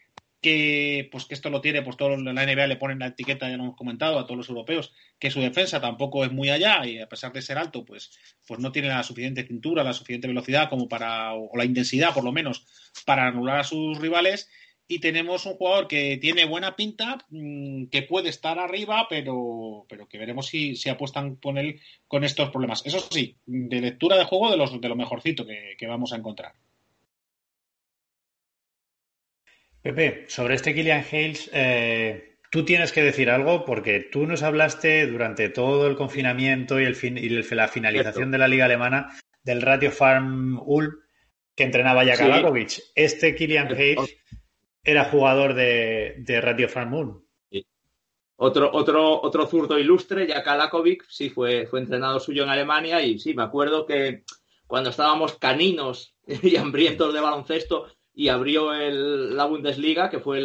que 0.46 1.08
pues 1.10 1.24
que 1.24 1.34
esto 1.34 1.50
lo 1.50 1.60
tiene, 1.60 1.82
pues 1.82 1.96
todo 1.96 2.16
la 2.16 2.46
NBA 2.46 2.68
le 2.68 2.76
ponen 2.76 3.00
la 3.00 3.08
etiqueta, 3.08 3.50
ya 3.50 3.56
lo 3.56 3.64
hemos 3.64 3.76
comentado, 3.76 4.16
a 4.16 4.26
todos 4.26 4.36
los 4.36 4.48
europeos, 4.48 4.94
que 5.18 5.32
su 5.32 5.40
defensa 5.40 5.80
tampoco 5.80 6.24
es 6.24 6.30
muy 6.30 6.50
allá 6.50 6.86
y 6.86 7.00
a 7.00 7.08
pesar 7.08 7.32
de 7.32 7.42
ser 7.42 7.58
alto, 7.58 7.84
pues, 7.84 8.16
pues 8.46 8.60
no 8.60 8.70
tiene 8.70 8.86
la 8.86 9.02
suficiente 9.02 9.44
cintura, 9.44 9.82
la 9.82 9.92
suficiente 9.92 10.28
velocidad 10.28 10.70
como 10.70 10.88
para, 10.88 11.34
o 11.34 11.50
la 11.56 11.64
intensidad 11.64 12.14
por 12.14 12.22
lo 12.22 12.30
menos, 12.30 12.64
para 13.04 13.26
anular 13.26 13.58
a 13.58 13.64
sus 13.64 13.98
rivales. 13.98 14.48
Y 14.86 15.00
tenemos 15.00 15.44
un 15.46 15.54
jugador 15.54 15.88
que 15.88 16.16
tiene 16.18 16.44
buena 16.44 16.76
pinta, 16.76 17.18
mm, 17.30 17.86
que 17.86 18.02
puede 18.02 18.28
estar 18.28 18.60
arriba, 18.60 19.08
pero, 19.10 19.84
pero 19.88 20.06
que 20.06 20.16
veremos 20.16 20.46
si, 20.46 20.76
si 20.76 20.88
apuestan 20.90 21.34
con 21.34 21.58
él 21.58 21.80
con 22.06 22.22
estos 22.22 22.50
problemas. 22.50 22.86
Eso 22.86 23.00
sí, 23.10 23.36
de 23.46 23.80
lectura 23.80 24.16
de 24.16 24.26
juego 24.26 24.48
de, 24.52 24.58
los, 24.58 24.80
de 24.80 24.88
lo 24.88 24.94
mejorcito 24.94 25.44
que 25.44 25.86
vamos 25.88 26.12
a 26.12 26.16
encontrar. 26.16 26.54
Pepe, 29.86 30.24
sobre 30.28 30.56
este 30.56 30.74
Killian 30.74 31.04
Hales, 31.08 31.48
eh, 31.52 32.38
tú 32.50 32.64
tienes 32.64 32.90
que 32.90 33.04
decir 33.04 33.30
algo 33.30 33.64
porque 33.64 34.00
tú 34.00 34.26
nos 34.26 34.42
hablaste 34.42 35.06
durante 35.06 35.48
todo 35.48 35.86
el 35.86 35.94
confinamiento 35.94 36.80
y, 36.80 36.84
el 36.86 36.96
y 37.02 37.28
la 37.54 37.68
finalización 37.68 38.32
de 38.32 38.38
la 38.38 38.48
liga 38.48 38.64
alemana 38.64 39.16
del 39.44 39.62
Ratio 39.62 39.92
Farm 39.92 40.60
Ulm 40.66 40.92
que 41.54 41.62
entrenaba 41.62 42.02
ya 42.02 42.14
Este 42.96 43.36
Killian 43.36 43.68
Hales 43.68 44.16
era 44.82 45.04
jugador 45.04 45.54
de, 45.54 46.40
Ratio 46.42 46.68
Farm 46.68 46.92
Ulm. 46.92 47.24
Otro, 48.38 48.68
otro, 48.72 49.22
otro 49.22 49.46
zurdo 49.46 49.78
ilustre, 49.78 50.26
ya 50.26 50.42
sí 51.08 51.30
fue, 51.30 51.68
fue 51.68 51.78
entrenador 51.78 52.20
suyo 52.20 52.42
en 52.42 52.48
Alemania 52.48 53.00
y 53.02 53.20
sí, 53.20 53.34
me 53.34 53.44
acuerdo 53.44 53.86
que 53.86 54.24
cuando 54.66 54.90
estábamos 54.90 55.38
caninos 55.38 56.16
y 56.26 56.56
hambrientos 56.56 57.14
de 57.14 57.20
baloncesto, 57.20 57.86
y 58.16 58.30
abrió 58.30 58.72
el, 58.72 59.36
la 59.36 59.44
Bundesliga, 59.44 60.08
que 60.08 60.20
fue 60.20 60.40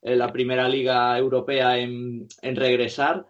la 0.00 0.32
primera 0.32 0.66
liga 0.66 1.16
europea 1.18 1.78
en, 1.78 2.26
regresar. 2.40 3.26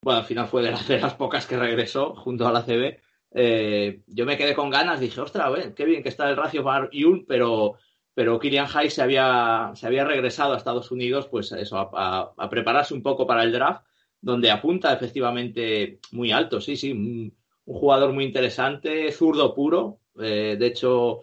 Bueno, 0.00 0.20
al 0.20 0.26
final 0.26 0.48
fue 0.48 0.62
de 0.62 0.98
las, 0.98 1.14
pocas 1.14 1.46
que 1.46 1.58
regresó 1.58 2.14
junto 2.14 2.48
a 2.48 2.52
la 2.52 2.62
CB. 2.62 2.98
Eh, 3.32 4.00
yo 4.06 4.24
me 4.24 4.38
quedé 4.38 4.54
con 4.54 4.70
ganas, 4.70 5.00
dije, 5.00 5.20
ostras, 5.20 5.72
qué 5.76 5.84
bien 5.84 6.02
que 6.02 6.08
está 6.08 6.30
el 6.30 6.36
Ratio 6.36 6.62
Bar 6.62 6.88
Yul, 6.92 7.26
pero, 7.28 7.74
pero 8.14 8.38
Kylian 8.38 8.68
Hayes 8.74 8.94
se 8.94 9.02
había, 9.02 9.72
se 9.74 9.86
había 9.86 10.06
regresado 10.06 10.54
a 10.54 10.56
Estados 10.56 10.90
Unidos, 10.90 11.28
pues 11.28 11.54
a, 11.72 12.48
prepararse 12.48 12.94
un 12.94 13.02
poco 13.02 13.26
para 13.26 13.42
el 13.42 13.52
draft, 13.52 13.84
donde 14.18 14.50
apunta 14.50 14.94
efectivamente 14.94 16.00
muy 16.12 16.32
alto, 16.32 16.58
sí, 16.58 16.76
sí, 16.76 16.92
un, 16.92 17.36
jugador 17.66 18.14
muy 18.14 18.24
interesante, 18.24 19.12
zurdo 19.12 19.54
puro, 19.54 19.98
eh, 20.18 20.56
de 20.58 20.66
hecho, 20.66 21.22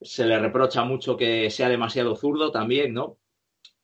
se 0.00 0.26
le 0.26 0.38
reprocha 0.38 0.84
mucho 0.84 1.16
que 1.16 1.50
sea 1.50 1.68
demasiado 1.68 2.14
zurdo 2.16 2.50
también, 2.50 2.94
¿no? 2.94 3.18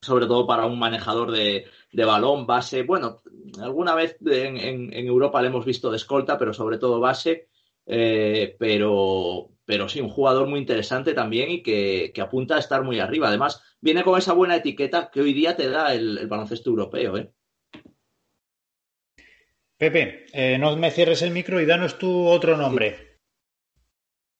Sobre 0.01 0.27
todo 0.27 0.45
para 0.45 0.65
un 0.65 0.77
manejador 0.79 1.31
de, 1.31 1.65
balón, 1.91 2.45
base. 2.45 2.83
Bueno, 2.83 3.21
alguna 3.59 3.95
vez 3.95 4.17
en, 4.25 4.93
Europa 4.93 5.41
le 5.41 5.47
hemos 5.47 5.65
visto 5.65 5.89
de 5.89 5.97
escolta, 5.97 6.37
pero 6.37 6.53
sobre 6.53 6.77
todo 6.77 6.99
base. 6.99 7.49
Eh, 7.87 8.55
pero, 8.57 9.51
pero 9.65 9.89
sí, 9.89 10.01
un 10.01 10.09
jugador 10.09 10.47
muy 10.47 10.59
interesante 10.59 11.13
también 11.13 11.49
y 11.51 11.63
que, 11.63 12.13
apunta 12.21 12.55
a 12.55 12.59
estar 12.59 12.83
muy 12.83 12.99
arriba. 12.99 13.27
Además, 13.27 13.61
viene 13.81 14.03
con 14.03 14.17
esa 14.17 14.33
buena 14.33 14.55
etiqueta 14.55 15.09
que 15.11 15.21
hoy 15.21 15.33
día 15.33 15.55
te 15.55 15.69
da 15.69 15.93
el, 15.93 16.27
baloncesto 16.27 16.69
europeo. 16.69 17.17
¿eh? 17.17 17.31
Pepe, 19.77 20.25
eh, 20.33 20.57
no 20.57 20.75
me 20.77 20.91
cierres 20.91 21.21
el 21.23 21.31
micro 21.31 21.59
y 21.59 21.65
danos 21.65 21.97
tú 21.97 22.27
otro 22.27 22.55
nombre. 22.57 23.14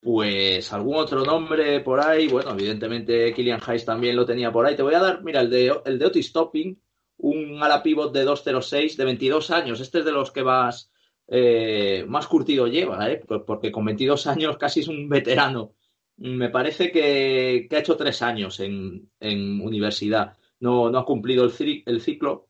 Pues 0.00 0.72
algún 0.72 0.96
otro 0.96 1.24
nombre 1.24 1.80
por 1.80 2.00
ahí, 2.00 2.28
bueno, 2.28 2.52
evidentemente 2.52 3.32
Killian 3.34 3.60
Hayes 3.66 3.84
también 3.84 4.14
lo 4.14 4.24
tenía 4.24 4.52
por 4.52 4.66
ahí. 4.66 4.76
Te 4.76 4.82
voy 4.82 4.94
a 4.94 5.00
dar, 5.00 5.22
mira, 5.22 5.40
el 5.40 5.50
de, 5.50 5.72
el 5.84 5.98
de 5.98 6.06
Otis 6.06 6.32
Topping, 6.32 6.78
un 7.18 7.62
ala 7.62 7.82
pivot 7.82 8.12
de 8.12 8.24
2.06 8.24 8.96
de 8.96 9.04
22 9.04 9.50
años. 9.50 9.80
Este 9.80 10.00
es 10.00 10.04
de 10.04 10.12
los 10.12 10.30
que 10.30 10.44
más, 10.44 10.90
eh, 11.28 12.04
más 12.06 12.26
curtido 12.26 12.66
lleva, 12.66 13.10
¿eh? 13.10 13.22
porque 13.46 13.72
con 13.72 13.84
22 13.84 14.26
años 14.26 14.56
casi 14.58 14.80
es 14.80 14.88
un 14.88 15.08
veterano. 15.08 15.74
Me 16.18 16.48
parece 16.48 16.90
que, 16.90 17.68
ha 17.70 17.78
hecho 17.78 17.96
tres 17.96 18.22
años 18.22 18.60
en, 18.60 19.10
universidad. 19.20 20.36
No, 20.60 20.90
no 20.90 20.98
ha 20.98 21.04
cumplido 21.04 21.44
el, 21.44 22.00
ciclo, 22.00 22.45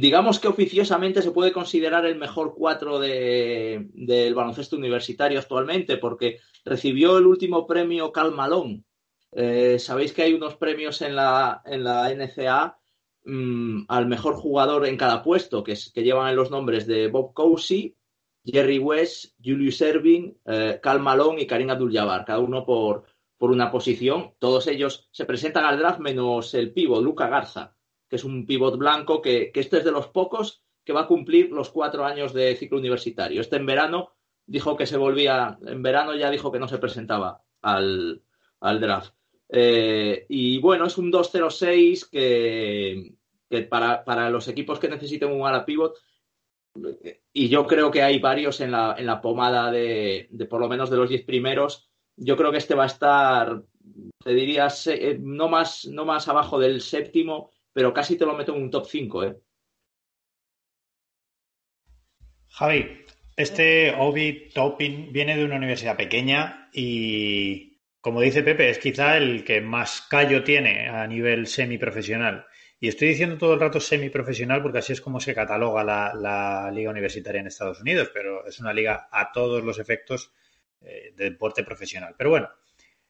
digamos 0.00 0.40
que 0.40 0.48
oficiosamente 0.48 1.22
se 1.22 1.30
puede 1.30 1.52
considerar 1.52 2.04
el 2.06 2.16
mejor 2.16 2.54
cuatro 2.56 2.98
del 2.98 4.34
baloncesto 4.34 4.76
universitario 4.76 5.38
actualmente, 5.38 5.96
porque 5.96 6.40
recibió 6.64 7.18
el 7.18 7.26
último 7.26 7.64
premio 7.64 8.10
Cal 8.10 8.32
Malone. 8.32 8.82
Eh, 9.30 9.78
Sabéis 9.78 10.12
que 10.12 10.22
hay 10.22 10.34
unos 10.34 10.56
premios 10.56 11.02
en 11.02 11.14
la, 11.14 11.62
en 11.66 11.84
la 11.84 12.12
NCA 12.12 12.80
mm, 13.24 13.84
al 13.88 14.06
mejor 14.06 14.34
jugador 14.34 14.86
en 14.86 14.96
cada 14.96 15.22
puesto, 15.22 15.62
que, 15.62 15.78
que 15.92 16.02
llevan 16.02 16.34
los 16.34 16.50
nombres 16.50 16.84
de 16.88 17.06
Bob 17.06 17.32
Cousy, 17.32 17.96
Jerry 18.44 18.80
West, 18.80 19.34
Julius 19.42 19.80
Erving, 19.80 20.36
eh, 20.46 20.80
Cal 20.82 20.98
Malone 20.98 21.42
y 21.42 21.46
Karim 21.46 21.70
Abdul-Jabbar, 21.70 22.24
cada 22.24 22.40
uno 22.40 22.64
por, 22.64 23.04
por 23.38 23.52
una 23.52 23.70
posición. 23.70 24.34
Todos 24.40 24.66
ellos 24.66 25.08
se 25.12 25.24
presentan 25.24 25.64
al 25.64 25.78
draft 25.78 26.00
menos 26.00 26.54
el 26.54 26.72
pivo, 26.72 27.00
Luca 27.00 27.28
Garza 27.28 27.73
que 28.14 28.18
es 28.18 28.24
un 28.24 28.46
pivot 28.46 28.78
blanco, 28.78 29.20
que, 29.20 29.50
este 29.52 29.78
es 29.78 29.84
de 29.84 29.90
los 29.90 30.06
pocos 30.06 30.62
que 30.84 30.92
va 30.92 31.00
a 31.00 31.06
cumplir 31.08 31.50
los 31.50 31.70
cuatro 31.70 32.04
años 32.04 32.32
de 32.32 32.54
ciclo 32.54 32.78
universitario. 32.78 33.40
Este 33.40 33.56
en 33.56 33.66
verano 33.66 34.12
dijo 34.46 34.76
que 34.76 34.86
se 34.86 34.96
volvía, 34.96 35.58
en 35.66 35.82
verano 35.82 36.14
ya 36.14 36.30
dijo 36.30 36.52
que 36.52 36.60
no 36.60 36.68
se 36.68 36.78
presentaba 36.78 37.42
al, 37.60 38.22
draft. 38.60 39.14
Eh, 39.48 40.26
y 40.28 40.58
bueno, 40.58 40.86
es 40.86 40.96
un 40.96 41.10
2-0-6 41.10 42.08
que, 42.08 43.14
que 43.50 43.62
para, 43.62 44.30
los 44.30 44.46
equipos 44.46 44.78
que 44.78 44.88
necesiten 44.88 45.32
un 45.32 45.44
ala 45.44 45.64
pivot, 45.64 45.96
y 47.32 47.48
yo 47.48 47.66
creo 47.66 47.90
que 47.90 48.02
hay 48.02 48.20
varios 48.20 48.60
en 48.60 48.70
la, 48.70 48.94
en 48.96 49.06
la 49.06 49.20
pomada 49.20 49.72
de, 49.72 50.28
por 50.48 50.60
lo 50.60 50.68
menos 50.68 50.88
de 50.88 50.98
los 50.98 51.08
10 51.08 51.24
primeros, 51.24 51.90
yo 52.14 52.36
creo 52.36 52.52
que 52.52 52.58
este 52.58 52.76
va 52.76 52.84
a 52.84 52.86
estar, 52.86 53.60
te 54.22 54.34
diría, 54.34 54.68
eh, 54.86 55.18
no 55.20 55.48
más, 55.48 55.86
no 55.86 56.04
más 56.04 56.28
abajo 56.28 56.60
del 56.60 56.80
séptimo, 56.80 57.50
pero 57.74 57.92
casi 57.92 58.16
te 58.16 58.24
lo 58.24 58.34
meto 58.34 58.54
en 58.54 58.62
un 58.62 58.70
top 58.70 58.86
5, 58.86 59.24
¿eh? 59.24 59.36
Javi, 62.48 63.04
este 63.36 63.92
Obi 63.98 64.48
Topping 64.54 65.12
viene 65.12 65.36
de 65.36 65.44
una 65.44 65.56
universidad 65.56 65.96
pequeña 65.96 66.70
y, 66.72 67.80
como 68.00 68.20
dice 68.20 68.44
Pepe, 68.44 68.70
es 68.70 68.78
quizá 68.78 69.16
el 69.16 69.44
que 69.44 69.60
más 69.60 70.06
callo 70.08 70.44
tiene 70.44 70.88
a 70.88 71.04
nivel 71.08 71.48
semiprofesional. 71.48 72.46
Y 72.78 72.86
estoy 72.86 73.08
diciendo 73.08 73.38
todo 73.38 73.54
el 73.54 73.60
rato 73.60 73.80
semiprofesional 73.80 74.62
porque 74.62 74.78
así 74.78 74.92
es 74.92 75.00
como 75.00 75.18
se 75.18 75.34
cataloga 75.34 75.82
la, 75.82 76.70
liga 76.72 76.92
universitaria 76.92 77.40
en 77.40 77.48
Estados 77.48 77.80
Unidos, 77.80 78.10
pero 78.14 78.46
es 78.46 78.60
una 78.60 78.72
liga 78.72 79.08
a 79.10 79.32
todos 79.32 79.64
los 79.64 79.80
efectos 79.80 80.32
eh, 80.80 81.12
de 81.16 81.30
deporte 81.30 81.64
profesional. 81.64 82.14
Pero 82.16 82.30
bueno, 82.30 82.50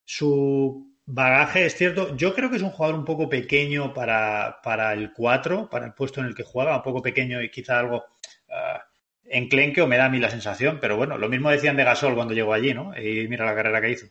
su 0.04 0.93
Bagaje 1.06 1.66
es 1.66 1.76
cierto. 1.76 2.16
Yo 2.16 2.34
creo 2.34 2.50
que 2.50 2.56
es 2.56 2.62
un 2.62 2.70
jugador 2.70 2.98
un 2.98 3.04
poco 3.04 3.28
pequeño 3.28 3.92
para, 3.92 4.92
el 4.94 5.12
4, 5.12 5.68
para 5.68 5.86
el 5.86 5.92
puesto 5.92 6.20
en 6.20 6.26
el 6.26 6.34
que 6.34 6.44
juega, 6.44 6.76
un 6.76 6.82
poco 6.82 7.02
pequeño 7.02 7.42
y 7.42 7.50
quizá 7.50 7.78
algo 7.78 8.04
uh, 8.48 8.78
enclenque 9.24 9.82
o 9.82 9.86
me 9.86 9.98
da 9.98 10.06
a 10.06 10.08
mí 10.08 10.18
la 10.18 10.30
sensación. 10.30 10.78
Pero 10.80 10.96
bueno, 10.96 11.18
lo 11.18 11.28
mismo 11.28 11.50
decían 11.50 11.76
de 11.76 11.84
Gasol 11.84 12.14
cuando 12.14 12.34
llegó 12.34 12.54
allí, 12.54 12.72
¿no? 12.72 12.96
Y 12.98 13.28
mira 13.28 13.44
la 13.44 13.54
carrera 13.54 13.82
que 13.82 13.90
hizo. 13.90 14.06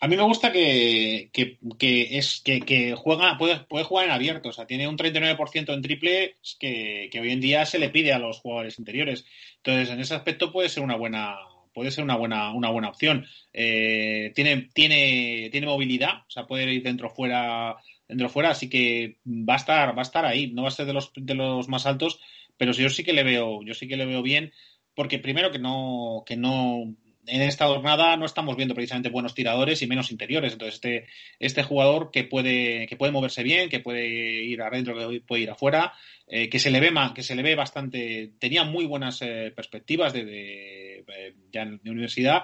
A 0.00 0.06
mí 0.06 0.16
me 0.16 0.22
gusta 0.22 0.52
que, 0.52 1.30
es, 1.32 2.42
que, 2.42 2.94
juega, 2.94 3.38
puede, 3.38 3.60
puede, 3.60 3.84
jugar 3.84 4.04
en 4.04 4.12
abierto, 4.12 4.50
o 4.50 4.52
sea, 4.52 4.66
tiene 4.66 4.86
un 4.86 4.98
39% 4.98 5.72
en 5.72 5.82
triple 5.82 6.36
que, 6.58 7.08
que 7.10 7.20
hoy 7.20 7.32
en 7.32 7.40
día 7.40 7.64
se 7.64 7.78
le 7.78 7.88
pide 7.88 8.12
a 8.12 8.18
los 8.18 8.40
jugadores 8.40 8.78
interiores. 8.78 9.24
Entonces, 9.56 9.88
en 9.88 10.00
ese 10.00 10.14
aspecto 10.14 10.52
puede 10.52 10.68
ser 10.68 10.82
una 10.82 10.96
buena, 10.96 11.38
puede 11.74 11.90
ser 11.90 12.04
una 12.04 12.16
buena, 12.16 12.52
una 12.52 12.70
buena 12.70 12.88
opción. 12.88 13.26
Eh, 13.52 14.32
tiene, 14.34 14.68
tiene, 14.72 15.48
tiene 15.50 15.66
movilidad, 15.66 16.22
o 16.26 16.30
sea, 16.30 16.46
puede 16.46 16.72
ir 16.72 16.82
dentro 16.82 17.10
fuera, 17.10 17.76
dentro 18.08 18.28
fuera, 18.30 18.50
así 18.50 18.70
que 18.70 19.18
va 19.26 19.54
a 19.54 19.58
estar, 19.58 19.96
va 19.96 20.00
a 20.00 20.02
estar 20.02 20.24
ahí. 20.24 20.52
No 20.52 20.62
va 20.62 20.68
a 20.68 20.72
ser 20.72 20.86
de 20.86 20.94
los, 20.94 21.12
de 21.14 21.34
los 21.34 21.68
más 21.68 21.84
altos, 21.84 22.20
pero 22.56 22.72
yo 22.72 22.88
sí 22.88 23.04
que 23.04 23.12
le 23.12 23.24
veo, 23.24 23.62
yo 23.62 23.74
sí 23.74 23.88
que 23.88 23.96
le 23.96 24.06
veo 24.06 24.22
bien, 24.22 24.52
porque 24.94 25.18
primero 25.18 25.50
que 25.50 25.58
no, 25.58 26.22
que 26.24 26.36
no, 26.36 26.94
en 27.26 27.42
esta 27.42 27.66
jornada 27.66 28.16
no 28.16 28.26
estamos 28.26 28.56
viendo 28.56 28.74
precisamente 28.74 29.10
buenos 29.10 29.34
tiradores 29.34 29.82
y 29.82 29.86
menos 29.86 30.10
interiores. 30.10 30.52
Entonces, 30.52 30.74
este, 30.74 31.06
este 31.38 31.62
jugador 31.62 32.10
que 32.10 32.24
puede, 32.24 32.86
que 32.86 32.96
puede 32.96 33.12
moverse 33.12 33.42
bien, 33.42 33.68
que 33.68 33.80
puede 33.80 34.06
ir 34.06 34.60
adentro, 34.62 34.96
que 34.96 35.20
puede 35.20 35.42
ir 35.42 35.50
afuera, 35.50 35.92
eh, 36.26 36.48
que 36.48 36.58
se 36.58 36.70
le 36.70 36.80
ve 36.80 36.92
que 37.14 37.22
se 37.22 37.34
le 37.34 37.42
ve 37.42 37.54
bastante, 37.54 38.32
tenía 38.38 38.64
muy 38.64 38.86
buenas 38.86 39.20
eh, 39.22 39.52
perspectivas 39.54 40.12
de, 40.12 40.98
eh, 41.06 41.34
ya 41.50 41.64
la 41.64 41.78
universidad. 41.84 42.42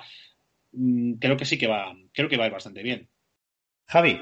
Mm, 0.73 1.15
creo 1.15 1.37
que 1.37 1.45
sí 1.45 1.59
que 1.59 1.67
va, 1.67 1.95
creo 2.13 2.29
que 2.29 2.37
va 2.37 2.45
a 2.45 2.49
ir 2.49 2.53
bastante 2.53 2.83
bien. 2.83 3.09
Javi, 3.87 4.21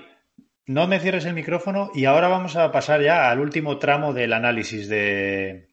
no 0.66 0.86
me 0.86 1.00
cierres 1.00 1.24
el 1.24 1.34
micrófono 1.34 1.90
y 1.94 2.04
ahora 2.04 2.28
vamos 2.28 2.56
a 2.56 2.70
pasar 2.72 3.02
ya 3.02 3.30
al 3.30 3.40
último 3.40 3.78
tramo 3.78 4.12
del 4.12 4.32
análisis 4.32 4.88
de, 4.88 5.67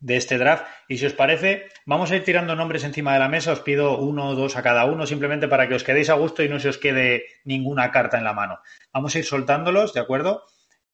de 0.00 0.16
este 0.16 0.38
draft. 0.38 0.66
Y 0.88 0.98
si 0.98 1.06
os 1.06 1.12
parece, 1.12 1.68
vamos 1.84 2.10
a 2.10 2.16
ir 2.16 2.24
tirando 2.24 2.54
nombres 2.54 2.84
encima 2.84 3.12
de 3.12 3.18
la 3.18 3.28
mesa. 3.28 3.52
Os 3.52 3.60
pido 3.60 3.98
uno 3.98 4.28
o 4.28 4.34
dos 4.34 4.56
a 4.56 4.62
cada 4.62 4.84
uno, 4.84 5.06
simplemente 5.06 5.48
para 5.48 5.68
que 5.68 5.74
os 5.74 5.84
quedéis 5.84 6.10
a 6.10 6.14
gusto 6.14 6.42
y 6.42 6.48
no 6.48 6.60
se 6.60 6.68
os 6.68 6.78
quede 6.78 7.24
ninguna 7.44 7.90
carta 7.90 8.18
en 8.18 8.24
la 8.24 8.32
mano. 8.32 8.60
Vamos 8.92 9.14
a 9.14 9.18
ir 9.18 9.24
soltándolos, 9.24 9.94
¿de 9.94 10.00
acuerdo? 10.00 10.44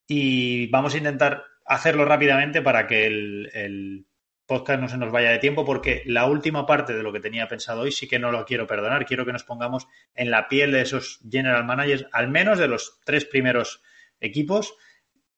Y 0.06 0.68
vamos 0.68 0.94
a 0.94 0.98
intentar 0.98 1.44
hacerlo 1.64 2.04
rápidamente 2.04 2.62
para 2.62 2.86
que 2.86 3.06
el, 3.06 4.06
podcast 4.44 4.80
no 4.80 4.88
se 4.88 4.98
nos 4.98 5.12
vaya 5.12 5.30
de 5.30 5.38
tiempo, 5.38 5.64
porque 5.64 6.02
la 6.04 6.26
última 6.26 6.66
parte 6.66 6.92
de 6.92 7.02
lo 7.02 7.12
que 7.12 7.20
tenía 7.20 7.48
pensado 7.48 7.82
hoy 7.82 7.92
sí 7.92 8.06
que 8.06 8.18
no 8.18 8.30
lo 8.30 8.44
quiero 8.44 8.66
perdonar. 8.66 9.06
Quiero 9.06 9.24
que 9.24 9.32
nos 9.32 9.44
pongamos 9.44 9.86
en 10.14 10.30
la 10.30 10.48
piel 10.48 10.72
de 10.72 10.82
esos 10.82 11.20
general 11.30 11.64
managers, 11.64 12.06
al 12.12 12.28
menos 12.28 12.58
de 12.58 12.68
los 12.68 13.00
tres 13.04 13.24
primeros 13.24 13.82
equipos, 14.20 14.74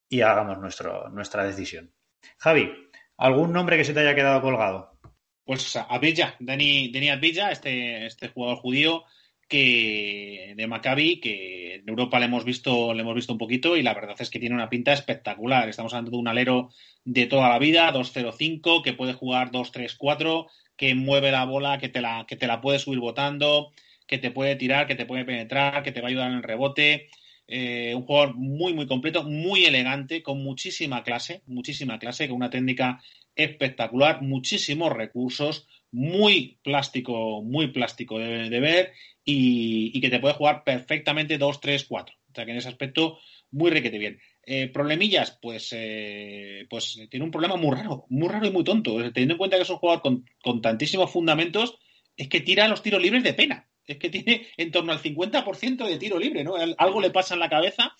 y 0.08 0.22
hagamos 0.22 0.58
nuestro, 0.58 1.10
nuestra 1.10 1.44
decisión. 1.44 1.92
Javi, 2.38 2.72
¿Algún 3.16 3.52
nombre 3.52 3.76
que 3.76 3.84
se 3.84 3.94
te 3.94 4.00
haya 4.00 4.14
quedado 4.14 4.40
colgado? 4.40 4.98
Pues 5.44 5.76
Abilla, 5.76 6.36
Dani, 6.40 6.90
Dani 6.90 7.10
Abilla, 7.10 7.50
este, 7.50 8.06
este 8.06 8.28
jugador 8.28 8.58
judío 8.58 9.04
que 9.48 10.54
de 10.56 10.66
Maccabi, 10.66 11.20
que 11.20 11.76
en 11.76 11.88
Europa 11.88 12.18
le 12.18 12.26
hemos 12.26 12.44
visto, 12.44 12.94
le 12.94 13.02
hemos 13.02 13.14
visto 13.14 13.32
un 13.32 13.38
poquito 13.38 13.76
y 13.76 13.82
la 13.82 13.94
verdad 13.94 14.16
es 14.18 14.30
que 14.30 14.38
tiene 14.38 14.54
una 14.54 14.70
pinta 14.70 14.92
espectacular. 14.92 15.68
Estamos 15.68 15.92
hablando 15.92 16.12
de 16.12 16.16
un 16.16 16.28
alero 16.28 16.70
de 17.04 17.26
toda 17.26 17.48
la 17.48 17.58
vida, 17.58 17.92
2-0-5, 17.92 18.82
que 18.82 18.94
puede 18.94 19.12
jugar 19.12 19.50
2-3-4, 19.50 20.46
que 20.76 20.94
mueve 20.94 21.30
la 21.30 21.44
bola, 21.44 21.78
que 21.78 21.88
te 21.88 22.00
la, 22.00 22.24
que 22.26 22.36
te 22.36 22.46
la 22.46 22.60
puede 22.60 22.78
subir 22.78 23.00
botando, 23.00 23.70
que 24.06 24.18
te 24.18 24.30
puede 24.30 24.56
tirar, 24.56 24.86
que 24.86 24.94
te 24.94 25.06
puede 25.06 25.24
penetrar, 25.24 25.82
que 25.82 25.92
te 25.92 26.00
va 26.00 26.08
a 26.08 26.10
ayudar 26.10 26.30
en 26.30 26.38
el 26.38 26.42
rebote. 26.42 27.08
Eh, 27.46 27.94
un 27.94 28.04
jugador 28.06 28.34
muy, 28.36 28.72
muy 28.72 28.86
completo, 28.86 29.24
muy 29.24 29.64
elegante, 29.64 30.22
con 30.22 30.42
muchísima 30.42 31.02
clase, 31.02 31.42
muchísima 31.46 31.98
clase, 31.98 32.26
con 32.28 32.36
una 32.36 32.50
técnica 32.50 33.02
espectacular, 33.36 34.22
muchísimos 34.22 34.92
recursos, 34.92 35.66
muy 35.90 36.58
plástico, 36.62 37.42
muy 37.42 37.68
plástico 37.68 38.18
de, 38.18 38.60
ver 38.60 38.92
y, 39.24 40.00
que 40.00 40.10
te 40.10 40.20
puede 40.20 40.34
jugar 40.34 40.64
perfectamente 40.64 41.38
2, 41.38 41.60
3, 41.60 41.84
4. 41.84 42.16
O 42.16 42.34
sea 42.34 42.44
que 42.44 42.50
en 42.52 42.56
ese 42.56 42.68
aspecto, 42.68 43.18
muy 43.50 43.70
requete 43.70 43.98
bien. 43.98 44.18
Eh, 44.46 44.68
problemillas, 44.68 45.38
pues, 45.40 45.68
eh, 45.72 46.66
pues 46.68 46.98
tiene 47.10 47.24
un 47.24 47.30
problema 47.30 47.56
muy 47.56 47.74
raro, 47.76 48.06
muy 48.08 48.28
raro 48.28 48.46
y 48.46 48.50
muy 48.50 48.64
tonto. 48.64 48.96
Teniendo 49.12 49.34
en 49.34 49.38
cuenta 49.38 49.56
que 49.56 49.62
es 49.62 49.70
un 49.70 49.76
jugador 49.76 50.02
con, 50.02 50.24
con 50.42 50.60
tantísimos 50.60 51.10
fundamentos, 51.10 51.78
es 52.16 52.28
que 52.28 52.40
tira 52.40 52.68
los 52.68 52.82
tiros 52.82 53.02
libres 53.02 53.22
de 53.22 53.34
pena. 53.34 53.68
Es 53.86 53.98
que 53.98 54.10
tiene 54.10 54.46
en 54.56 54.70
torno 54.70 54.92
al 54.92 55.02
50% 55.02 55.86
de 55.86 55.98
tiro 55.98 56.18
libre, 56.18 56.44
¿no? 56.44 56.54
Algo 56.78 57.00
le 57.00 57.10
pasa 57.10 57.34
en 57.34 57.40
la 57.40 57.50
cabeza 57.50 57.94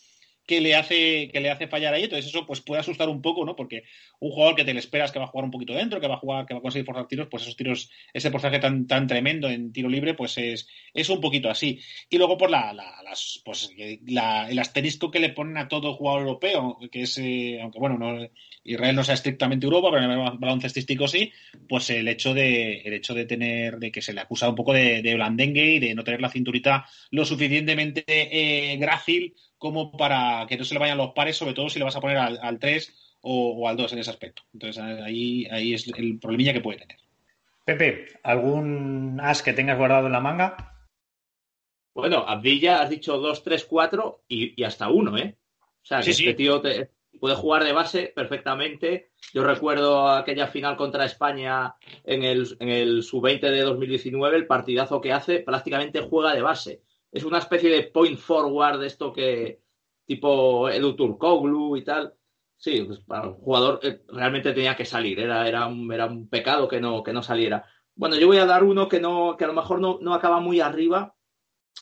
que 0.46 0.60
le 0.60 0.74
hace 0.74 1.28
que 1.32 1.40
le 1.40 1.50
hace 1.50 1.68
fallar 1.68 1.94
ahí. 1.94 2.04
Entonces 2.04 2.26
eso 2.26 2.46
pues 2.46 2.60
puede 2.60 2.80
asustar 2.80 3.08
un 3.08 3.22
poco 3.22 3.44
no 3.44 3.56
porque 3.56 3.84
un 4.20 4.30
jugador 4.30 4.54
que 4.54 4.64
te 4.64 4.74
le 4.74 4.80
esperas 4.80 5.12
que 5.12 5.18
va 5.18 5.24
a 5.24 5.28
jugar 5.28 5.44
un 5.44 5.50
poquito 5.50 5.74
dentro 5.74 6.00
que 6.00 6.08
va 6.08 6.14
a 6.14 6.18
jugar 6.18 6.46
que 6.46 6.54
va 6.54 6.58
a 6.58 6.62
conseguir 6.62 6.86
forzar 6.86 7.08
tiros 7.08 7.28
pues 7.30 7.42
esos 7.44 7.56
tiros 7.56 7.90
ese 8.12 8.30
porcentaje 8.30 8.60
tan 8.60 8.86
tan 8.86 9.06
tremendo 9.06 9.48
en 9.48 9.72
tiro 9.72 9.88
libre 9.88 10.14
pues 10.14 10.36
es, 10.38 10.68
es 10.92 11.08
un 11.08 11.20
poquito 11.20 11.50
así. 11.50 11.80
Y 12.10 12.18
luego 12.18 12.36
por 12.36 12.50
la, 12.50 12.72
las 12.72 13.40
pues 13.44 13.70
el 13.76 14.58
asterisco 14.58 15.10
que 15.10 15.20
le 15.20 15.30
ponen 15.30 15.56
a 15.56 15.68
todo 15.68 15.94
jugador 15.94 16.22
europeo 16.22 16.78
que 16.90 17.02
es 17.02 17.18
eh, 17.18 17.58
aunque 17.62 17.78
bueno 17.78 17.98
no 17.98 18.28
Israel 18.64 18.96
no 18.96 19.04
sea 19.04 19.14
estrictamente 19.14 19.66
Europa 19.66 19.88
pero 19.92 20.04
en 20.04 20.10
el 20.10 20.38
baloncestístico 20.38 21.08
sí 21.08 21.32
pues 21.68 21.90
el 21.90 22.08
hecho 22.08 22.34
de 22.34 22.82
el 22.82 22.94
hecho 22.94 23.14
de 23.14 23.24
tener 23.24 23.78
de 23.78 23.90
que 23.90 24.02
se 24.02 24.12
le 24.12 24.20
acusa 24.20 24.48
un 24.48 24.54
poco 24.54 24.72
de, 24.72 25.02
de 25.02 25.14
blandengue 25.14 25.74
y 25.74 25.78
de 25.78 25.94
no 25.94 26.04
tener 26.04 26.20
la 26.20 26.30
cinturita 26.30 26.86
lo 27.10 27.24
suficientemente 27.24 28.04
eh, 28.06 28.76
grácil 28.76 29.34
como 29.64 29.90
para 29.92 30.44
que 30.46 30.58
no 30.58 30.64
se 30.64 30.74
le 30.74 30.80
vayan 30.80 30.98
los 30.98 31.14
pares, 31.14 31.38
sobre 31.38 31.54
todo 31.54 31.70
si 31.70 31.78
le 31.78 31.86
vas 31.86 31.96
a 31.96 32.00
poner 32.02 32.18
al, 32.18 32.58
3 32.58 33.16
o, 33.22 33.66
al 33.66 33.78
2 33.78 33.94
en 33.94 33.98
ese 33.98 34.10
aspecto. 34.10 34.42
Entonces 34.52 34.82
ahí, 34.82 35.46
ahí 35.50 35.72
es 35.72 35.88
el 35.96 36.18
problemilla 36.18 36.52
que 36.52 36.60
puede 36.60 36.80
tener. 36.80 36.98
Pepe, 37.64 38.08
¿algún 38.24 39.18
as 39.22 39.42
que 39.42 39.54
tengas 39.54 39.78
guardado 39.78 40.04
en 40.04 40.12
la 40.12 40.20
manga? 40.20 40.76
Bueno, 41.94 42.26
Abdilla 42.28 42.82
has 42.82 42.90
dicho 42.90 43.16
2, 43.16 43.42
3, 43.42 43.64
4 43.64 44.24
y, 44.28 44.62
hasta 44.64 44.90
1, 44.90 45.16
¿eh? 45.16 45.38
O 45.62 45.86
sea, 45.86 46.02
que 46.02 46.10
este 46.10 46.34
tío 46.34 46.60
te, 46.60 46.90
puede 47.18 47.34
jugar 47.34 47.64
de 47.64 47.72
base 47.72 48.12
perfectamente. 48.14 49.12
Yo 49.32 49.44
recuerdo 49.44 50.10
aquella 50.10 50.48
final 50.48 50.76
contra 50.76 51.06
España 51.06 51.74
en 52.04 52.22
el, 52.22 52.54
en 52.60 52.68
el 52.68 53.02
sub-20 53.02 53.40
de 53.40 53.62
2019, 53.62 54.36
el 54.36 54.46
partidazo 54.46 55.00
que 55.00 55.14
hace, 55.14 55.40
prácticamente 55.40 56.02
juega 56.02 56.34
de 56.34 56.42
base 56.42 56.82
es 57.14 57.22
una 57.22 57.38
especie 57.38 57.70
de 57.70 57.84
point 57.84 58.18
forward 58.18 58.80
de 58.80 58.88
esto 58.88 59.12
que 59.12 59.62
tipo 60.04 60.68
Edu 60.68 60.96
Turkoglu 60.96 61.76
y 61.76 61.84
tal. 61.84 62.12
Sí, 62.56 62.82
pues 62.82 62.98
para 63.00 63.28
el 63.28 63.34
jugador 63.34 63.78
eh, 63.84 64.02
realmente 64.08 64.52
tenía 64.52 64.74
que 64.74 64.84
salir, 64.84 65.20
era, 65.20 65.46
era, 65.46 65.66
un, 65.66 65.90
era 65.92 66.06
un 66.06 66.28
pecado 66.28 66.66
que 66.66 66.80
no, 66.80 67.04
que 67.04 67.12
no 67.12 67.22
saliera. 67.22 67.64
Bueno, 67.94 68.16
yo 68.16 68.26
voy 68.26 68.38
a 68.38 68.46
dar 68.46 68.64
uno 68.64 68.88
que, 68.88 68.98
no, 68.98 69.36
que 69.36 69.44
a 69.44 69.46
lo 69.46 69.52
mejor 69.52 69.80
no, 69.80 69.98
no 70.00 70.12
acaba 70.12 70.40
muy 70.40 70.60
arriba, 70.60 71.14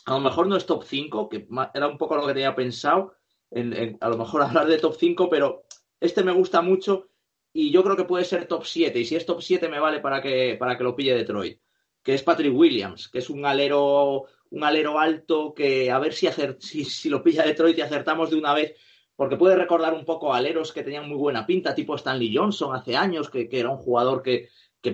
a 0.04 0.12
lo 0.12 0.20
mejor 0.20 0.48
no 0.48 0.56
es 0.56 0.66
top 0.66 0.84
5, 0.84 1.30
que 1.30 1.48
era 1.72 1.88
un 1.88 1.96
poco 1.96 2.16
lo 2.16 2.26
que 2.26 2.34
tenía 2.34 2.54
pensado, 2.54 3.14
en, 3.50 3.96
a 4.00 4.09
lo 4.10 4.18
mejor 4.18 4.42
hablar 4.42 4.66
de 4.66 4.78
top 4.78 4.96
5, 4.98 5.30
pero 5.30 5.64
este 5.98 6.22
me 6.22 6.32
gusta 6.32 6.60
mucho 6.60 7.09
y 7.54 7.70
yo 7.70 7.82
creo 7.82 7.96
que 7.96 8.04
puede 8.04 8.26
ser 8.26 8.46
top 8.46 8.66
7, 8.66 8.98
y 8.98 9.04
si 9.06 9.16
es 9.16 9.24
top 9.24 9.40
7 9.40 9.68
me 9.70 9.80
vale 9.80 10.00
para 10.00 10.20
que, 10.20 10.56
para 10.59 10.76
que 10.76 10.84
lo 10.84 10.94
pille 10.94 11.14
Detroit, 11.14 11.59
que 12.02 12.14
es 12.14 12.22
Patrick 12.22 12.54
Williams, 12.54 13.09
que 13.09 13.20
es 13.20 13.30
un 13.30 13.46
alero 13.46 14.26
un 14.53 14.65
alero 14.65 14.99
alto 14.99 15.55
que 15.55 15.91
a 15.91 15.99
ver 15.99 16.12
si, 16.12 16.29
si, 16.85 17.09
lo 17.09 17.23
pilla 17.23 17.43
Detroit 17.43 17.79
y 17.79 17.81
acertamos 17.81 18.31
de 18.31 18.37
una 18.37 18.53
vez, 18.53 18.74
porque 19.16 19.37
puede 19.37 19.57
recordar 19.57 19.95
un 19.95 20.05
poco 20.05 20.33
a 20.33 20.37
aleros 20.37 20.73
que 20.73 20.83
tenían 20.83 21.09
muy 21.09 21.16
buena 21.16 21.47
pinta, 21.47 21.74
tipo 21.74 21.95
Stanley 21.97 22.35
Johnson 22.37 22.74
hace 22.74 22.97
años, 22.97 23.31
que, 23.31 23.49
era 23.51 23.70
un 23.70 23.79
jugador 23.79 24.23
que, 24.23 24.49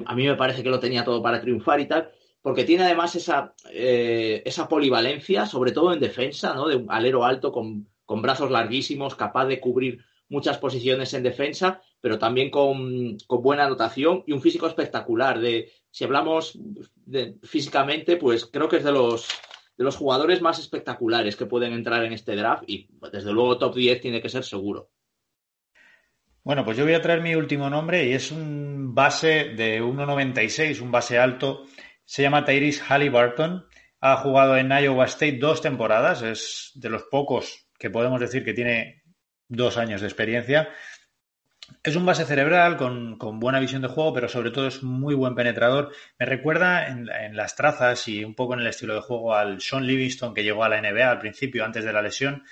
a 0.07 0.15
mí 0.15 0.27
me 0.27 0.37
parece 0.37 0.63
que 0.63 0.71
lo 0.71 0.79
tenía 0.79 1.05
todo 1.05 1.21
para 1.23 1.41
triunfar 1.41 1.81
y 1.81 1.87
tal, 1.87 2.11
porque 2.41 2.65
tiene 2.65 2.85
además 2.85 3.17
esa, 3.17 3.55
eh, 3.71 4.43
esa 4.45 4.69
polivalencia, 4.69 5.45
sobre 5.45 5.73
todo 5.73 5.93
en 5.93 6.01
defensa, 6.01 6.55
¿no? 6.55 6.69
de 6.69 6.77
un 6.77 6.87
alero 6.89 7.25
alto 7.25 7.51
con, 7.51 7.89
con 8.05 8.23
brazos 8.23 8.53
larguísimos, 8.53 9.17
capaz 9.17 9.47
de 9.47 9.59
cubrir 9.59 10.05
muchas 10.29 10.59
posiciones 10.59 11.15
en 11.15 11.25
defensa, 11.25 11.81
pero 12.01 12.19
también 12.19 12.51
con, 12.51 13.17
con, 13.27 13.43
buena 13.43 13.65
anotación 13.65 14.23
y 14.27 14.33
un 14.33 14.43
físico 14.43 14.69
espectacular. 14.69 15.41
De, 15.41 15.73
si 15.91 16.05
hablamos 16.05 16.59
físicamente, 17.43 18.17
pues 18.17 18.47
creo 18.47 18.69
que 18.69 18.77
es 18.77 18.85
de 18.85 18.93
los 18.93 19.29
de 19.79 19.85
los 19.85 19.97
jugadores 19.97 20.43
más 20.43 20.59
espectaculares 20.59 21.37
que 21.37 21.47
pueden 21.47 21.73
entrar 21.73 22.05
en 22.05 22.13
este 22.13 22.35
draft 22.35 22.65
y 22.67 22.89
desde 23.13 23.33
luego 23.33 23.59
top 23.59 23.77
10 23.77 24.01
tiene 24.01 24.21
que 24.21 24.29
ser 24.29 24.43
seguro. 24.43 24.91
Bueno, 26.43 26.65
pues 26.65 26.77
yo 26.77 26.85
voy 26.85 26.95
a 26.95 27.03
traer 27.03 27.21
mi 27.21 27.37
último 27.37 27.71
nombre 27.71 28.05
y 28.05 28.13
es 28.13 28.33
un 28.33 28.93
base 28.93 29.51
de 29.51 29.81
1.96, 29.81 30.81
un 30.81 30.91
base 30.91 31.19
alto. 31.19 31.65
Se 32.05 32.23
llama 32.23 32.45
Tyrese 32.45 32.83
Halliburton. 32.83 33.67
Ha 34.01 34.17
jugado 34.17 34.57
en 34.57 34.71
Iowa 34.71 35.05
State 35.05 35.39
dos 35.39 35.61
temporadas. 35.61 36.23
Es 36.23 36.73
de 36.75 36.91
los 36.91 37.05
pocos 37.05 37.69
que 37.79 37.91
podemos 37.91 38.19
decir 38.19 38.45
que 38.45 38.55
tiene 38.55 39.05
dos 39.47 39.77
años 39.77 40.01
de 40.01 40.09
experiencia. 40.09 40.71
Es 41.83 41.97
un 41.97 42.07
base 42.07 42.25
cerebral 42.25 42.77
con, 42.77 43.19
buena 43.39 43.61
visión 43.61 43.83
de 43.83 43.89
juego, 43.89 44.13
pero 44.13 44.29
sobre 44.29 44.51
todo 44.51 44.67
es 44.67 44.83
muy 44.83 45.15
buen 45.15 45.35
penetrador. 45.35 45.93
Me 46.19 46.27
recuerda 46.27 46.89
en, 46.89 47.37
las 47.37 47.57
trazas 47.57 48.09
y 48.09 48.25
un 48.25 48.35
poco 48.35 48.55
en 48.55 48.61
el 48.61 48.67
estilo 48.67 48.95
de 48.95 49.01
juego 49.01 49.35
al 49.35 49.61
Sean 49.61 49.87
Livingston 49.87 50.35
que 50.35 50.45
llegó 50.45 50.65
a 50.65 50.69
la 50.69 50.81
NBA 50.81 51.11
al 51.11 51.19
principio, 51.19 51.65
antes 51.65 51.85
de 51.85 51.93
la 51.93 52.03
lesión. 52.03 52.43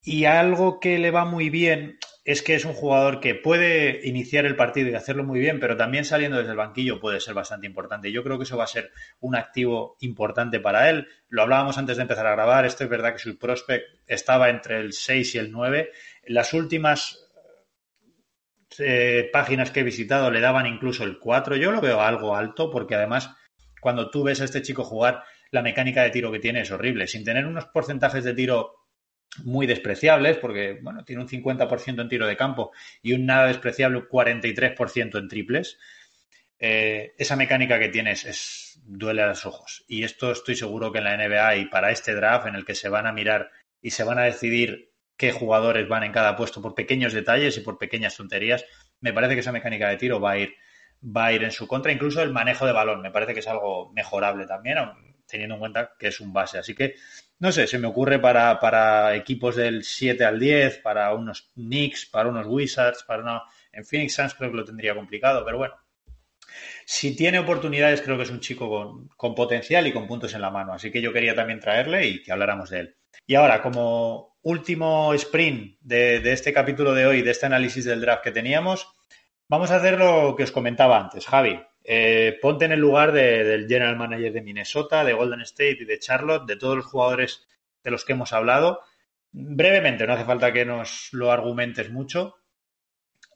Y 0.00 0.24
algo 0.24 0.80
que 0.80 0.98
le 0.98 1.10
va 1.10 1.24
muy 1.24 1.48
bien 1.48 1.98
es 2.24 2.42
que 2.42 2.54
es 2.54 2.64
un 2.64 2.72
jugador 2.72 3.20
que 3.20 3.34
puede 3.34 4.00
iniciar 4.06 4.46
el 4.46 4.56
partido 4.56 4.88
y 4.88 4.94
hacerlo 4.94 5.24
muy 5.24 5.40
bien, 5.40 5.58
pero 5.58 5.76
también 5.76 6.04
saliendo 6.04 6.38
desde 6.38 6.52
el 6.52 6.56
banquillo 6.56 7.00
puede 7.00 7.20
ser 7.20 7.34
bastante 7.34 7.66
importante. 7.66 8.12
Yo 8.12 8.22
creo 8.22 8.38
que 8.38 8.44
eso 8.44 8.56
va 8.56 8.64
a 8.64 8.68
ser 8.68 8.92
un 9.20 9.34
activo 9.34 9.96
importante 10.00 10.60
para 10.60 10.88
él. 10.88 11.08
Lo 11.28 11.42
hablábamos 11.42 11.78
antes 11.78 11.96
de 11.96 12.02
empezar 12.02 12.26
a 12.26 12.32
grabar. 12.32 12.64
Esto 12.64 12.84
es 12.84 12.90
verdad 12.90 13.12
que 13.12 13.18
su 13.18 13.38
prospect 13.38 13.84
estaba 14.06 14.50
entre 14.50 14.78
el 14.78 14.92
6 14.92 15.34
y 15.34 15.38
el 15.38 15.50
9. 15.50 15.90
Las 16.26 16.52
últimas 16.54 17.21
eh, 18.78 19.28
páginas 19.32 19.70
que 19.70 19.80
he 19.80 19.84
visitado 19.84 20.30
le 20.30 20.40
daban 20.40 20.66
incluso 20.66 21.04
el 21.04 21.18
4. 21.18 21.56
Yo 21.56 21.72
lo 21.72 21.80
veo 21.80 22.00
algo 22.00 22.36
alto 22.36 22.70
porque 22.70 22.94
además 22.94 23.30
cuando 23.80 24.10
tú 24.10 24.22
ves 24.22 24.40
a 24.40 24.44
este 24.44 24.62
chico 24.62 24.84
jugar, 24.84 25.24
la 25.50 25.62
mecánica 25.62 26.02
de 26.02 26.10
tiro 26.10 26.30
que 26.30 26.38
tiene 26.38 26.60
es 26.60 26.70
horrible. 26.70 27.06
Sin 27.06 27.24
tener 27.24 27.46
unos 27.46 27.66
porcentajes 27.66 28.24
de 28.24 28.34
tiro 28.34 28.82
muy 29.44 29.66
despreciables, 29.66 30.36
porque 30.38 30.78
bueno, 30.80 31.04
tiene 31.04 31.22
un 31.22 31.28
50% 31.28 32.00
en 32.00 32.08
tiro 32.08 32.26
de 32.26 32.36
campo 32.36 32.72
y 33.02 33.12
un 33.14 33.26
nada 33.26 33.46
despreciable 33.46 34.08
43% 34.08 35.18
en 35.18 35.28
triples. 35.28 35.78
Eh, 36.58 37.14
esa 37.18 37.34
mecánica 37.34 37.78
que 37.80 37.88
tienes 37.88 38.24
es, 38.24 38.80
duele 38.84 39.22
a 39.22 39.26
los 39.26 39.44
ojos. 39.46 39.84
Y 39.88 40.04
esto 40.04 40.30
estoy 40.30 40.54
seguro 40.54 40.92
que 40.92 40.98
en 40.98 41.04
la 41.04 41.16
NBA 41.16 41.56
y 41.56 41.64
para 41.66 41.90
este 41.90 42.14
draft 42.14 42.46
en 42.46 42.54
el 42.54 42.64
que 42.64 42.76
se 42.76 42.88
van 42.88 43.06
a 43.06 43.12
mirar 43.12 43.50
y 43.80 43.90
se 43.90 44.04
van 44.04 44.18
a 44.18 44.24
decidir 44.24 44.91
qué 45.16 45.32
jugadores 45.32 45.88
van 45.88 46.04
en 46.04 46.12
cada 46.12 46.36
puesto 46.36 46.60
por 46.60 46.74
pequeños 46.74 47.12
detalles 47.12 47.56
y 47.56 47.60
por 47.60 47.78
pequeñas 47.78 48.16
tonterías, 48.16 48.64
me 49.00 49.12
parece 49.12 49.34
que 49.34 49.40
esa 49.40 49.52
mecánica 49.52 49.88
de 49.88 49.96
tiro 49.96 50.20
va 50.20 50.32
a 50.32 50.38
ir, 50.38 50.54
va 51.04 51.26
a 51.26 51.32
ir 51.32 51.42
en 51.44 51.50
su 51.50 51.66
contra. 51.66 51.92
Incluso 51.92 52.22
el 52.22 52.32
manejo 52.32 52.66
de 52.66 52.72
balón, 52.72 53.02
me 53.02 53.10
parece 53.10 53.34
que 53.34 53.40
es 53.40 53.48
algo 53.48 53.92
mejorable 53.92 54.46
también, 54.46 54.78
teniendo 55.26 55.54
en 55.56 55.60
cuenta 55.60 55.92
que 55.98 56.08
es 56.08 56.20
un 56.20 56.32
base. 56.32 56.58
Así 56.58 56.74
que, 56.74 56.94
no 57.38 57.52
sé, 57.52 57.66
se 57.66 57.78
me 57.78 57.88
ocurre 57.88 58.18
para, 58.18 58.58
para 58.60 59.14
equipos 59.16 59.56
del 59.56 59.84
7 59.84 60.24
al 60.24 60.38
10, 60.38 60.78
para 60.78 61.12
unos 61.14 61.50
Knicks, 61.54 62.06
para 62.06 62.28
unos 62.28 62.46
Wizards, 62.46 63.02
para 63.04 63.22
una... 63.22 63.42
En 63.72 63.84
Phoenix 63.84 64.14
Suns 64.14 64.34
creo 64.34 64.50
que 64.50 64.56
lo 64.58 64.64
tendría 64.64 64.94
complicado, 64.94 65.44
pero 65.44 65.58
bueno. 65.58 65.74
Si 66.84 67.16
tiene 67.16 67.38
oportunidades, 67.38 68.02
creo 68.02 68.16
que 68.16 68.24
es 68.24 68.30
un 68.30 68.40
chico 68.40 68.68
con, 68.68 69.08
con 69.16 69.34
potencial 69.34 69.86
y 69.86 69.92
con 69.92 70.06
puntos 70.06 70.34
en 70.34 70.42
la 70.42 70.50
mano. 70.50 70.74
Así 70.74 70.90
que 70.90 71.00
yo 71.00 71.12
quería 71.12 71.34
también 71.34 71.60
traerle 71.60 72.06
y 72.06 72.22
que 72.22 72.32
habláramos 72.32 72.70
de 72.70 72.80
él. 72.80 72.96
Y 73.26 73.34
ahora, 73.34 73.62
como 73.62 74.38
último 74.42 75.14
sprint 75.14 75.78
de, 75.80 76.32
este 76.32 76.52
capítulo 76.52 76.94
de 76.94 77.06
hoy, 77.06 77.22
de 77.22 77.30
este 77.30 77.46
análisis 77.46 77.84
del 77.84 78.00
draft 78.00 78.24
que 78.24 78.32
teníamos, 78.32 78.88
vamos 79.48 79.70
a 79.70 79.76
hacer 79.76 79.98
lo 79.98 80.34
que 80.36 80.44
os 80.44 80.52
comentaba 80.52 80.98
antes. 80.98 81.26
Javi, 81.26 81.60
eh, 81.84 82.38
ponte 82.40 82.64
en 82.64 82.72
el 82.72 82.80
lugar 82.80 83.12
del 83.12 83.68
general 83.68 83.96
manager 83.96 84.32
de 84.32 84.42
Minnesota, 84.42 85.04
de 85.04 85.12
Golden 85.12 85.42
State 85.42 85.78
y 85.80 85.84
de 85.84 85.98
Charlotte, 85.98 86.46
de 86.46 86.56
todos 86.56 86.76
los 86.76 86.86
jugadores 86.86 87.46
de 87.82 87.90
los 87.90 88.04
que 88.04 88.12
hemos 88.12 88.32
hablado. 88.32 88.80
Brevemente, 89.30 90.06
no 90.06 90.14
hace 90.14 90.24
falta 90.24 90.52
que 90.52 90.64
nos 90.64 91.08
lo 91.12 91.30
argumentes 91.30 91.90
mucho. 91.90 92.36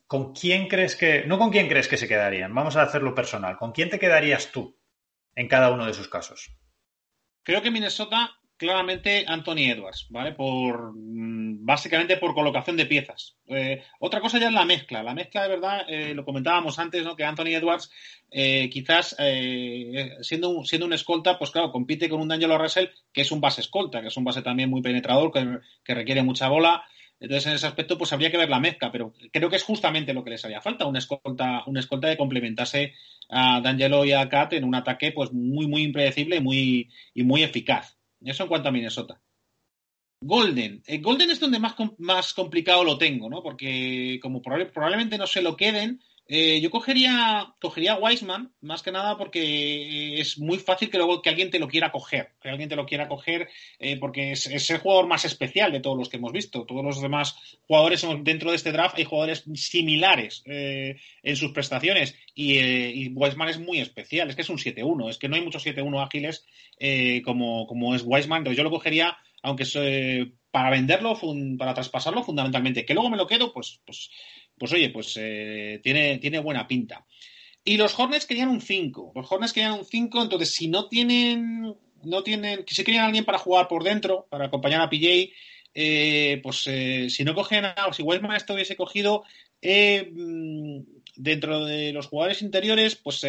¿Con 0.07 0.32
quién 0.32 0.69
crees 0.69 0.94
que, 0.94 1.24
no 1.27 1.39
con 1.39 1.51
quién 1.51 1.69
crees 1.69 1.89
que 1.89 1.97
se 1.97 2.07
quedarían, 2.07 2.55
vamos 2.55 2.77
a 2.77 2.82
hacerlo 2.82 3.12
personal, 3.12 3.57
¿con 3.57 3.73
quién 3.73 3.90
te 3.90 3.98
quedarías 3.98 4.53
tú 4.53 4.78
en 5.35 5.48
cada 5.48 5.73
uno 5.73 5.85
de 5.85 5.90
esos 5.90 6.09
casos? 6.09 6.57
creo 7.47 7.62
que 7.62 7.70
Minnesota 7.70 8.36
claramente 8.57 9.24
Anthony 9.27 9.70
Edwards, 9.70 10.07
¿vale? 10.11 10.33
Por 10.33 10.93
mm, 10.95 11.65
básicamente 11.65 12.16
por 12.16 12.35
colocación 12.35 12.77
de 12.77 12.87
piezas. 12.87 13.37
Eh, 13.47 13.83
otra 14.01 14.20
cosa 14.20 14.39
ya 14.39 14.49
es 14.49 14.53
la 14.53 14.65
mezcla. 14.65 15.03
La 15.03 15.15
mezcla 15.15 15.43
de 15.43 15.49
verdad, 15.49 15.85
eh, 15.89 16.15
lo 16.15 16.24
comentábamos 16.24 16.78
antes, 16.78 17.05
¿no? 17.05 17.16
Que 17.16 17.24
Anthony 17.24 17.55
Edwards, 17.55 17.91
eh, 18.31 18.70
quizás 18.70 19.16
siendo, 20.20 20.51
un, 20.51 20.66
siendo 20.66 20.87
un 20.87 20.93
escolta, 20.93 21.39
pues 21.39 21.51
claro, 21.51 21.70
compite 21.70 22.09
con 22.09 22.20
un 22.20 22.28
D'Angelo 22.28 22.59
Russell, 22.59 22.89
que 23.12 23.23
es 23.23 23.31
un 23.31 23.41
base 23.41 23.61
escolta, 23.61 24.01
que 24.01 24.09
es 24.09 24.16
un 24.16 24.24
base 24.24 24.43
también 24.43 24.70
muy 24.70 24.83
penetrador, 24.83 25.33
que, 25.33 25.95
requiere 25.95 26.23
mucha 26.23 26.49
bola. 26.49 26.85
Entonces, 27.19 27.47
en 27.47 27.55
ese 27.55 27.66
aspecto, 27.66 27.97
pues 27.97 28.12
habría 28.12 28.31
que 28.31 28.37
ver 28.37 28.51
la 28.51 28.61
mezcla, 28.61 28.93
pero 28.93 29.15
creo 29.33 29.49
que 29.49 29.57
es 29.57 29.62
justamente 29.62 30.12
lo 30.12 30.23
que 30.23 30.31
les 30.31 30.45
haría 30.45 30.61
falta, 30.61 30.85
un 30.85 30.97
escolta, 30.97 31.62
un 31.66 31.78
escolta 31.78 32.09
de 32.09 32.19
complementarse 32.19 32.93
a 33.31 33.61
D'Angelo 33.61 34.05
y 34.05 34.12
a 34.12 34.28
Kat 34.28 34.53
en 34.53 34.65
un 34.65 34.74
ataque 34.74 35.12
pues 35.12 35.33
muy, 35.33 35.66
muy 35.66 35.83
impredecible 35.83 36.41
muy, 36.41 36.91
y 37.15 37.23
muy 37.23 37.43
eficaz. 37.43 37.95
Eso 38.20 38.43
en 38.44 38.48
cuanto 38.48 38.68
a 38.68 38.72
Minnesota. 38.72 39.20
Golden. 40.20 40.82
Eh, 40.86 40.98
Golden 40.98 41.30
es 41.30 41.40
donde 41.40 41.59
más, 41.59 41.74
más 41.98 42.32
complicado 42.32 42.84
lo 42.84 42.98
tengo, 42.98 43.28
¿no? 43.28 43.43
Porque 43.43 44.18
como 44.22 44.40
probablemente 44.43 45.18
no 45.18 45.26
se 45.26 45.43
lo 45.43 45.56
queden, 45.56 46.01
eh, 46.28 46.61
yo 46.61 46.70
cogería, 46.70 47.55
cogería 47.61 47.93
a 47.93 47.98
Wiseman, 47.98 48.53
más 48.61 48.82
que 48.82 48.90
nada 48.90 49.16
porque 49.16 50.20
es 50.20 50.39
muy 50.39 50.59
fácil 50.59 50.90
que 50.90 50.97
luego 50.97 51.23
que 51.23 51.31
alguien 51.31 51.51
te 51.51 51.59
lo 51.59 51.69
quiera 51.69 51.93
coger, 51.93 52.32
que 52.40 52.48
alguien 52.48 52.69
te 52.69 52.77
lo 52.77 52.85
quiera 52.85 53.07
coger, 53.07 53.48
eh, 53.78 53.97
porque 53.98 54.32
es, 54.32 54.47
el 54.70 54.78
jugador 54.78 55.07
más 55.07 55.24
especial 55.24 55.70
de 55.70 55.81
todos 55.81 55.97
los 55.97 56.09
que 56.09 56.16
hemos 56.16 56.32
visto. 56.32 56.65
Todos 56.65 56.85
los 56.85 57.01
demás 57.01 57.36
jugadores 57.66 58.05
dentro 58.23 58.51
de 58.51 58.57
este 58.57 58.73
draft 58.73 58.98
hay 58.98 59.05
jugadores 59.05 59.44
similares 59.55 60.43
en 60.47 61.36
sus 61.36 61.53
prestaciones 61.53 62.16
y, 62.35 62.59
y, 62.59 63.09
Wiseman 63.09 63.48
es 63.48 63.59
muy 63.59 63.78
especial, 63.78 64.28
es 64.28 64.36
que 64.36 64.43
es 64.43 64.51
un 64.51 64.59
7-1, 64.59 65.11
es 65.11 65.19
que 65.19 65.28
no 65.28 65.36
hay 65.36 65.43
muchos 65.43 65.65
7-1 65.65 66.05
ágiles 66.05 66.44
como, 67.24 67.66
como 67.66 67.94
es 67.94 68.03
Wiseman, 68.05 68.39
entonces 68.39 68.57
yo 68.57 68.65
lo 68.65 68.70
cogería 68.70 69.16
aunque 69.43 69.62
es, 69.62 69.77
para 70.57 70.70
venderlo, 70.70 71.20
para 71.59 71.74
traspasarlo 71.74 72.24
fundamentalmente. 72.24 72.87
Que 72.87 72.95
luego 72.95 73.11
me 73.11 73.19
lo 73.19 73.27
quedo, 73.27 73.53
pues, 73.53 73.78
pues, 73.85 74.11
pues 74.57 74.73
oye, 74.73 74.89
pues 74.89 75.12
eh, 75.20 75.81
tiene, 75.83 76.16
tiene 76.16 76.39
buena 76.39 76.66
pinta. 76.66 77.05
Y 77.62 77.77
los 77.77 77.99
Hornets 77.99 78.24
querían 78.24 78.49
un 78.49 78.62
5. 78.62 79.12
Los 79.15 79.31
Hornets 79.31 79.53
querían 79.53 79.73
un 79.74 79.85
5, 79.85 80.23
entonces 80.23 80.55
si 80.55 80.69
no 80.69 80.89
tienen, 80.89 81.77
no 82.05 82.23
tienen, 82.23 82.65
si 82.66 82.85
querían 82.85 83.05
alguien 83.05 83.27
para 83.27 83.37
jugar 83.37 83.69
por 83.69 83.85
dentro, 83.85 84.28
para 84.31 84.47
acompañar 84.47 84.81
a 84.81 84.89
PJ, 84.89 85.31
eh, 85.74 86.41
pues 86.43 86.66
eh, 86.69 87.11
si 87.11 87.23
no 87.23 87.35
cogen 87.35 87.66
a, 87.66 87.93
si 87.93 88.03
Westman 88.03 88.35
esto 88.35 88.55
hubiese 88.55 88.77
cogido 88.77 89.24
mm, 89.61 90.78
dentro 91.16 91.66
de 91.66 91.93
los 91.93 92.07
jugadores 92.07 92.41
interiores, 92.41 92.97
pues 92.97 93.23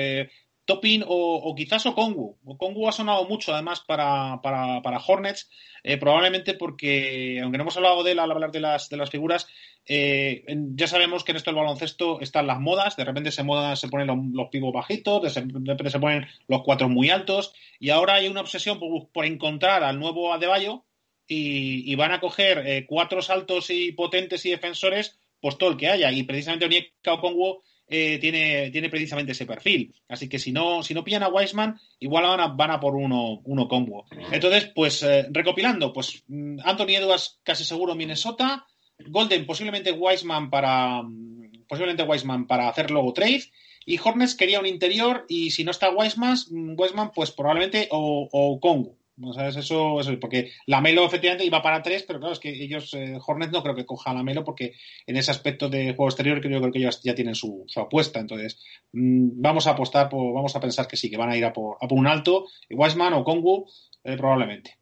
Topin 0.67 1.01
o, 1.07 1.55
quizás 1.55 1.85
Okongu. 1.85 2.37
Okongu 2.45 2.89
ha 2.89 2.91
sonado 2.91 3.23
mucho 3.23 3.53
además 3.53 3.79
para, 3.79 4.41
para, 4.43 4.99
Hornets, 4.99 5.49
eh, 5.81 5.95
probablemente 5.95 6.55
porque, 6.55 7.39
aunque 7.41 7.57
no 7.57 7.63
hemos 7.63 7.77
hablado 7.77 8.03
de 8.03 8.11
él 8.11 8.19
al 8.19 8.29
hablar 8.29 8.51
de 8.51 8.59
las, 8.59 8.89
de 8.89 8.97
las 8.97 9.09
figuras, 9.09 9.47
eh, 9.85 10.43
ya 10.75 10.87
sabemos 10.87 11.23
que 11.23 11.31
en 11.31 11.37
esto 11.37 11.51
del 11.51 11.61
baloncesto 11.61 12.19
están 12.19 12.47
las 12.47 12.59
modas, 12.59 12.97
de 12.97 13.05
repente 13.05 13.31
se, 13.31 13.43
moda, 13.43 13.77
se 13.77 13.87
ponen 13.87 14.33
los, 14.33 14.49
pibos 14.49 14.73
bajitos, 14.73 15.33
de 15.33 15.41
repente 15.41 15.89
se 15.89 16.01
ponen 16.01 16.27
los 16.49 16.63
cuatro 16.63 16.89
muy 16.89 17.09
altos, 17.11 17.53
y 17.79 17.89
ahora 17.89 18.15
hay 18.15 18.27
una 18.27 18.41
obsesión 18.41 18.77
por, 18.77 19.25
encontrar 19.25 19.85
al 19.85 19.97
nuevo 19.97 20.33
Adebayo 20.33 20.83
y, 21.29 21.89
y 21.89 21.95
van 21.95 22.11
a 22.11 22.19
coger 22.19 22.67
eh, 22.67 22.85
cuatro 22.85 23.21
saltos 23.21 23.69
y 23.69 23.93
potentes 23.93 24.45
y 24.45 24.49
defensores, 24.49 25.17
pues 25.39 25.57
todo 25.57 25.69
el 25.69 25.77
que 25.77 25.87
haya, 25.87 26.11
y 26.11 26.23
precisamente 26.23 26.65
Onyeka 26.65 27.13
Okongu 27.13 27.63
eh, 27.87 28.17
tiene, 28.19 28.69
tiene 28.71 28.89
precisamente 28.89 29.31
ese 29.31 29.45
perfil. 29.45 29.93
Así 30.07 30.27
que 30.27 30.39
si 30.39 30.51
no, 30.51 30.83
si 30.83 30.93
no 30.93 31.03
pillan 31.03 31.23
a 31.23 31.29
Wiseman, 31.29 31.79
igual 31.99 32.25
van 32.25 32.39
a, 32.39 32.47
van 32.47 32.71
a 32.71 32.79
por 32.79 32.95
uno, 32.95 33.41
uno 33.43 33.67
combo. 33.67 34.05
Entonces, 34.31 34.71
pues 34.75 35.03
eh, 35.03 35.27
recopilando, 35.31 35.93
pues 35.93 36.23
mm, 36.27 36.59
Anthony 36.63 36.95
Edwards 36.97 37.39
casi 37.43 37.63
seguro 37.63 37.95
Minnesota, 37.95 38.65
Golden 39.07 39.45
posiblemente 39.45 39.91
Wiseman 39.91 40.49
para 40.49 41.01
mm, 41.03 41.65
posiblemente 41.67 42.03
Wiseman 42.03 42.47
para 42.47 42.69
hacer 42.69 42.91
luego 42.91 43.13
trade 43.13 43.43
y 43.85 43.99
Hornets 44.03 44.35
quería 44.35 44.59
un 44.59 44.65
interior 44.65 45.25
y 45.29 45.51
si 45.51 45.63
no 45.63 45.71
está 45.71 45.89
Wiseman, 45.89 46.35
mm, 46.49 46.73
Wiseman 46.77 47.11
pues 47.13 47.31
probablemente 47.31 47.87
o, 47.91 48.27
o 48.31 48.59
Congo. 48.59 48.97
O 49.19 49.33
sea, 49.33 49.47
es 49.47 49.55
eso, 49.55 49.99
eso, 49.99 50.19
porque 50.19 50.51
la 50.67 50.79
Melo 50.79 51.03
efectivamente 51.03 51.45
iba 51.45 51.61
para 51.61 51.81
tres, 51.81 52.03
pero 52.03 52.19
claro, 52.19 52.33
es 52.33 52.39
que 52.39 52.49
ellos, 52.49 52.93
eh, 52.93 53.17
Hornet 53.25 53.51
no 53.51 53.63
creo 53.63 53.73
que 53.73 53.85
coja 53.85 54.13
la 54.13 54.21
Melo 54.21 54.43
porque 54.43 54.73
en 55.07 55.17
ese 55.17 55.31
aspecto 55.31 55.69
de 55.69 55.95
juego 55.95 56.09
exterior 56.09 56.39
creo, 56.39 56.59
creo 56.59 56.71
que 56.71 56.79
ellos 56.79 57.01
ya 57.03 57.15
tienen 57.15 57.33
su, 57.33 57.65
apuesta. 57.75 58.19
Entonces, 58.19 58.63
mm, 58.91 59.41
vamos 59.41 59.65
a 59.65 59.71
apostar, 59.71 60.07
por, 60.07 60.33
vamos 60.33 60.55
a 60.55 60.59
pensar 60.59 60.87
que 60.87 60.97
sí, 60.97 61.09
que 61.09 61.17
van 61.17 61.31
a 61.31 61.37
ir 61.37 61.45
a 61.45 61.53
por, 61.53 61.77
a 61.81 61.87
por 61.87 61.97
un 61.97 62.05
alto, 62.05 62.45
Wiseman 62.69 63.13
o 63.13 63.23
Kongu, 63.23 63.67
eh, 64.03 64.15
probablemente. 64.15 64.77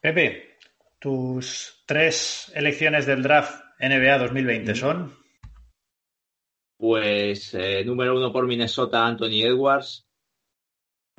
Pepe, 0.00 0.56
tus 0.98 1.82
tres 1.86 2.52
elecciones 2.54 3.06
del 3.06 3.22
draft 3.22 3.64
NBA 3.80 4.18
2020 4.18 4.74
son. 4.74 5.16
Pues 6.76 7.54
eh, 7.54 7.84
número 7.84 8.16
uno 8.16 8.32
por 8.32 8.46
Minnesota, 8.46 9.06
Anthony 9.06 9.42
Edwards. 9.44 10.09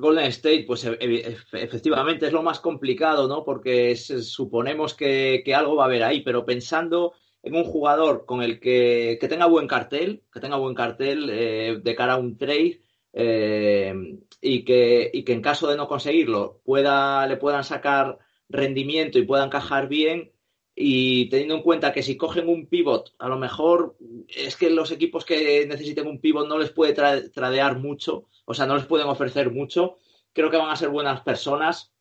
Golden 0.02 0.26
State, 0.26 0.64
pues 0.66 0.84
efectivamente 0.84 2.26
es 2.26 2.32
lo 2.32 2.42
más 2.42 2.58
complicado, 2.60 3.28
¿no? 3.28 3.44
Porque 3.44 3.94
suponemos 3.96 4.94
que, 4.94 5.42
algo 5.54 5.76
va 5.76 5.84
a 5.84 5.86
haber 5.86 6.02
ahí, 6.02 6.20
pero 6.22 6.44
pensando 6.44 7.14
en 7.42 7.54
un 7.54 7.64
jugador 7.64 8.26
con 8.26 8.42
el 8.42 8.58
que, 8.58 9.16
tenga 9.30 9.46
buen 9.46 9.68
cartel, 9.68 10.24
que 10.32 10.40
tenga 10.40 10.56
buen 10.56 10.74
cartel 10.74 11.30
eh, 11.30 11.78
de 11.82 11.94
cara 11.94 12.14
a 12.14 12.18
un 12.18 12.36
trade 12.36 12.82
eh, 13.12 13.94
y, 14.40 14.64
que, 14.64 15.10
y 15.12 15.22
que 15.24 15.32
en 15.32 15.40
caso 15.40 15.68
de 15.68 15.76
no 15.76 15.86
conseguirlo 15.86 16.60
pueda, 16.64 17.24
le 17.28 17.36
puedan 17.36 17.62
sacar 17.62 18.18
rendimiento 18.48 19.18
y 19.18 19.26
pueda 19.26 19.44
encajar 19.44 19.88
bien, 19.88 20.32
y 20.74 21.28
teniendo 21.28 21.56
en 21.56 21.62
cuenta 21.62 21.92
que 21.92 22.02
si 22.02 22.16
cogen 22.16 22.48
un 22.48 22.66
pivot, 22.66 23.14
a 23.18 23.28
lo 23.28 23.38
mejor 23.38 23.96
es 24.28 24.56
que 24.56 24.70
los 24.70 24.90
equipos 24.90 25.24
que 25.24 25.66
necesiten 25.66 26.06
un 26.06 26.20
pivot 26.20 26.48
no 26.48 26.58
les 26.58 26.70
puede 26.70 26.94
tradear 26.94 27.78
mucho, 27.78 28.26
o 28.46 28.54
sea, 28.54 28.66
no 28.66 28.76
les 28.76 28.86
pueden 28.86 29.08
ofrecer 29.08 29.50
mucho. 29.50 29.98
Creo 30.32 30.50
que 30.50 30.56
van 30.56 30.70
a 30.70 30.76
ser 30.76 30.88
buenas 30.88 31.20
personas 31.20 31.92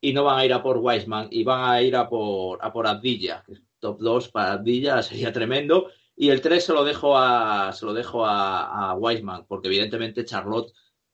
y 0.00 0.12
no 0.12 0.24
van 0.24 0.38
a 0.38 0.44
ir 0.44 0.52
a 0.52 0.62
por 0.62 0.78
Wiseman 0.78 1.28
y 1.30 1.42
van 1.42 1.68
a 1.68 1.82
ir 1.82 1.96
a 1.96 2.08
por, 2.08 2.64
a 2.64 2.72
por 2.72 2.86
Abdilla. 2.86 3.44
Top 3.80 3.98
2 4.00 4.28
para 4.28 4.52
Abdilla 4.52 5.02
sería 5.02 5.32
tremendo. 5.32 5.90
Y 6.16 6.28
el 6.28 6.40
3 6.40 6.62
se 6.62 6.72
lo 6.72 6.84
dejo 6.84 7.16
a, 7.16 7.72
se 7.72 7.86
lo 7.86 7.94
dejo 7.94 8.24
a, 8.26 8.94
Wiseman, 8.94 9.46
porque 9.46 9.68
evidentemente 9.68 10.24
Charlotte 10.24 10.72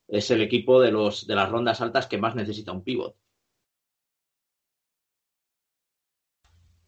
es 0.08 0.30
el 0.30 0.42
equipo 0.42 0.80
de, 0.80 0.90
los, 0.90 1.26
de 1.26 1.34
las 1.34 1.48
rondas 1.48 1.80
altas 1.80 2.06
que 2.06 2.18
más 2.18 2.34
necesita 2.34 2.72
un 2.72 2.82
pivot. 2.82 3.16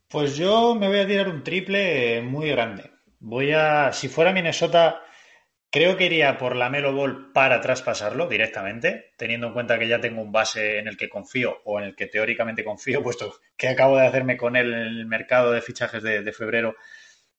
Pues 0.09 0.39
yo 0.39 0.75
me 0.75 0.89
voy 0.89 1.01
a 1.01 1.07
tirar 1.07 1.29
un 1.29 1.45
triple 1.45 2.23
muy 2.23 2.49
grande. 2.49 2.91
Voy 3.21 3.53
a, 3.53 3.93
si 3.93 4.09
fuera 4.09 4.33
Minnesota, 4.33 5.03
creo 5.71 5.99
que 5.99 6.07
iría 6.07 6.39
por 6.39 6.57
la 6.57 6.71
Melo 6.71 6.95
Ball 6.95 7.31
para 7.35 7.61
traspasarlo 7.61 8.27
directamente, 8.27 9.13
teniendo 9.19 9.49
en 9.49 9.53
cuenta 9.53 9.79
que 9.79 9.87
ya 9.87 10.01
tengo 10.01 10.23
un 10.23 10.33
base 10.33 10.79
en 10.79 10.89
el 10.89 10.97
que 10.97 11.11
confío 11.11 11.61
o 11.65 11.79
en 11.79 11.85
el 11.89 11.95
que 11.95 12.07
teóricamente 12.07 12.65
confío, 12.65 13.03
puesto 13.05 13.35
que 13.55 13.69
acabo 13.69 13.99
de 13.99 14.07
hacerme 14.07 14.39
con 14.39 14.57
él 14.57 14.73
en 14.73 14.81
el 14.81 15.05
mercado 15.05 15.53
de 15.53 15.61
fichajes 15.61 16.03
de, 16.03 16.33
febrero. 16.33 16.75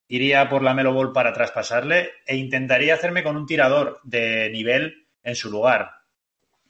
Iría 0.08 0.48
por 0.48 0.62
la 0.62 0.76
Melo 0.76 0.94
Ball 0.94 1.12
para 1.12 1.34
traspasarle 1.34 2.12
e 2.28 2.36
intentaría 2.36 2.94
hacerme 2.94 3.24
con 3.24 3.36
un 3.36 3.48
tirador 3.48 4.00
de 4.04 4.52
nivel 4.52 5.08
en 5.24 5.36
su 5.36 5.50
lugar. 5.50 5.90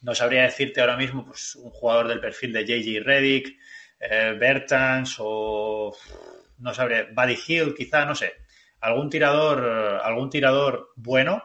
No 0.02 0.16
sabría 0.16 0.44
decirte 0.44 0.80
ahora 0.80 0.96
mismo 0.96 1.26
pues, 1.26 1.56
un 1.56 1.72
jugador 1.72 2.08
del 2.08 2.22
perfil 2.22 2.54
de 2.54 2.64
JJ 2.66 3.04
Reddick, 3.04 3.58
eh, 4.00 4.36
Bertans 4.40 5.18
o 5.20 5.96
no 6.60 6.74
sabré, 6.74 7.08
Buddy 7.14 7.38
Hill, 7.48 7.76
quizá, 7.76 8.06
no 8.06 8.16
sé, 8.16 8.34
algún 8.82 9.10
tirador, 9.10 10.02
algún 10.04 10.30
tirador 10.30 10.92
bueno 10.96 11.44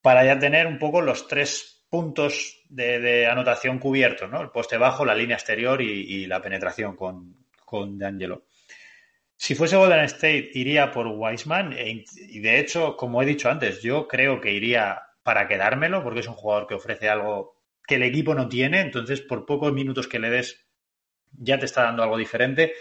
para 0.00 0.24
ya 0.24 0.38
tener 0.38 0.66
un 0.66 0.78
poco 0.78 1.00
los 1.00 1.28
tres 1.28 1.84
puntos 1.88 2.62
de, 2.68 3.26
anotación 3.26 3.78
cubiertos, 3.78 4.30
¿no? 4.30 4.40
El 4.40 4.50
poste 4.50 4.78
bajo, 4.78 5.04
la 5.04 5.14
línea 5.14 5.36
exterior 5.36 5.80
y, 5.82 6.26
la 6.26 6.40
penetración 6.40 6.96
con, 6.96 7.46
con 7.64 7.98
D'Angelo. 7.98 8.46
Si 9.36 9.54
fuese 9.54 9.76
Golden 9.76 10.04
State, 10.04 10.50
iría 10.54 10.90
por 10.90 11.06
Wiseman 11.06 11.72
e 11.72 12.04
y 12.16 12.40
de 12.40 12.60
hecho, 12.60 12.96
como 12.96 13.20
he 13.20 13.26
dicho 13.26 13.50
antes, 13.50 13.82
yo 13.82 14.08
creo 14.08 14.40
que 14.40 14.52
iría 14.52 15.02
para 15.22 15.48
quedármelo 15.48 16.02
porque 16.02 16.20
es 16.20 16.28
un 16.28 16.34
jugador 16.34 16.66
que 16.66 16.74
ofrece 16.74 17.08
algo 17.08 17.60
que 17.86 17.96
el 17.96 18.04
equipo 18.04 18.34
no 18.34 18.48
tiene, 18.48 18.80
entonces 18.80 19.20
por 19.20 19.44
pocos 19.44 19.72
minutos 19.72 20.08
que 20.08 20.18
le 20.18 20.30
des 20.30 20.61
ya 21.32 21.58
te 21.58 21.66
está 21.66 21.82
dando 21.82 22.02
algo 22.02 22.16
diferente. 22.16 22.74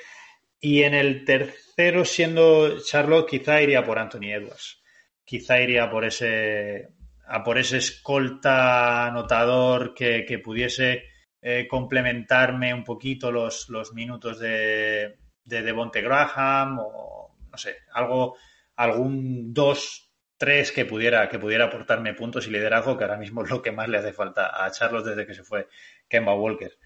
Y 0.60 0.84
en 0.84 0.94
el 0.94 1.26
tercero, 1.26 2.06
siendo 2.06 2.80
Charlotte, 2.84 3.30
quizá 3.30 3.62
iría 3.62 3.84
por 3.84 3.98
Anthony 3.98 4.32
Edwards. 4.34 4.82
Quizá 5.24 5.60
iría 5.60 5.90
por 5.90 6.06
ese, 6.06 6.90
a 7.28 7.44
por 7.44 7.58
ese 7.58 7.78
escolta 7.78 9.08
anotador 9.08 9.94
que, 9.94 10.42
pudiese 10.44 11.06
eh, 11.42 11.68
complementarme 11.68 12.74
un 12.74 12.84
poquito 12.84 13.32
los, 13.32 13.70
los 13.70 13.94
minutos 13.94 14.40
de, 14.40 15.18
de 15.44 15.62
Devonte 15.62 16.02
Graham 16.02 16.80
o 16.80 17.22
no 17.52 17.58
sé, 17.58 17.78
algo, 17.94 18.38
algún 18.76 19.54
2-3 19.54 20.74
que 20.74 20.86
pudiera, 20.86 21.28
que 21.30 21.40
pudiera 21.40 21.66
aportarme 21.66 22.14
puntos 22.14 22.48
y 22.48 22.52
liderazgo, 22.52 22.98
que 22.98 23.04
ahora 23.04 23.18
mismo 23.18 23.44
es 23.44 23.50
lo 23.50 23.62
que 23.62 23.72
más 23.72 23.90
le 23.90 23.98
hace 23.98 24.14
falta 24.14 24.64
a 24.64 24.72
Charlotte 24.72 25.08
desde 25.08 25.28
que 25.28 25.34
se 25.34 25.44
fue 25.44 25.68
Kemba 26.08 26.34
Walker. 26.34 26.78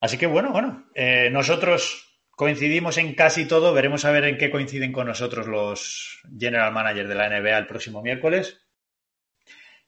Así 0.00 0.16
que 0.16 0.26
bueno, 0.26 0.50
bueno, 0.50 0.86
eh, 0.94 1.28
nosotros 1.30 2.18
coincidimos 2.30 2.96
en 2.96 3.14
casi 3.14 3.46
todo. 3.46 3.74
Veremos 3.74 4.04
a 4.04 4.10
ver 4.10 4.24
en 4.24 4.38
qué 4.38 4.50
coinciden 4.50 4.92
con 4.92 5.06
nosotros 5.06 5.46
los 5.46 6.22
general 6.38 6.72
managers 6.72 7.08
de 7.08 7.14
la 7.14 7.28
NBA 7.28 7.58
el 7.58 7.66
próximo 7.66 8.02
miércoles. 8.02 8.58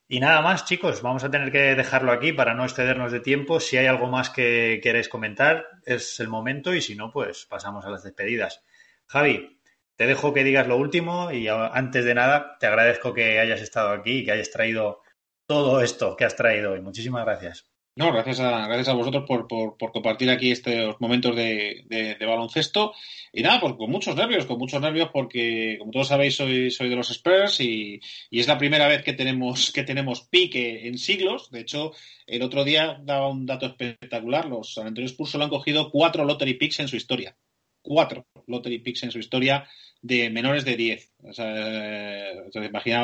Y 0.07 0.21
nada 0.21 0.43
más, 0.43 0.67
chicos, 0.67 1.01
vamos 1.01 1.25
a 1.25 1.31
tener 1.31 1.51
que 1.51 1.75
dejarlo 1.75 2.13
aquí 2.13 2.35
para 2.35 2.53
no 2.53 2.65
excedernos 2.65 3.13
de 3.13 3.21
tiempo. 3.21 3.61
Si 3.61 3.79
hay 3.79 3.87
algo 3.87 4.09
más 4.09 4.29
que 4.29 4.81
queréis 4.83 5.09
comentar, 5.09 5.67
es 5.87 6.21
el 6.21 6.29
momento 6.29 6.75
y 6.75 6.83
si 6.83 6.95
no, 6.95 7.11
pues 7.11 7.47
pasamos 7.47 7.87
a 7.87 7.91
las 7.91 8.03
despedidas. 8.03 8.63
Javi, 9.07 9.59
te 9.97 10.07
dejo 10.07 10.35
que 10.35 10.45
digas 10.45 10.67
lo 10.67 10.77
último 10.77 11.33
y 11.33 11.49
antes 11.49 12.05
de 12.05 12.15
nada 12.15 12.59
te 12.59 12.67
agradezco 12.67 13.15
que 13.15 13.39
hayas 13.39 13.63
estado 13.63 13.91
aquí 13.93 14.19
y 14.19 14.25
que 14.27 14.33
hayas 14.33 14.51
traído 14.51 15.01
todo 15.47 15.81
esto 15.81 16.17
que 16.17 16.27
has 16.27 16.37
traído 16.37 16.73
hoy. 16.73 16.83
Muchísimas 16.83 17.25
gracias. 17.25 17.72
No, 17.95 18.11
gracias 18.11 18.41
a, 18.41 18.67
gracias 18.69 18.89
a 18.89 18.95
vosotros 18.95 19.25
por, 19.29 19.47
por, 19.47 19.93
compartir 19.93 20.31
aquí 20.31 20.51
estos 20.51 20.99
momentos 20.99 21.37
de, 21.37 21.85
de, 21.89 22.25
baloncesto. 22.25 22.95
Y 23.35 23.43
nada, 23.43 23.61
pues 23.61 23.75
con 23.75 23.91
muchos 23.91 24.17
nervios, 24.17 24.47
con 24.47 24.57
muchos 24.57 24.81
nervios, 24.81 25.11
porque 25.13 25.77
como 25.79 25.93
todos 25.93 26.09
sabéis, 26.09 26.37
soy, 26.37 26.71
soy 26.71 26.89
de 26.89 26.97
los 26.97 27.11
Spurs 27.11 27.61
y, 27.61 28.01
y, 28.31 28.41
es 28.41 28.49
la 28.49 28.57
primera 28.57 28.89
vez 28.89 29.03
que 29.03 29.13
tenemos, 29.13 29.71
que 29.75 29.83
tenemos 29.83 30.23
pique 30.23 30.87
en 30.89 30.97
siglos. 30.97 31.51
De 31.51 31.61
hecho, 31.61 31.93
el 32.27 32.41
otro 32.41 32.65
día 32.65 32.99
daba 33.03 33.29
un 33.29 33.45
dato 33.45 33.67
espectacular. 33.67 34.47
Los 34.47 34.73
San 34.73 34.87
Antonio 34.87 35.09
Spurs 35.09 35.31
solo 35.31 35.45
han 35.45 35.51
cogido 35.51 35.91
cuatro 35.91 36.25
lottery 36.25 36.55
picks 36.55 36.81
en 36.81 36.89
su 36.89 36.97
historia. 36.97 37.37
Cuatro 37.83 38.27
lottery 38.47 38.79
picks 38.79 39.03
en 39.03 39.11
su 39.11 39.19
historia 39.19 39.67
de 40.03 40.31
menores 40.31 40.65
de 40.65 40.77
10. 40.77 41.13
O 41.23 41.33
sea, 41.33 41.47
eh, 41.49 42.35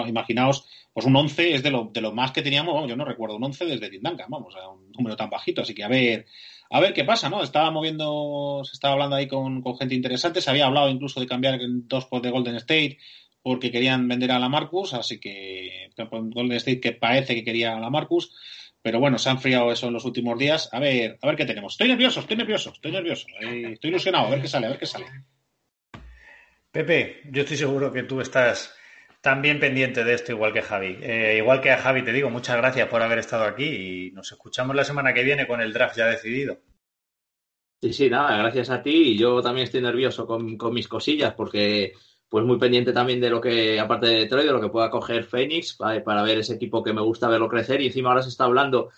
imaginaos, 0.06 0.66
pues 0.92 1.06
un 1.06 1.16
11 1.16 1.55
es 1.55 1.62
de 1.62 1.70
lo, 1.70 1.90
de 1.92 2.00
lo 2.00 2.12
más 2.12 2.32
que 2.32 2.42
teníamos, 2.42 2.88
yo 2.88 2.96
no 2.96 3.05
recuerdo 3.05 3.36
un 3.36 3.44
11 3.44 3.66
desde 3.66 3.88
Tindanka, 3.88 4.26
vamos, 4.28 4.55
a 4.56 4.68
un 4.68 4.90
número 4.92 5.16
tan 5.16 5.30
bajito, 5.30 5.62
así 5.62 5.74
que 5.74 5.84
a 5.84 5.88
ver, 5.88 6.26
a 6.70 6.80
ver 6.80 6.92
qué 6.92 7.05
pasa, 7.05 7.30
¿no? 7.30 7.42
Estaba 7.42 7.70
moviendo, 7.70 8.62
se 8.64 8.72
estaba 8.72 8.94
hablando 8.94 9.16
ahí 9.16 9.28
con, 9.28 9.62
gente 9.78 9.94
interesante, 9.94 10.40
se 10.40 10.50
había 10.50 10.66
hablado 10.66 10.88
incluso 10.90 11.20
de 11.20 11.26
cambiar 11.26 11.60
dos 11.62 12.06
por 12.06 12.20
de 12.20 12.30
Golden 12.30 12.56
State 12.56 12.98
porque 13.40 13.70
querían 13.70 14.09
vender 14.09 14.32
a 14.32 14.40
la 14.40 14.48
Marcus, 14.48 14.92
así 14.92 15.20
que 15.20 15.90
Golden 15.96 16.56
State 16.56 16.80
que 16.80 16.92
parece 16.92 17.36
que 17.36 17.44
quería 17.44 17.76
a 17.76 17.80
la 17.80 17.88
Marcus, 17.88 18.34
pero 18.82 19.00
bueno, 19.00 19.18
se 19.18 19.28
han 19.28 19.36
enfriado 19.36 19.72
eso 19.72 19.88
en 19.88 19.94
los 19.94 20.05
últimos 20.05 20.38
días. 20.38 20.68
A 20.72 20.80
ver, 20.80 21.18
a 21.20 21.26
ver 21.26 21.36
qué 21.36 21.44
tenemos. 21.44 21.74
Estoy 21.74 21.88
nervioso, 21.88 22.20
estoy 22.20 22.36
nervioso, 22.36 22.72
estoy 22.72 22.92
nervioso, 22.92 23.26
estoy 23.40 23.90
ilusionado, 23.90 24.26
a 24.26 24.30
ver 24.30 24.42
qué 24.42 24.48
sale, 24.48 24.66
a 24.66 24.70
ver 24.70 24.78
qué 24.78 24.86
sale. 24.86 25.06
Pepe, 26.70 27.22
yo 27.30 27.42
estoy 27.42 27.56
seguro 27.56 27.92
que 27.92 28.02
tú 28.02 28.20
estás 28.20 28.74
también 29.20 29.59
pendiente 29.59 30.05
de 30.05 30.14
esto, 30.14 30.32
igual 30.32 30.52
que 30.52 30.62
Javi. 30.62 30.98
Eh, 31.02 31.36
igual 31.38 31.60
que 31.60 31.70
a 31.70 31.78
Javi 31.78 32.02
te 32.02 32.12
digo, 32.12 32.30
muchas 32.30 32.56
gracias 32.56 32.88
por 32.88 33.02
haber 33.02 33.18
estado 33.18 33.44
aquí 33.44 33.64
y 33.64 34.10
nos 34.12 34.30
escuchamos 34.30 34.76
la 34.76 34.84
semana 34.84 35.12
que 35.12 35.24
viene 35.24 35.46
con 35.46 35.60
el 35.60 35.72
draft 35.72 35.96
ya 35.96 36.06
decidido. 36.06 36.60
Sí, 37.80 37.92
sí, 37.92 38.10
nada, 38.10 38.36
gracias 38.38 38.70
a 38.70 38.82
ti. 38.82 39.12
Y 39.12 39.18
yo 39.18 39.40
también 39.42 39.64
estoy 39.64 39.80
nervioso 39.80 40.26
con, 40.26 40.56
mis 40.72 40.88
cosillas 40.88 41.34
porque 41.34 41.92
pues 42.28 42.44
muy 42.44 42.59
pendiente 42.59 42.92
también 42.92 43.20
de 43.20 43.30
lo 43.30 43.40
que, 43.40 43.80
aparte 43.80 44.06
de 44.06 44.18
Detroit, 44.20 44.46
de 44.46 44.52
lo 44.52 44.60
que 44.60 44.68
pueda 44.68 44.90
coger 44.90 45.24
Phoenix 45.24 45.74
para, 45.74 46.22
ver 46.22 46.38
ese 46.38 46.55
equipo 46.55 46.82
que 46.82 46.92
me 46.92 47.02
gusta 47.02 47.28
verlo 47.28 47.48
crecer. 47.48 47.80
Y 47.80 47.86
encima 47.86 48.10
ahora 48.10 48.22
se 48.22 48.28
está 48.28 48.44
hablando, 48.44 48.90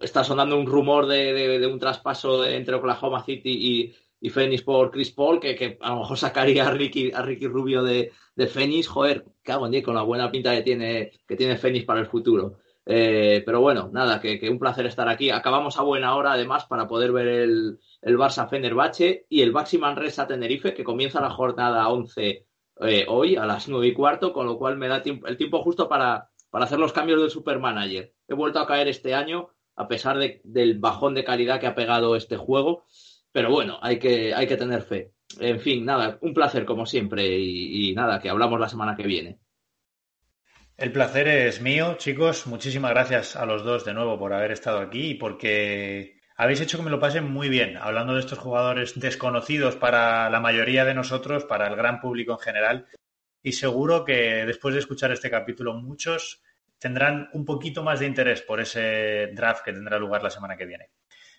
está 0.00 0.24
sonando 0.24 0.58
un 0.58 0.66
rumor 0.66 1.06
de, 1.06 1.58
de 1.58 1.66
un 1.66 1.78
traspaso 1.78 2.44
entre 2.44 2.74
Oklahoma 2.74 3.24
City 3.24 3.50
y, 3.50 3.94
y 4.20 4.30
Fénix 4.30 4.62
por 4.62 4.90
Chris 4.90 5.10
Paul, 5.12 5.40
que, 5.40 5.78
a 5.80 5.90
lo 5.90 6.00
mejor 6.00 6.18
sacaría 6.18 6.66
a 6.66 6.70
Ricky, 6.70 7.12
a 7.12 7.22
Ricky 7.22 7.46
Rubio 7.46 7.82
de, 7.82 8.12
de 8.34 8.46
Fénix, 8.46 8.88
joder, 8.88 9.24
cago 9.42 9.66
en 9.66 9.82
con 9.82 9.94
la 9.94 10.02
buena 10.02 10.30
pinta 10.30 10.54
que 10.54 10.62
tiene, 10.62 11.12
que 11.26 11.36
tiene 11.36 11.56
Fénix 11.56 11.84
para 11.84 12.00
el 12.00 12.06
futuro. 12.06 12.58
Eh, 12.84 13.42
pero 13.44 13.60
bueno, 13.60 13.90
nada, 13.92 14.18
que, 14.20 14.48
un 14.50 14.58
placer 14.58 14.86
estar 14.86 15.08
aquí. 15.08 15.30
Acabamos 15.30 15.78
a 15.78 15.82
buena 15.82 16.16
hora, 16.16 16.32
además, 16.32 16.64
para 16.66 16.88
poder 16.88 17.12
ver 17.12 17.28
el, 17.28 17.78
el 18.00 18.16
Barça 18.16 18.48
Fenerbahce 18.48 19.26
y 19.28 19.42
el 19.42 19.52
Baxi 19.52 19.78
Manresa 19.78 20.26
Tenerife, 20.26 20.74
que 20.74 20.84
comienza 20.84 21.20
la 21.20 21.30
jornada 21.30 21.88
11 21.88 22.47
eh, 22.80 23.06
hoy 23.08 23.36
a 23.36 23.46
las 23.46 23.68
9 23.68 23.86
y 23.88 23.92
cuarto, 23.94 24.32
con 24.32 24.46
lo 24.46 24.58
cual 24.58 24.76
me 24.76 24.88
da 24.88 25.02
el 25.04 25.36
tiempo 25.36 25.62
justo 25.62 25.88
para, 25.88 26.30
para 26.50 26.64
hacer 26.64 26.78
los 26.78 26.92
cambios 26.92 27.20
del 27.20 27.30
Supermanager. 27.30 28.12
He 28.26 28.34
vuelto 28.34 28.60
a 28.60 28.66
caer 28.66 28.88
este 28.88 29.14
año, 29.14 29.50
a 29.76 29.88
pesar 29.88 30.18
del 30.18 30.78
bajón 30.78 31.14
de 31.14 31.24
calidad 31.24 31.60
que 31.60 31.66
ha 31.66 31.74
pegado 31.74 32.16
este 32.16 32.36
juego. 32.36 32.84
Pero 33.32 33.50
bueno, 33.50 33.78
hay 33.82 33.98
que, 33.98 34.34
hay 34.34 34.46
que 34.46 34.56
tener 34.56 34.82
fe. 34.82 35.12
En 35.38 35.60
fin, 35.60 35.84
nada, 35.84 36.18
un 36.22 36.32
placer 36.32 36.64
como 36.64 36.86
siempre 36.86 37.38
y, 37.38 37.94
nada, 37.94 38.18
que 38.20 38.30
hablamos 38.30 38.58
la 38.58 38.68
semana 38.68 38.96
que 38.96 39.06
viene. 39.06 39.38
El 40.76 40.92
placer 40.92 41.28
es 41.28 41.60
mío, 41.60 41.96
chicos. 41.98 42.46
Muchísimas 42.46 42.92
gracias 42.92 43.36
a 43.36 43.44
los 43.44 43.64
dos 43.64 43.84
de 43.84 43.94
nuevo 43.94 44.18
por 44.18 44.32
haber 44.32 44.52
estado 44.52 44.78
aquí 44.78 45.10
y 45.10 45.14
porque 45.14 46.17
habéis 46.38 46.60
hecho 46.60 46.78
que 46.78 46.84
me 46.84 46.90
lo 46.90 47.00
pasen 47.00 47.30
muy 47.30 47.48
bien, 47.48 47.76
hablando 47.76 48.14
de 48.14 48.20
estos 48.20 48.38
jugadores 48.38 48.98
desconocidos 48.98 49.76
para 49.76 50.30
la 50.30 50.40
mayoría 50.40 50.84
de 50.84 50.94
nosotros, 50.94 51.44
para 51.44 51.66
el 51.66 51.76
gran 51.76 52.00
público 52.00 52.32
en 52.32 52.38
general. 52.38 52.86
Y 53.42 53.52
seguro 53.52 54.04
que 54.04 54.46
después 54.46 54.72
de 54.72 54.80
escuchar 54.80 55.12
este 55.12 55.30
capítulo, 55.30 55.74
muchos 55.74 56.42
tendrán 56.78 57.28
un 57.32 57.44
poquito 57.44 57.82
más 57.82 58.00
de 58.00 58.06
interés 58.06 58.40
por 58.42 58.60
ese 58.60 59.30
draft 59.34 59.64
que 59.64 59.72
tendrá 59.72 59.98
lugar 59.98 60.22
la 60.22 60.30
semana 60.30 60.56
que 60.56 60.64
viene. 60.64 60.90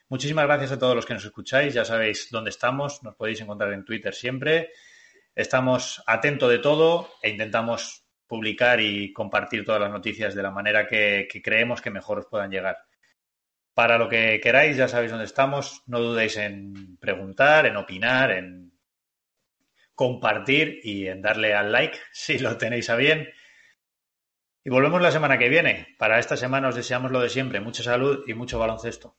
Muchísimas 0.09 0.45
gracias 0.45 0.73
a 0.73 0.79
todos 0.79 0.95
los 0.95 1.05
que 1.05 1.13
nos 1.13 1.23
escucháis. 1.23 1.73
Ya 1.73 1.85
sabéis 1.85 2.27
dónde 2.29 2.49
estamos. 2.49 3.01
Nos 3.03 3.15
podéis 3.15 3.39
encontrar 3.41 3.71
en 3.71 3.85
Twitter 3.85 4.13
siempre. 4.13 4.71
Estamos 5.33 6.03
atentos 6.07 6.49
de 6.49 6.59
todo 6.59 7.13
e 7.21 7.29
intentamos 7.29 8.03
publicar 8.27 8.81
y 8.81 9.13
compartir 9.13 9.63
todas 9.63 9.79
las 9.79 9.91
noticias 9.91 10.35
de 10.35 10.43
la 10.43 10.51
manera 10.51 10.87
que, 10.87 11.27
creemos 11.43 11.81
que 11.81 11.89
mejor 11.89 12.19
os 12.19 12.25
puedan 12.25 12.51
llegar. 12.51 12.77
Para 13.79 13.97
lo 13.97 14.09
que 14.09 14.41
queráis, 14.41 14.75
ya 14.75 14.89
sabéis 14.89 15.11
dónde 15.11 15.23
estamos. 15.23 15.83
No 15.87 16.01
dudéis 16.01 16.35
en 16.35 16.97
preguntar, 16.97 17.65
en 17.65 17.77
opinar, 17.77 18.29
en 18.29 18.73
compartir 19.95 20.81
y 20.83 21.07
en 21.07 21.21
darle 21.21 21.53
al 21.53 21.71
like 21.71 21.97
si 22.11 22.39
lo 22.39 22.57
tenéis 22.57 22.89
a 22.89 22.97
bien. 22.97 23.29
Y 24.65 24.69
volvemos 24.69 25.01
la 25.01 25.13
semana 25.13 25.37
que 25.37 25.47
viene. 25.47 25.95
Para 25.97 26.19
esta 26.19 26.35
semana 26.35 26.67
os 26.67 26.75
deseamos 26.75 27.09
lo 27.09 27.21
de 27.21 27.29
siempre, 27.29 27.61
mucha 27.61 27.81
salud 27.81 28.25
y 28.27 28.33
mucho 28.33 28.59
baloncesto. 28.59 29.15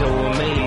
so 0.00 0.06
amazing. 0.06 0.59